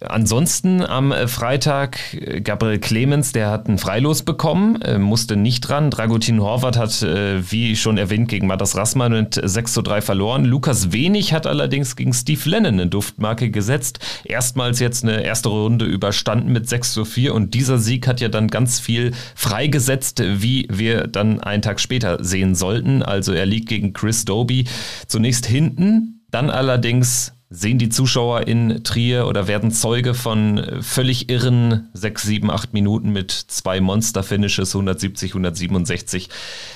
Ansonsten 0.00 0.82
am 0.82 1.12
Freitag 1.28 2.14
äh, 2.14 2.40
Gabriel 2.40 2.78
Clemens, 2.78 3.32
der 3.32 3.50
hat 3.50 3.68
ein 3.68 3.76
Freilos 3.76 4.22
bekommen, 4.22 4.80
äh, 4.80 4.96
musste 4.96 5.36
nicht 5.36 5.60
dran. 5.60 5.90
Dragutin 5.90 6.40
Horvath 6.40 6.78
hat, 6.78 7.02
äh, 7.02 7.42
wie 7.50 7.76
schon 7.76 7.98
erwähnt, 7.98 8.28
gegen 8.30 8.46
Matas 8.46 8.74
Rassmann 8.74 9.12
mit 9.12 9.38
6 9.42 9.74
zu 9.74 9.82
3 9.82 10.00
verloren. 10.00 10.46
Lukas 10.46 10.92
Wenig 10.92 11.34
hat 11.34 11.46
allerdings 11.46 11.94
gegen 11.94 12.14
Steve 12.14 12.48
Lennon 12.48 12.72
eine 12.72 12.86
Duftmarke 12.86 13.50
gesetzt. 13.50 13.98
Erstmals 14.24 14.78
jetzt 14.78 15.04
eine 15.04 15.22
erste 15.22 15.50
Runde 15.50 15.84
überstanden 15.84 16.52
mit 16.52 16.69
6 16.70 16.92
zu 16.94 17.04
4 17.04 17.34
und 17.34 17.54
dieser 17.54 17.78
Sieg 17.78 18.06
hat 18.06 18.20
ja 18.20 18.28
dann 18.28 18.48
ganz 18.48 18.80
viel 18.80 19.12
freigesetzt, 19.34 20.22
wie 20.24 20.66
wir 20.70 21.06
dann 21.06 21.40
einen 21.40 21.62
Tag 21.62 21.80
später 21.80 22.24
sehen 22.24 22.54
sollten. 22.54 23.02
Also 23.02 23.32
er 23.32 23.46
liegt 23.46 23.68
gegen 23.68 23.92
Chris 23.92 24.24
Doby 24.24 24.64
zunächst 25.06 25.46
hinten, 25.46 26.22
dann 26.30 26.48
allerdings 26.50 27.32
sehen 27.52 27.78
die 27.78 27.88
Zuschauer 27.88 28.46
in 28.46 28.84
Trier 28.84 29.26
oder 29.26 29.48
werden 29.48 29.72
Zeuge 29.72 30.14
von 30.14 30.78
völlig 30.82 31.28
irren 31.28 31.88
6, 31.94 32.22
7, 32.22 32.50
8 32.50 32.72
Minuten 32.72 33.10
mit 33.10 33.32
zwei 33.32 33.80
Monster-Finishes, 33.80 34.72
170, 34.74 35.32
167. 35.32 36.28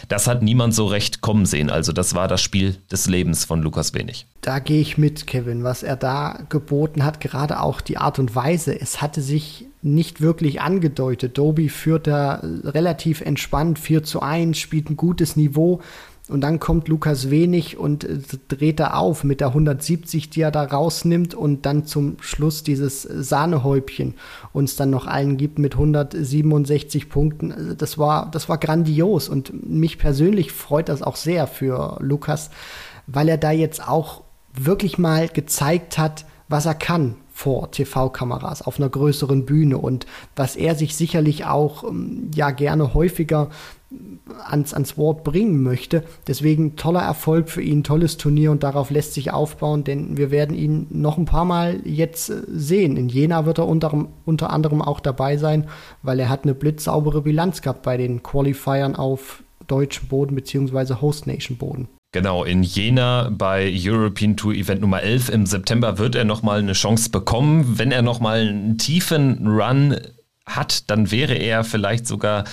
Das 0.09 0.27
hat 0.27 0.43
niemand 0.43 0.75
so 0.75 0.87
recht 0.87 1.21
kommen 1.21 1.47
sehen. 1.47 1.71
Also 1.71 1.93
das 1.93 2.17
war 2.17 2.27
das 2.27 2.43
Spiel 2.43 2.77
des 2.91 3.07
Lebens 3.07 3.45
von 3.45 3.63
Lukas 3.63 3.95
Wenig. 3.95 4.27
Da 4.41 4.59
gehe 4.59 4.81
ich 4.81 4.99
mit, 4.99 5.29
Kevin. 5.29 5.63
Was 5.63 5.85
er 5.85 5.95
da 5.95 6.41
geboten 6.49 7.05
hat, 7.05 7.21
gerade 7.21 7.61
auch 7.61 7.81
die 7.81 7.97
Art 7.97 8.19
und 8.19 8.35
Weise. 8.35 8.79
Es 8.79 9.01
hatte 9.01 9.23
sich 9.23 9.67
nicht 9.81 10.21
wirklich 10.21 10.61
angedeutet. 10.61 11.39
Doby 11.39 11.69
führt 11.69 12.09
da 12.09 12.41
relativ 12.65 13.21
entspannt 13.21 13.79
4 13.79 14.03
zu 14.03 14.23
1, 14.23 14.59
spielt 14.59 14.91
ein 14.91 14.97
gutes 14.97 15.37
Niveau 15.37 15.83
Und 16.31 16.41
dann 16.41 16.59
kommt 16.59 16.89
Lukas 16.89 17.29
Wenig 17.29 17.77
und 17.77 18.05
äh, 18.05 18.19
dreht 18.49 18.81
da 18.81 18.95
auf 18.95 19.25
mit 19.25 19.41
der 19.41 19.49
170, 19.49 20.31
die 20.31 20.41
er 20.41 20.51
da 20.51 20.65
rausnimmt 20.65 21.35
und 21.35 21.67
dann 21.67 21.85
zum 21.85 22.17
Schluss 22.21 22.63
dieses 22.63 23.03
Sahnehäubchen 23.03 24.15
uns 24.55 24.77
dann 24.77 24.89
noch 24.89 25.07
allen 25.07 25.37
gibt 25.37 25.59
mit 25.59 25.75
167 25.75 27.11
Punkten. 27.11 27.53
Also 27.53 27.75
das 27.75 27.99
war, 27.99 28.31
das 28.31 28.49
war 28.49 28.57
grandios 28.57 29.29
und 29.29 29.69
mich 29.69 29.99
persönlich 29.99 30.53
freut 30.53 30.89
das 30.89 31.03
auch 31.03 31.17
sehr 31.17 31.47
für 31.47 31.99
Lukas, 32.01 32.51
weil 33.07 33.29
er 33.29 33.39
da 33.39 33.51
jetzt 33.51 33.87
auch 33.87 34.23
wirklich 34.55 34.97
mal 34.97 35.29
gezeigt 35.29 35.99
hat, 35.99 36.25
was 36.49 36.65
er 36.65 36.75
kann 36.75 37.17
vor 37.35 37.73
TV-Kameras 37.73 38.63
auf 38.63 38.79
einer 38.79 38.89
größeren 38.89 39.45
Bühne 39.45 39.77
und 39.77 40.07
was 40.37 40.55
er 40.55 40.77
sich 40.77 40.95
sicherlich 40.95 41.45
auch 41.45 41.83
ähm, 41.85 42.31
ja 42.33 42.51
gerne 42.51 42.95
häufiger 42.95 43.51
ans, 44.49 44.75
ans 44.75 44.97
Wort 44.97 45.25
bringen 45.25 45.63
möchte. 45.63 46.05
Deswegen 46.27 46.77
toller 46.77 47.03
Erfolg 47.03 47.49
für 47.49 47.63
ihn, 47.63 47.85
tolles 47.85 48.17
Turnier 48.17 48.51
und 48.51 48.63
darauf 48.63 48.91
lässt 48.91 49.15
sich 49.15 49.33
aufbauen, 49.33 49.85
denn 49.85 50.17
wir 50.17 50.31
werden 50.31 50.57
ihn 50.57 50.87
noch 50.91 51.19
ein 51.19 51.25
paar 51.25 51.45
Mal 51.45 51.81
jetzt 51.85 52.31
äh, 52.31 52.43
sehen. 52.49 52.97
In 52.97 53.09
Jena 53.09 53.47
wird 53.47 53.59
er 53.59 53.69
unter, 53.69 54.07
unter 54.25 54.51
anderem 54.51 54.83
auch 54.83 55.01
dabei 55.01 55.37
sein, 55.37 55.69
weil 56.03 56.21
er 56.21 56.29
hat 56.29 56.45
eine 56.45 56.55
blitzsaubere 56.55 57.23
Bilanz 57.23 57.63
gehabt 57.63 57.83
bei 57.83 57.97
den 57.97 58.23
Qualifiern 58.23 58.97
auf 58.97 59.43
deutschem 59.67 60.09
Boden 60.09 60.35
bzw. 60.35 60.95
Host 61.01 61.27
Nation 61.27 61.57
Boden. 61.57 61.89
Genau, 62.13 62.45
in 62.45 62.63
Jena 62.63 63.29
bei 63.31 63.73
European 63.75 64.37
Tour 64.37 64.55
Event 64.55 64.81
Nummer 64.81 65.03
11 65.03 65.31
im 65.31 65.47
September 65.47 65.99
wird 65.99 66.15
er 66.15 66.25
nochmal 66.25 66.61
eine 66.61 66.75
Chance 66.75 67.11
bekommen. 67.11 67.77
Wenn 67.77 67.91
er 67.91 68.03
nochmal 68.03 68.39
einen 68.39 68.79
tiefen 68.79 69.49
Run 69.49 69.97
hat, 70.47 70.91
dann 70.91 71.11
wäre 71.11 71.35
er 71.35 71.65
vielleicht 71.65 72.07
sogar 72.07 72.45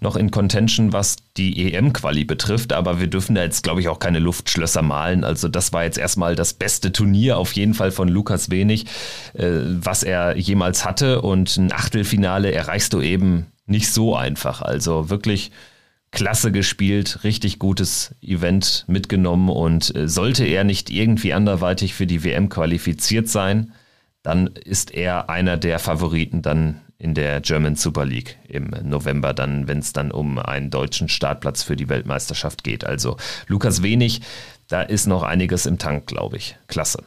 noch 0.00 0.16
in 0.16 0.30
Contention, 0.30 0.92
was 0.92 1.16
die 1.36 1.72
EM-Quali 1.72 2.24
betrifft. 2.24 2.72
Aber 2.72 3.00
wir 3.00 3.06
dürfen 3.06 3.34
da 3.34 3.42
jetzt, 3.42 3.62
glaube 3.62 3.80
ich, 3.80 3.88
auch 3.88 3.98
keine 3.98 4.18
Luftschlösser 4.18 4.82
malen. 4.82 5.24
Also 5.24 5.48
das 5.48 5.72
war 5.72 5.84
jetzt 5.84 5.98
erstmal 5.98 6.34
das 6.34 6.54
beste 6.54 6.92
Turnier 6.92 7.38
auf 7.38 7.52
jeden 7.52 7.74
Fall 7.74 7.90
von 7.90 8.08
Lukas 8.08 8.50
Wenig, 8.50 8.86
äh, 9.34 9.48
was 9.64 10.02
er 10.02 10.36
jemals 10.36 10.84
hatte. 10.84 11.22
Und 11.22 11.56
ein 11.56 11.72
Achtelfinale 11.72 12.52
erreichst 12.52 12.92
du 12.92 13.00
eben 13.00 13.46
nicht 13.66 13.92
so 13.92 14.16
einfach. 14.16 14.62
Also 14.62 15.10
wirklich 15.10 15.50
klasse 16.12 16.50
gespielt, 16.52 17.24
richtig 17.24 17.58
gutes 17.58 18.14
Event 18.22 18.84
mitgenommen 18.88 19.50
und 19.50 19.94
äh, 19.94 20.08
sollte 20.08 20.44
er 20.44 20.64
nicht 20.64 20.90
irgendwie 20.90 21.34
anderweitig 21.34 21.94
für 21.94 22.06
die 22.06 22.24
WM 22.24 22.48
qualifiziert 22.48 23.28
sein, 23.28 23.72
dann 24.22 24.46
ist 24.46 24.92
er 24.94 25.28
einer 25.28 25.56
der 25.56 25.78
Favoriten 25.78 26.42
dann 26.42 26.80
in 26.98 27.14
der 27.14 27.40
German 27.40 27.76
Super 27.76 28.04
League 28.04 28.38
im 28.48 28.70
November, 28.82 29.34
dann, 29.34 29.68
wenn 29.68 29.78
es 29.78 29.92
dann 29.92 30.10
um 30.10 30.38
einen 30.38 30.70
deutschen 30.70 31.08
Startplatz 31.08 31.62
für 31.62 31.76
die 31.76 31.88
Weltmeisterschaft 31.88 32.64
geht. 32.64 32.84
Also 32.84 33.16
Lukas 33.48 33.82
Wenig, 33.82 34.22
da 34.68 34.82
ist 34.82 35.06
noch 35.06 35.22
einiges 35.22 35.66
im 35.66 35.78
Tank, 35.78 36.06
glaube 36.06 36.36
ich. 36.36 36.56
Klasse. 36.68 37.04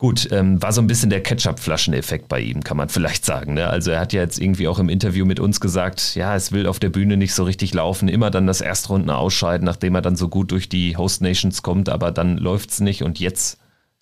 Gut, 0.00 0.28
ähm, 0.32 0.62
war 0.62 0.72
so 0.72 0.80
ein 0.80 0.86
bisschen 0.86 1.10
der 1.10 1.22
Ketchup-Flaschen-Effekt 1.22 2.26
bei 2.26 2.40
ihm, 2.40 2.64
kann 2.64 2.78
man 2.78 2.88
vielleicht 2.88 3.26
sagen. 3.26 3.52
Ne? 3.52 3.66
Also 3.66 3.90
er 3.90 4.00
hat 4.00 4.14
ja 4.14 4.22
jetzt 4.22 4.40
irgendwie 4.40 4.66
auch 4.66 4.78
im 4.78 4.88
Interview 4.88 5.26
mit 5.26 5.38
uns 5.38 5.60
gesagt, 5.60 6.14
ja, 6.14 6.34
es 6.34 6.52
will 6.52 6.66
auf 6.66 6.78
der 6.78 6.88
Bühne 6.88 7.18
nicht 7.18 7.34
so 7.34 7.44
richtig 7.44 7.74
laufen, 7.74 8.08
immer 8.08 8.30
dann 8.30 8.46
das 8.46 8.62
Erstrunden 8.62 9.10
ausscheiden, 9.10 9.66
nachdem 9.66 9.94
er 9.94 10.00
dann 10.00 10.16
so 10.16 10.28
gut 10.28 10.52
durch 10.52 10.70
die 10.70 10.96
Host 10.96 11.20
Nations 11.20 11.62
kommt, 11.62 11.90
aber 11.90 12.12
dann 12.12 12.38
läuft's 12.38 12.80
nicht 12.80 13.02
und 13.02 13.20
jetzt 13.20 13.58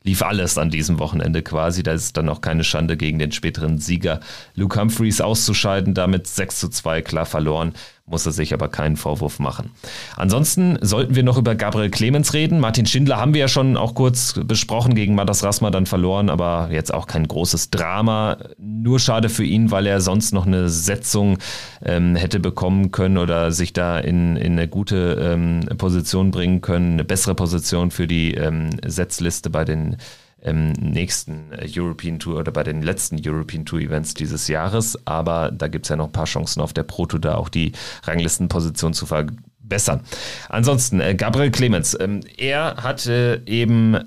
lief 0.08 0.22
alles 0.22 0.56
an 0.56 0.70
diesem 0.70 0.98
Wochenende 1.00 1.42
quasi. 1.42 1.82
Da 1.82 1.92
ist 1.92 2.16
dann 2.16 2.30
auch 2.30 2.40
keine 2.40 2.64
Schande 2.64 2.96
gegen 2.96 3.18
den 3.18 3.30
späteren 3.30 3.76
Sieger 3.76 4.20
Luke 4.54 4.80
Humphreys 4.80 5.20
auszuscheiden, 5.20 5.92
damit 5.92 6.26
6 6.26 6.60
zu 6.60 6.68
2 6.70 7.02
klar 7.02 7.26
verloren 7.26 7.74
muss 8.08 8.26
er 8.26 8.32
sich 8.32 8.54
aber 8.54 8.68
keinen 8.68 8.96
Vorwurf 8.96 9.38
machen. 9.38 9.70
Ansonsten 10.16 10.78
sollten 10.80 11.14
wir 11.14 11.22
noch 11.22 11.38
über 11.38 11.54
Gabriel 11.54 11.90
Clemens 11.90 12.32
reden. 12.34 12.60
Martin 12.60 12.86
Schindler 12.86 13.18
haben 13.18 13.34
wir 13.34 13.40
ja 13.40 13.48
schon 13.48 13.76
auch 13.76 13.94
kurz 13.94 14.40
besprochen, 14.44 14.94
gegen 14.94 15.14
Madas 15.14 15.44
Rasma 15.44 15.70
dann 15.70 15.86
verloren, 15.86 16.30
aber 16.30 16.68
jetzt 16.72 16.92
auch 16.92 17.06
kein 17.06 17.26
großes 17.26 17.70
Drama. 17.70 18.38
Nur 18.58 19.00
schade 19.00 19.28
für 19.28 19.44
ihn, 19.44 19.70
weil 19.70 19.86
er 19.86 20.00
sonst 20.00 20.32
noch 20.32 20.46
eine 20.46 20.68
Setzung 20.68 21.38
ähm, 21.84 22.16
hätte 22.16 22.40
bekommen 22.40 22.90
können 22.92 23.18
oder 23.18 23.52
sich 23.52 23.72
da 23.72 23.98
in, 23.98 24.36
in 24.36 24.52
eine 24.52 24.68
gute 24.68 25.18
ähm, 25.20 25.60
Position 25.76 26.30
bringen 26.30 26.60
können, 26.60 26.94
eine 26.94 27.04
bessere 27.04 27.34
Position 27.34 27.90
für 27.90 28.06
die 28.06 28.34
ähm, 28.34 28.70
Setzliste 28.86 29.50
bei 29.50 29.64
den 29.64 29.96
im 30.40 30.72
nächsten 30.72 31.52
äh, 31.52 31.68
European 31.68 32.18
Tour 32.18 32.38
oder 32.38 32.52
bei 32.52 32.62
den 32.62 32.82
letzten 32.82 33.20
European 33.24 33.64
Tour 33.64 33.80
Events 33.80 34.14
dieses 34.14 34.48
Jahres. 34.48 34.98
Aber 35.06 35.50
da 35.50 35.68
gibt 35.68 35.86
es 35.86 35.90
ja 35.90 35.96
noch 35.96 36.06
ein 36.06 36.12
paar 36.12 36.26
Chancen 36.26 36.60
auf 36.60 36.72
der 36.72 36.84
Proto 36.84 37.18
da 37.18 37.34
auch 37.34 37.48
die 37.48 37.72
Ranglistenposition 38.04 38.94
zu 38.94 39.06
verbessern. 39.06 40.02
Ansonsten, 40.48 41.00
äh, 41.00 41.14
Gabriel 41.14 41.50
Clemens, 41.50 41.96
ähm, 41.98 42.20
er 42.36 42.76
hatte 42.76 43.42
eben 43.46 43.98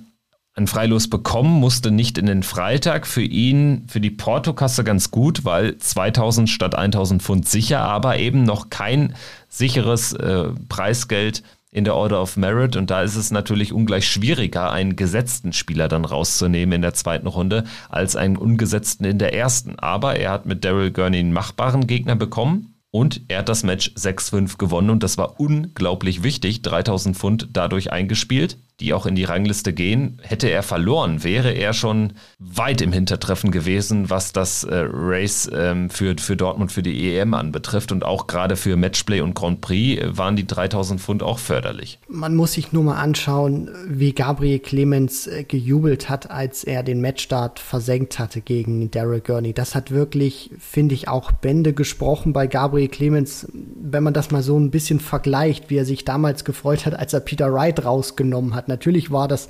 ein 0.54 0.68
Freilos 0.68 1.10
bekommen, 1.10 1.60
musste 1.60 1.92
nicht 1.92 2.18
in 2.18 2.26
den 2.26 2.44
Freitag. 2.44 3.08
Für 3.08 3.22
ihn, 3.22 3.86
für 3.88 4.02
die 4.02 4.12
Portokasse 4.12 4.84
ganz 4.84 5.12
gut, 5.12 5.46
weil 5.46 5.78
2000 5.78 6.50
statt 6.50 6.76
1000 6.76 7.22
Pfund 7.22 7.48
sicher, 7.48 7.80
aber 7.80 8.20
eben 8.20 8.44
noch 8.44 8.70
kein 8.70 9.16
sicheres 9.48 10.14
äh, 10.14 10.50
Preisgeld 10.68 11.44
in 11.72 11.86
der 11.86 11.96
Order 11.96 12.22
of 12.22 12.36
Merit 12.36 12.76
und 12.76 12.92
da 12.92 13.02
ist 13.02 13.16
es 13.16 13.32
natürlich 13.32 13.72
ungleich 13.72 14.06
schwieriger, 14.08 14.72
einen 14.72 14.98
gesetzten 14.98 15.54
Spieler 15.54 15.88
dann 15.88 16.04
rauszunehmen 16.04 16.74
in 16.74 16.82
der 16.82 16.94
zweiten 16.94 17.28
Runde 17.28 17.64
als 17.90 18.18
einen 18.18 18.36
ungesetzten 18.36 19.06
in 19.06 19.20
der 19.20 19.34
ersten. 19.34 19.80
Aber 19.80 20.18
er 20.18 20.32
hat 20.32 20.46
mit 20.46 20.66
Daryl 20.66 20.92
Gurney 20.92 21.20
einen 21.20 21.34
machbaren 21.34 21.88
Gegner 21.88 22.16
bekommen 22.16 22.76
und 22.92 23.22
er 23.30 23.40
hat 23.40 23.50
das 23.50 23.64
Match 23.64 23.94
6-5 23.96 24.58
gewonnen 24.58 24.90
und 24.90 25.02
das 25.02 25.18
war 25.18 25.40
unglaublich 25.40 26.24
wichtig. 26.24 26.62
3000 26.62 27.16
Pfund 27.16 27.50
dadurch 27.54 27.92
eingespielt 27.92 28.58
die 28.80 28.94
auch 28.94 29.06
in 29.06 29.16
die 29.16 29.24
Rangliste 29.24 29.74
gehen. 29.74 30.20
Hätte 30.24 30.50
er 30.50 30.64
verloren, 30.64 31.24
wäre 31.24 31.52
er 31.52 31.74
schon 31.74 32.14
weit 32.40 32.82
im 32.82 32.92
Hintertreffen 32.92 33.52
gewesen, 33.52 34.10
was 34.10 34.34
das 34.34 34.64
äh, 34.64 34.86
Race 34.92 35.50
ähm, 35.54 35.90
für, 35.90 36.16
für 36.18 36.36
Dortmund 36.36 36.72
für 36.72 36.82
die 36.82 37.16
EM 37.16 37.36
anbetrifft. 37.36 37.92
Und 37.92 38.04
auch 38.04 38.26
gerade 38.26 38.56
für 38.56 38.76
Matchplay 38.76 39.22
und 39.22 39.36
Grand 39.36 39.62
Prix 39.62 40.02
waren 40.18 40.36
die 40.36 40.48
3000 40.48 41.00
Pfund 41.00 41.22
auch 41.22 41.38
förderlich. 41.38 42.00
Man 42.08 42.36
muss 42.36 42.54
sich 42.54 42.74
nur 42.74 42.84
mal 42.84 43.00
anschauen, 43.00 43.70
wie 43.88 44.14
Gabriel 44.14 44.60
Clemens 44.60 45.28
äh, 45.28 45.44
gejubelt 45.44 46.10
hat, 46.10 46.32
als 46.32 46.64
er 46.64 46.82
den 46.82 47.02
Matchstart 47.02 47.60
versenkt 47.60 48.18
hatte 48.18 48.42
gegen 48.42 48.90
Daryl 48.90 49.22
Gurney. 49.22 49.54
Das 49.54 49.76
hat 49.76 49.92
wirklich, 49.92 50.50
finde 50.58 50.96
ich, 50.96 51.08
auch 51.08 51.32
Bände 51.32 51.74
gesprochen 51.74 52.34
bei 52.34 52.48
Gabriel 52.48 52.88
Clemens. 52.88 53.48
Wenn 53.54 54.04
man 54.04 54.16
das 54.16 54.32
mal 54.32 54.42
so 54.42 54.60
ein 54.60 54.72
bisschen 54.72 55.00
vergleicht, 55.00 55.70
wie 55.70 55.78
er 55.78 55.86
sich 55.86 56.04
damals 56.04 56.46
gefreut 56.46 56.88
hat, 56.88 56.98
als 56.98 57.14
er 57.14 57.20
Peter 57.20 57.54
Wright 57.54 57.86
rausgenommen 57.86 58.56
hat 58.56 58.71
Natürlich 58.72 59.12
war 59.12 59.28
das 59.28 59.48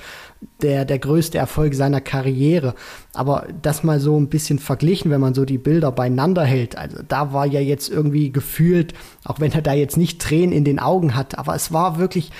der, 0.62 0.86
der 0.86 1.00
größte 1.00 1.38
Erfolg 1.38 1.76
seiner 1.76 2.02
Karriere. 2.02 2.74
Aber 3.14 3.48
das 3.62 3.84
mal 3.84 4.00
so 4.00 4.20
ein 4.20 4.30
bisschen 4.30 4.60
verglichen, 4.60 5.12
wenn 5.12 5.22
man 5.22 5.34
so 5.34 5.46
die 5.46 5.58
Bilder 5.58 5.92
beieinander 5.92 6.44
hält. 6.44 6.78
Also 6.78 6.98
da 7.08 7.34
war 7.34 7.46
ja 7.46 7.60
jetzt 7.60 7.90
irgendwie 7.90 8.32
gefühlt, 8.32 8.94
auch 9.24 9.40
wenn 9.40 9.52
er 9.52 9.62
da 9.62 9.74
jetzt 9.74 9.98
nicht 9.98 10.22
Tränen 10.22 10.52
in 10.52 10.66
den 10.66 10.80
Augen 10.80 11.16
hat, 11.16 11.38
aber 11.38 11.56
es 11.56 11.72
war 11.72 12.00
wirklich, 12.00 12.32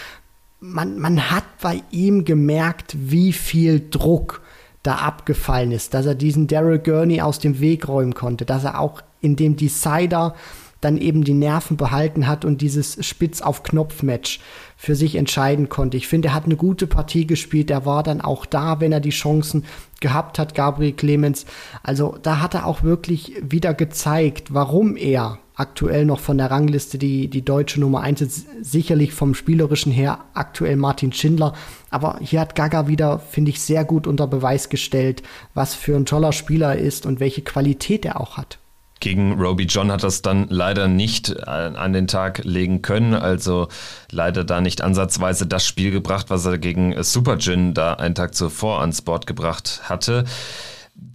man, 0.60 1.00
man 1.00 1.32
hat 1.32 1.44
bei 1.62 1.84
ihm 1.92 2.26
gemerkt, 2.26 2.96
wie 2.98 3.34
viel 3.34 3.88
Druck 3.90 4.42
da 4.84 4.96
abgefallen 4.96 5.72
ist, 5.72 5.94
dass 5.94 6.06
er 6.06 6.16
diesen 6.16 6.48
Daryl 6.48 6.80
Gurney 6.80 7.22
aus 7.22 7.40
dem 7.40 7.60
Weg 7.60 7.88
räumen 7.88 8.16
konnte, 8.16 8.46
dass 8.46 8.64
er 8.64 8.80
auch 8.80 9.02
in 9.22 9.36
dem 9.36 9.56
Decider 9.56 10.36
dann 10.82 10.98
eben 10.98 11.24
die 11.24 11.36
Nerven 11.36 11.78
behalten 11.78 12.28
hat 12.28 12.44
und 12.44 12.62
dieses 12.62 13.06
Spitz 13.06 13.42
auf 13.42 13.62
Knopf 13.64 14.02
Match 14.02 14.40
für 14.82 14.96
sich 14.96 15.16
entscheiden 15.16 15.70
konnte. 15.70 15.96
Ich 15.96 16.08
finde, 16.08 16.30
er 16.30 16.34
hat 16.34 16.46
eine 16.46 16.56
gute 16.56 16.88
Partie 16.88 17.28
gespielt. 17.28 17.70
Er 17.70 17.86
war 17.86 18.02
dann 18.02 18.20
auch 18.20 18.48
da, 18.48 18.80
wenn 18.80 18.92
er 18.92 19.00
die 19.00 19.12
Chancen 19.12 19.64
gehabt 20.00 20.40
hat, 20.40 20.56
Gabriel 20.56 20.94
Clemens. 20.94 21.46
Also 21.84 22.18
da 22.24 22.40
hat 22.40 22.56
er 22.56 22.66
auch 22.66 22.82
wirklich 22.82 23.34
wieder 23.44 23.76
gezeigt, 23.76 24.56
warum 24.56 24.98
er 24.98 25.38
aktuell 25.54 26.04
noch 26.06 26.20
von 26.20 26.40
der 26.40 26.50
Rangliste 26.50 26.98
die, 26.98 27.28
die 27.28 27.46
deutsche 27.46 27.80
Nummer 27.80 28.02
1 28.02 28.22
ist. 28.22 28.48
Sicherlich 28.62 29.14
vom 29.14 29.36
spielerischen 29.36 29.92
her 29.92 30.26
aktuell 30.34 30.78
Martin 30.78 31.14
Schindler. 31.14 31.54
Aber 31.92 32.18
hier 32.20 32.40
hat 32.42 32.56
Gaga 32.56 32.88
wieder, 32.88 33.20
finde 33.20 33.52
ich, 33.52 33.62
sehr 33.62 33.86
gut 33.86 34.08
unter 34.08 34.26
Beweis 34.26 34.70
gestellt, 34.70 35.22
was 35.54 35.76
für 35.76 35.96
ein 35.96 36.08
toller 36.08 36.32
Spieler 36.32 36.74
er 36.74 36.80
ist 36.80 37.06
und 37.06 37.20
welche 37.20 37.44
Qualität 37.44 38.04
er 38.04 38.20
auch 38.20 38.38
hat. 38.38 38.58
Gegen 39.02 39.34
Roby 39.34 39.64
John 39.64 39.92
hat 39.92 40.04
das 40.04 40.22
dann 40.22 40.46
leider 40.50 40.88
nicht 40.88 41.32
äh, 41.32 41.42
an 41.46 41.92
den 41.92 42.08
Tag 42.08 42.44
legen 42.44 42.84
können, 42.84 43.16
also 43.16 43.68
leider 44.12 44.44
da 44.44 44.62
nicht 44.62 44.82
ansatzweise 44.82 45.48
das 45.48 45.66
Spiel 45.66 45.90
gebracht, 45.90 46.30
was 46.30 46.46
er 46.46 46.60
gegen 46.60 47.02
Super 47.02 47.40
Gin 47.40 47.74
da 47.74 47.96
einen 47.96 48.14
Tag 48.14 48.36
zuvor 48.36 48.80
ans 48.80 49.02
Board 49.02 49.26
gebracht 49.26 49.82
hatte. 49.84 50.26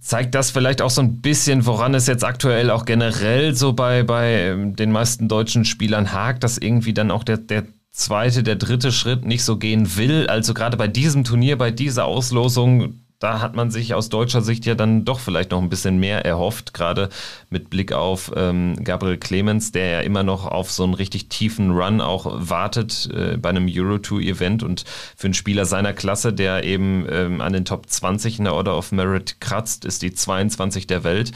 Zeigt 0.01 0.35
das 0.35 0.51
vielleicht 0.51 0.81
auch 0.81 0.89
so 0.89 1.01
ein 1.01 1.21
bisschen, 1.21 1.65
woran 1.65 1.93
es 1.93 2.07
jetzt 2.07 2.25
aktuell 2.25 2.71
auch 2.71 2.83
generell 2.83 3.55
so 3.55 3.71
bei, 3.71 4.03
bei 4.03 4.33
ähm, 4.33 4.75
den 4.75 4.91
meisten 4.91 5.29
deutschen 5.29 5.63
Spielern 5.63 6.11
hakt, 6.11 6.43
dass 6.43 6.57
irgendwie 6.57 6.93
dann 6.93 7.09
auch 7.09 7.23
der, 7.23 7.37
der 7.37 7.63
zweite, 7.93 8.43
der 8.43 8.57
dritte 8.57 8.91
Schritt 8.91 9.23
nicht 9.23 9.45
so 9.45 9.55
gehen 9.57 9.95
will. 9.95 10.27
Also 10.27 10.53
gerade 10.53 10.75
bei 10.75 10.89
diesem 10.89 11.23
Turnier, 11.23 11.57
bei 11.57 11.71
dieser 11.71 12.03
Auslosung 12.03 12.99
da 13.19 13.41
hat 13.41 13.55
man 13.55 13.71
sich 13.71 13.95
aus 13.95 14.09
deutscher 14.09 14.41
Sicht 14.41 14.65
ja 14.67 14.75
dann 14.75 15.03
doch 15.03 15.19
vielleicht 15.19 15.49
noch 15.49 15.61
ein 15.61 15.69
bisschen 15.69 15.97
mehr 15.97 16.23
erhofft, 16.23 16.73
gerade 16.73 17.09
mit 17.49 17.69
Blick 17.69 17.91
auf 17.91 18.31
ähm, 18.35 18.75
Gabriel 18.83 19.17
Clemens, 19.17 19.71
der 19.71 19.87
ja 19.87 19.99
immer 20.01 20.21
noch 20.21 20.45
auf 20.45 20.71
so 20.71 20.83
einen 20.83 20.93
richtig 20.93 21.27
tiefen 21.27 21.71
Run 21.71 21.99
auch 21.99 22.27
wartet 22.29 23.09
äh, 23.11 23.37
bei 23.37 23.49
einem 23.49 23.67
Euro-Tour-Event 23.67 24.61
und 24.61 24.83
für 25.15 25.27
einen 25.27 25.33
Spieler 25.33 25.65
seiner 25.65 25.93
Klasse, 25.93 26.31
der 26.31 26.63
eben 26.63 27.07
ähm, 27.09 27.41
an 27.41 27.53
den 27.53 27.65
Top 27.65 27.89
20 27.89 28.37
in 28.37 28.45
der 28.45 28.53
Order 28.53 28.77
of 28.77 28.91
Merit 28.91 29.41
kratzt, 29.41 29.83
ist 29.83 30.03
die 30.03 30.13
22 30.13 30.85
der 30.85 31.03
Welt, 31.03 31.31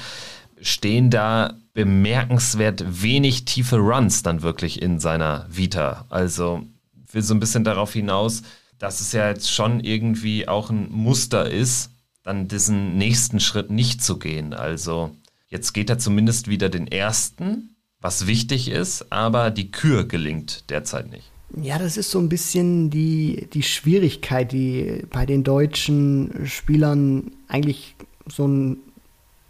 stehen 0.61 1.09
da 1.09 1.55
bemerkenswert 1.73 2.83
wenig 3.01 3.45
tiefe 3.45 3.77
Runs 3.77 4.21
dann 4.21 4.43
wirklich 4.43 4.81
in 4.81 4.99
seiner 4.99 5.47
Vita. 5.49 6.05
Also 6.09 6.63
will 7.11 7.21
so 7.23 7.33
ein 7.33 7.39
bisschen 7.39 7.63
darauf 7.63 7.93
hinaus, 7.93 8.43
dass 8.81 8.99
es 8.99 9.11
ja 9.11 9.29
jetzt 9.29 9.51
schon 9.51 9.79
irgendwie 9.79 10.47
auch 10.47 10.71
ein 10.71 10.91
Muster 10.91 11.47
ist, 11.47 11.91
dann 12.23 12.47
diesen 12.47 12.97
nächsten 12.97 13.39
Schritt 13.39 13.69
nicht 13.69 14.03
zu 14.03 14.17
gehen. 14.17 14.55
Also 14.55 15.11
jetzt 15.49 15.73
geht 15.73 15.91
er 15.91 15.99
zumindest 15.99 16.47
wieder 16.47 16.67
den 16.67 16.87
ersten, 16.87 17.75
was 17.99 18.25
wichtig 18.25 18.69
ist, 18.71 19.11
aber 19.11 19.51
die 19.51 19.69
Kür 19.69 20.05
gelingt 20.05 20.63
derzeit 20.71 21.11
nicht. 21.11 21.29
Ja, 21.55 21.77
das 21.77 21.95
ist 21.95 22.09
so 22.09 22.17
ein 22.17 22.29
bisschen 22.29 22.89
die, 22.89 23.47
die 23.53 23.61
Schwierigkeit, 23.61 24.51
die 24.51 25.03
bei 25.11 25.27
den 25.27 25.43
deutschen 25.43 26.47
Spielern 26.47 27.31
eigentlich 27.47 27.95
so 28.25 28.47
ein, 28.47 28.77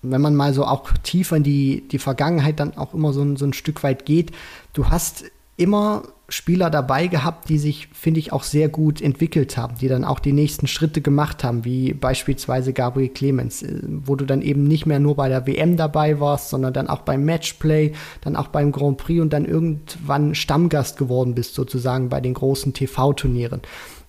wenn 0.02 0.20
man 0.20 0.36
mal 0.36 0.54
so 0.54 0.66
auch 0.66 0.92
tiefer 1.04 1.38
in 1.38 1.44
die, 1.44 1.88
die 1.88 2.00
Vergangenheit 2.00 2.60
dann 2.60 2.76
auch 2.76 2.94
immer 2.94 3.14
so 3.14 3.22
ein, 3.22 3.38
so 3.38 3.46
ein 3.46 3.54
Stück 3.54 3.82
weit 3.82 4.06
geht, 4.06 4.32
du 4.74 4.90
hast 4.90 5.24
immer 5.56 6.04
Spieler 6.32 6.70
dabei 6.70 7.08
gehabt, 7.08 7.50
die 7.50 7.58
sich, 7.58 7.88
finde 7.94 8.20
ich, 8.20 8.32
auch 8.32 8.44
sehr 8.44 8.70
gut 8.70 9.02
entwickelt 9.02 9.58
haben, 9.58 9.76
die 9.80 9.88
dann 9.88 10.06
auch 10.06 10.20
die 10.20 10.34
nächsten 10.34 10.68
Schritte 10.68 11.02
gemacht 11.02 11.44
haben, 11.44 11.66
wie 11.66 11.94
beispielsweise 11.94 12.74
Gabriel 12.74 13.10
Clemens, 13.10 13.64
äh, 13.64 13.82
wo 13.84 14.16
du 14.16 14.26
dann 14.26 14.42
eben 14.42 14.64
nicht 14.64 14.86
mehr 14.86 15.00
nur 15.00 15.16
bei 15.16 15.30
der 15.30 15.46
WM 15.46 15.78
dabei 15.78 16.20
warst, 16.20 16.50
sondern 16.50 16.74
dann 16.74 16.88
auch 16.88 17.02
beim 17.02 17.26
Matchplay, 17.26 17.94
dann 18.22 18.36
auch 18.36 18.48
beim 18.48 18.72
Grand 18.72 18.98
Prix 18.98 19.22
und 19.22 19.34
dann 19.34 19.46
irgendwann 19.46 20.36
Stammgast 20.36 20.98
geworden 20.98 21.36
bist, 21.36 21.56
sozusagen 21.56 22.10
bei 22.10 22.22
den 22.22 22.34
großen 22.34 22.74
TV-Turnieren 22.74 23.62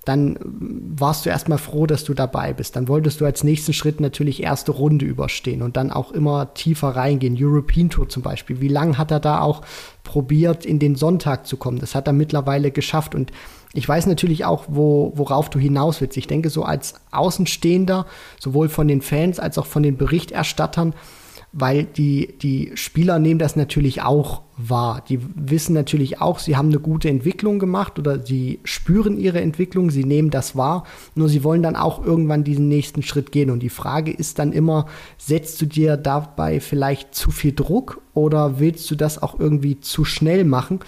dann 0.05 0.37
warst 0.43 1.25
du 1.25 1.31
erstmal 1.31 1.59
froh, 1.59 1.87
dass 1.87 2.03
du 2.03 2.13
dabei 2.13 2.53
bist. 2.53 2.75
Dann 2.75 2.89
wolltest 2.89 3.21
du 3.21 3.25
als 3.25 3.45
nächsten 3.45 3.73
Schritt 3.73 4.01
natürlich 4.01 4.43
erste 4.43 4.73
Runde 4.73 5.05
überstehen 5.05 5.63
und 5.63 5.77
dann 5.77 5.93
auch 5.93 6.11
immer 6.11 6.55
tiefer 6.55 6.89
reingehen. 6.89 7.37
European 7.39 7.89
Tour 7.89 8.09
zum 8.09 8.23
Beispiel. 8.23 8.61
Wie 8.61 8.69
lange 8.69 8.99
hat 8.99 9.13
er 9.13 9.21
da 9.21 9.41
auch 9.41 9.63
probiert, 10.03 10.67
in 10.67 10.81
den 10.81 10.97
Sonntag 10.97 11.47
zu 11.47 11.57
kommen? 11.57 11.79
Das 11.79 11.95
hat 11.95 12.09
er 12.09 12.13
mittlerweile 12.13 12.73
geschafft 12.73 13.15
und 13.15 13.31
ich 13.75 13.89
weiß 13.89 14.07
natürlich 14.07 14.45
auch, 14.45 14.65
wo, 14.69 15.13
worauf 15.15 15.49
du 15.49 15.59
hinaus 15.59 16.01
willst. 16.01 16.17
Ich 16.17 16.27
denke, 16.27 16.51
so 16.51 16.65
als 16.65 16.95
Außenstehender, 17.11 18.07
sowohl 18.39 18.69
von 18.69 18.89
den 18.89 19.03
Fans 19.03 19.39
als 19.39 19.57
auch 19.57 19.67
von 19.67 19.83
den 19.83 19.97
Berichterstattern, 19.97 20.95
weil 21.53 21.85
die, 21.85 22.37
die 22.39 22.73
Spieler 22.75 23.19
nehmen 23.19 23.39
das 23.39 23.57
natürlich 23.57 24.03
auch 24.03 24.43
wahr. 24.69 25.03
Die 25.09 25.21
wissen 25.35 25.73
natürlich 25.73 26.21
auch, 26.21 26.39
sie 26.39 26.57
haben 26.57 26.69
eine 26.69 26.79
gute 26.79 27.09
Entwicklung 27.09 27.59
gemacht 27.59 27.99
oder 27.99 28.25
sie 28.25 28.61
spüren 28.65 29.19
ihre 29.19 29.41
Entwicklung, 29.41 29.91
sie 29.91 30.05
nehmen 30.05 30.31
das 30.31 30.57
wahr, 30.57 30.85
nur 31.15 31.29
sie 31.29 31.45
wollen 31.45 31.63
dann 31.63 31.77
auch 31.77 32.05
irgendwann 32.05 32.45
diesen 32.45 32.69
nächsten 32.69 33.03
Schritt 33.03 33.33
gehen. 33.33 33.51
Und 33.51 33.61
die 33.61 33.69
Frage 33.69 34.13
ist 34.13 34.39
dann 34.39 34.53
immer, 34.53 34.87
setzt 35.19 35.61
du 35.61 35.67
dir 35.67 35.97
dabei 35.97 36.61
vielleicht 36.61 37.15
zu 37.15 37.31
viel 37.31 37.53
Druck 37.53 38.01
oder 38.15 38.59
willst 38.59 38.91
du 38.91 38.95
das 38.95 39.23
auch 39.23 39.39
irgendwie 39.39 39.81
zu 39.81 40.05
schnell 40.05 40.45
machen? 40.45 40.81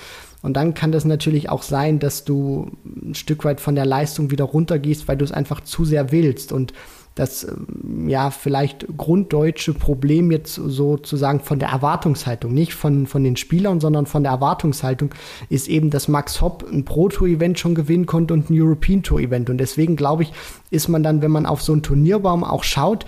Und 0.43 0.59
dann 0.59 0.75
kann 0.75 0.93
das 0.93 1.07
natürlich 1.07 1.49
auch 1.49 1.63
sein, 1.63 1.99
dass 1.99 2.25
du 2.25 2.71
ein 2.85 3.15
Stück 3.15 3.47
weit 3.47 3.63
von 3.63 3.75
der 3.75 3.87
Leistung 3.87 4.31
wieder 4.31 4.45
runtergehst, 4.45 5.09
weil 5.09 5.17
du 5.17 5.25
es 5.25 5.33
einfach 5.33 5.63
zu 5.63 5.87
sehr 5.87 6.13
willst. 6.13 6.53
Und 6.53 6.75
das 7.15 7.45
ähm, 7.45 8.09
ja 8.09 8.31
vielleicht 8.31 8.87
grunddeutsche 8.97 9.73
Problem 9.75 10.31
jetzt 10.31 10.55
sozusagen 10.55 11.41
von 11.41 11.59
der 11.59 11.69
Erwartungshaltung, 11.69 12.53
nicht 12.53 12.75
von, 12.75 13.07
von 13.07 13.23
den 13.23 13.37
Spielern, 13.37 13.81
sondern 13.81 14.07
von 14.07 14.23
der 14.23 14.33
Erwartungshaltung, 14.33 15.15
ist 15.49 15.69
eben, 15.69 15.91
dass 15.91 16.09
Max 16.09 16.41
Hopp 16.41 16.65
ein 16.71 16.85
Pro-Tour-Event 16.85 17.59
schon 17.59 17.75
gewinnen 17.75 18.07
konnte 18.07 18.35
und 18.35 18.51
ein 18.51 18.61
European-Tour-Event. 18.61 19.51
Und 19.51 19.59
deswegen 19.59 19.97
glaube 19.97 20.25
ich, 20.25 20.33
ist 20.71 20.89
man 20.89 21.03
dann, 21.03 21.23
wenn 21.23 21.31
man 21.31 21.47
auf 21.47 21.63
so 21.63 21.73
einen 21.73 21.83
Turnierbaum 21.83 22.43
auch 22.43 22.65
schaut, 22.65 23.07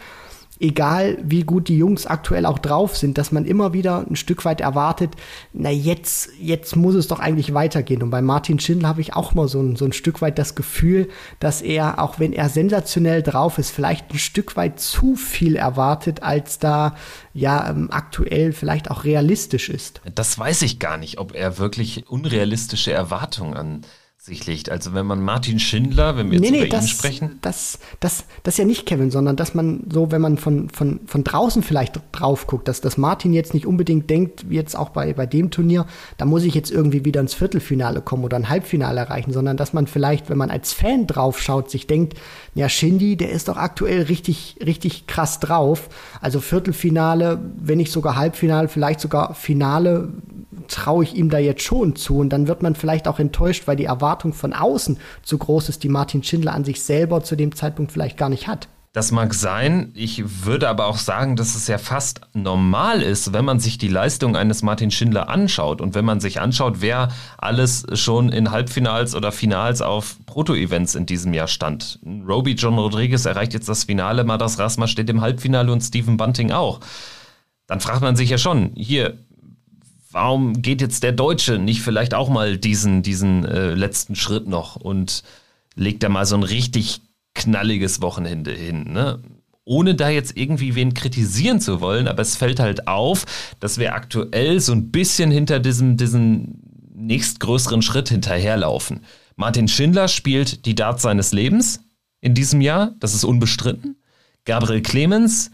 egal 0.60 1.18
wie 1.22 1.42
gut 1.42 1.68
die 1.68 1.76
Jungs 1.76 2.06
aktuell 2.06 2.46
auch 2.46 2.58
drauf 2.58 2.96
sind, 2.96 3.18
dass 3.18 3.32
man 3.32 3.44
immer 3.44 3.72
wieder 3.72 4.06
ein 4.08 4.16
Stück 4.16 4.44
weit 4.44 4.60
erwartet, 4.60 5.12
na 5.52 5.70
jetzt, 5.70 6.30
jetzt 6.40 6.76
muss 6.76 6.94
es 6.94 7.08
doch 7.08 7.20
eigentlich 7.20 7.54
weitergehen. 7.54 8.02
Und 8.02 8.10
bei 8.10 8.22
Martin 8.22 8.58
Schindler 8.58 8.88
habe 8.88 9.00
ich 9.00 9.14
auch 9.14 9.34
mal 9.34 9.48
so 9.48 9.60
ein, 9.60 9.76
so 9.76 9.84
ein 9.84 9.92
Stück 9.92 10.22
weit 10.22 10.38
das 10.38 10.54
Gefühl, 10.54 11.08
dass 11.40 11.62
er, 11.62 12.00
auch 12.00 12.18
wenn 12.18 12.32
er 12.32 12.48
sensationell 12.48 13.22
drauf 13.22 13.58
ist, 13.58 13.70
vielleicht 13.70 14.12
ein 14.12 14.18
Stück 14.18 14.56
weit 14.56 14.80
zu 14.80 15.16
viel 15.16 15.56
erwartet, 15.56 16.22
als 16.22 16.58
da 16.58 16.94
ja 17.34 17.70
ähm, 17.70 17.88
aktuell 17.90 18.52
vielleicht 18.52 18.90
auch 18.90 19.04
realistisch 19.04 19.68
ist. 19.68 20.00
Das 20.14 20.38
weiß 20.38 20.62
ich 20.62 20.78
gar 20.78 20.96
nicht, 20.96 21.18
ob 21.18 21.34
er 21.34 21.58
wirklich 21.58 22.08
unrealistische 22.08 22.92
Erwartungen 22.92 23.54
an 23.54 23.80
sich 24.26 24.44
legt. 24.46 24.70
Also 24.70 24.92
wenn 24.92 25.06
man 25.06 25.22
Martin 25.22 25.60
Schindler, 25.60 26.16
wenn 26.16 26.30
wir 26.30 26.40
jetzt 26.40 26.50
nee, 26.50 26.62
über 26.62 26.68
das, 26.68 26.84
ihn 26.84 26.88
sprechen. 26.88 27.38
Das, 27.42 27.78
das, 28.00 28.24
das 28.42 28.54
ist 28.54 28.58
ja 28.58 28.64
nicht 28.64 28.84
Kevin, 28.84 29.12
sondern 29.12 29.36
dass 29.36 29.54
man 29.54 29.84
so, 29.88 30.10
wenn 30.10 30.20
man 30.20 30.36
von, 30.36 30.68
von, 30.68 31.00
von 31.06 31.22
draußen 31.22 31.62
vielleicht 31.62 32.00
drauf 32.10 32.48
guckt, 32.48 32.66
dass, 32.66 32.80
dass 32.80 32.98
Martin 32.98 33.32
jetzt 33.32 33.54
nicht 33.54 33.66
unbedingt 33.66 34.10
denkt, 34.10 34.50
wie 34.50 34.56
jetzt 34.56 34.76
auch 34.76 34.90
bei, 34.90 35.12
bei 35.12 35.26
dem 35.26 35.52
Turnier, 35.52 35.86
da 36.18 36.24
muss 36.24 36.42
ich 36.42 36.54
jetzt 36.54 36.72
irgendwie 36.72 37.04
wieder 37.04 37.20
ins 37.20 37.34
Viertelfinale 37.34 38.02
kommen 38.02 38.24
oder 38.24 38.36
ein 38.36 38.48
Halbfinale 38.48 39.00
erreichen, 39.00 39.32
sondern 39.32 39.56
dass 39.56 39.72
man 39.72 39.86
vielleicht, 39.86 40.28
wenn 40.28 40.38
man 40.38 40.50
als 40.50 40.72
Fan 40.72 41.06
drauf 41.06 41.40
schaut, 41.40 41.70
sich 41.70 41.86
denkt, 41.86 42.14
ja, 42.56 42.70
Shindy, 42.70 43.18
der 43.18 43.32
ist 43.32 43.48
doch 43.48 43.58
aktuell 43.58 44.04
richtig, 44.04 44.56
richtig 44.64 45.06
krass 45.06 45.40
drauf. 45.40 45.90
Also 46.22 46.40
Viertelfinale, 46.40 47.38
wenn 47.58 47.76
nicht 47.76 47.92
sogar 47.92 48.16
Halbfinale, 48.16 48.68
vielleicht 48.68 49.00
sogar 49.00 49.34
Finale, 49.34 50.08
traue 50.66 51.04
ich 51.04 51.14
ihm 51.14 51.28
da 51.28 51.36
jetzt 51.36 51.60
schon 51.60 51.96
zu. 51.96 52.16
Und 52.16 52.30
dann 52.30 52.48
wird 52.48 52.62
man 52.62 52.74
vielleicht 52.74 53.08
auch 53.08 53.18
enttäuscht, 53.18 53.66
weil 53.66 53.76
die 53.76 53.84
Erwartung 53.84 54.32
von 54.32 54.54
außen 54.54 54.98
zu 55.22 55.36
groß 55.36 55.68
ist, 55.68 55.84
die 55.84 55.90
Martin 55.90 56.22
Schindler 56.22 56.54
an 56.54 56.64
sich 56.64 56.82
selber 56.82 57.22
zu 57.22 57.36
dem 57.36 57.54
Zeitpunkt 57.54 57.92
vielleicht 57.92 58.16
gar 58.16 58.30
nicht 58.30 58.48
hat. 58.48 58.68
Das 58.96 59.12
mag 59.12 59.34
sein. 59.34 59.92
Ich 59.92 60.46
würde 60.46 60.70
aber 60.70 60.86
auch 60.86 60.96
sagen, 60.96 61.36
dass 61.36 61.54
es 61.54 61.66
ja 61.66 61.76
fast 61.76 62.22
normal 62.32 63.02
ist, 63.02 63.34
wenn 63.34 63.44
man 63.44 63.60
sich 63.60 63.76
die 63.76 63.88
Leistung 63.88 64.36
eines 64.36 64.62
Martin 64.62 64.90
Schindler 64.90 65.28
anschaut 65.28 65.82
und 65.82 65.94
wenn 65.94 66.06
man 66.06 66.18
sich 66.18 66.40
anschaut, 66.40 66.76
wer 66.80 67.08
alles 67.36 67.84
schon 67.92 68.30
in 68.30 68.52
Halbfinals 68.52 69.14
oder 69.14 69.32
Finals 69.32 69.82
auf 69.82 70.16
Proto-Events 70.24 70.94
in 70.94 71.04
diesem 71.04 71.34
Jahr 71.34 71.46
stand. 71.46 71.98
Roby 72.26 72.52
John 72.52 72.78
Rodriguez 72.78 73.26
erreicht 73.26 73.52
jetzt 73.52 73.68
das 73.68 73.84
Finale, 73.84 74.24
Madas 74.24 74.58
Rasma 74.58 74.86
steht 74.86 75.10
im 75.10 75.20
Halbfinale 75.20 75.70
und 75.70 75.82
Stephen 75.82 76.16
Bunting 76.16 76.50
auch. 76.50 76.80
Dann 77.66 77.80
fragt 77.80 78.00
man 78.00 78.16
sich 78.16 78.30
ja 78.30 78.38
schon, 78.38 78.70
hier, 78.76 79.18
warum 80.10 80.62
geht 80.62 80.80
jetzt 80.80 81.02
der 81.02 81.12
Deutsche 81.12 81.58
nicht 81.58 81.82
vielleicht 81.82 82.14
auch 82.14 82.30
mal 82.30 82.56
diesen, 82.56 83.02
diesen 83.02 83.44
äh, 83.44 83.74
letzten 83.74 84.16
Schritt 84.16 84.48
noch 84.48 84.76
und 84.76 85.22
legt 85.74 86.02
da 86.02 86.08
mal 86.08 86.24
so 86.24 86.34
ein 86.34 86.44
richtig 86.44 87.02
knalliges 87.36 88.02
Wochenende 88.02 88.52
hin, 88.52 88.92
ne? 88.92 89.20
Ohne 89.64 89.96
da 89.96 90.08
jetzt 90.08 90.36
irgendwie 90.36 90.76
wen 90.76 90.94
kritisieren 90.94 91.60
zu 91.60 91.80
wollen, 91.80 92.06
aber 92.06 92.22
es 92.22 92.36
fällt 92.36 92.60
halt 92.60 92.86
auf, 92.86 93.24
dass 93.58 93.78
wir 93.78 93.94
aktuell 93.94 94.60
so 94.60 94.72
ein 94.72 94.92
bisschen 94.92 95.32
hinter 95.32 95.58
diesem, 95.58 95.96
diesem 95.96 96.60
nächstgrößeren 96.94 97.82
Schritt 97.82 98.08
hinterherlaufen. 98.08 99.00
Martin 99.34 99.66
Schindler 99.66 100.06
spielt 100.06 100.66
die 100.66 100.76
Darts 100.76 101.02
seines 101.02 101.32
Lebens 101.32 101.80
in 102.20 102.34
diesem 102.34 102.60
Jahr, 102.60 102.94
das 103.00 103.14
ist 103.14 103.24
unbestritten. 103.24 103.96
Gabriel 104.44 104.82
Clemens 104.82 105.50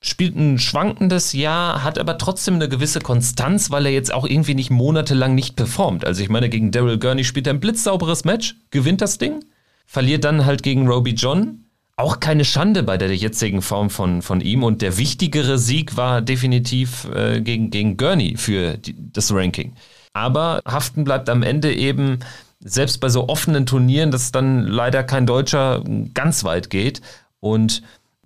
spielt 0.00 0.34
ein 0.36 0.58
schwankendes 0.58 1.32
Jahr, 1.32 1.84
hat 1.84 1.98
aber 1.98 2.18
trotzdem 2.18 2.54
eine 2.54 2.68
gewisse 2.68 3.00
Konstanz, 3.00 3.70
weil 3.70 3.86
er 3.86 3.92
jetzt 3.92 4.12
auch 4.12 4.26
irgendwie 4.26 4.54
nicht 4.54 4.70
monatelang 4.70 5.34
nicht 5.34 5.56
performt. 5.56 6.04
Also 6.04 6.22
ich 6.22 6.28
meine, 6.28 6.48
gegen 6.48 6.72
Daryl 6.72 6.98
Gurney 6.98 7.24
spielt 7.24 7.46
er 7.46 7.54
ein 7.54 7.60
blitzsauberes 7.60 8.24
Match, 8.24 8.56
gewinnt 8.70 9.00
das 9.00 9.18
Ding, 9.18 9.44
verliert 9.92 10.24
dann 10.24 10.46
halt 10.46 10.62
gegen 10.62 10.88
Roby 10.88 11.10
John. 11.10 11.66
Auch 11.96 12.18
keine 12.18 12.46
Schande 12.46 12.82
bei 12.82 12.96
der 12.96 13.14
jetzigen 13.14 13.60
Form 13.60 13.90
von, 13.90 14.22
von 14.22 14.40
ihm 14.40 14.62
und 14.62 14.80
der 14.80 14.96
wichtigere 14.96 15.58
Sieg 15.58 15.98
war 15.98 16.22
definitiv 16.22 17.06
äh, 17.14 17.42
gegen, 17.42 17.68
gegen 17.68 17.98
Gurney 17.98 18.38
für 18.38 18.78
die, 18.78 18.96
das 19.12 19.34
Ranking. 19.34 19.74
Aber 20.14 20.62
Haften 20.66 21.04
bleibt 21.04 21.28
am 21.28 21.42
Ende 21.42 21.74
eben, 21.74 22.20
selbst 22.60 23.00
bei 23.00 23.10
so 23.10 23.28
offenen 23.28 23.66
Turnieren, 23.66 24.10
dass 24.10 24.32
dann 24.32 24.62
leider 24.66 25.04
kein 25.04 25.26
Deutscher 25.26 25.84
ganz 26.14 26.42
weit 26.42 26.70
geht 26.70 27.02
und 27.40 27.82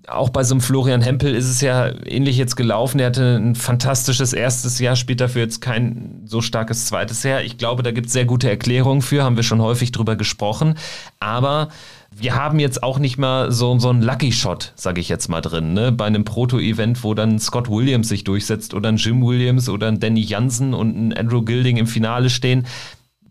auch 0.08 0.30
bei 0.30 0.44
so 0.44 0.54
einem 0.54 0.60
Florian 0.60 1.02
Hempel 1.02 1.34
ist 1.34 1.48
es 1.48 1.60
ja 1.60 1.90
ähnlich 2.04 2.36
jetzt 2.36 2.56
gelaufen. 2.56 3.00
Er 3.00 3.06
hatte 3.06 3.36
ein 3.36 3.54
fantastisches 3.54 4.32
erstes 4.32 4.78
Jahr, 4.78 4.96
spielt 4.96 5.20
dafür 5.20 5.42
jetzt 5.42 5.60
kein 5.60 6.22
so 6.24 6.40
starkes 6.40 6.86
zweites 6.86 7.22
Jahr. 7.22 7.42
Ich 7.42 7.58
glaube, 7.58 7.82
da 7.82 7.90
gibt 7.90 8.06
es 8.06 8.12
sehr 8.12 8.24
gute 8.24 8.48
Erklärungen 8.48 9.02
für, 9.02 9.24
haben 9.24 9.36
wir 9.36 9.42
schon 9.42 9.60
häufig 9.60 9.92
drüber 9.92 10.16
gesprochen. 10.16 10.76
Aber 11.18 11.68
wir 12.14 12.34
haben 12.34 12.58
jetzt 12.58 12.82
auch 12.82 12.98
nicht 12.98 13.18
mal 13.18 13.52
so, 13.52 13.78
so 13.78 13.90
einen 13.90 14.02
Lucky 14.02 14.32
Shot, 14.32 14.72
sage 14.76 15.00
ich 15.00 15.08
jetzt 15.08 15.28
mal 15.28 15.40
drin, 15.40 15.74
ne? 15.74 15.92
bei 15.92 16.06
einem 16.06 16.24
Proto-Event, 16.24 17.02
wo 17.04 17.14
dann 17.14 17.38
Scott 17.38 17.68
Williams 17.68 18.08
sich 18.08 18.24
durchsetzt 18.24 18.74
oder 18.74 18.88
ein 18.88 18.96
Jim 18.96 19.24
Williams 19.24 19.68
oder 19.68 19.88
ein 19.88 20.00
Danny 20.00 20.22
Jansen 20.22 20.72
und 20.72 20.96
ein 20.96 21.12
Andrew 21.12 21.42
Gilding 21.42 21.76
im 21.76 21.86
Finale 21.86 22.30
stehen. 22.30 22.66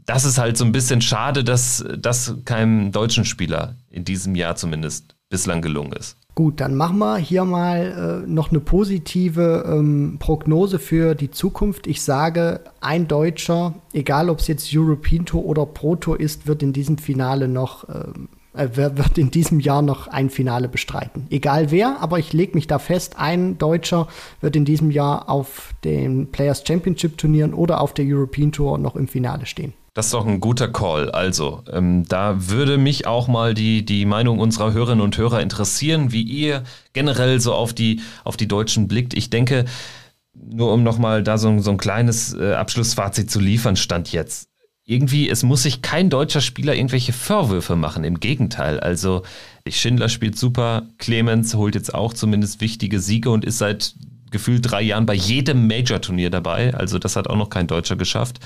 Das 0.06 0.24
ist 0.24 0.38
halt 0.38 0.56
so 0.58 0.66
ein 0.66 0.72
bisschen 0.72 1.02
schade, 1.02 1.44
dass 1.44 1.84
das 1.98 2.36
keinem 2.46 2.92
deutschen 2.92 3.26
Spieler 3.26 3.76
in 3.90 4.06
diesem 4.06 4.36
Jahr 4.36 4.56
zumindest 4.56 5.16
bislang 5.30 5.64
gelungen 5.64 5.94
ist. 5.94 6.18
Gut, 6.36 6.60
dann 6.60 6.76
machen 6.76 7.00
wir 7.00 7.16
hier 7.16 7.46
mal 7.46 8.24
äh, 8.26 8.30
noch 8.30 8.52
eine 8.52 8.60
positive 8.60 9.64
ähm, 9.70 10.18
Prognose 10.20 10.80
für 10.80 11.16
die 11.16 11.32
Zukunft. 11.32 11.88
Ich 11.88 12.02
sage, 12.02 12.60
ein 12.82 13.08
Deutscher, 13.08 13.76
egal 13.94 14.30
ob 14.30 14.40
es 14.40 14.48
jetzt 14.48 14.70
European 14.76 15.26
Tour 15.26 15.46
oder 15.46 15.66
Pro 15.66 15.96
Tour 15.96 16.20
ist, 16.20 16.46
wird 16.46 16.62
in 16.62 16.74
diesem 16.74 16.98
Finale 16.98 17.48
noch, 17.48 17.88
ähm, 17.88 18.28
äh, 18.54 18.68
wird 18.76 19.18
in 19.18 19.32
diesem 19.32 19.62
Jahr 19.62 19.82
noch 19.82 20.10
ein 20.10 20.30
Finale 20.30 20.68
bestreiten. 20.68 21.26
Egal 21.30 21.72
wer, 21.72 22.02
aber 22.02 22.20
ich 22.20 22.34
lege 22.34 22.56
mich 22.56 22.68
da 22.68 22.80
fest, 22.80 23.18
ein 23.18 23.58
Deutscher 23.58 24.10
wird 24.42 24.58
in 24.58 24.66
diesem 24.66 24.92
Jahr 24.92 25.30
auf 25.30 25.74
den 25.86 26.34
Players 26.34 26.68
Championship 26.68 27.18
Turnieren 27.18 27.54
oder 27.54 27.80
auf 27.80 27.94
der 27.94 28.04
European 28.06 28.52
Tour 28.52 28.78
noch 28.78 28.98
im 28.98 29.08
Finale 29.08 29.46
stehen. 29.46 29.74
Das 29.96 30.08
ist 30.08 30.14
doch 30.14 30.28
ein 30.28 30.42
guter 30.42 30.68
Call. 30.68 31.10
Also, 31.10 31.64
ähm, 31.72 32.04
da 32.10 32.50
würde 32.50 32.78
mich 32.78 33.08
auch 33.08 33.30
mal 33.30 33.54
die, 33.54 33.86
die 33.86 34.06
Meinung 34.06 34.40
unserer 34.40 34.74
Hörerinnen 34.74 35.02
und 35.02 35.18
Hörer 35.18 35.40
interessieren, 35.40 36.12
wie 36.12 36.22
ihr 36.22 36.64
generell 36.92 37.40
so 37.40 37.54
auf 37.54 37.72
die, 37.72 38.02
auf 38.26 38.36
die 38.36 38.50
Deutschen 38.50 38.90
blickt. 38.90 39.14
Ich 39.14 39.30
denke, 39.30 39.64
nur 40.34 40.74
um 40.74 40.84
nochmal 40.84 41.24
da 41.24 41.38
so, 41.38 41.60
so 41.60 41.72
ein 41.72 41.78
kleines 41.78 42.34
äh, 42.34 42.56
Abschlussfazit 42.56 43.32
zu 43.32 43.40
liefern, 43.40 43.78
stand 43.78 44.12
jetzt. 44.12 44.50
Irgendwie, 44.84 45.30
es 45.30 45.44
muss 45.44 45.64
sich 45.64 45.82
kein 45.82 46.10
deutscher 46.10 46.42
Spieler 46.42 46.76
irgendwelche 46.76 47.14
Vorwürfe 47.14 47.78
machen. 47.78 48.04
Im 48.04 48.20
Gegenteil. 48.20 48.82
Also, 48.82 49.24
Schindler 49.66 50.10
spielt 50.10 50.38
super. 50.38 50.84
Clemens 50.98 51.56
holt 51.56 51.74
jetzt 51.74 51.96
auch 51.96 52.14
zumindest 52.14 52.60
wichtige 52.60 53.00
Siege 53.00 53.30
und 53.30 53.46
ist 53.46 53.60
seit 53.60 53.96
gefühlt 54.30 54.70
drei 54.70 54.82
Jahren 54.82 55.06
bei 55.06 55.14
jedem 55.14 55.68
Major-Turnier 55.68 56.32
dabei. 56.32 56.74
Also, 56.74 57.00
das 57.00 57.16
hat 57.16 57.30
auch 57.30 57.38
noch 57.38 57.50
kein 57.50 57.68
Deutscher 57.68 57.96
geschafft. 57.96 58.42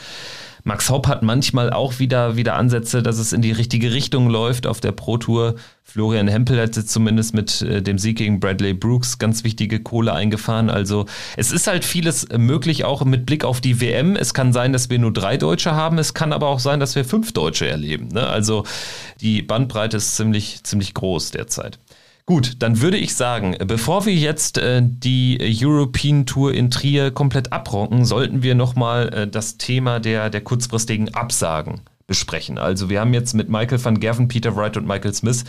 Max 0.63 0.89
Hopp 0.89 1.07
hat 1.07 1.23
manchmal 1.23 1.71
auch 1.71 1.99
wieder, 1.99 2.35
wieder 2.35 2.55
Ansätze, 2.55 3.01
dass 3.01 3.17
es 3.17 3.33
in 3.33 3.41
die 3.41 3.51
richtige 3.51 3.93
Richtung 3.93 4.29
läuft 4.29 4.67
auf 4.67 4.79
der 4.79 4.91
Pro 4.91 5.17
Tour. 5.17 5.55
Florian 5.83 6.27
Hempel 6.27 6.59
hat 6.61 6.75
zumindest 6.75 7.33
mit 7.33 7.61
äh, 7.61 7.81
dem 7.81 7.97
Sieg 7.97 8.17
gegen 8.17 8.39
Bradley 8.39 8.73
Brooks 8.73 9.17
ganz 9.17 9.43
wichtige 9.43 9.79
Kohle 9.79 10.13
eingefahren. 10.13 10.69
Also 10.69 11.05
es 11.35 11.51
ist 11.51 11.67
halt 11.67 11.83
vieles 11.83 12.27
möglich, 12.37 12.85
auch 12.85 13.03
mit 13.05 13.25
Blick 13.25 13.43
auf 13.43 13.59
die 13.59 13.81
WM. 13.81 14.15
Es 14.15 14.33
kann 14.33 14.53
sein, 14.53 14.71
dass 14.71 14.89
wir 14.89 14.99
nur 14.99 15.13
drei 15.13 15.37
Deutsche 15.37 15.73
haben. 15.73 15.97
Es 15.97 16.13
kann 16.13 16.31
aber 16.31 16.47
auch 16.47 16.59
sein, 16.59 16.79
dass 16.79 16.95
wir 16.95 17.05
fünf 17.05 17.31
Deutsche 17.33 17.67
erleben. 17.67 18.09
Ne? 18.09 18.27
Also 18.27 18.65
die 19.21 19.41
Bandbreite 19.41 19.97
ist 19.97 20.15
ziemlich, 20.15 20.63
ziemlich 20.63 20.93
groß 20.93 21.31
derzeit. 21.31 21.79
Gut, 22.29 22.57
dann 22.59 22.79
würde 22.79 22.97
ich 22.97 23.15
sagen, 23.15 23.55
bevor 23.65 24.05
wir 24.05 24.13
jetzt 24.13 24.59
äh, 24.59 24.83
die 24.83 25.39
European 25.41 26.27
Tour 26.27 26.53
in 26.53 26.69
Trier 26.69 27.09
komplett 27.09 27.51
abrocken, 27.51 28.05
sollten 28.05 28.43
wir 28.43 28.53
nochmal 28.53 29.09
äh, 29.09 29.27
das 29.27 29.57
Thema 29.57 29.99
der, 29.99 30.29
der 30.29 30.41
kurzfristigen 30.41 31.11
Absagen 31.15 31.81
besprechen. 32.05 32.59
Also 32.59 32.87
wir 32.87 32.99
haben 32.99 33.15
jetzt 33.15 33.33
mit 33.33 33.49
Michael 33.49 33.83
van 33.83 33.99
Gerven, 33.99 34.27
Peter 34.27 34.55
Wright 34.55 34.77
und 34.77 34.85
Michael 34.85 35.11
Smith 35.15 35.43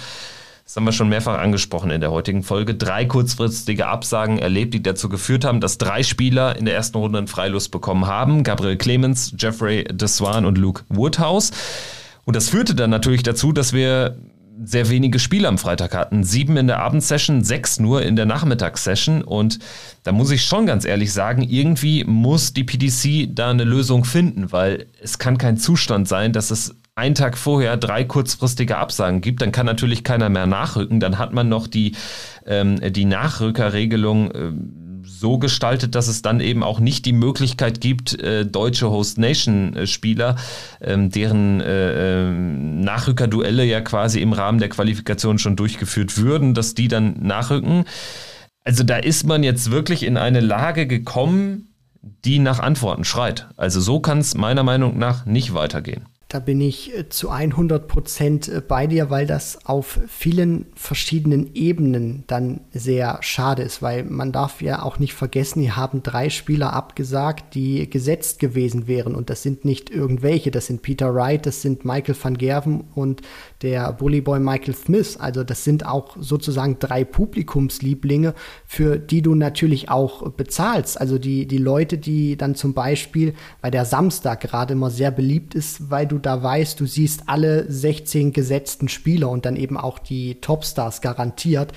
das 0.64 0.76
haben 0.76 0.84
wir 0.84 0.92
schon 0.92 1.10
mehrfach 1.10 1.38
angesprochen 1.38 1.90
in 1.90 2.00
der 2.00 2.12
heutigen 2.12 2.42
Folge. 2.42 2.74
Drei 2.74 3.04
kurzfristige 3.04 3.86
Absagen 3.86 4.38
erlebt, 4.38 4.72
die 4.72 4.82
dazu 4.82 5.10
geführt 5.10 5.44
haben, 5.44 5.60
dass 5.60 5.76
drei 5.76 6.02
Spieler 6.02 6.56
in 6.56 6.64
der 6.64 6.74
ersten 6.74 6.96
Runde 6.96 7.18
einen 7.18 7.26
Freilust 7.26 7.72
bekommen 7.72 8.06
haben. 8.06 8.42
Gabriel 8.42 8.78
Clemens, 8.78 9.34
Jeffrey 9.36 9.84
Deswan 9.84 10.46
und 10.46 10.56
Luke 10.56 10.84
Woodhouse. 10.88 11.50
Und 12.24 12.36
das 12.36 12.48
führte 12.48 12.74
dann 12.74 12.88
natürlich 12.88 13.22
dazu, 13.22 13.52
dass 13.52 13.74
wir 13.74 14.16
sehr 14.62 14.88
wenige 14.90 15.18
Spiele 15.18 15.48
am 15.48 15.58
Freitag 15.58 15.94
hatten. 15.94 16.24
Sieben 16.24 16.56
in 16.56 16.66
der 16.66 16.80
Abendsession, 16.80 17.44
sechs 17.44 17.80
nur 17.80 18.02
in 18.02 18.16
der 18.16 18.26
Nachmittagssession. 18.26 19.22
Und 19.22 19.58
da 20.02 20.12
muss 20.12 20.30
ich 20.30 20.44
schon 20.44 20.66
ganz 20.66 20.84
ehrlich 20.84 21.12
sagen, 21.12 21.42
irgendwie 21.42 22.04
muss 22.04 22.52
die 22.52 22.64
PDC 22.64 23.34
da 23.34 23.50
eine 23.50 23.64
Lösung 23.64 24.04
finden, 24.04 24.52
weil 24.52 24.86
es 25.02 25.18
kann 25.18 25.38
kein 25.38 25.56
Zustand 25.56 26.08
sein, 26.08 26.32
dass 26.32 26.50
es 26.50 26.74
einen 26.94 27.14
Tag 27.14 27.38
vorher 27.38 27.76
drei 27.76 28.04
kurzfristige 28.04 28.76
Absagen 28.76 29.22
gibt, 29.22 29.40
dann 29.40 29.52
kann 29.52 29.64
natürlich 29.64 30.04
keiner 30.04 30.28
mehr 30.28 30.46
nachrücken. 30.46 31.00
Dann 31.00 31.18
hat 31.18 31.32
man 31.32 31.48
noch 31.48 31.66
die, 31.66 31.96
ähm, 32.46 32.78
die 32.92 33.06
Nachrückerregelung. 33.06 34.30
Ähm, 34.34 34.79
so 35.20 35.38
gestaltet, 35.38 35.94
dass 35.94 36.08
es 36.08 36.22
dann 36.22 36.40
eben 36.40 36.62
auch 36.62 36.80
nicht 36.80 37.04
die 37.04 37.12
Möglichkeit 37.12 37.80
gibt, 37.80 38.18
äh, 38.18 38.46
deutsche 38.46 38.90
Host 38.90 39.18
Nation 39.18 39.76
äh, 39.76 39.86
ähm, 40.80 41.10
deren 41.10 41.60
äh, 41.60 42.22
ähm, 42.28 42.80
Nachrückerduelle 42.80 43.64
ja 43.64 43.82
quasi 43.82 44.20
im 44.22 44.32
Rahmen 44.32 44.58
der 44.58 44.70
Qualifikation 44.70 45.38
schon 45.38 45.56
durchgeführt 45.56 46.16
würden, 46.16 46.54
dass 46.54 46.74
die 46.74 46.88
dann 46.88 47.16
nachrücken. 47.20 47.84
Also 48.64 48.82
da 48.82 48.96
ist 48.96 49.26
man 49.26 49.42
jetzt 49.42 49.70
wirklich 49.70 50.04
in 50.04 50.16
eine 50.16 50.40
Lage 50.40 50.86
gekommen, 50.86 51.68
die 52.24 52.38
nach 52.38 52.58
Antworten 52.58 53.04
schreit. 53.04 53.48
Also 53.56 53.80
so 53.80 54.00
kann 54.00 54.18
es 54.18 54.34
meiner 54.34 54.62
Meinung 54.62 54.98
nach 54.98 55.26
nicht 55.26 55.52
weitergehen. 55.52 56.06
Da 56.30 56.38
bin 56.38 56.60
ich 56.60 56.96
äh, 56.96 57.08
zu 57.08 57.28
100 57.30 57.88
Prozent 57.88 58.48
äh, 58.48 58.62
bei 58.66 58.86
dir, 58.86 59.10
weil 59.10 59.26
das 59.26 59.66
auf 59.66 59.98
vielen 60.06 60.66
verschiedenen 60.76 61.56
Ebenen 61.56 62.22
dann 62.28 62.60
sehr 62.72 63.18
schade 63.20 63.64
ist, 63.64 63.82
weil 63.82 64.04
man 64.04 64.30
darf 64.30 64.62
ja 64.62 64.82
auch 64.82 65.00
nicht 65.00 65.12
vergessen, 65.12 65.60
hier 65.60 65.74
haben 65.74 66.04
drei 66.04 66.30
Spieler 66.30 66.72
abgesagt, 66.72 67.56
die 67.56 67.90
gesetzt 67.90 68.38
gewesen 68.38 68.86
wären 68.86 69.16
und 69.16 69.28
das 69.28 69.42
sind 69.42 69.64
nicht 69.64 69.90
irgendwelche, 69.90 70.52
das 70.52 70.66
sind 70.66 70.82
Peter 70.82 71.12
Wright, 71.12 71.46
das 71.46 71.62
sind 71.62 71.84
Michael 71.84 72.14
van 72.22 72.38
Gerven 72.38 72.84
und 72.94 73.22
der 73.62 73.92
Bullyboy 73.92 74.38
Michael 74.38 74.76
Smith. 74.76 75.16
Also 75.18 75.42
das 75.42 75.64
sind 75.64 75.84
auch 75.84 76.16
sozusagen 76.18 76.78
drei 76.78 77.02
Publikumslieblinge, 77.02 78.34
für 78.66 78.98
die 78.98 79.22
du 79.22 79.34
natürlich 79.34 79.88
auch 79.88 80.30
bezahlst. 80.30 81.00
Also 81.00 81.18
die, 81.18 81.46
die 81.46 81.58
Leute, 81.58 81.98
die 81.98 82.36
dann 82.36 82.54
zum 82.54 82.72
Beispiel, 82.72 83.34
weil 83.62 83.72
der 83.72 83.84
Samstag 83.84 84.40
gerade 84.42 84.74
immer 84.74 84.90
sehr 84.90 85.10
beliebt 85.10 85.56
ist, 85.56 85.90
weil 85.90 86.06
du 86.06 86.19
da 86.26 86.42
weißt, 86.42 86.78
du 86.80 86.86
siehst 86.86 87.24
alle 87.26 87.70
16 87.70 88.32
gesetzten 88.32 88.88
Spieler 88.88 89.30
und 89.30 89.46
dann 89.46 89.56
eben 89.56 89.76
auch 89.76 89.98
die 89.98 90.40
Topstars 90.40 91.00
garantiert, 91.00 91.72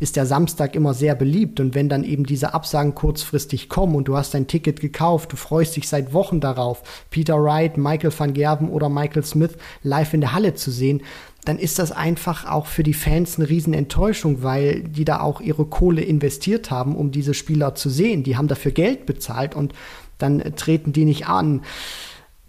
ist 0.00 0.16
der 0.16 0.26
Samstag 0.26 0.74
immer 0.74 0.94
sehr 0.94 1.14
beliebt. 1.14 1.60
Und 1.60 1.74
wenn 1.74 1.88
dann 1.88 2.04
eben 2.04 2.24
diese 2.24 2.54
Absagen 2.54 2.94
kurzfristig 2.94 3.68
kommen 3.68 3.94
und 3.94 4.08
du 4.08 4.16
hast 4.16 4.34
dein 4.34 4.46
Ticket 4.46 4.80
gekauft, 4.80 5.32
du 5.32 5.36
freust 5.36 5.76
dich 5.76 5.88
seit 5.88 6.12
Wochen 6.12 6.40
darauf, 6.40 6.82
Peter 7.10 7.42
Wright, 7.42 7.76
Michael 7.76 8.12
van 8.16 8.32
Gerben 8.32 8.70
oder 8.70 8.88
Michael 8.88 9.24
Smith 9.24 9.56
live 9.82 10.14
in 10.14 10.20
der 10.20 10.32
Halle 10.32 10.54
zu 10.54 10.70
sehen, 10.70 11.02
dann 11.44 11.58
ist 11.58 11.78
das 11.78 11.92
einfach 11.92 12.44
auch 12.44 12.66
für 12.66 12.82
die 12.82 12.94
Fans 12.94 13.38
eine 13.38 13.48
Riesenenttäuschung, 13.48 14.42
weil 14.42 14.82
die 14.82 15.06
da 15.06 15.20
auch 15.20 15.40
ihre 15.40 15.64
Kohle 15.64 16.02
investiert 16.02 16.70
haben, 16.70 16.94
um 16.94 17.10
diese 17.10 17.32
Spieler 17.32 17.74
zu 17.74 17.88
sehen. 17.88 18.22
Die 18.22 18.36
haben 18.36 18.48
dafür 18.48 18.72
Geld 18.72 19.06
bezahlt 19.06 19.54
und 19.54 19.72
dann 20.18 20.42
treten 20.56 20.92
die 20.92 21.04
nicht 21.06 21.26
an. 21.26 21.62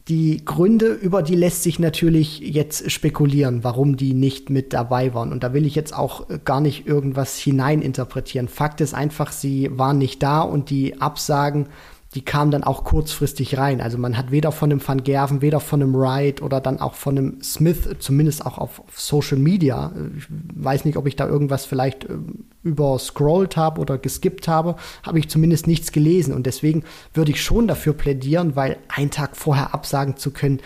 Die 0.10 0.44
Gründe, 0.44 0.88
über 0.88 1.22
die 1.22 1.36
lässt 1.36 1.62
sich 1.62 1.78
natürlich 1.78 2.40
jetzt 2.40 2.90
spekulieren, 2.90 3.64
warum 3.64 3.96
die 3.96 4.16
nicht 4.16 4.50
mit 4.50 4.74
dabei 4.74 5.14
waren. 5.14 5.32
Und 5.32 5.44
da 5.44 5.54
will 5.54 5.68
ich 5.68 5.76
jetzt 5.76 5.96
auch 5.96 6.26
gar 6.46 6.62
nicht 6.62 6.88
irgendwas 6.88 7.38
hineininterpretieren. 7.38 8.48
Fakt 8.48 8.82
ist 8.82 8.96
einfach, 8.96 9.32
sie 9.32 9.70
waren 9.72 10.00
nicht 10.00 10.24
da 10.24 10.42
und 10.42 10.72
die 10.72 11.00
Absagen 11.00 11.68
die 12.16 12.26
kamen 12.26 12.50
dann 12.50 12.64
auch 12.64 12.86
kurzfristig 12.86 13.58
rein. 13.60 13.82
Also 13.82 14.00
man 14.00 14.18
hat 14.18 14.32
weder 14.32 14.52
von 14.52 14.72
einem 14.72 14.86
Van 14.86 15.04
Gerven, 15.04 15.44
weder 15.44 15.60
von 15.60 15.82
einem 15.82 15.94
Wright 15.94 16.42
oder 16.42 16.60
dann 16.60 16.80
auch 16.80 16.96
von 16.96 17.18
einem 17.18 17.42
Smith, 17.44 17.88
zumindest 18.00 18.46
auch 18.46 18.58
auf, 18.58 18.80
auf 18.80 19.00
Social 19.00 19.38
Media. 19.38 19.92
Ich 20.18 20.26
weiß 20.30 20.86
nicht, 20.86 20.98
ob 20.98 21.06
ich 21.06 21.16
da 21.16 21.28
irgendwas 21.28 21.66
vielleicht 21.66 22.06
äh, 22.06 22.18
überscrollt 22.64 23.58
habe 23.58 23.80
oder 23.80 24.00
geskippt 24.00 24.48
habe, 24.48 24.76
habe 25.04 25.20
ich 25.20 25.30
zumindest 25.30 25.68
nichts 25.68 25.92
gelesen. 25.92 26.34
Und 26.34 26.48
deswegen 26.48 26.84
würde 27.14 27.32
ich 27.32 27.44
schon 27.44 27.68
dafür 27.68 27.94
plädieren, 27.94 28.56
weil 28.56 28.78
einen 28.88 29.12
Tag 29.12 29.38
vorher 29.38 29.76
absagen 29.76 30.18
zu 30.18 30.32
können, 30.32 30.62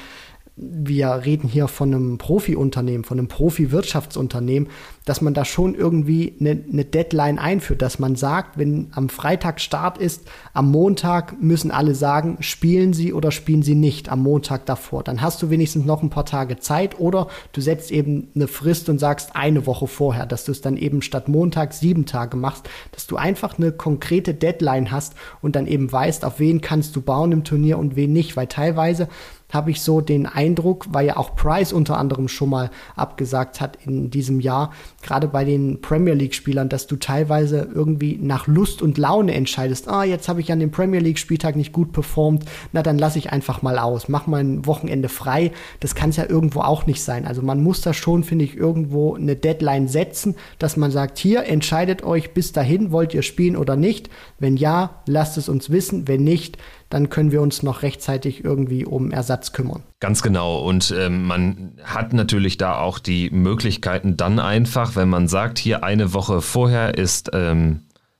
wir 0.55 1.21
reden 1.25 1.49
hier 1.49 1.67
von 1.67 1.93
einem 1.93 2.17
Profi-Unternehmen, 2.19 3.03
von 3.03 3.17
einem 3.17 3.27
Profi-Wirtschaftsunternehmen, 3.27 4.69
dass 5.03 5.19
man 5.19 5.33
da 5.33 5.45
schon 5.45 5.73
irgendwie 5.73 6.35
eine, 6.39 6.63
eine, 6.71 6.85
Deadline 6.85 7.39
einführt, 7.39 7.81
dass 7.81 7.97
man 7.97 8.15
sagt, 8.15 8.59
wenn 8.59 8.89
am 8.91 9.09
Freitag 9.09 9.59
Start 9.59 9.97
ist, 9.97 10.27
am 10.53 10.69
Montag 10.69 11.41
müssen 11.41 11.71
alle 11.71 11.95
sagen, 11.95 12.37
spielen 12.41 12.93
sie 12.93 13.13
oder 13.13 13.31
spielen 13.31 13.63
sie 13.63 13.73
nicht 13.73 14.09
am 14.09 14.21
Montag 14.21 14.67
davor. 14.67 15.03
Dann 15.03 15.21
hast 15.21 15.41
du 15.41 15.49
wenigstens 15.49 15.85
noch 15.85 16.03
ein 16.03 16.11
paar 16.11 16.25
Tage 16.25 16.59
Zeit 16.59 16.99
oder 16.99 17.29
du 17.51 17.59
setzt 17.59 17.91
eben 17.91 18.27
eine 18.35 18.47
Frist 18.47 18.89
und 18.89 18.99
sagst 18.99 19.35
eine 19.35 19.65
Woche 19.65 19.87
vorher, 19.87 20.27
dass 20.27 20.45
du 20.45 20.51
es 20.51 20.61
dann 20.61 20.77
eben 20.77 21.01
statt 21.01 21.29
Montag 21.29 21.73
sieben 21.73 22.05
Tage 22.05 22.37
machst, 22.37 22.69
dass 22.91 23.07
du 23.07 23.15
einfach 23.15 23.57
eine 23.57 23.71
konkrete 23.71 24.35
Deadline 24.35 24.91
hast 24.91 25.15
und 25.41 25.55
dann 25.55 25.65
eben 25.65 25.91
weißt, 25.91 26.23
auf 26.23 26.39
wen 26.39 26.61
kannst 26.61 26.95
du 26.95 27.01
bauen 27.01 27.31
im 27.31 27.43
Turnier 27.43 27.79
und 27.79 27.95
wen 27.95 28.13
nicht, 28.13 28.37
weil 28.37 28.47
teilweise 28.47 29.07
habe 29.53 29.71
ich 29.71 29.81
so 29.81 30.01
den 30.01 30.25
Eindruck, 30.25 30.87
weil 30.89 31.07
ja 31.07 31.17
auch 31.17 31.35
Price 31.35 31.73
unter 31.73 31.97
anderem 31.97 32.27
schon 32.27 32.49
mal 32.49 32.71
abgesagt 32.95 33.61
hat 33.61 33.77
in 33.85 34.09
diesem 34.09 34.39
Jahr, 34.39 34.71
gerade 35.01 35.27
bei 35.27 35.45
den 35.45 35.81
Premier 35.81 36.13
League-Spielern, 36.13 36.69
dass 36.69 36.87
du 36.87 36.95
teilweise 36.95 37.69
irgendwie 37.73 38.17
nach 38.21 38.47
Lust 38.47 38.81
und 38.81 38.97
Laune 38.97 39.33
entscheidest, 39.33 39.87
ah, 39.87 40.03
jetzt 40.03 40.27
habe 40.27 40.41
ich 40.41 40.51
an 40.51 40.59
dem 40.59 40.71
Premier 40.71 40.99
League-Spieltag 40.99 41.55
nicht 41.55 41.73
gut 41.73 41.91
performt, 41.91 42.45
na 42.71 42.81
dann 42.81 42.97
lasse 42.97 43.19
ich 43.19 43.31
einfach 43.31 43.61
mal 43.61 43.77
aus, 43.77 44.09
mach 44.09 44.27
mal 44.27 44.43
ein 44.43 44.65
Wochenende 44.65 45.09
frei. 45.09 45.51
Das 45.79 45.95
kann 45.95 46.09
es 46.09 46.17
ja 46.17 46.29
irgendwo 46.29 46.61
auch 46.61 46.85
nicht 46.85 47.03
sein. 47.03 47.25
Also 47.25 47.41
man 47.41 47.61
muss 47.63 47.81
da 47.81 47.93
schon, 47.93 48.23
finde 48.23 48.45
ich, 48.45 48.57
irgendwo 48.57 49.15
eine 49.15 49.35
Deadline 49.35 49.87
setzen, 49.87 50.35
dass 50.59 50.77
man 50.77 50.91
sagt, 50.91 51.17
hier 51.17 51.45
entscheidet 51.45 52.03
euch 52.03 52.33
bis 52.33 52.51
dahin, 52.51 52.91
wollt 52.91 53.13
ihr 53.13 53.21
spielen 53.21 53.55
oder 53.55 53.75
nicht. 53.75 54.09
Wenn 54.39 54.57
ja, 54.57 55.01
lasst 55.07 55.37
es 55.37 55.49
uns 55.49 55.69
wissen. 55.69 56.07
Wenn 56.07 56.23
nicht, 56.23 56.57
dann 56.93 57.09
können 57.09 57.31
wir 57.31 57.41
uns 57.41 57.63
noch 57.63 57.81
rechtzeitig 57.81 58.45
irgendwie 58.45 58.85
um 58.85 59.09
Ersatz 59.09 59.51
kümmern. 59.51 59.81
Ganz 59.99 60.21
genau. 60.21 60.59
Und 60.59 60.93
ähm, 60.95 61.25
man 61.25 61.71
hat 61.83 62.13
natürlich 62.13 62.57
da 62.57 62.77
auch 62.77 62.99
die 62.99 63.31
Möglichkeiten 63.31 64.15
dann 64.15 64.37
einfach, 64.37 64.95
wenn 64.95 65.09
man 65.09 65.27
sagt, 65.27 65.57
hier 65.57 65.83
eine 65.83 66.13
Woche 66.13 66.39
vorher 66.39 66.95
ist, 66.95 67.31
ähm, 67.33 67.79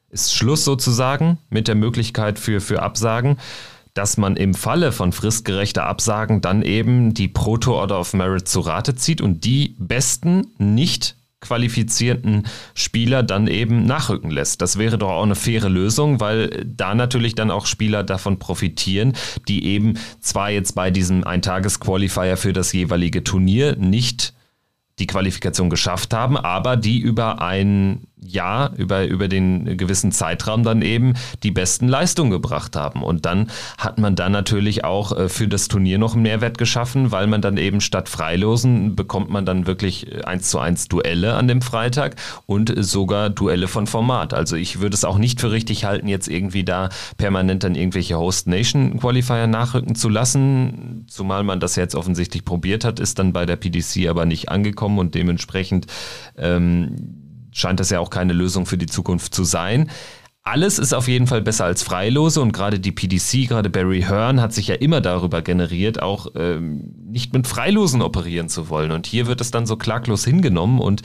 ist 0.10 0.34
Schluss 0.34 0.66
sozusagen 0.66 1.38
mit 1.52 1.68
der 1.68 1.76
Möglichkeit 1.76 2.40
für, 2.40 2.60
für 2.62 2.82
Absagen 2.82 3.38
dass 3.96 4.18
man 4.18 4.38
im 4.38 4.56
Falle 4.56 4.92
von 4.92 5.12
fristgerechter 5.12 5.86
Absagen 5.86 6.42
dann 6.42 6.64
eben 6.64 7.14
die 7.14 7.28
Proto-Order 7.28 8.00
of 8.00 8.16
Merit 8.16 8.48
zu 8.48 8.62
Rate 8.62 8.96
zieht 8.96 9.22
und 9.22 9.46
die 9.46 9.76
besten 9.78 10.48
nicht 10.58 11.16
qualifizierten 11.44 12.48
Spieler 12.74 13.22
dann 13.22 13.48
eben 13.48 13.86
nachrücken 13.86 14.32
lässt. 14.32 14.62
Das 14.62 14.80
wäre 14.80 14.98
doch 14.98 15.10
auch 15.10 15.24
eine 15.24 15.36
faire 15.36 15.70
Lösung, 15.70 16.20
weil 16.20 16.66
da 16.66 16.96
natürlich 16.96 17.36
dann 17.36 17.52
auch 17.52 17.68
Spieler 17.68 18.04
davon 18.04 18.40
profitieren, 18.40 19.14
die 19.48 19.66
eben 19.66 20.00
zwar 20.20 20.50
jetzt 20.50 20.74
bei 20.74 20.90
diesem 20.90 21.24
Eintages-Qualifier 21.24 22.38
für 22.38 22.54
das 22.54 22.74
jeweilige 22.74 23.24
Turnier 23.24 23.76
nicht 23.76 24.34
die 25.00 25.08
Qualifikation 25.08 25.70
geschafft 25.70 26.14
haben, 26.14 26.38
aber 26.38 26.78
die 26.78 27.00
über 27.00 27.42
ein 27.42 28.08
Jahr, 28.26 28.74
über, 28.76 29.06
über 29.06 29.28
den 29.28 29.78
gewissen 29.78 30.12
Zeitraum 30.12 30.64
dann 30.64 30.82
eben 30.82 31.14
die 31.44 31.52
besten 31.52 31.88
Leistungen 31.88 32.32
gebracht 32.32 32.76
haben. 32.76 33.04
Und 33.04 33.26
dann 33.26 33.50
hat 33.78 34.00
man 34.00 34.16
dann 34.16 34.32
natürlich 34.32 34.84
auch 34.84 35.18
äh, 35.18 35.30
für 35.30 35.48
das 35.48 35.68
Turnier 35.68 35.98
noch 35.98 36.14
einen 36.14 36.24
Mehrwert 36.24 36.58
geschaffen, 36.58 37.12
weil 37.12 37.28
man 37.28 37.42
dann 37.42 37.58
eben 37.58 37.82
statt 37.82 38.10
Freilosen 38.10 38.96
bekommt 38.96 39.30
man 39.30 39.46
dann 39.46 39.68
wirklich 39.68 40.12
äh, 40.12 40.24
eins 40.24 40.50
zu 40.50 40.60
eins 40.60 40.88
Duelle 40.88 41.36
an 41.36 41.48
dem 41.48 41.62
Freitag 41.62 42.16
und 42.46 42.74
sogar 42.78 43.30
Duelle 43.30 43.68
von 43.68 43.88
Format. 43.88 44.34
Also 44.34 44.56
ich 44.56 44.80
würde 44.80 44.96
es 44.96 45.06
auch 45.06 45.18
nicht 45.18 45.42
für 45.42 45.52
richtig 45.52 45.86
halten, 45.86 46.08
jetzt 46.08 46.28
irgendwie 46.28 46.64
da 46.64 46.90
permanent 47.18 47.64
dann 47.64 47.76
irgendwelche 47.76 48.18
Host 48.18 48.48
Nation 48.48 49.00
Qualifier 49.00 49.48
nachrücken 49.48 49.96
zu 49.96 50.10
lassen, 50.10 51.06
zumal 51.08 51.44
man 51.44 51.60
das 51.60 51.76
jetzt 51.76 51.96
offensichtlich 51.96 52.46
probiert 52.46 52.86
hat, 52.86 53.00
ist 53.00 53.20
dann 53.20 53.34
bei 53.34 53.46
der 53.46 53.56
PDC 53.56 54.08
aber 54.08 54.26
nicht 54.26 54.50
angekommen 54.50 55.00
und 55.00 55.16
dementsprechend 55.16 55.88
ähm, 56.38 57.23
scheint 57.54 57.80
das 57.80 57.90
ja 57.90 58.00
auch 58.00 58.10
keine 58.10 58.34
Lösung 58.34 58.66
für 58.66 58.78
die 58.78 58.86
Zukunft 58.86 59.34
zu 59.34 59.44
sein. 59.44 59.90
Alles 60.46 60.78
ist 60.78 60.94
auf 60.94 61.08
jeden 61.08 61.26
Fall 61.26 61.42
besser 61.42 61.64
als 61.64 61.84
Freilose 61.84 62.42
und 62.42 62.52
gerade 62.52 62.78
die 62.78 62.92
PDC, 62.92 63.48
gerade 63.48 63.70
Barry 63.70 64.02
Hearn 64.02 64.42
hat 64.42 64.54
sich 64.54 64.68
ja 64.68 64.76
immer 64.76 65.00
darüber 65.00 65.42
generiert, 65.42 66.02
auch 66.02 66.28
ähm, 66.36 66.94
nicht 67.08 67.32
mit 67.32 67.48
Freilosen 67.48 68.02
operieren 68.02 68.50
zu 68.50 68.68
wollen. 68.68 68.92
Und 68.92 69.08
hier 69.08 69.28
wird 69.28 69.40
es 69.40 69.52
dann 69.52 69.66
so 69.66 69.78
klaglos 69.78 70.26
hingenommen 70.26 70.80
und 70.80 71.02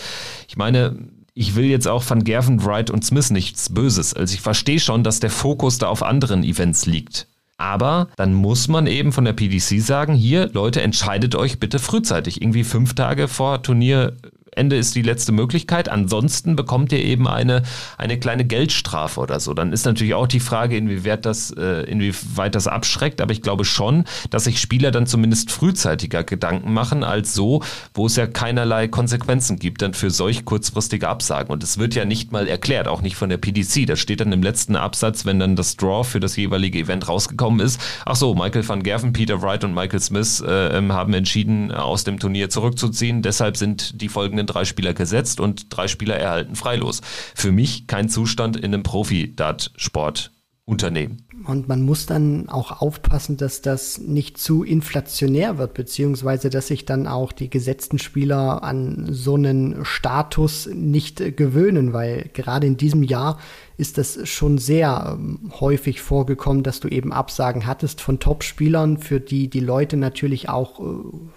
ich 0.48 0.56
meine, 0.56 0.96
ich 1.34 1.54
will 1.54 1.66
jetzt 1.66 1.86
auch 1.86 2.02
von 2.02 2.24
Gervin, 2.24 2.64
Wright 2.64 2.90
und 2.90 3.04
Smith 3.04 3.30
nichts 3.30 3.72
Böses. 3.72 4.12
Also 4.12 4.34
ich 4.34 4.40
verstehe 4.40 4.80
schon, 4.80 5.04
dass 5.04 5.20
der 5.20 5.30
Fokus 5.30 5.78
da 5.78 5.86
auf 5.86 6.02
anderen 6.02 6.42
Events 6.42 6.86
liegt. 6.86 7.28
Aber 7.58 8.08
dann 8.16 8.34
muss 8.34 8.66
man 8.66 8.88
eben 8.88 9.12
von 9.12 9.24
der 9.24 9.34
PDC 9.34 9.80
sagen, 9.80 10.14
hier, 10.14 10.48
Leute, 10.52 10.82
entscheidet 10.82 11.36
euch 11.36 11.60
bitte 11.60 11.78
frühzeitig. 11.78 12.40
Irgendwie 12.42 12.64
fünf 12.64 12.94
Tage 12.94 13.28
vor 13.28 13.62
Turnier 13.62 14.16
Ende 14.58 14.76
ist 14.76 14.94
die 14.94 15.02
letzte 15.02 15.32
Möglichkeit. 15.32 15.88
Ansonsten 15.88 16.56
bekommt 16.56 16.92
ihr 16.92 17.02
eben 17.02 17.26
eine, 17.26 17.62
eine 17.96 18.18
kleine 18.18 18.44
Geldstrafe 18.44 19.20
oder 19.20 19.40
so. 19.40 19.54
Dann 19.54 19.72
ist 19.72 19.86
natürlich 19.86 20.14
auch 20.14 20.26
die 20.26 20.40
Frage, 20.40 20.76
inwieweit 20.76 21.24
das, 21.24 21.50
äh, 21.52 21.82
inwieweit 21.84 22.54
das 22.54 22.66
abschreckt. 22.66 23.20
Aber 23.20 23.32
ich 23.32 23.42
glaube 23.42 23.64
schon, 23.64 24.04
dass 24.30 24.44
sich 24.44 24.60
Spieler 24.60 24.90
dann 24.90 25.06
zumindest 25.06 25.50
frühzeitiger 25.50 26.24
Gedanken 26.24 26.72
machen 26.72 27.04
als 27.04 27.34
so, 27.34 27.62
wo 27.94 28.06
es 28.06 28.16
ja 28.16 28.26
keinerlei 28.26 28.88
Konsequenzen 28.88 29.58
gibt 29.58 29.82
dann 29.82 29.94
für 29.94 30.10
solch 30.10 30.44
kurzfristige 30.44 31.08
Absagen. 31.08 31.52
Und 31.52 31.62
es 31.62 31.78
wird 31.78 31.94
ja 31.94 32.04
nicht 32.04 32.32
mal 32.32 32.48
erklärt, 32.48 32.88
auch 32.88 33.00
nicht 33.00 33.16
von 33.16 33.28
der 33.28 33.38
PDC. 33.38 33.86
Das 33.86 34.00
steht 34.00 34.20
dann 34.20 34.32
im 34.32 34.42
letzten 34.42 34.76
Absatz, 34.76 35.24
wenn 35.24 35.38
dann 35.38 35.56
das 35.56 35.76
Draw 35.76 36.04
für 36.04 36.20
das 36.20 36.36
jeweilige 36.36 36.78
Event 36.78 37.08
rausgekommen 37.08 37.60
ist. 37.60 37.80
Ach 38.04 38.16
so, 38.16 38.34
Michael 38.34 38.66
van 38.66 38.82
Gerven, 38.82 39.12
Peter 39.12 39.40
Wright 39.40 39.64
und 39.64 39.74
Michael 39.74 40.00
Smith 40.00 40.42
äh, 40.46 40.78
ähm, 40.78 40.92
haben 40.92 41.14
entschieden, 41.14 41.70
aus 41.70 42.04
dem 42.04 42.18
Turnier 42.18 42.50
zurückzuziehen. 42.50 43.22
Deshalb 43.22 43.56
sind 43.56 44.00
die 44.00 44.08
folgenden 44.08 44.47
drei 44.48 44.64
Spieler 44.64 44.94
gesetzt 44.94 45.38
und 45.38 45.76
drei 45.76 45.86
Spieler 45.86 46.16
erhalten 46.16 46.56
freilos. 46.56 47.02
Für 47.34 47.52
mich 47.52 47.86
kein 47.86 48.08
Zustand 48.08 48.56
in 48.56 48.74
einem 48.74 48.82
Profi-Dart-Sportunternehmen. 48.82 51.27
Und 51.48 51.66
man 51.66 51.80
muss 51.80 52.04
dann 52.04 52.50
auch 52.50 52.82
aufpassen, 52.82 53.38
dass 53.38 53.62
das 53.62 53.96
nicht 53.96 54.36
zu 54.36 54.64
inflationär 54.64 55.56
wird, 55.56 55.72
beziehungsweise 55.72 56.50
dass 56.50 56.66
sich 56.66 56.84
dann 56.84 57.06
auch 57.06 57.32
die 57.32 57.48
gesetzten 57.48 57.98
Spieler 57.98 58.62
an 58.62 59.08
so 59.12 59.36
einen 59.36 59.82
Status 59.82 60.68
nicht 60.70 61.38
gewöhnen, 61.38 61.94
weil 61.94 62.28
gerade 62.34 62.66
in 62.66 62.76
diesem 62.76 63.02
Jahr 63.02 63.38
ist 63.78 63.96
das 63.96 64.28
schon 64.28 64.58
sehr 64.58 65.16
ähm, 65.18 65.50
häufig 65.58 66.02
vorgekommen, 66.02 66.64
dass 66.64 66.80
du 66.80 66.88
eben 66.88 67.14
Absagen 67.14 67.64
hattest 67.64 68.02
von 68.02 68.20
Topspielern, 68.20 68.98
für 68.98 69.18
die 69.18 69.48
die 69.48 69.60
Leute 69.60 69.96
natürlich 69.96 70.50
auch 70.50 70.80
äh, 70.80 70.84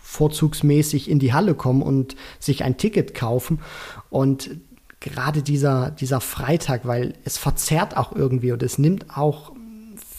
vorzugsmäßig 0.02 1.10
in 1.10 1.20
die 1.20 1.32
Halle 1.32 1.56
kommen 1.56 1.82
und 1.82 2.18
sich 2.38 2.66
ein 2.66 2.76
Ticket 2.76 3.14
kaufen. 3.14 3.60
Und 4.10 4.50
gerade 5.00 5.42
dieser, 5.42 5.90
dieser 5.90 6.20
Freitag, 6.20 6.86
weil 6.86 7.14
es 7.24 7.38
verzerrt 7.38 7.96
auch 7.96 8.14
irgendwie 8.14 8.52
und 8.52 8.62
es 8.62 8.78
nimmt 8.78 9.18
auch 9.18 9.54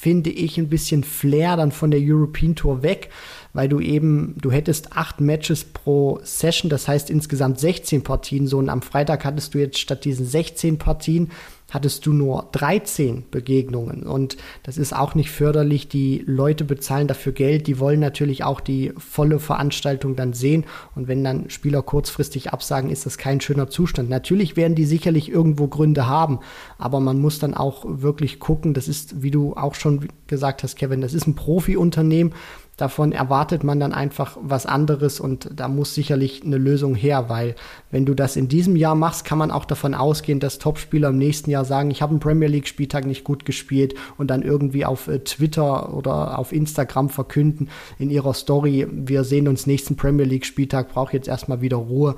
finde 0.03 0.31
ich, 0.31 0.59
ein 0.59 0.69
bisschen 0.69 1.05
Flair 1.05 1.57
dann 1.57 1.71
von 1.71 1.93
der 1.93 2.01
European 2.03 2.57
Tour 2.57 2.83
weg, 2.83 3.11
weil 3.53 3.69
du 3.69 3.79
eben, 3.79 4.35
du 4.43 4.51
hättest 4.51 4.97
acht 4.97 5.21
Matches 5.21 5.63
pro 5.63 6.19
Session, 6.25 6.69
das 6.69 6.89
heißt 6.89 7.09
insgesamt 7.09 7.61
16 7.61 8.03
Partien, 8.03 8.49
so 8.49 8.59
und 8.59 8.69
am 8.69 8.83
Freitag 8.83 9.25
hattest 9.25 9.55
du 9.55 9.59
jetzt 9.59 9.79
statt 9.79 10.05
diesen 10.05 10.27
16 10.27 10.77
Partien 10.79 11.31
hattest 11.73 12.05
du 12.05 12.13
nur 12.13 12.49
13 12.53 13.25
Begegnungen. 13.31 14.03
Und 14.03 14.37
das 14.63 14.77
ist 14.77 14.95
auch 14.95 15.15
nicht 15.15 15.31
förderlich. 15.31 15.89
Die 15.89 16.23
Leute 16.27 16.65
bezahlen 16.65 17.09
dafür 17.09 17.33
Geld. 17.33 17.67
Die 17.67 17.79
wollen 17.79 17.99
natürlich 17.99 18.45
auch 18.45 18.61
die 18.61 18.93
volle 18.99 19.39
Veranstaltung 19.39 20.15
dann 20.15 20.35
sehen. 20.35 20.65
Und 20.95 21.09
wenn 21.09 21.25
dann 21.25 21.49
Spieler 21.49 21.83
kurzfristig 21.83 22.53
absagen, 22.53 22.91
ist 22.91 23.07
das 23.07 23.17
kein 23.17 23.41
schöner 23.41 23.71
Zustand. 23.71 24.11
Natürlich 24.11 24.55
werden 24.55 24.75
die 24.75 24.85
sicherlich 24.85 25.31
irgendwo 25.31 25.67
Gründe 25.67 26.07
haben. 26.07 26.41
Aber 26.77 27.01
man 27.01 27.19
muss 27.19 27.39
dann 27.39 27.55
auch 27.55 27.85
wirklich 27.89 28.39
gucken. 28.39 28.75
Das 28.75 28.87
ist, 28.87 29.23
wie 29.23 29.31
du 29.31 29.55
auch 29.55 29.75
schon 29.75 30.09
gesagt 30.27 30.63
hast, 30.63 30.77
Kevin, 30.77 31.01
das 31.01 31.15
ist 31.15 31.27
ein 31.27 31.35
Profi-Unternehmen. 31.35 32.35
Davon 32.77 33.13
erwartet 33.13 33.65
man 33.65 33.79
dann 33.79 33.93
einfach 33.93 34.39
was 34.41 34.65
anderes 34.65 35.21
und 35.21 35.51
da 35.55 35.69
muss 35.69 35.95
sicherlich 35.95 36.43
eine 36.43 36.57
Lösung 36.57 36.95
her, 36.95 37.29
weil 37.29 37.55
wenn 37.91 38.07
du 38.07 38.15
das 38.15 38.35
in 38.35 38.49
diesem 38.49 38.77
Jahr 38.77 38.95
machst, 38.95 39.27
kann 39.27 39.37
man 39.37 39.51
auch 39.51 39.67
davon 39.67 39.95
ausgehen, 39.95 40.41
dass 40.41 40.59
Topspieler 40.59 41.11
im 41.11 41.19
nächsten 41.19 41.51
Jahr 41.51 41.67
sagen, 41.67 41.91
ich 41.91 42.01
habe 42.01 42.11
einen 42.11 42.21
Premier 42.21 42.49
League 42.49 42.67
Spieltag 42.67 43.05
nicht 43.05 43.25
gut 43.25 43.45
gespielt 43.45 43.95
und 44.17 44.31
dann 44.31 44.41
irgendwie 44.41 44.87
auf 44.87 45.07
äh, 45.09 45.19
Twitter 45.19 45.93
oder 45.93 46.39
auf 46.39 46.51
Instagram 46.53 47.11
verkünden 47.11 47.69
in 47.99 48.11
ihrer 48.11 48.33
Story, 48.33 48.87
wir 48.91 49.25
sehen 49.25 49.49
uns 49.49 49.67
nächsten 49.67 49.97
Premier 49.97 50.25
League 50.25 50.47
Spieltag, 50.47 50.89
brauche 50.95 51.13
jetzt 51.13 51.29
erstmal 51.29 51.61
wieder 51.61 51.77
Ruhe 51.77 52.17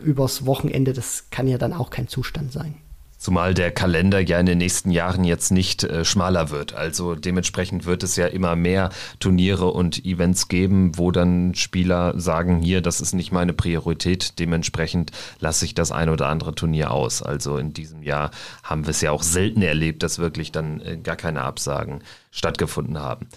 übers 0.00 0.46
Wochenende, 0.46 0.92
das 0.92 1.30
kann 1.30 1.48
ja 1.48 1.58
dann 1.58 1.72
auch 1.72 1.90
kein 1.90 2.06
Zustand 2.06 2.52
sein. 2.52 2.76
Zumal 3.20 3.52
der 3.52 3.70
Kalender 3.70 4.18
ja 4.18 4.40
in 4.40 4.46
den 4.46 4.56
nächsten 4.56 4.90
Jahren 4.90 5.24
jetzt 5.24 5.52
nicht 5.52 5.84
äh, 5.84 6.06
schmaler 6.06 6.48
wird. 6.48 6.72
Also 6.72 7.14
dementsprechend 7.14 7.84
wird 7.84 8.02
es 8.02 8.16
ja 8.16 8.26
immer 8.26 8.56
mehr 8.56 8.88
Turniere 9.18 9.66
und 9.66 10.06
Events 10.06 10.48
geben, 10.48 10.96
wo 10.96 11.10
dann 11.10 11.54
Spieler 11.54 12.18
sagen, 12.18 12.62
hier, 12.62 12.80
das 12.80 13.02
ist 13.02 13.12
nicht 13.12 13.30
meine 13.30 13.52
Priorität, 13.52 14.38
dementsprechend 14.38 15.12
lasse 15.38 15.66
ich 15.66 15.74
das 15.74 15.92
ein 15.92 16.08
oder 16.08 16.28
andere 16.28 16.54
Turnier 16.54 16.92
aus. 16.92 17.22
Also 17.22 17.58
in 17.58 17.74
diesem 17.74 18.02
Jahr 18.02 18.30
haben 18.62 18.86
wir 18.86 18.92
es 18.92 19.02
ja 19.02 19.10
auch 19.10 19.22
selten 19.22 19.60
erlebt, 19.60 20.02
dass 20.02 20.18
wirklich 20.18 20.50
dann 20.50 20.80
äh, 20.80 20.96
gar 20.96 21.16
keine 21.16 21.42
Absagen 21.42 22.02
stattgefunden 22.30 22.98
haben. 23.00 23.28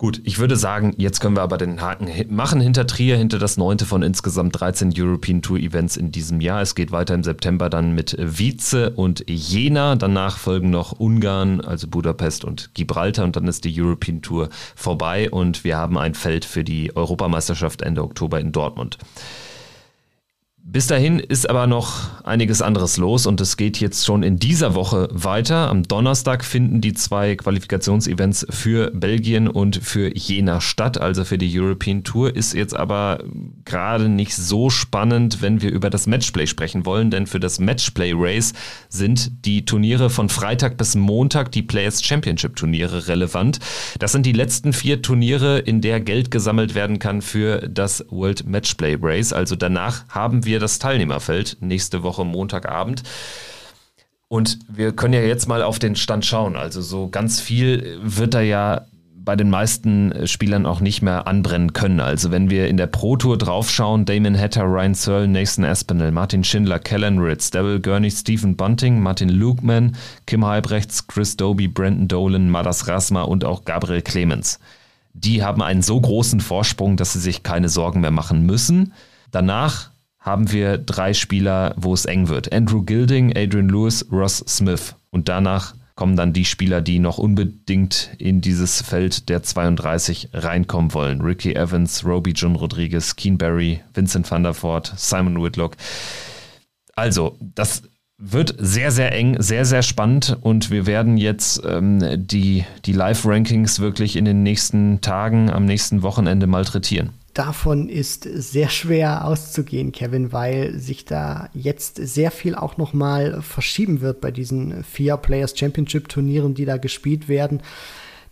Gut, 0.00 0.22
ich 0.24 0.38
würde 0.38 0.56
sagen, 0.56 0.94
jetzt 0.96 1.20
können 1.20 1.36
wir 1.36 1.42
aber 1.42 1.58
den 1.58 1.82
Haken 1.82 2.08
machen 2.34 2.58
hinter 2.58 2.86
Trier, 2.86 3.18
hinter 3.18 3.38
das 3.38 3.58
neunte 3.58 3.84
von 3.84 4.00
insgesamt 4.00 4.58
13 4.58 4.94
European 4.96 5.42
Tour 5.42 5.58
Events 5.58 5.98
in 5.98 6.10
diesem 6.10 6.40
Jahr. 6.40 6.62
Es 6.62 6.74
geht 6.74 6.90
weiter 6.90 7.12
im 7.14 7.22
September 7.22 7.68
dann 7.68 7.94
mit 7.94 8.16
Wietze 8.18 8.92
und 8.92 9.22
Jena. 9.28 9.96
Danach 9.96 10.38
folgen 10.38 10.70
noch 10.70 10.92
Ungarn, 10.92 11.60
also 11.60 11.86
Budapest 11.86 12.46
und 12.46 12.72
Gibraltar 12.72 13.26
und 13.26 13.36
dann 13.36 13.46
ist 13.46 13.66
die 13.66 13.78
European 13.78 14.22
Tour 14.22 14.48
vorbei 14.74 15.30
und 15.30 15.64
wir 15.64 15.76
haben 15.76 15.98
ein 15.98 16.14
Feld 16.14 16.46
für 16.46 16.64
die 16.64 16.96
Europameisterschaft 16.96 17.82
Ende 17.82 18.02
Oktober 18.02 18.40
in 18.40 18.52
Dortmund. 18.52 18.96
Bis 20.72 20.86
dahin 20.86 21.18
ist 21.18 21.50
aber 21.50 21.66
noch 21.66 22.22
einiges 22.22 22.62
anderes 22.62 22.96
los 22.96 23.26
und 23.26 23.40
es 23.40 23.56
geht 23.56 23.80
jetzt 23.80 24.06
schon 24.06 24.22
in 24.22 24.38
dieser 24.38 24.76
Woche 24.76 25.08
weiter. 25.10 25.68
Am 25.68 25.82
Donnerstag 25.82 26.44
finden 26.44 26.80
die 26.80 26.92
zwei 26.92 27.34
Qualifikationsevents 27.34 28.46
für 28.50 28.92
Belgien 28.92 29.48
und 29.48 29.78
für 29.82 30.16
Jena 30.16 30.60
statt, 30.60 30.96
also 30.96 31.24
für 31.24 31.38
die 31.38 31.58
European 31.58 32.04
Tour. 32.04 32.36
Ist 32.36 32.54
jetzt 32.54 32.76
aber 32.76 33.24
gerade 33.64 34.08
nicht 34.08 34.36
so 34.36 34.70
spannend, 34.70 35.42
wenn 35.42 35.60
wir 35.60 35.72
über 35.72 35.90
das 35.90 36.06
Matchplay 36.06 36.46
sprechen 36.46 36.86
wollen, 36.86 37.10
denn 37.10 37.26
für 37.26 37.40
das 37.40 37.58
Matchplay 37.58 38.12
Race 38.14 38.52
sind 38.88 39.44
die 39.44 39.64
Turniere 39.64 40.08
von 40.08 40.28
Freitag 40.28 40.76
bis 40.76 40.94
Montag, 40.94 41.50
die 41.50 41.62
Players 41.62 42.00
Championship 42.04 42.54
Turniere 42.54 43.08
relevant. 43.08 43.58
Das 43.98 44.12
sind 44.12 44.24
die 44.24 44.32
letzten 44.32 44.72
vier 44.72 45.02
Turniere, 45.02 45.58
in 45.58 45.80
der 45.80 45.98
Geld 45.98 46.30
gesammelt 46.30 46.76
werden 46.76 47.00
kann 47.00 47.22
für 47.22 47.68
das 47.68 48.04
World 48.10 48.46
Matchplay 48.46 48.96
Race. 49.02 49.32
Also 49.32 49.56
danach 49.56 50.04
haben 50.08 50.44
wir 50.44 50.59
das 50.60 50.78
Teilnehmerfeld 50.78 51.56
nächste 51.60 52.02
Woche 52.02 52.24
Montagabend. 52.24 53.02
Und 54.28 54.60
wir 54.68 54.92
können 54.92 55.14
ja 55.14 55.22
jetzt 55.22 55.48
mal 55.48 55.62
auf 55.62 55.80
den 55.80 55.96
Stand 55.96 56.24
schauen. 56.24 56.54
Also 56.54 56.80
so 56.82 57.08
ganz 57.08 57.40
viel 57.40 57.98
wird 58.02 58.34
da 58.34 58.40
ja 58.40 58.86
bei 59.22 59.36
den 59.36 59.50
meisten 59.50 60.26
Spielern 60.26 60.66
auch 60.66 60.80
nicht 60.80 61.02
mehr 61.02 61.26
anbrennen 61.26 61.72
können. 61.72 62.00
Also 62.00 62.30
wenn 62.30 62.48
wir 62.48 62.68
in 62.68 62.76
der 62.76 62.86
Pro 62.86 63.16
Tour 63.16 63.36
draufschauen, 63.36 64.04
Damon 64.04 64.38
Hatter, 64.38 64.64
Ryan 64.64 64.94
Searle, 64.94 65.28
Nathan 65.28 65.64
Aspinall, 65.64 66.10
Martin 66.10 66.42
Schindler, 66.42 66.78
Kellen 66.78 67.18
Ritz, 67.18 67.50
Devil 67.50 67.80
Gurney, 67.80 68.10
Stephen 68.10 68.56
Bunting, 68.56 69.00
Martin 69.00 69.28
Lukeman, 69.28 69.96
Kim 70.26 70.44
Halbrechts, 70.46 71.06
Chris 71.06 71.36
Doby, 71.36 71.68
Brandon 71.68 72.08
Dolan, 72.08 72.48
Madas 72.48 72.88
Rasma 72.88 73.22
und 73.22 73.44
auch 73.44 73.64
Gabriel 73.64 74.02
Clemens. 74.02 74.58
Die 75.12 75.42
haben 75.42 75.60
einen 75.60 75.82
so 75.82 76.00
großen 76.00 76.40
Vorsprung, 76.40 76.96
dass 76.96 77.12
sie 77.12 77.20
sich 77.20 77.42
keine 77.42 77.68
Sorgen 77.68 78.00
mehr 78.00 78.10
machen 78.10 78.46
müssen. 78.46 78.94
Danach 79.32 79.89
haben 80.20 80.52
wir 80.52 80.76
drei 80.78 81.14
Spieler, 81.14 81.74
wo 81.76 81.94
es 81.94 82.04
eng 82.04 82.28
wird. 82.28 82.52
Andrew 82.52 82.82
Gilding, 82.82 83.36
Adrian 83.36 83.68
Lewis, 83.68 84.06
Ross 84.12 84.44
Smith. 84.46 84.94
Und 85.10 85.28
danach 85.28 85.74
kommen 85.96 86.16
dann 86.16 86.32
die 86.32 86.44
Spieler, 86.44 86.82
die 86.82 86.98
noch 86.98 87.18
unbedingt 87.18 88.10
in 88.18 88.40
dieses 88.40 88.82
Feld 88.82 89.28
der 89.28 89.42
32 89.42 90.30
reinkommen 90.32 90.94
wollen. 90.94 91.20
Ricky 91.20 91.54
Evans, 91.54 92.04
Roby 92.04 92.32
John 92.32 92.56
Rodriguez, 92.56 93.16
Keen 93.16 93.38
Barry, 93.38 93.80
Vincent 93.94 94.30
van 94.30 94.42
der 94.42 94.54
Voort, 94.54 94.92
Simon 94.96 95.42
Whitlock. 95.42 95.76
Also, 96.94 97.36
das 97.40 97.82
wird 98.18 98.54
sehr, 98.58 98.90
sehr 98.90 99.12
eng, 99.12 99.40
sehr, 99.40 99.64
sehr 99.64 99.82
spannend 99.82 100.36
und 100.42 100.70
wir 100.70 100.84
werden 100.84 101.16
jetzt 101.16 101.62
ähm, 101.66 102.26
die, 102.26 102.64
die 102.84 102.92
Live-Rankings 102.92 103.80
wirklich 103.80 104.16
in 104.16 104.26
den 104.26 104.42
nächsten 104.42 105.00
Tagen, 105.00 105.50
am 105.50 105.64
nächsten 105.64 106.02
Wochenende 106.02 106.46
malträtieren 106.46 107.10
davon 107.34 107.88
ist 107.88 108.24
sehr 108.24 108.68
schwer 108.68 109.24
auszugehen, 109.24 109.92
Kevin, 109.92 110.32
weil 110.32 110.78
sich 110.78 111.04
da 111.04 111.48
jetzt 111.54 111.96
sehr 111.96 112.30
viel 112.30 112.54
auch 112.54 112.76
noch 112.76 112.92
mal 112.92 113.42
verschieben 113.42 114.00
wird 114.00 114.20
bei 114.20 114.30
diesen 114.30 114.84
vier 114.84 115.16
Players 115.16 115.58
Championship 115.58 116.08
Turnieren, 116.08 116.54
die 116.54 116.64
da 116.64 116.76
gespielt 116.76 117.28
werden 117.28 117.62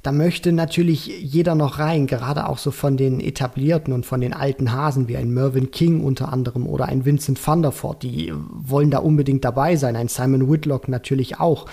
da 0.03 0.13
möchte 0.13 0.53
natürlich 0.53 1.07
jeder 1.07 1.57
noch 1.57 1.81
rein, 1.81 2.07
gerade 2.07 2.49
auch 2.49 2.59
so 2.59 2.71
von 2.71 2.97
den 2.97 3.19
etablierten 3.19 3.93
und 3.93 4.07
von 4.07 4.21
den 4.21 4.33
alten 4.33 4.73
Hasen 4.73 5.09
wie 5.09 5.17
ein 5.17 5.35
Mervyn 5.35 5.73
King 5.73 6.05
unter 6.05 6.33
anderem 6.33 6.69
oder 6.69 6.87
ein 6.87 7.05
Vincent 7.05 7.45
Voort, 7.45 8.05
die 8.05 8.33
wollen 8.33 8.93
da 8.93 8.99
unbedingt 8.99 9.45
dabei 9.45 9.75
sein, 9.75 9.97
ein 9.97 10.07
Simon 10.07 10.49
Whitlock 10.51 10.87
natürlich 10.87 11.41
auch. 11.41 11.67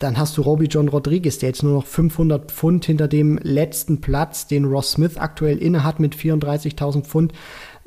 Dann 0.00 0.18
hast 0.18 0.36
du 0.36 0.42
Robbie 0.42 0.66
John 0.66 0.88
Rodriguez, 0.88 1.38
der 1.38 1.50
jetzt 1.50 1.62
nur 1.62 1.74
noch 1.74 1.86
500 1.86 2.50
Pfund 2.50 2.84
hinter 2.84 3.06
dem 3.06 3.38
letzten 3.38 4.00
Platz, 4.00 4.48
den 4.48 4.64
Ross 4.64 4.92
Smith 4.92 5.16
aktuell 5.16 5.58
inne 5.58 5.84
hat 5.84 6.00
mit 6.00 6.16
34.000 6.16 7.02
Pfund 7.02 7.32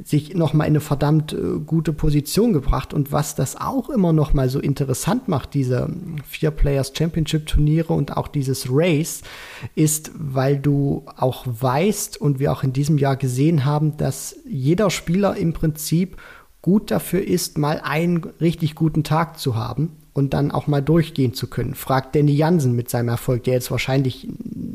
sich 0.04 0.34
nochmal 0.34 0.68
in 0.68 0.74
eine 0.74 0.82
verdammt 0.82 1.34
äh, 1.34 1.60
gute 1.66 1.94
Position 1.94 2.54
gebracht. 2.54 2.94
Und 2.94 3.12
was 3.12 3.36
das 3.36 3.56
auch 3.56 3.90
immer 3.90 4.14
nochmal 4.14 4.50
so 4.50 4.60
interessant 4.60 5.28
macht, 5.28 5.54
diese 5.54 5.90
Vier 6.28 6.52
Players 6.52 6.92
Championship 6.96 7.46
Turniere 7.46 7.94
und 7.94 8.16
auch 8.18 8.28
dieses 8.28 8.68
Race, 8.70 9.22
ist, 9.76 10.12
weil 10.16 10.58
du 10.58 11.06
auch 11.16 11.46
weißt 11.48 12.20
und 12.20 12.40
wir 12.40 12.52
auch 12.52 12.64
in 12.64 12.74
diesem 12.74 12.98
Jahr 12.98 13.16
gesehen 13.16 13.66
haben, 13.66 13.98
dass 13.98 14.36
jeder 14.46 14.90
Spieler 14.90 15.38
im 15.38 15.54
Prinzip 15.54 16.18
gut 16.62 16.92
dafür 16.92 17.26
ist, 17.26 17.58
mal 17.58 17.80
einen 17.84 18.18
richtig 18.42 18.76
guten 18.76 19.04
Tag 19.04 19.40
zu 19.40 19.56
haben 19.56 19.92
und 20.16 20.34
dann 20.34 20.50
auch 20.50 20.66
mal 20.68 20.82
durchgehen 20.82 21.34
zu 21.34 21.48
können. 21.48 21.76
Fragt 21.76 22.16
Danny 22.16 22.32
Jansen 22.32 22.74
mit 22.74 22.90
seinem 22.90 23.10
Erfolg, 23.10 23.44
der 23.44 23.56
jetzt 23.56 23.70
wahrscheinlich 23.70 24.30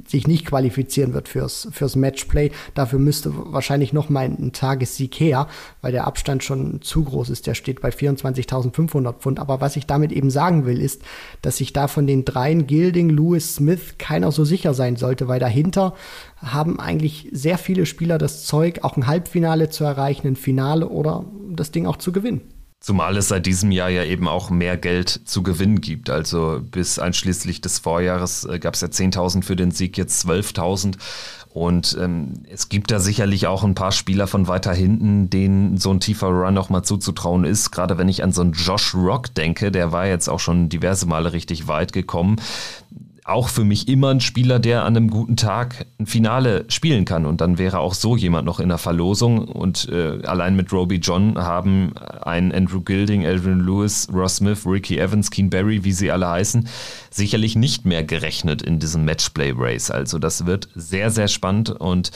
sich 0.06 0.26
nicht 0.26 0.44
qualifizieren 0.44 1.14
wird 1.14 1.28
fürs, 1.28 1.66
fürs 1.72 1.96
Matchplay. 1.96 2.50
Dafür 2.74 2.98
müsste 2.98 3.32
wahrscheinlich 3.34 3.94
noch 3.94 4.10
mal 4.10 4.26
ein 4.26 4.52
Tagessieg 4.52 5.14
her, 5.14 5.48
weil 5.80 5.92
der 5.92 6.06
Abstand 6.06 6.44
schon 6.44 6.82
zu 6.82 7.04
groß 7.04 7.30
ist. 7.30 7.46
Der 7.46 7.54
steht 7.54 7.80
bei 7.80 7.88
24.500 7.88 9.14
Pfund. 9.14 9.38
Aber 9.38 9.62
was 9.62 9.76
ich 9.76 9.86
damit 9.86 10.12
eben 10.12 10.30
sagen 10.30 10.66
will, 10.66 10.78
ist, 10.78 11.00
dass 11.40 11.56
sich 11.56 11.72
da 11.72 11.88
von 11.88 12.06
den 12.06 12.26
dreien, 12.26 12.66
Gilding, 12.66 13.08
Lewis, 13.08 13.54
Smith, 13.54 13.94
keiner 13.96 14.32
so 14.32 14.44
sicher 14.44 14.74
sein 14.74 14.96
sollte, 14.96 15.26
weil 15.26 15.40
dahinter 15.40 15.94
haben 16.36 16.78
eigentlich 16.78 17.30
sehr 17.32 17.56
viele 17.56 17.86
Spieler 17.86 18.18
das 18.18 18.44
Zeug, 18.44 18.80
auch 18.82 18.98
ein 18.98 19.06
Halbfinale 19.06 19.70
zu 19.70 19.84
erreichen, 19.84 20.26
ein 20.26 20.36
Finale 20.36 20.86
oder 20.90 21.24
das 21.48 21.70
Ding 21.70 21.86
auch 21.86 21.96
zu 21.96 22.12
gewinnen. 22.12 22.59
Zumal 22.80 23.18
es 23.18 23.28
seit 23.28 23.44
diesem 23.44 23.70
Jahr 23.72 23.90
ja 23.90 24.04
eben 24.04 24.26
auch 24.26 24.48
mehr 24.48 24.78
Geld 24.78 25.08
zu 25.08 25.42
gewinnen 25.42 25.82
gibt. 25.82 26.08
Also 26.08 26.62
bis 26.62 26.98
einschließlich 26.98 27.60
des 27.60 27.78
Vorjahres 27.78 28.44
äh, 28.46 28.58
gab 28.58 28.72
es 28.72 28.80
ja 28.80 28.88
10.000 28.88 29.44
für 29.44 29.54
den 29.54 29.70
Sieg, 29.70 29.98
jetzt 29.98 30.26
12.000. 30.26 30.96
Und 31.52 31.96
ähm, 32.00 32.44
es 32.48 32.68
gibt 32.68 32.90
da 32.90 33.00
sicherlich 33.00 33.46
auch 33.48 33.64
ein 33.64 33.74
paar 33.74 33.92
Spieler 33.92 34.26
von 34.26 34.48
weiter 34.48 34.72
hinten, 34.72 35.28
denen 35.28 35.76
so 35.76 35.90
ein 35.90 36.00
tiefer 36.00 36.28
Run 36.28 36.54
noch 36.54 36.70
mal 36.70 36.82
zuzutrauen 36.82 37.44
ist. 37.44 37.70
Gerade 37.70 37.98
wenn 37.98 38.08
ich 38.08 38.22
an 38.22 38.32
so 38.32 38.40
einen 38.40 38.52
Josh 38.52 38.94
Rock 38.94 39.34
denke, 39.34 39.70
der 39.70 39.92
war 39.92 40.06
jetzt 40.06 40.28
auch 40.28 40.40
schon 40.40 40.68
diverse 40.68 41.06
Male 41.06 41.32
richtig 41.32 41.68
weit 41.68 41.92
gekommen 41.92 42.36
auch 43.24 43.48
für 43.48 43.64
mich 43.64 43.88
immer 43.88 44.10
ein 44.10 44.20
Spieler, 44.20 44.58
der 44.58 44.84
an 44.84 44.96
einem 44.96 45.10
guten 45.10 45.36
Tag 45.36 45.86
ein 45.98 46.06
Finale 46.06 46.64
spielen 46.68 47.04
kann. 47.04 47.26
Und 47.26 47.40
dann 47.40 47.58
wäre 47.58 47.78
auch 47.78 47.94
so 47.94 48.16
jemand 48.16 48.46
noch 48.46 48.60
in 48.60 48.68
der 48.68 48.78
Verlosung. 48.78 49.46
Und 49.48 49.88
äh, 49.88 50.24
allein 50.24 50.56
mit 50.56 50.72
Roby 50.72 50.96
John 50.96 51.38
haben 51.38 51.92
ein 52.22 52.52
Andrew 52.52 52.80
Gilding, 52.80 53.26
Adrian 53.26 53.60
Lewis, 53.60 54.08
Ross 54.12 54.36
Smith, 54.36 54.66
Ricky 54.66 54.98
Evans, 54.98 55.30
Keen 55.30 55.50
Barry, 55.50 55.84
wie 55.84 55.92
sie 55.92 56.10
alle 56.10 56.28
heißen, 56.28 56.68
sicherlich 57.10 57.56
nicht 57.56 57.84
mehr 57.84 58.04
gerechnet 58.04 58.62
in 58.62 58.78
diesem 58.78 59.04
Matchplay-Race. 59.04 59.90
Also 59.90 60.18
das 60.18 60.46
wird 60.46 60.68
sehr, 60.74 61.10
sehr 61.10 61.28
spannend 61.28 61.70
und 61.70 62.10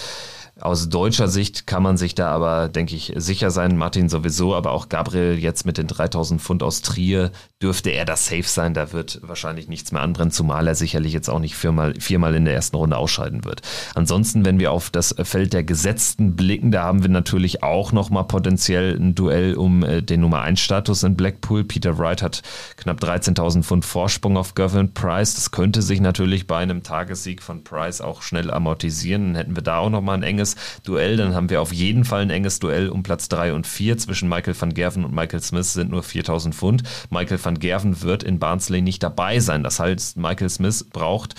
aus 0.64 0.88
deutscher 0.88 1.28
Sicht 1.28 1.66
kann 1.66 1.82
man 1.82 1.98
sich 1.98 2.14
da 2.14 2.30
aber, 2.30 2.70
denke 2.70 2.96
ich, 2.96 3.12
sicher 3.16 3.50
sein. 3.50 3.76
Martin 3.76 4.08
sowieso, 4.08 4.54
aber 4.54 4.72
auch 4.72 4.88
Gabriel 4.88 5.38
jetzt 5.38 5.66
mit 5.66 5.76
den 5.76 5.86
3000 5.86 6.40
Pfund 6.40 6.62
aus 6.62 6.80
Trier 6.80 7.32
dürfte 7.60 7.90
er 7.90 8.06
da 8.06 8.16
safe 8.16 8.44
sein. 8.44 8.72
Da 8.72 8.92
wird 8.92 9.20
wahrscheinlich 9.22 9.68
nichts 9.68 9.92
mehr 9.92 10.00
anbrennen, 10.00 10.30
zumal 10.30 10.66
er 10.66 10.74
sicherlich 10.74 11.12
jetzt 11.12 11.28
auch 11.28 11.38
nicht 11.38 11.54
viermal, 11.54 11.92
viermal 12.00 12.34
in 12.34 12.46
der 12.46 12.54
ersten 12.54 12.76
Runde 12.76 12.96
ausscheiden 12.96 13.44
wird. 13.44 13.60
Ansonsten, 13.94 14.46
wenn 14.46 14.58
wir 14.58 14.72
auf 14.72 14.88
das 14.88 15.14
Feld 15.22 15.52
der 15.52 15.64
Gesetzten 15.64 16.34
blicken, 16.34 16.70
da 16.70 16.82
haben 16.84 17.02
wir 17.02 17.10
natürlich 17.10 17.62
auch 17.62 17.92
nochmal 17.92 18.24
potenziell 18.24 18.96
ein 18.96 19.14
Duell 19.14 19.56
um 19.56 19.82
äh, 19.82 20.02
den 20.02 20.22
Nummer 20.22 20.40
1 20.40 20.60
Status 20.60 21.02
in 21.02 21.14
Blackpool. 21.14 21.64
Peter 21.64 21.98
Wright 21.98 22.22
hat 22.22 22.40
knapp 22.78 23.02
13.000 23.02 23.64
Pfund 23.64 23.84
Vorsprung 23.84 24.38
auf 24.38 24.54
Gavin 24.54 24.94
Price. 24.94 25.34
Das 25.34 25.50
könnte 25.50 25.82
sich 25.82 26.00
natürlich 26.00 26.46
bei 26.46 26.56
einem 26.56 26.82
Tagessieg 26.82 27.42
von 27.42 27.64
Price 27.64 28.00
auch 28.00 28.22
schnell 28.22 28.50
amortisieren. 28.50 29.26
Dann 29.26 29.36
hätten 29.36 29.56
wir 29.56 29.62
da 29.62 29.76
auch 29.76 29.90
nochmal 29.90 30.16
ein 30.16 30.22
enges 30.22 30.53
Duell. 30.82 31.16
Dann 31.16 31.34
haben 31.34 31.50
wir 31.50 31.60
auf 31.60 31.72
jeden 31.72 32.04
Fall 32.04 32.22
ein 32.22 32.30
enges 32.30 32.58
Duell 32.58 32.88
um 32.88 33.02
Platz 33.02 33.28
3 33.28 33.52
und 33.52 33.66
4 33.66 33.98
zwischen 33.98 34.28
Michael 34.28 34.54
van 34.58 34.74
Gerven 34.74 35.04
und 35.04 35.14
Michael 35.14 35.42
Smith 35.42 35.72
sind 35.72 35.90
nur 35.90 36.02
4000 36.02 36.54
Pfund. 36.54 36.82
Michael 37.10 37.42
van 37.42 37.58
Gerven 37.58 38.02
wird 38.02 38.22
in 38.22 38.38
Barnsley 38.38 38.82
nicht 38.82 39.02
dabei 39.02 39.40
sein. 39.40 39.62
Das 39.62 39.80
heißt, 39.80 40.16
Michael 40.16 40.50
Smith 40.50 40.84
braucht 40.92 41.34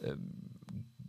äh, 0.00 0.12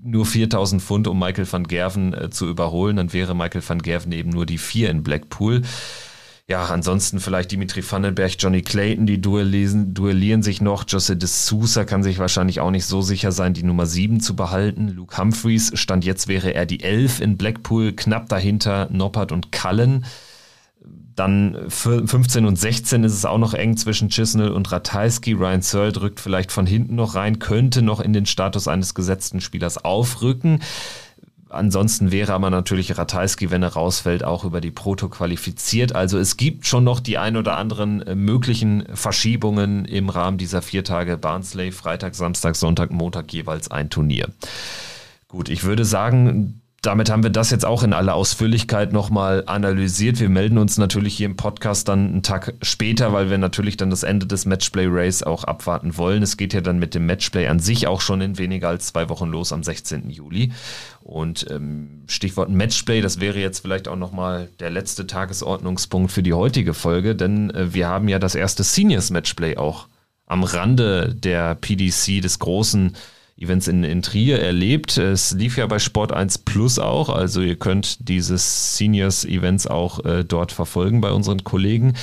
nur 0.03 0.25
4000 0.25 0.81
Pfund, 0.81 1.07
um 1.07 1.19
Michael 1.19 1.51
van 1.51 1.67
Gerven 1.67 2.13
äh, 2.13 2.29
zu 2.29 2.47
überholen. 2.47 2.97
Dann 2.97 3.13
wäre 3.13 3.35
Michael 3.35 3.63
van 3.67 3.81
Gerven 3.81 4.11
eben 4.11 4.29
nur 4.29 4.45
die 4.45 4.57
4 4.57 4.89
in 4.89 5.03
Blackpool. 5.03 5.61
Ja, 6.51 6.65
ansonsten 6.65 7.21
vielleicht 7.21 7.53
Dimitri 7.53 7.81
Vandenberg, 7.81 8.33
Johnny 8.37 8.61
Clayton, 8.61 9.05
die 9.05 9.21
duellieren, 9.21 9.93
duellieren 9.93 10.43
sich 10.43 10.59
noch. 10.59 10.83
Jose 10.85 11.15
de 11.15 11.29
Sousa 11.29 11.85
kann 11.85 12.03
sich 12.03 12.19
wahrscheinlich 12.19 12.59
auch 12.59 12.71
nicht 12.71 12.85
so 12.85 13.01
sicher 13.01 13.31
sein, 13.31 13.53
die 13.53 13.63
Nummer 13.63 13.85
7 13.85 14.19
zu 14.19 14.35
behalten. 14.35 14.89
Luke 14.89 15.17
Humphreys 15.17 15.71
stand 15.75 16.03
jetzt 16.03 16.27
wäre 16.27 16.53
er 16.53 16.65
die 16.65 16.83
11 16.83 17.21
in 17.21 17.37
Blackpool, 17.37 17.93
knapp 17.93 18.27
dahinter 18.27 18.89
Noppert 18.91 19.31
und 19.31 19.53
Cullen. 19.53 20.03
Dann 21.15 21.55
15 21.69 22.45
und 22.45 22.57
16 22.57 23.05
ist 23.05 23.13
es 23.13 23.23
auch 23.23 23.37
noch 23.37 23.53
eng 23.53 23.77
zwischen 23.77 24.09
Chisnell 24.09 24.51
und 24.51 24.73
Ratajski. 24.73 25.31
Ryan 25.31 25.61
Searle 25.61 25.93
drückt 25.93 26.19
vielleicht 26.19 26.51
von 26.51 26.65
hinten 26.65 26.95
noch 26.95 27.15
rein, 27.15 27.39
könnte 27.39 27.81
noch 27.81 28.01
in 28.01 28.11
den 28.11 28.25
Status 28.25 28.67
eines 28.67 28.93
gesetzten 28.93 29.39
Spielers 29.39 29.77
aufrücken. 29.85 30.59
Ansonsten 31.51 32.11
wäre 32.11 32.33
aber 32.33 32.49
natürlich 32.49 32.97
Ratajski, 32.97 33.51
wenn 33.51 33.61
er 33.61 33.73
rausfällt, 33.73 34.23
auch 34.23 34.45
über 34.45 34.61
die 34.61 34.71
Proto 34.71 35.09
qualifiziert. 35.09 35.93
Also 35.93 36.17
es 36.17 36.37
gibt 36.37 36.65
schon 36.65 36.83
noch 36.83 36.99
die 36.99 37.17
ein 37.17 37.35
oder 37.35 37.57
anderen 37.57 38.01
äh, 38.01 38.15
möglichen 38.15 38.85
Verschiebungen 38.93 39.85
im 39.85 40.09
Rahmen 40.09 40.37
dieser 40.37 40.61
vier 40.61 40.83
Tage 40.83 41.17
Barnsley, 41.17 41.71
Freitag, 41.71 42.15
Samstag, 42.15 42.55
Sonntag, 42.55 42.91
Montag 42.91 43.31
jeweils 43.33 43.69
ein 43.69 43.89
Turnier. 43.89 44.29
Gut, 45.27 45.49
ich 45.49 45.63
würde 45.63 45.85
sagen, 45.85 46.61
damit 46.81 47.11
haben 47.11 47.21
wir 47.21 47.29
das 47.29 47.51
jetzt 47.51 47.65
auch 47.65 47.83
in 47.83 47.93
aller 47.93 48.15
Ausführlichkeit 48.15 48.91
nochmal 48.91 49.43
analysiert. 49.45 50.19
Wir 50.19 50.29
melden 50.29 50.57
uns 50.57 50.79
natürlich 50.79 51.15
hier 51.15 51.27
im 51.27 51.35
Podcast 51.35 51.87
dann 51.87 52.07
einen 52.07 52.23
Tag 52.23 52.55
später, 52.63 53.13
weil 53.13 53.29
wir 53.29 53.37
natürlich 53.37 53.77
dann 53.77 53.91
das 53.91 54.01
Ende 54.01 54.25
des 54.25 54.47
Matchplay 54.47 54.87
Race 54.89 55.21
auch 55.21 55.43
abwarten 55.43 55.95
wollen. 55.97 56.23
Es 56.23 56.37
geht 56.37 56.53
ja 56.55 56.61
dann 56.61 56.79
mit 56.79 56.95
dem 56.95 57.05
Matchplay 57.05 57.47
an 57.47 57.59
sich 57.59 57.85
auch 57.85 58.01
schon 58.01 58.21
in 58.21 58.39
weniger 58.39 58.69
als 58.69 58.87
zwei 58.87 59.09
Wochen 59.09 59.29
los 59.29 59.53
am 59.53 59.61
16. 59.61 60.09
Juli. 60.09 60.53
Und 61.03 61.45
ähm, 61.51 62.01
Stichwort 62.07 62.49
Matchplay, 62.49 63.01
das 63.01 63.19
wäre 63.19 63.37
jetzt 63.37 63.59
vielleicht 63.59 63.87
auch 63.87 63.95
nochmal 63.95 64.49
der 64.59 64.71
letzte 64.71 65.05
Tagesordnungspunkt 65.05 66.11
für 66.11 66.23
die 66.23 66.33
heutige 66.33 66.73
Folge, 66.73 67.15
denn 67.15 67.51
äh, 67.51 67.75
wir 67.75 67.89
haben 67.89 68.07
ja 68.07 68.17
das 68.17 68.33
erste 68.33 68.63
Seniors 68.63 69.11
Matchplay 69.11 69.55
auch 69.55 69.87
am 70.25 70.43
Rande 70.43 71.13
der 71.13 71.53
PDC 71.53 72.21
des 72.23 72.39
großen 72.39 72.95
Events 73.41 73.67
in, 73.67 73.83
in 73.83 74.01
Trier 74.01 74.39
erlebt. 74.39 74.97
Es 74.97 75.31
lief 75.31 75.57
ja 75.57 75.67
bei 75.67 75.79
Sport 75.79 76.11
1 76.11 76.39
Plus 76.39 76.79
auch, 76.79 77.09
also 77.09 77.41
ihr 77.41 77.55
könnt 77.55 78.07
dieses 78.07 78.77
Seniors 78.77 79.25
Events 79.25 79.67
auch 79.67 80.05
äh, 80.05 80.23
dort 80.23 80.51
verfolgen 80.51 81.01
bei 81.01 81.11
unseren 81.11 81.43
Kollegen. 81.43 81.93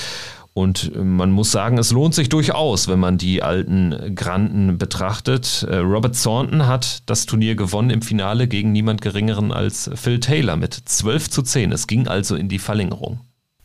Und 0.58 0.92
äh, 0.94 0.98
man 0.98 1.30
muss 1.30 1.52
sagen, 1.52 1.78
es 1.78 1.92
lohnt 1.92 2.14
sich 2.14 2.28
durchaus, 2.28 2.88
wenn 2.88 2.98
man 2.98 3.16
die 3.16 3.42
alten 3.42 4.14
Granden 4.16 4.76
betrachtet. 4.76 5.64
Äh, 5.68 5.76
Robert 5.76 6.20
Thornton 6.20 6.66
hat 6.66 7.02
das 7.06 7.26
Turnier 7.26 7.54
gewonnen 7.54 7.90
im 7.90 8.02
Finale 8.02 8.48
gegen 8.48 8.72
niemand 8.72 9.00
Geringeren 9.00 9.52
als 9.52 9.88
Phil 9.94 10.18
Taylor 10.18 10.56
mit 10.56 10.74
12 10.74 11.30
zu 11.30 11.42
10. 11.42 11.70
Es 11.70 11.86
ging 11.86 12.08
also 12.08 12.34
in 12.34 12.48
die 12.48 12.58
Verlängerung. 12.58 13.20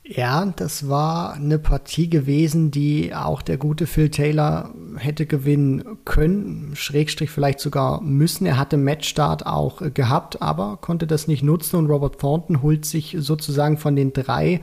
Ja, 0.05 0.45
das 0.57 0.89
war 0.89 1.35
eine 1.35 1.59
Partie 1.59 2.09
gewesen, 2.09 2.71
die 2.71 3.15
auch 3.15 3.41
der 3.41 3.55
gute 3.55 3.87
Phil 3.87 4.09
Taylor 4.09 4.73
hätte 4.97 5.25
gewinnen 5.25 5.97
können, 6.03 6.71
Schrägstrich 6.75 7.29
vielleicht 7.29 7.61
sogar 7.61 8.01
müssen. 8.01 8.45
Er 8.45 8.57
hatte 8.57 8.75
Matchstart 8.75 9.45
auch 9.45 9.81
gehabt, 9.93 10.41
aber 10.41 10.77
konnte 10.81 11.07
das 11.07 11.27
nicht 11.29 11.41
nutzen 11.41 11.77
und 11.77 11.87
Robert 11.89 12.19
Thornton 12.19 12.61
holt 12.61 12.83
sich 12.83 13.15
sozusagen 13.17 13.77
von 13.77 13.95
den 13.95 14.11
drei 14.11 14.59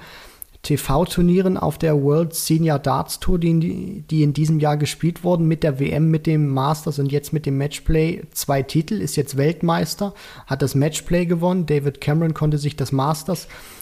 TV-Turnieren 0.63 1.57
auf 1.57 1.79
der 1.79 2.03
World 2.03 2.35
Senior 2.35 2.79
Darts 2.79 3.19
Tour, 3.19 3.39
die, 3.39 4.05
in 4.11 4.35
diesem 4.35 4.61
Jahr 4.61 4.77
gespielt 4.77 5.25
wurden, 5.25 5.49
mit 5.49 5.63
der 5.63 5.81
WM, 5.81 6.11
mit 6.11 6.27
dem 6.27 6.49
Masters 6.49 6.99
und 6.99 7.11
jetzt 7.11 7.33
mit 7.33 7.47
dem 7.47 7.57
Matchplay. 7.57 8.25
Zwei 8.33 8.63
Titel, 8.63 9.01
ist 9.01 9.17
jetzt 9.17 9.39
Weltmeister, 9.39 10.13
hat 10.47 10.61
das 10.61 10.75
Matchplay 10.75 11.25
gewonnen. 11.25 11.65
David 11.65 12.03
Cameron 12.03 12.35
konnte 12.35 12.59
sich 12.59 12.77
das 12.77 12.93
Masters 12.93 13.47
äh, 13.47 13.80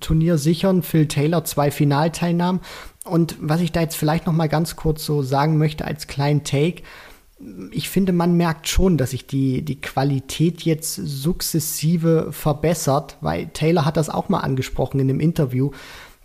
Turnier 0.00 0.38
sichern. 0.38 0.82
Phil 0.82 1.08
Taylor 1.08 1.44
zwei 1.44 1.70
Finalteilnahmen. 1.70 2.60
Und 3.04 3.36
was 3.40 3.60
ich 3.60 3.72
da 3.72 3.80
jetzt 3.80 3.96
vielleicht 3.96 4.26
noch 4.26 4.32
mal 4.32 4.48
ganz 4.48 4.76
kurz 4.76 5.04
so 5.04 5.22
sagen 5.22 5.58
möchte 5.58 5.84
als 5.84 6.06
kleinen 6.06 6.44
Take, 6.44 6.82
ich 7.70 7.88
finde, 7.88 8.12
man 8.12 8.36
merkt 8.36 8.68
schon, 8.68 8.98
dass 8.98 9.12
sich 9.12 9.26
die, 9.26 9.62
die 9.62 9.80
Qualität 9.80 10.60
jetzt 10.62 10.94
sukzessive 10.94 12.32
verbessert, 12.32 13.16
weil 13.22 13.46
Taylor 13.48 13.86
hat 13.86 13.96
das 13.96 14.10
auch 14.10 14.28
mal 14.28 14.40
angesprochen 14.40 15.00
in 15.00 15.08
dem 15.08 15.20
Interview 15.20 15.70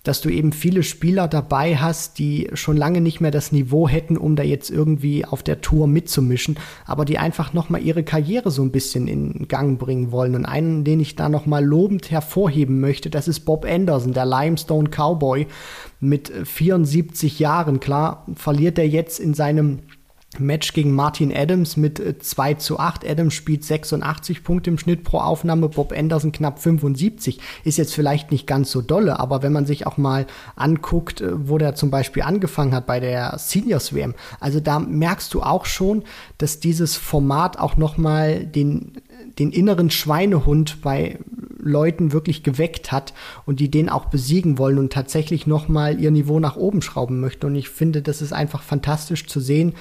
dass 0.07 0.21
du 0.21 0.29
eben 0.29 0.53
viele 0.53 0.83
Spieler 0.83 1.27
dabei 1.27 1.77
hast, 1.77 2.19
die 2.19 2.49
schon 2.53 2.77
lange 2.77 3.01
nicht 3.01 3.21
mehr 3.21 3.31
das 3.31 3.51
Niveau 3.51 3.87
hätten, 3.87 4.17
um 4.17 4.35
da 4.35 4.43
jetzt 4.43 4.69
irgendwie 4.69 5.25
auf 5.25 5.43
der 5.43 5.61
Tour 5.61 5.87
mitzumischen, 5.87 6.57
aber 6.85 7.05
die 7.05 7.17
einfach 7.17 7.53
nochmal 7.53 7.81
ihre 7.81 8.03
Karriere 8.03 8.51
so 8.51 8.61
ein 8.61 8.71
bisschen 8.71 9.07
in 9.07 9.47
Gang 9.47 9.79
bringen 9.79 10.11
wollen. 10.11 10.35
Und 10.35 10.45
einen, 10.45 10.83
den 10.83 10.99
ich 10.99 11.15
da 11.15 11.29
nochmal 11.29 11.65
lobend 11.65 12.11
hervorheben 12.11 12.79
möchte, 12.79 13.09
das 13.09 13.27
ist 13.27 13.41
Bob 13.41 13.65
Anderson, 13.65 14.13
der 14.13 14.25
Limestone 14.25 14.89
Cowboy 14.89 15.47
mit 15.99 16.31
74 16.31 17.39
Jahren. 17.39 17.79
Klar, 17.79 18.25
verliert 18.35 18.77
er 18.77 18.87
jetzt 18.87 19.19
in 19.19 19.33
seinem 19.33 19.79
Match 20.39 20.73
gegen 20.73 20.91
Martin 20.91 21.35
Adams 21.35 21.77
mit 21.77 22.01
2 22.23 22.51
äh, 22.51 22.57
zu 22.57 22.79
8. 22.79 23.07
Adams 23.07 23.33
spielt 23.33 23.63
86 23.63 24.43
Punkte 24.43 24.69
im 24.69 24.77
Schnitt 24.77 25.03
pro 25.03 25.19
Aufnahme, 25.19 25.69
Bob 25.69 25.93
Anderson 25.95 26.31
knapp 26.31 26.59
75. 26.59 27.39
Ist 27.63 27.77
jetzt 27.77 27.93
vielleicht 27.93 28.31
nicht 28.31 28.47
ganz 28.47 28.71
so 28.71 28.81
dolle, 28.81 29.19
aber 29.19 29.43
wenn 29.43 29.53
man 29.53 29.65
sich 29.65 29.87
auch 29.87 29.97
mal 29.97 30.27
anguckt, 30.55 31.21
äh, 31.21 31.47
wo 31.47 31.57
der 31.57 31.75
zum 31.75 31.91
Beispiel 31.91 32.23
angefangen 32.23 32.73
hat 32.73 32.85
bei 32.85 32.99
der 32.99 33.37
Seniors 33.37 33.93
WM, 33.93 34.13
also 34.39 34.59
da 34.59 34.79
merkst 34.79 35.33
du 35.33 35.41
auch 35.41 35.65
schon, 35.65 36.03
dass 36.37 36.59
dieses 36.59 36.95
Format 36.95 37.59
auch 37.59 37.77
nochmal 37.77 38.45
den, 38.45 38.93
den 39.39 39.51
inneren 39.51 39.89
Schweinehund 39.89 40.81
bei 40.81 41.19
Leuten 41.65 42.13
wirklich 42.13 42.43
geweckt 42.43 42.91
hat 42.91 43.13
und 43.45 43.59
die 43.59 43.71
den 43.71 43.89
auch 43.89 44.05
besiegen 44.05 44.57
wollen 44.59 44.77
und 44.77 44.93
tatsächlich 44.93 45.47
nochmal 45.47 45.99
ihr 45.99 46.11
Niveau 46.11 46.39
nach 46.39 46.55
oben 46.55 46.81
schrauben 46.81 47.19
möchten. 47.19 47.47
Und 47.47 47.55
ich 47.55 47.69
finde, 47.69 48.03
das 48.03 48.21
ist 48.21 48.33
einfach 48.33 48.61
fantastisch 48.61 49.25
zu 49.25 49.39
sehen, 49.39 49.73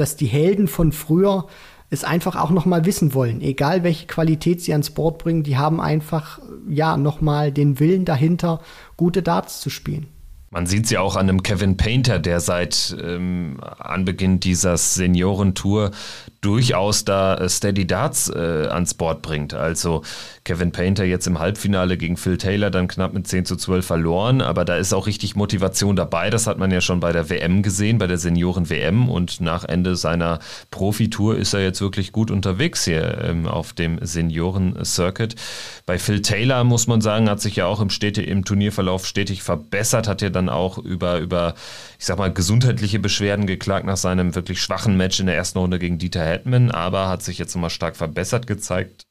dass 0.00 0.16
die 0.16 0.26
Helden 0.26 0.66
von 0.66 0.92
früher 0.92 1.46
es 1.90 2.04
einfach 2.04 2.36
auch 2.36 2.50
noch 2.50 2.66
mal 2.66 2.84
wissen 2.86 3.14
wollen, 3.14 3.40
egal 3.40 3.82
welche 3.82 4.06
Qualität 4.06 4.62
sie 4.62 4.72
ans 4.72 4.90
Board 4.90 5.18
bringen, 5.18 5.42
die 5.42 5.56
haben 5.56 5.80
einfach 5.80 6.38
ja 6.68 6.96
noch 6.96 7.20
mal 7.20 7.52
den 7.52 7.80
Willen 7.80 8.04
dahinter, 8.04 8.60
gute 8.96 9.22
Darts 9.22 9.60
zu 9.60 9.70
spielen. 9.70 10.06
Man 10.52 10.66
sieht 10.66 10.88
sie 10.88 10.98
auch 10.98 11.14
an 11.14 11.28
einem 11.28 11.44
Kevin 11.44 11.76
Painter, 11.76 12.18
der 12.18 12.40
seit 12.40 12.96
ähm, 13.00 13.58
Anbeginn 13.78 14.40
dieser 14.40 14.76
Seniorentour 14.76 15.92
durchaus 16.40 17.04
da 17.04 17.36
äh, 17.36 17.48
Steady 17.48 17.86
Darts 17.86 18.28
äh, 18.30 18.66
ans 18.68 18.94
Board 18.94 19.22
bringt. 19.22 19.54
Also 19.54 20.02
Kevin 20.44 20.72
Painter 20.72 21.04
jetzt 21.04 21.26
im 21.26 21.38
Halbfinale 21.38 21.98
gegen 21.98 22.16
Phil 22.16 22.38
Taylor 22.38 22.70
dann 22.70 22.88
knapp 22.88 23.12
mit 23.12 23.26
10 23.26 23.44
zu 23.44 23.56
12 23.56 23.84
verloren, 23.84 24.40
aber 24.40 24.64
da 24.64 24.76
ist 24.76 24.94
auch 24.94 25.06
richtig 25.06 25.36
Motivation 25.36 25.96
dabei. 25.96 26.30
Das 26.30 26.46
hat 26.46 26.58
man 26.58 26.70
ja 26.70 26.80
schon 26.80 27.00
bei 27.00 27.12
der 27.12 27.28
WM 27.28 27.62
gesehen, 27.62 27.98
bei 27.98 28.06
der 28.06 28.16
Senioren-WM 28.16 29.10
und 29.10 29.40
nach 29.40 29.64
Ende 29.64 29.96
seiner 29.96 30.38
Profitour 30.70 31.36
ist 31.36 31.52
er 31.52 31.62
jetzt 31.62 31.82
wirklich 31.82 32.12
gut 32.12 32.30
unterwegs 32.30 32.84
hier 32.84 33.18
ähm, 33.22 33.46
auf 33.46 33.74
dem 33.74 33.98
Senioren-Circuit. 34.00 35.36
Bei 35.84 35.98
Phil 35.98 36.22
Taylor 36.22 36.64
muss 36.64 36.86
man 36.86 37.02
sagen, 37.02 37.28
hat 37.28 37.42
sich 37.42 37.56
ja 37.56 37.66
auch 37.66 37.80
im, 37.80 37.90
Städte, 37.90 38.22
im 38.22 38.44
Turnierverlauf 38.44 39.06
stetig 39.06 39.42
verbessert, 39.42 40.08
hat 40.08 40.22
ja 40.22 40.30
dann 40.30 40.48
auch 40.48 40.78
über, 40.78 41.18
über, 41.18 41.54
ich 41.98 42.06
sag 42.06 42.16
mal, 42.16 42.32
gesundheitliche 42.32 42.98
Beschwerden 42.98 43.46
geklagt 43.46 43.84
nach 43.84 43.98
seinem 43.98 44.34
wirklich 44.34 44.62
schwachen 44.62 44.96
Match 44.96 45.20
in 45.20 45.26
der 45.26 45.36
ersten 45.36 45.58
Runde 45.58 45.78
gegen 45.78 45.98
Dieter 45.98 46.24
Hetman, 46.24 46.70
aber 46.70 47.08
hat 47.08 47.22
sich 47.22 47.38
jetzt 47.38 47.54
nochmal 47.54 47.70
stark 47.70 47.96
verbessert 47.96 48.46
gezeigt 48.46 49.06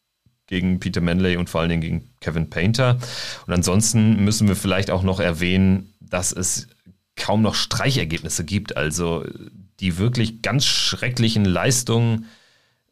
gegen 0.50 0.80
Peter 0.80 1.00
Manley 1.00 1.38
und 1.38 1.50
vor 1.50 1.62
allen 1.62 1.70
Dingen 1.70 1.82
gegen 1.82 2.10
Kevin 2.22 2.50
Painter. 2.50 2.98
Und 3.46 3.54
ansonsten 3.54 4.26
müssen 4.26 4.48
wir 4.48 4.56
vielleicht 4.56 4.90
auch 4.90 5.04
noch 5.04 5.20
erwähnen, 5.20 5.94
dass 6.02 6.32
es 6.32 6.68
kaum 7.16 7.44
noch 7.44 7.54
Streichergebnisse 7.54 8.44
gibt. 8.46 8.76
Also 8.76 9.24
die 9.80 9.98
wirklich 10.00 10.42
ganz 10.42 10.66
schrecklichen 10.66 11.46
Leistungen 11.46 12.26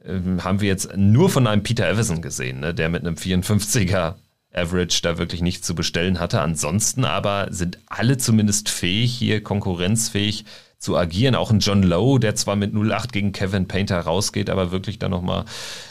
äh, 0.04 0.20
haben 0.40 0.62
wir 0.62 0.68
jetzt 0.68 0.96
nur 0.96 1.32
von 1.32 1.48
einem 1.48 1.64
Peter 1.64 1.90
Everson 1.90 2.22
gesehen, 2.22 2.60
ne, 2.60 2.76
der 2.76 2.90
mit 2.90 3.02
einem 3.02 3.16
54er 3.16 4.16
Average 4.58 5.00
da 5.04 5.18
wirklich 5.18 5.42
nichts 5.42 5.66
zu 5.66 5.76
bestellen 5.76 6.20
hatte. 6.20 6.42
Ansonsten 6.42 7.06
aber 7.06 7.48
sind 7.52 7.80
alle 7.88 8.18
zumindest 8.18 8.70
fähig, 8.70 9.14
hier 9.14 9.44
konkurrenzfähig 9.44 10.46
zu 10.78 10.96
agieren. 10.96 11.36
Auch 11.36 11.52
ein 11.52 11.60
John 11.60 11.84
Lowe, 11.84 12.20
der 12.20 12.36
zwar 12.36 12.56
mit 12.56 12.74
0-8 12.74 13.12
gegen 13.12 13.32
Kevin 13.32 13.68
Painter 13.68 14.00
rausgeht, 14.00 14.50
aber 14.50 14.72
wirklich 14.72 15.00
dann 15.00 15.12
nochmal 15.12 15.46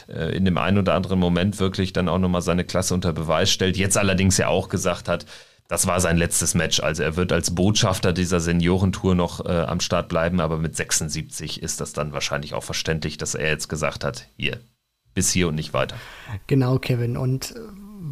äh, 0.07 0.35
in 0.35 0.45
dem 0.45 0.57
einen 0.57 0.77
oder 0.77 0.93
anderen 0.93 1.19
Moment 1.19 1.59
wirklich 1.59 1.93
dann 1.93 2.09
auch 2.09 2.19
nochmal 2.19 2.41
seine 2.41 2.63
Klasse 2.63 2.93
unter 2.93 3.13
Beweis 3.13 3.51
stellt. 3.51 3.77
Jetzt 3.77 3.97
allerdings 3.97 4.37
ja 4.37 4.47
auch 4.47 4.69
gesagt 4.69 5.09
hat, 5.09 5.25
das 5.67 5.85
war 5.85 5.99
sein 5.99 6.17
letztes 6.17 6.55
Match. 6.55 6.79
Also 6.79 7.03
er 7.03 7.17
wird 7.17 7.33
als 7.33 7.53
Botschafter 7.53 8.13
dieser 8.13 8.39
Seniorentour 8.39 9.15
noch 9.15 9.45
äh, 9.45 9.49
am 9.49 9.81
Start 9.81 10.07
bleiben, 10.07 10.39
aber 10.39 10.57
mit 10.57 10.75
76 10.77 11.61
ist 11.61 11.81
das 11.81 11.91
dann 11.91 12.13
wahrscheinlich 12.13 12.53
auch 12.53 12.63
verständlich, 12.63 13.17
dass 13.17 13.35
er 13.35 13.49
jetzt 13.49 13.67
gesagt 13.67 14.05
hat, 14.05 14.27
hier, 14.37 14.59
bis 15.13 15.31
hier 15.31 15.49
und 15.49 15.55
nicht 15.55 15.73
weiter. 15.73 15.97
Genau, 16.47 16.79
Kevin. 16.79 17.17
Und 17.17 17.51
äh, 17.51 17.59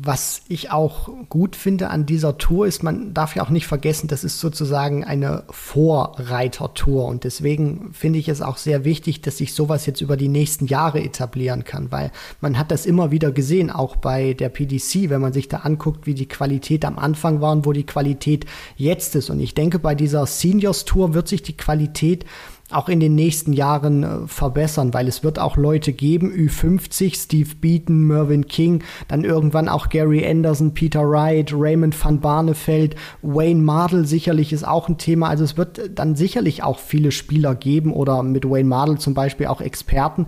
was 0.06 0.42
ich 0.48 0.72
auch 0.72 1.10
gut 1.30 1.56
finde 1.56 1.90
an 1.90 2.06
dieser 2.06 2.38
Tour 2.38 2.68
ist, 2.68 2.84
man 2.84 3.14
darf 3.14 3.36
ja 3.36 3.44
auch 3.44 3.50
nicht 3.50 3.66
vergessen, 3.66 4.08
das 4.08 4.24
ist 4.24 4.40
sozusagen 4.40 5.04
eine 5.04 5.44
Vorreitertour. 5.50 7.06
Und 7.06 7.24
deswegen 7.24 7.92
finde 7.94 8.20
ich 8.20 8.30
es 8.30 8.42
auch 8.42 8.58
sehr 8.58 8.86
wichtig, 8.86 9.22
dass 9.22 9.38
sich 9.38 9.54
sowas 9.54 9.88
jetzt 9.88 10.02
über 10.02 10.16
die 10.16 10.28
nächsten 10.28 10.68
Jahre 10.68 11.02
etablieren 11.04 11.64
kann, 11.64 11.92
weil 11.92 12.12
man 12.40 12.60
hat 12.60 12.70
das 12.70 12.86
immer 12.86 13.10
wieder 13.10 13.32
gesehen, 13.32 13.72
auch 13.72 13.96
bei 13.96 14.34
der 14.34 14.50
PDC, 14.50 15.10
wenn 15.10 15.22
man 15.22 15.34
sich 15.34 15.48
da 15.48 15.58
anguckt, 15.58 16.06
wie 16.06 16.14
die 16.14 16.28
Qualität 16.28 16.86
am 16.86 17.00
Anfang 17.00 17.42
war 17.42 17.52
und 17.52 17.66
wo 17.66 17.74
die 17.74 17.86
Qualität 17.86 18.46
jetzt 18.78 19.16
ist. 19.16 19.32
Und 19.32 19.40
ich 19.40 19.56
denke, 19.56 19.80
bei 19.80 19.96
dieser 19.96 20.28
Seniors 20.28 20.86
Tour 20.86 21.16
wird 21.16 21.28
sich 21.28 21.42
die 21.42 21.58
Qualität 21.58 22.26
auch 22.72 22.90
in 22.90 23.00
den 23.00 23.14
nächsten 23.14 23.54
Jahren 23.54 24.04
äh, 24.04 24.28
verbessern, 24.28 24.94
weil 24.94 25.08
es 25.08 25.24
wird 25.24 25.38
auch 25.38 25.56
Leute 25.56 25.94
geben, 25.94 26.32
Ü50, 26.32 27.16
Steve 27.16 27.50
Beaton, 27.62 28.08
Mervyn 28.08 28.48
King, 28.48 28.84
dann 29.08 29.24
irgendwann 29.24 29.70
auch 29.70 29.90
Gary 29.90 30.26
Anderson, 30.26 30.74
Peter 30.74 31.02
Wright, 31.02 31.54
Raymond 31.54 31.96
van 32.04 32.20
Barneveld, 32.20 32.96
Wayne 33.22 33.62
Mardell 33.62 34.06
sicherlich 34.06 34.52
ist 34.52 34.68
auch 34.68 34.90
ein 34.90 34.98
Thema. 34.98 35.30
Also 35.30 35.44
es 35.44 35.58
wird 35.58 35.92
dann 35.94 36.16
sicherlich 36.16 36.64
auch 36.64 36.80
viele 36.80 37.12
Spieler 37.12 37.54
geben 37.54 37.94
oder 37.94 38.24
mit 38.24 38.50
Wayne 38.50 38.68
Mardell 38.68 38.98
zum 38.98 39.14
Beispiel 39.14 39.46
auch 39.46 39.62
Experten, 39.62 40.26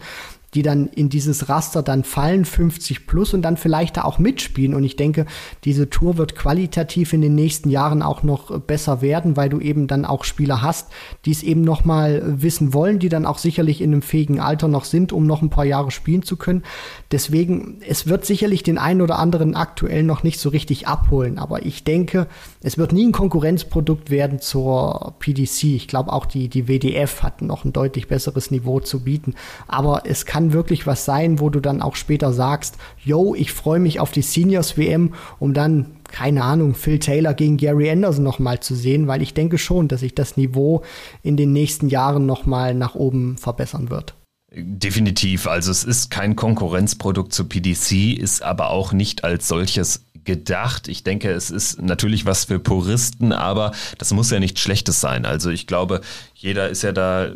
die 0.57 0.63
dann 0.63 0.87
in 0.87 1.09
dieses 1.09 1.49
Raster 1.49 1.83
dann 1.83 2.03
fallen, 2.03 2.43
50 2.43 3.05
plus 3.05 3.35
und 3.35 3.43
dann 3.43 3.57
vielleicht 3.57 3.97
da 3.97 4.05
auch 4.05 4.17
mitspielen. 4.17 4.73
Und 4.73 4.83
ich 4.83 4.95
denke, 4.95 5.27
diese 5.65 5.87
Tour 5.87 6.17
wird 6.17 6.35
qualitativ 6.35 7.13
in 7.13 7.21
den 7.21 7.35
nächsten 7.35 7.69
Jahren 7.69 8.01
auch 8.01 8.23
noch 8.23 8.59
besser 8.61 9.03
werden, 9.03 9.37
weil 9.37 9.49
du 9.49 9.59
eben 9.59 9.85
dann 9.85 10.03
auch 10.03 10.23
Spieler 10.23 10.63
hast, 10.63 10.87
die 11.25 11.31
es 11.31 11.43
eben 11.43 11.61
noch 11.61 11.85
mal 11.85 12.41
wissen 12.41 12.73
wollen, 12.73 12.97
die 12.97 13.09
dann 13.09 13.27
auch 13.27 13.37
sicherlich 13.37 13.81
in 13.81 13.91
einem 13.91 14.01
fähigen 14.01 14.39
Alter 14.39 14.67
noch 14.67 14.85
sind, 14.85 15.13
um 15.13 15.27
noch 15.27 15.43
ein 15.43 15.51
paar 15.51 15.63
Jahre 15.63 15.91
spielen 15.91 16.23
zu 16.23 16.37
können. 16.37 16.63
Deswegen, 17.11 17.77
es 17.87 18.07
wird 18.07 18.25
sicherlich 18.25 18.63
den 18.63 18.79
einen 18.79 19.03
oder 19.03 19.19
anderen 19.19 19.53
aktuell 19.53 20.01
noch 20.01 20.23
nicht 20.23 20.39
so 20.39 20.49
richtig 20.49 20.87
abholen. 20.87 21.37
Aber 21.37 21.67
ich 21.67 21.83
denke, 21.83 22.25
es 22.63 22.79
wird 22.79 22.93
nie 22.93 23.05
ein 23.05 23.11
Konkurrenzprodukt 23.11 24.09
werden 24.09 24.39
zur 24.39 25.13
PDC. 25.19 25.65
Ich 25.65 25.87
glaube 25.87 26.11
auch 26.11 26.25
die, 26.25 26.47
die 26.47 26.67
WDF 26.67 27.21
hat 27.21 27.43
noch 27.43 27.63
ein 27.63 27.73
deutlich 27.73 28.07
besseres 28.07 28.49
Niveau 28.49 28.79
zu 28.79 29.03
bieten. 29.03 29.35
Aber 29.67 30.01
es 30.05 30.25
kann 30.25 30.46
kann 30.47 30.53
wirklich 30.53 30.87
was 30.87 31.03
sein, 31.03 31.39
wo 31.39 31.49
du 31.49 31.59
dann 31.59 31.81
auch 31.81 31.95
später 31.95 32.31
sagst, 32.31 32.77
yo, 33.03 33.35
ich 33.35 33.51
freue 33.51 33.79
mich 33.79 33.99
auf 33.99 34.11
die 34.11 34.21
Seniors 34.21 34.77
WM, 34.77 35.13
um 35.39 35.53
dann 35.53 35.87
keine 36.09 36.43
Ahnung, 36.43 36.73
Phil 36.73 36.99
Taylor 36.99 37.33
gegen 37.33 37.57
Gary 37.57 37.89
Anderson 37.89 38.23
nochmal 38.23 38.61
zu 38.61 38.75
sehen, 38.75 39.07
weil 39.07 39.21
ich 39.21 39.33
denke 39.33 39.57
schon, 39.57 39.89
dass 39.89 39.99
sich 39.99 40.15
das 40.15 40.37
Niveau 40.37 40.83
in 41.21 41.35
den 41.35 41.51
nächsten 41.51 41.89
Jahren 41.89 42.25
nochmal 42.25 42.73
nach 42.73 42.95
oben 42.95 43.37
verbessern 43.37 43.89
wird. 43.89 44.13
Definitiv. 44.55 45.47
Also 45.47 45.69
es 45.69 45.83
ist 45.83 46.09
kein 46.09 46.37
Konkurrenzprodukt 46.37 47.33
zu 47.33 47.43
PDC, 47.43 48.17
ist 48.17 48.41
aber 48.41 48.69
auch 48.69 48.93
nicht 48.93 49.25
als 49.25 49.49
solches 49.49 50.05
gedacht. 50.23 50.87
Ich 50.87 51.03
denke, 51.03 51.29
es 51.31 51.51
ist 51.51 51.81
natürlich 51.81 52.25
was 52.25 52.45
für 52.45 52.59
Puristen, 52.59 53.33
aber 53.33 53.73
das 53.97 54.13
muss 54.13 54.31
ja 54.31 54.39
nichts 54.39 54.61
Schlechtes 54.61 55.01
sein. 55.01 55.25
Also 55.25 55.49
ich 55.49 55.67
glaube, 55.67 55.99
jeder 56.35 56.69
ist 56.69 56.83
ja 56.83 56.93
da 56.93 57.31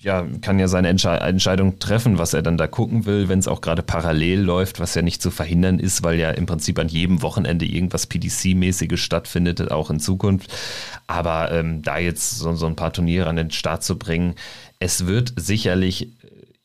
ja, 0.00 0.24
kann 0.42 0.60
ja 0.60 0.68
seine 0.68 0.88
Entsche 0.88 1.08
Entscheidung 1.08 1.80
treffen, 1.80 2.18
was 2.18 2.32
er 2.32 2.42
dann 2.42 2.56
da 2.56 2.68
gucken 2.68 3.04
will, 3.04 3.28
wenn 3.28 3.40
es 3.40 3.48
auch 3.48 3.60
gerade 3.60 3.82
parallel 3.82 4.40
läuft, 4.40 4.78
was 4.78 4.94
ja 4.94 5.02
nicht 5.02 5.20
zu 5.20 5.30
verhindern 5.30 5.80
ist, 5.80 6.04
weil 6.04 6.18
ja 6.18 6.30
im 6.30 6.46
Prinzip 6.46 6.78
an 6.78 6.88
jedem 6.88 7.20
Wochenende 7.22 7.64
irgendwas 7.66 8.08
PDC-mäßiges 8.08 8.98
stattfindet, 8.98 9.72
auch 9.72 9.90
in 9.90 9.98
Zukunft. 9.98 10.54
Aber 11.08 11.50
ähm, 11.50 11.82
da 11.82 11.98
jetzt 11.98 12.38
so, 12.38 12.54
so 12.54 12.66
ein 12.66 12.76
paar 12.76 12.92
Turniere 12.92 13.28
an 13.28 13.36
den 13.36 13.50
Start 13.50 13.82
zu 13.82 13.98
bringen, 13.98 14.34
es 14.78 15.06
wird 15.06 15.32
sicherlich 15.34 16.12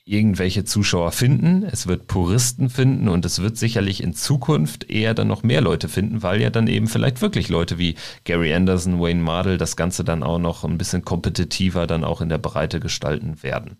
irgendwelche 0.05 0.65
Zuschauer 0.65 1.11
finden, 1.13 1.63
es 1.63 1.87
wird 1.87 2.07
Puristen 2.07 2.69
finden 2.69 3.07
und 3.07 3.23
es 3.23 3.41
wird 3.41 3.57
sicherlich 3.57 4.03
in 4.03 4.13
Zukunft 4.13 4.89
eher 4.89 5.13
dann 5.13 5.29
noch 5.29 5.43
mehr 5.43 5.61
Leute 5.61 5.87
finden, 5.87 6.23
weil 6.23 6.41
ja 6.41 6.49
dann 6.49 6.67
eben 6.67 6.87
vielleicht 6.87 7.21
wirklich 7.21 7.47
Leute 7.47 7.77
wie 7.77 7.95
Gary 8.25 8.53
Anderson, 8.53 8.99
Wayne 8.99 9.21
Mardell 9.21 9.57
das 9.57 9.77
Ganze 9.77 10.03
dann 10.03 10.23
auch 10.23 10.39
noch 10.39 10.65
ein 10.65 10.77
bisschen 10.77 11.05
kompetitiver 11.05 11.87
dann 11.87 12.03
auch 12.03 12.19
in 12.19 12.29
der 12.29 12.37
Breite 12.37 12.81
gestalten 12.81 13.41
werden. 13.43 13.77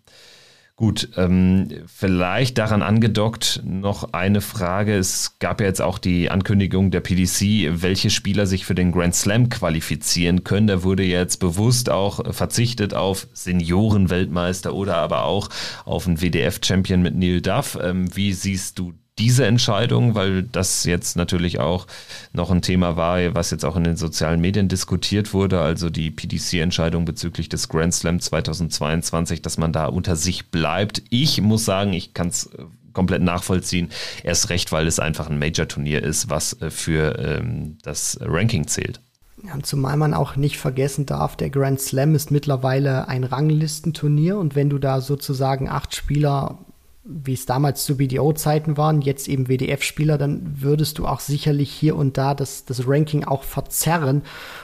Gut, 0.76 1.10
ähm, 1.16 1.68
vielleicht 1.86 2.58
daran 2.58 2.82
angedockt 2.82 3.62
noch 3.64 4.12
eine 4.12 4.40
Frage. 4.40 4.96
Es 4.96 5.38
gab 5.38 5.60
ja 5.60 5.68
jetzt 5.68 5.80
auch 5.80 5.98
die 5.98 6.32
Ankündigung 6.32 6.90
der 6.90 7.00
PDC, 7.00 7.80
welche 7.80 8.10
Spieler 8.10 8.46
sich 8.46 8.66
für 8.66 8.74
den 8.74 8.90
Grand 8.90 9.14
Slam 9.14 9.50
qualifizieren 9.50 10.42
können. 10.42 10.66
Da 10.66 10.82
wurde 10.82 11.04
jetzt 11.04 11.38
bewusst 11.38 11.90
auch 11.90 12.34
verzichtet 12.34 12.92
auf 12.92 13.28
Seniorenweltmeister 13.34 14.74
oder 14.74 14.96
aber 14.96 15.22
auch 15.22 15.48
auf 15.84 16.08
einen 16.08 16.20
WDF-Champion 16.20 17.02
mit 17.02 17.14
Neil 17.14 17.40
Duff. 17.40 17.78
Ähm, 17.80 18.08
wie 18.16 18.32
siehst 18.32 18.80
du 18.80 18.94
diese 19.18 19.46
Entscheidung, 19.46 20.14
weil 20.14 20.42
das 20.42 20.84
jetzt 20.84 21.16
natürlich 21.16 21.60
auch 21.60 21.86
noch 22.32 22.50
ein 22.50 22.62
Thema 22.62 22.96
war, 22.96 23.34
was 23.34 23.50
jetzt 23.50 23.64
auch 23.64 23.76
in 23.76 23.84
den 23.84 23.96
sozialen 23.96 24.40
Medien 24.40 24.68
diskutiert 24.68 25.32
wurde, 25.32 25.60
also 25.60 25.88
die 25.88 26.10
PDC-Entscheidung 26.10 27.04
bezüglich 27.04 27.48
des 27.48 27.68
Grand 27.68 27.94
Slam 27.94 28.18
2022, 28.18 29.40
dass 29.40 29.56
man 29.56 29.72
da 29.72 29.86
unter 29.86 30.16
sich 30.16 30.50
bleibt. 30.50 31.02
Ich 31.10 31.40
muss 31.40 31.64
sagen, 31.64 31.92
ich 31.92 32.12
kann 32.12 32.28
es 32.28 32.46
äh, 32.46 32.64
komplett 32.92 33.22
nachvollziehen. 33.22 33.90
Erst 34.24 34.50
recht, 34.50 34.72
weil 34.72 34.86
es 34.88 34.98
einfach 34.98 35.28
ein 35.28 35.38
Major-Turnier 35.38 36.02
ist, 36.02 36.28
was 36.28 36.60
äh, 36.60 36.70
für 36.70 37.16
ähm, 37.18 37.78
das 37.82 38.18
Ranking 38.20 38.66
zählt. 38.66 39.00
Ja, 39.44 39.58
zumal 39.62 39.96
man 39.96 40.14
auch 40.14 40.36
nicht 40.36 40.56
vergessen 40.58 41.06
darf, 41.06 41.36
der 41.36 41.50
Grand 41.50 41.78
Slam 41.78 42.14
ist 42.14 42.30
mittlerweile 42.30 43.08
ein 43.08 43.24
Ranglistenturnier 43.24 44.38
und 44.38 44.54
wenn 44.54 44.70
du 44.70 44.78
da 44.78 45.00
sozusagen 45.00 45.68
acht 45.68 45.94
Spieler 45.94 46.63
wie 47.06 47.34
es 47.34 47.44
damals 47.44 47.84
zu 47.84 47.98
BDO-Zeiten 47.98 48.78
waren, 48.78 49.02
jetzt 49.02 49.28
eben 49.28 49.46
WDF-Spieler, 49.46 50.16
dann 50.16 50.62
würdest 50.62 50.98
du 50.98 51.06
auch 51.06 51.20
sicherlich 51.20 51.70
hier 51.70 51.96
und 51.96 52.16
da 52.16 52.34
das, 52.34 52.64
das 52.64 52.88
Ranking 52.88 53.24
auch 53.24 53.42
verzerren. 53.42 54.22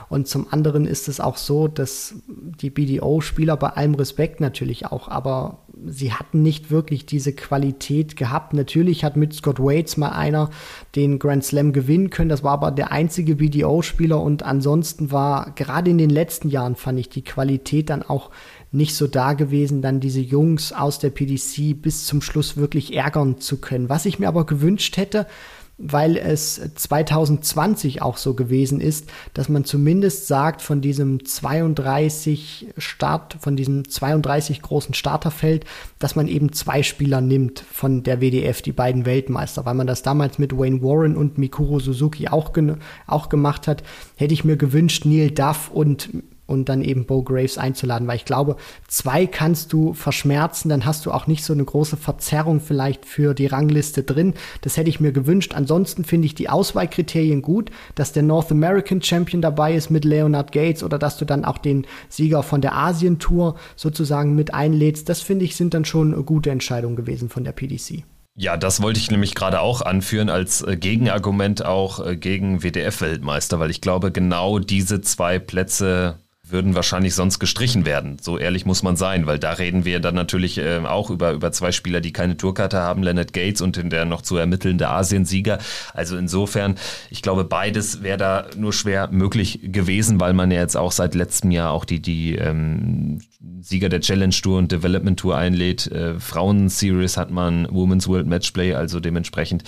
Und 0.08 0.26
zum 0.26 0.50
anderen 0.50 0.86
ist 0.86 1.06
es 1.08 1.20
auch 1.20 1.36
so, 1.36 1.68
dass 1.68 2.14
die 2.26 2.70
BDO-Spieler 2.70 3.58
bei 3.58 3.68
allem 3.68 3.94
Respekt 3.94 4.40
natürlich 4.40 4.86
auch, 4.86 5.08
aber 5.08 5.58
sie 5.86 6.14
hatten 6.14 6.42
nicht 6.42 6.70
wirklich 6.70 7.04
diese 7.04 7.34
Qualität 7.34 8.16
gehabt. 8.16 8.54
Natürlich 8.54 9.04
hat 9.04 9.16
mit 9.16 9.34
Scott 9.34 9.60
Waits 9.60 9.98
mal 9.98 10.10
einer 10.10 10.48
den 10.96 11.18
Grand 11.18 11.44
Slam 11.44 11.74
gewinnen 11.74 12.08
können. 12.08 12.30
Das 12.30 12.42
war 12.42 12.52
aber 12.52 12.70
der 12.70 12.90
einzige 12.90 13.36
BDO-Spieler 13.36 14.20
und 14.20 14.44
ansonsten 14.44 15.12
war 15.12 15.52
gerade 15.56 15.90
in 15.90 15.98
den 15.98 16.10
letzten 16.10 16.48
Jahren 16.48 16.74
fand 16.74 16.98
ich 16.98 17.10
die 17.10 17.22
Qualität 17.22 17.90
dann 17.90 18.02
auch 18.02 18.30
nicht 18.72 18.94
so 18.94 19.06
da 19.06 19.32
gewesen, 19.32 19.82
dann 19.82 20.00
diese 20.00 20.20
Jungs 20.20 20.72
aus 20.72 20.98
der 20.98 21.10
PDC 21.10 21.80
bis 21.80 22.06
zum 22.06 22.22
Schluss 22.22 22.56
wirklich 22.56 22.94
ärgern 22.94 23.40
zu 23.40 23.58
können. 23.58 23.88
Was 23.88 24.06
ich 24.06 24.18
mir 24.18 24.28
aber 24.28 24.46
gewünscht 24.46 24.96
hätte, 24.96 25.26
weil 25.82 26.18
es 26.18 26.60
2020 26.74 28.02
auch 28.02 28.18
so 28.18 28.34
gewesen 28.34 28.80
ist, 28.80 29.08
dass 29.32 29.48
man 29.48 29.64
zumindest 29.64 30.26
sagt, 30.26 30.60
von 30.60 30.82
diesem 30.82 31.24
32 31.24 32.66
Start, 32.76 33.38
von 33.40 33.56
diesem 33.56 33.88
32 33.88 34.60
großen 34.60 34.92
Starterfeld, 34.92 35.64
dass 35.98 36.16
man 36.16 36.28
eben 36.28 36.52
zwei 36.52 36.82
Spieler 36.82 37.22
nimmt 37.22 37.64
von 37.72 38.02
der 38.02 38.20
WDF, 38.20 38.60
die 38.60 38.72
beiden 38.72 39.06
Weltmeister, 39.06 39.64
weil 39.64 39.74
man 39.74 39.86
das 39.86 40.02
damals 40.02 40.38
mit 40.38 40.56
Wayne 40.56 40.82
Warren 40.82 41.16
und 41.16 41.38
Mikuro 41.38 41.80
Suzuki 41.80 42.28
auch, 42.28 42.52
auch 43.06 43.28
gemacht 43.30 43.66
hat, 43.66 43.82
hätte 44.16 44.34
ich 44.34 44.44
mir 44.44 44.58
gewünscht, 44.58 45.06
Neil 45.06 45.30
Duff 45.30 45.70
und 45.70 46.10
und 46.50 46.68
dann 46.68 46.82
eben 46.82 47.06
Bo 47.06 47.22
Graves 47.22 47.56
einzuladen, 47.56 48.06
weil 48.08 48.16
ich 48.16 48.24
glaube, 48.24 48.56
zwei 48.88 49.26
kannst 49.26 49.72
du 49.72 49.94
verschmerzen, 49.94 50.68
dann 50.68 50.84
hast 50.84 51.06
du 51.06 51.12
auch 51.12 51.26
nicht 51.26 51.44
so 51.44 51.52
eine 51.52 51.64
große 51.64 51.96
Verzerrung 51.96 52.60
vielleicht 52.60 53.06
für 53.06 53.34
die 53.34 53.46
Rangliste 53.46 54.02
drin. 54.02 54.34
Das 54.62 54.76
hätte 54.76 54.90
ich 54.90 55.00
mir 55.00 55.12
gewünscht. 55.12 55.54
Ansonsten 55.54 56.04
finde 56.04 56.26
ich 56.26 56.34
die 56.34 56.48
Auswahlkriterien 56.48 57.42
gut, 57.42 57.70
dass 57.94 58.12
der 58.12 58.24
North 58.24 58.50
American 58.50 59.00
Champion 59.00 59.40
dabei 59.40 59.74
ist 59.74 59.90
mit 59.90 60.04
Leonard 60.04 60.52
Gates 60.52 60.82
oder 60.82 60.98
dass 60.98 61.16
du 61.16 61.24
dann 61.24 61.44
auch 61.44 61.58
den 61.58 61.86
Sieger 62.08 62.42
von 62.42 62.60
der 62.60 62.76
Asien 62.76 63.18
Tour 63.18 63.54
sozusagen 63.76 64.34
mit 64.34 64.52
einlädst. 64.52 65.08
Das 65.08 65.22
finde 65.22 65.44
ich 65.44 65.56
sind 65.56 65.74
dann 65.74 65.84
schon 65.84 66.26
gute 66.26 66.50
Entscheidungen 66.50 66.96
gewesen 66.96 67.28
von 67.28 67.44
der 67.44 67.52
PDC. 67.52 68.04
Ja, 68.36 68.56
das 68.56 68.80
wollte 68.80 69.00
ich 69.00 69.10
nämlich 69.10 69.34
gerade 69.34 69.60
auch 69.60 69.82
anführen 69.82 70.30
als 70.30 70.62
äh, 70.62 70.76
Gegenargument 70.76 71.64
auch 71.64 72.04
äh, 72.04 72.16
gegen 72.16 72.62
WDF-Weltmeister, 72.62 73.58
weil 73.58 73.70
ich 73.70 73.80
glaube, 73.80 74.12
genau 74.12 74.58
diese 74.58 75.00
zwei 75.02 75.38
Plätze 75.38 76.18
würden 76.52 76.74
wahrscheinlich 76.74 77.14
sonst 77.14 77.38
gestrichen 77.38 77.86
werden. 77.86 78.18
So 78.20 78.38
ehrlich 78.38 78.66
muss 78.66 78.82
man 78.82 78.96
sein, 78.96 79.26
weil 79.26 79.38
da 79.38 79.52
reden 79.52 79.84
wir 79.84 80.00
dann 80.00 80.14
natürlich 80.14 80.58
äh, 80.58 80.78
auch 80.84 81.10
über, 81.10 81.32
über 81.32 81.52
zwei 81.52 81.72
Spieler, 81.72 82.00
die 82.00 82.12
keine 82.12 82.36
Tourkarte 82.36 82.78
haben, 82.78 83.02
Leonard 83.02 83.32
Gates 83.32 83.60
und 83.60 83.80
der 83.92 84.04
noch 84.04 84.22
zu 84.22 84.36
ermittelnde 84.36 84.88
Asiensieger. 84.88 85.58
Also 85.94 86.16
insofern, 86.16 86.76
ich 87.10 87.22
glaube, 87.22 87.44
beides 87.44 88.02
wäre 88.02 88.18
da 88.18 88.46
nur 88.56 88.72
schwer 88.72 89.08
möglich 89.10 89.60
gewesen, 89.62 90.20
weil 90.20 90.32
man 90.32 90.50
ja 90.50 90.60
jetzt 90.60 90.76
auch 90.76 90.92
seit 90.92 91.14
letztem 91.14 91.50
Jahr 91.50 91.70
auch 91.70 91.84
die, 91.84 92.00
die 92.00 92.36
ähm, 92.36 93.20
Sieger 93.60 93.88
der 93.88 94.00
Challenge 94.00 94.34
Tour 94.34 94.58
und 94.58 94.72
Development 94.72 95.18
Tour 95.18 95.36
einlädt. 95.36 95.86
Äh, 95.86 96.18
Frauen 96.18 96.68
Series 96.68 97.16
hat 97.16 97.30
man 97.30 97.66
Women's 97.70 98.08
World 98.08 98.26
Matchplay, 98.26 98.74
also 98.74 99.00
dementsprechend 99.00 99.64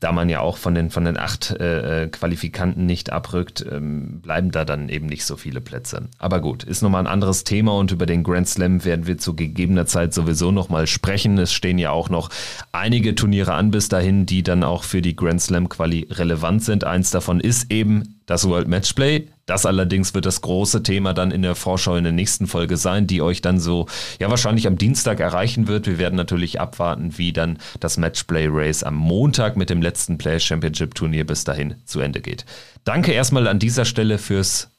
da 0.00 0.12
man 0.12 0.30
ja 0.30 0.40
auch 0.40 0.56
von 0.56 0.74
den, 0.74 0.90
von 0.90 1.04
den 1.04 1.18
acht 1.18 1.50
äh, 1.50 2.04
äh, 2.04 2.08
Qualifikanten 2.08 2.86
nicht 2.86 3.12
abrückt, 3.12 3.64
ähm, 3.70 4.20
bleiben 4.22 4.50
da 4.50 4.64
dann 4.64 4.88
eben 4.88 5.06
nicht 5.06 5.26
so 5.26 5.36
viele 5.36 5.60
Plätze. 5.60 6.08
Aber 6.18 6.40
gut, 6.40 6.64
ist 6.64 6.82
nochmal 6.82 7.02
ein 7.02 7.12
anderes 7.12 7.44
Thema 7.44 7.76
und 7.76 7.92
über 7.92 8.06
den 8.06 8.22
Grand 8.22 8.48
Slam 8.48 8.84
werden 8.84 9.06
wir 9.06 9.18
zu 9.18 9.36
gegebener 9.36 9.84
Zeit 9.84 10.14
sowieso 10.14 10.52
nochmal 10.52 10.86
sprechen. 10.86 11.36
Es 11.36 11.52
stehen 11.52 11.78
ja 11.78 11.90
auch 11.90 12.08
noch 12.08 12.30
einige 12.72 13.14
Turniere 13.14 13.52
an 13.52 13.70
bis 13.70 13.90
dahin, 13.90 14.24
die 14.24 14.42
dann 14.42 14.64
auch 14.64 14.84
für 14.84 15.02
die 15.02 15.14
Grand 15.14 15.42
Slam 15.42 15.68
Quali 15.68 16.08
relevant 16.10 16.64
sind. 16.64 16.84
Eins 16.84 17.10
davon 17.10 17.38
ist 17.38 17.70
eben 17.70 18.19
das 18.30 18.48
World 18.48 18.68
Matchplay. 18.68 19.26
Das 19.44 19.66
allerdings 19.66 20.14
wird 20.14 20.24
das 20.24 20.40
große 20.40 20.84
Thema 20.84 21.14
dann 21.14 21.32
in 21.32 21.42
der 21.42 21.56
Vorschau 21.56 21.96
in 21.96 22.04
der 22.04 22.12
nächsten 22.12 22.46
Folge 22.46 22.76
sein, 22.76 23.08
die 23.08 23.22
euch 23.22 23.42
dann 23.42 23.58
so, 23.58 23.86
ja, 24.20 24.30
wahrscheinlich 24.30 24.68
am 24.68 24.78
Dienstag 24.78 25.18
erreichen 25.18 25.66
wird. 25.66 25.88
Wir 25.88 25.98
werden 25.98 26.14
natürlich 26.14 26.60
abwarten, 26.60 27.18
wie 27.18 27.32
dann 27.32 27.58
das 27.80 27.96
Matchplay 27.96 28.46
Race 28.48 28.84
am 28.84 28.94
Montag 28.94 29.56
mit 29.56 29.68
dem 29.68 29.82
letzten 29.82 30.16
Play 30.16 30.38
Championship 30.38 30.94
Turnier 30.94 31.26
bis 31.26 31.42
dahin 31.42 31.74
zu 31.86 31.98
Ende 31.98 32.20
geht. 32.20 32.44
Danke 32.84 33.10
erstmal 33.10 33.48
an 33.48 33.58
dieser 33.58 33.84
Stelle 33.84 34.16
fürs 34.16 34.70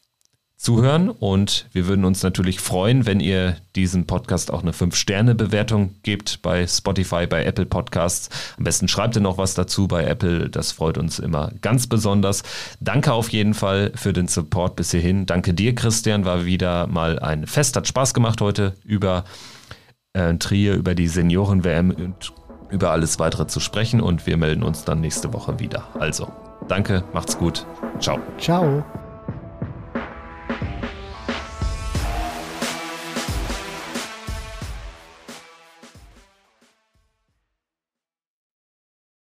Zuhören 0.61 1.09
und 1.09 1.65
wir 1.71 1.87
würden 1.87 2.05
uns 2.05 2.21
natürlich 2.21 2.59
freuen, 2.59 3.07
wenn 3.07 3.19
ihr 3.19 3.57
diesem 3.75 4.05
Podcast 4.05 4.53
auch 4.53 4.61
eine 4.61 4.73
5-Sterne-Bewertung 4.73 5.95
gebt 6.03 6.43
bei 6.43 6.67
Spotify, 6.67 7.25
bei 7.25 7.43
Apple 7.45 7.65
Podcasts. 7.65 8.29
Am 8.59 8.65
besten 8.65 8.87
schreibt 8.87 9.15
ihr 9.15 9.23
noch 9.23 9.39
was 9.39 9.55
dazu 9.55 9.87
bei 9.87 10.03
Apple, 10.03 10.51
das 10.51 10.71
freut 10.71 10.99
uns 10.99 11.17
immer 11.17 11.51
ganz 11.61 11.87
besonders. 11.87 12.43
Danke 12.79 13.11
auf 13.11 13.29
jeden 13.29 13.55
Fall 13.55 13.91
für 13.95 14.13
den 14.13 14.27
Support 14.27 14.75
bis 14.75 14.91
hierhin. 14.91 15.25
Danke 15.25 15.55
dir, 15.55 15.73
Christian, 15.73 16.25
war 16.25 16.45
wieder 16.45 16.85
mal 16.85 17.17
ein 17.17 17.47
Fest, 17.47 17.75
hat 17.75 17.87
Spaß 17.87 18.13
gemacht 18.13 18.39
heute 18.39 18.75
über 18.85 19.23
äh, 20.13 20.35
Trier, 20.35 20.75
über 20.75 20.93
die 20.93 21.07
Senioren-WM 21.07 21.89
und 21.89 22.33
über 22.69 22.91
alles 22.91 23.17
weitere 23.17 23.47
zu 23.47 23.59
sprechen 23.59 23.99
und 23.99 24.27
wir 24.27 24.37
melden 24.37 24.61
uns 24.61 24.83
dann 24.83 25.01
nächste 25.01 25.33
Woche 25.33 25.57
wieder. 25.57 25.87
Also, 25.99 26.31
danke, 26.67 27.03
macht's 27.13 27.35
gut, 27.35 27.65
ciao. 27.99 28.19
Ciao. 28.37 28.85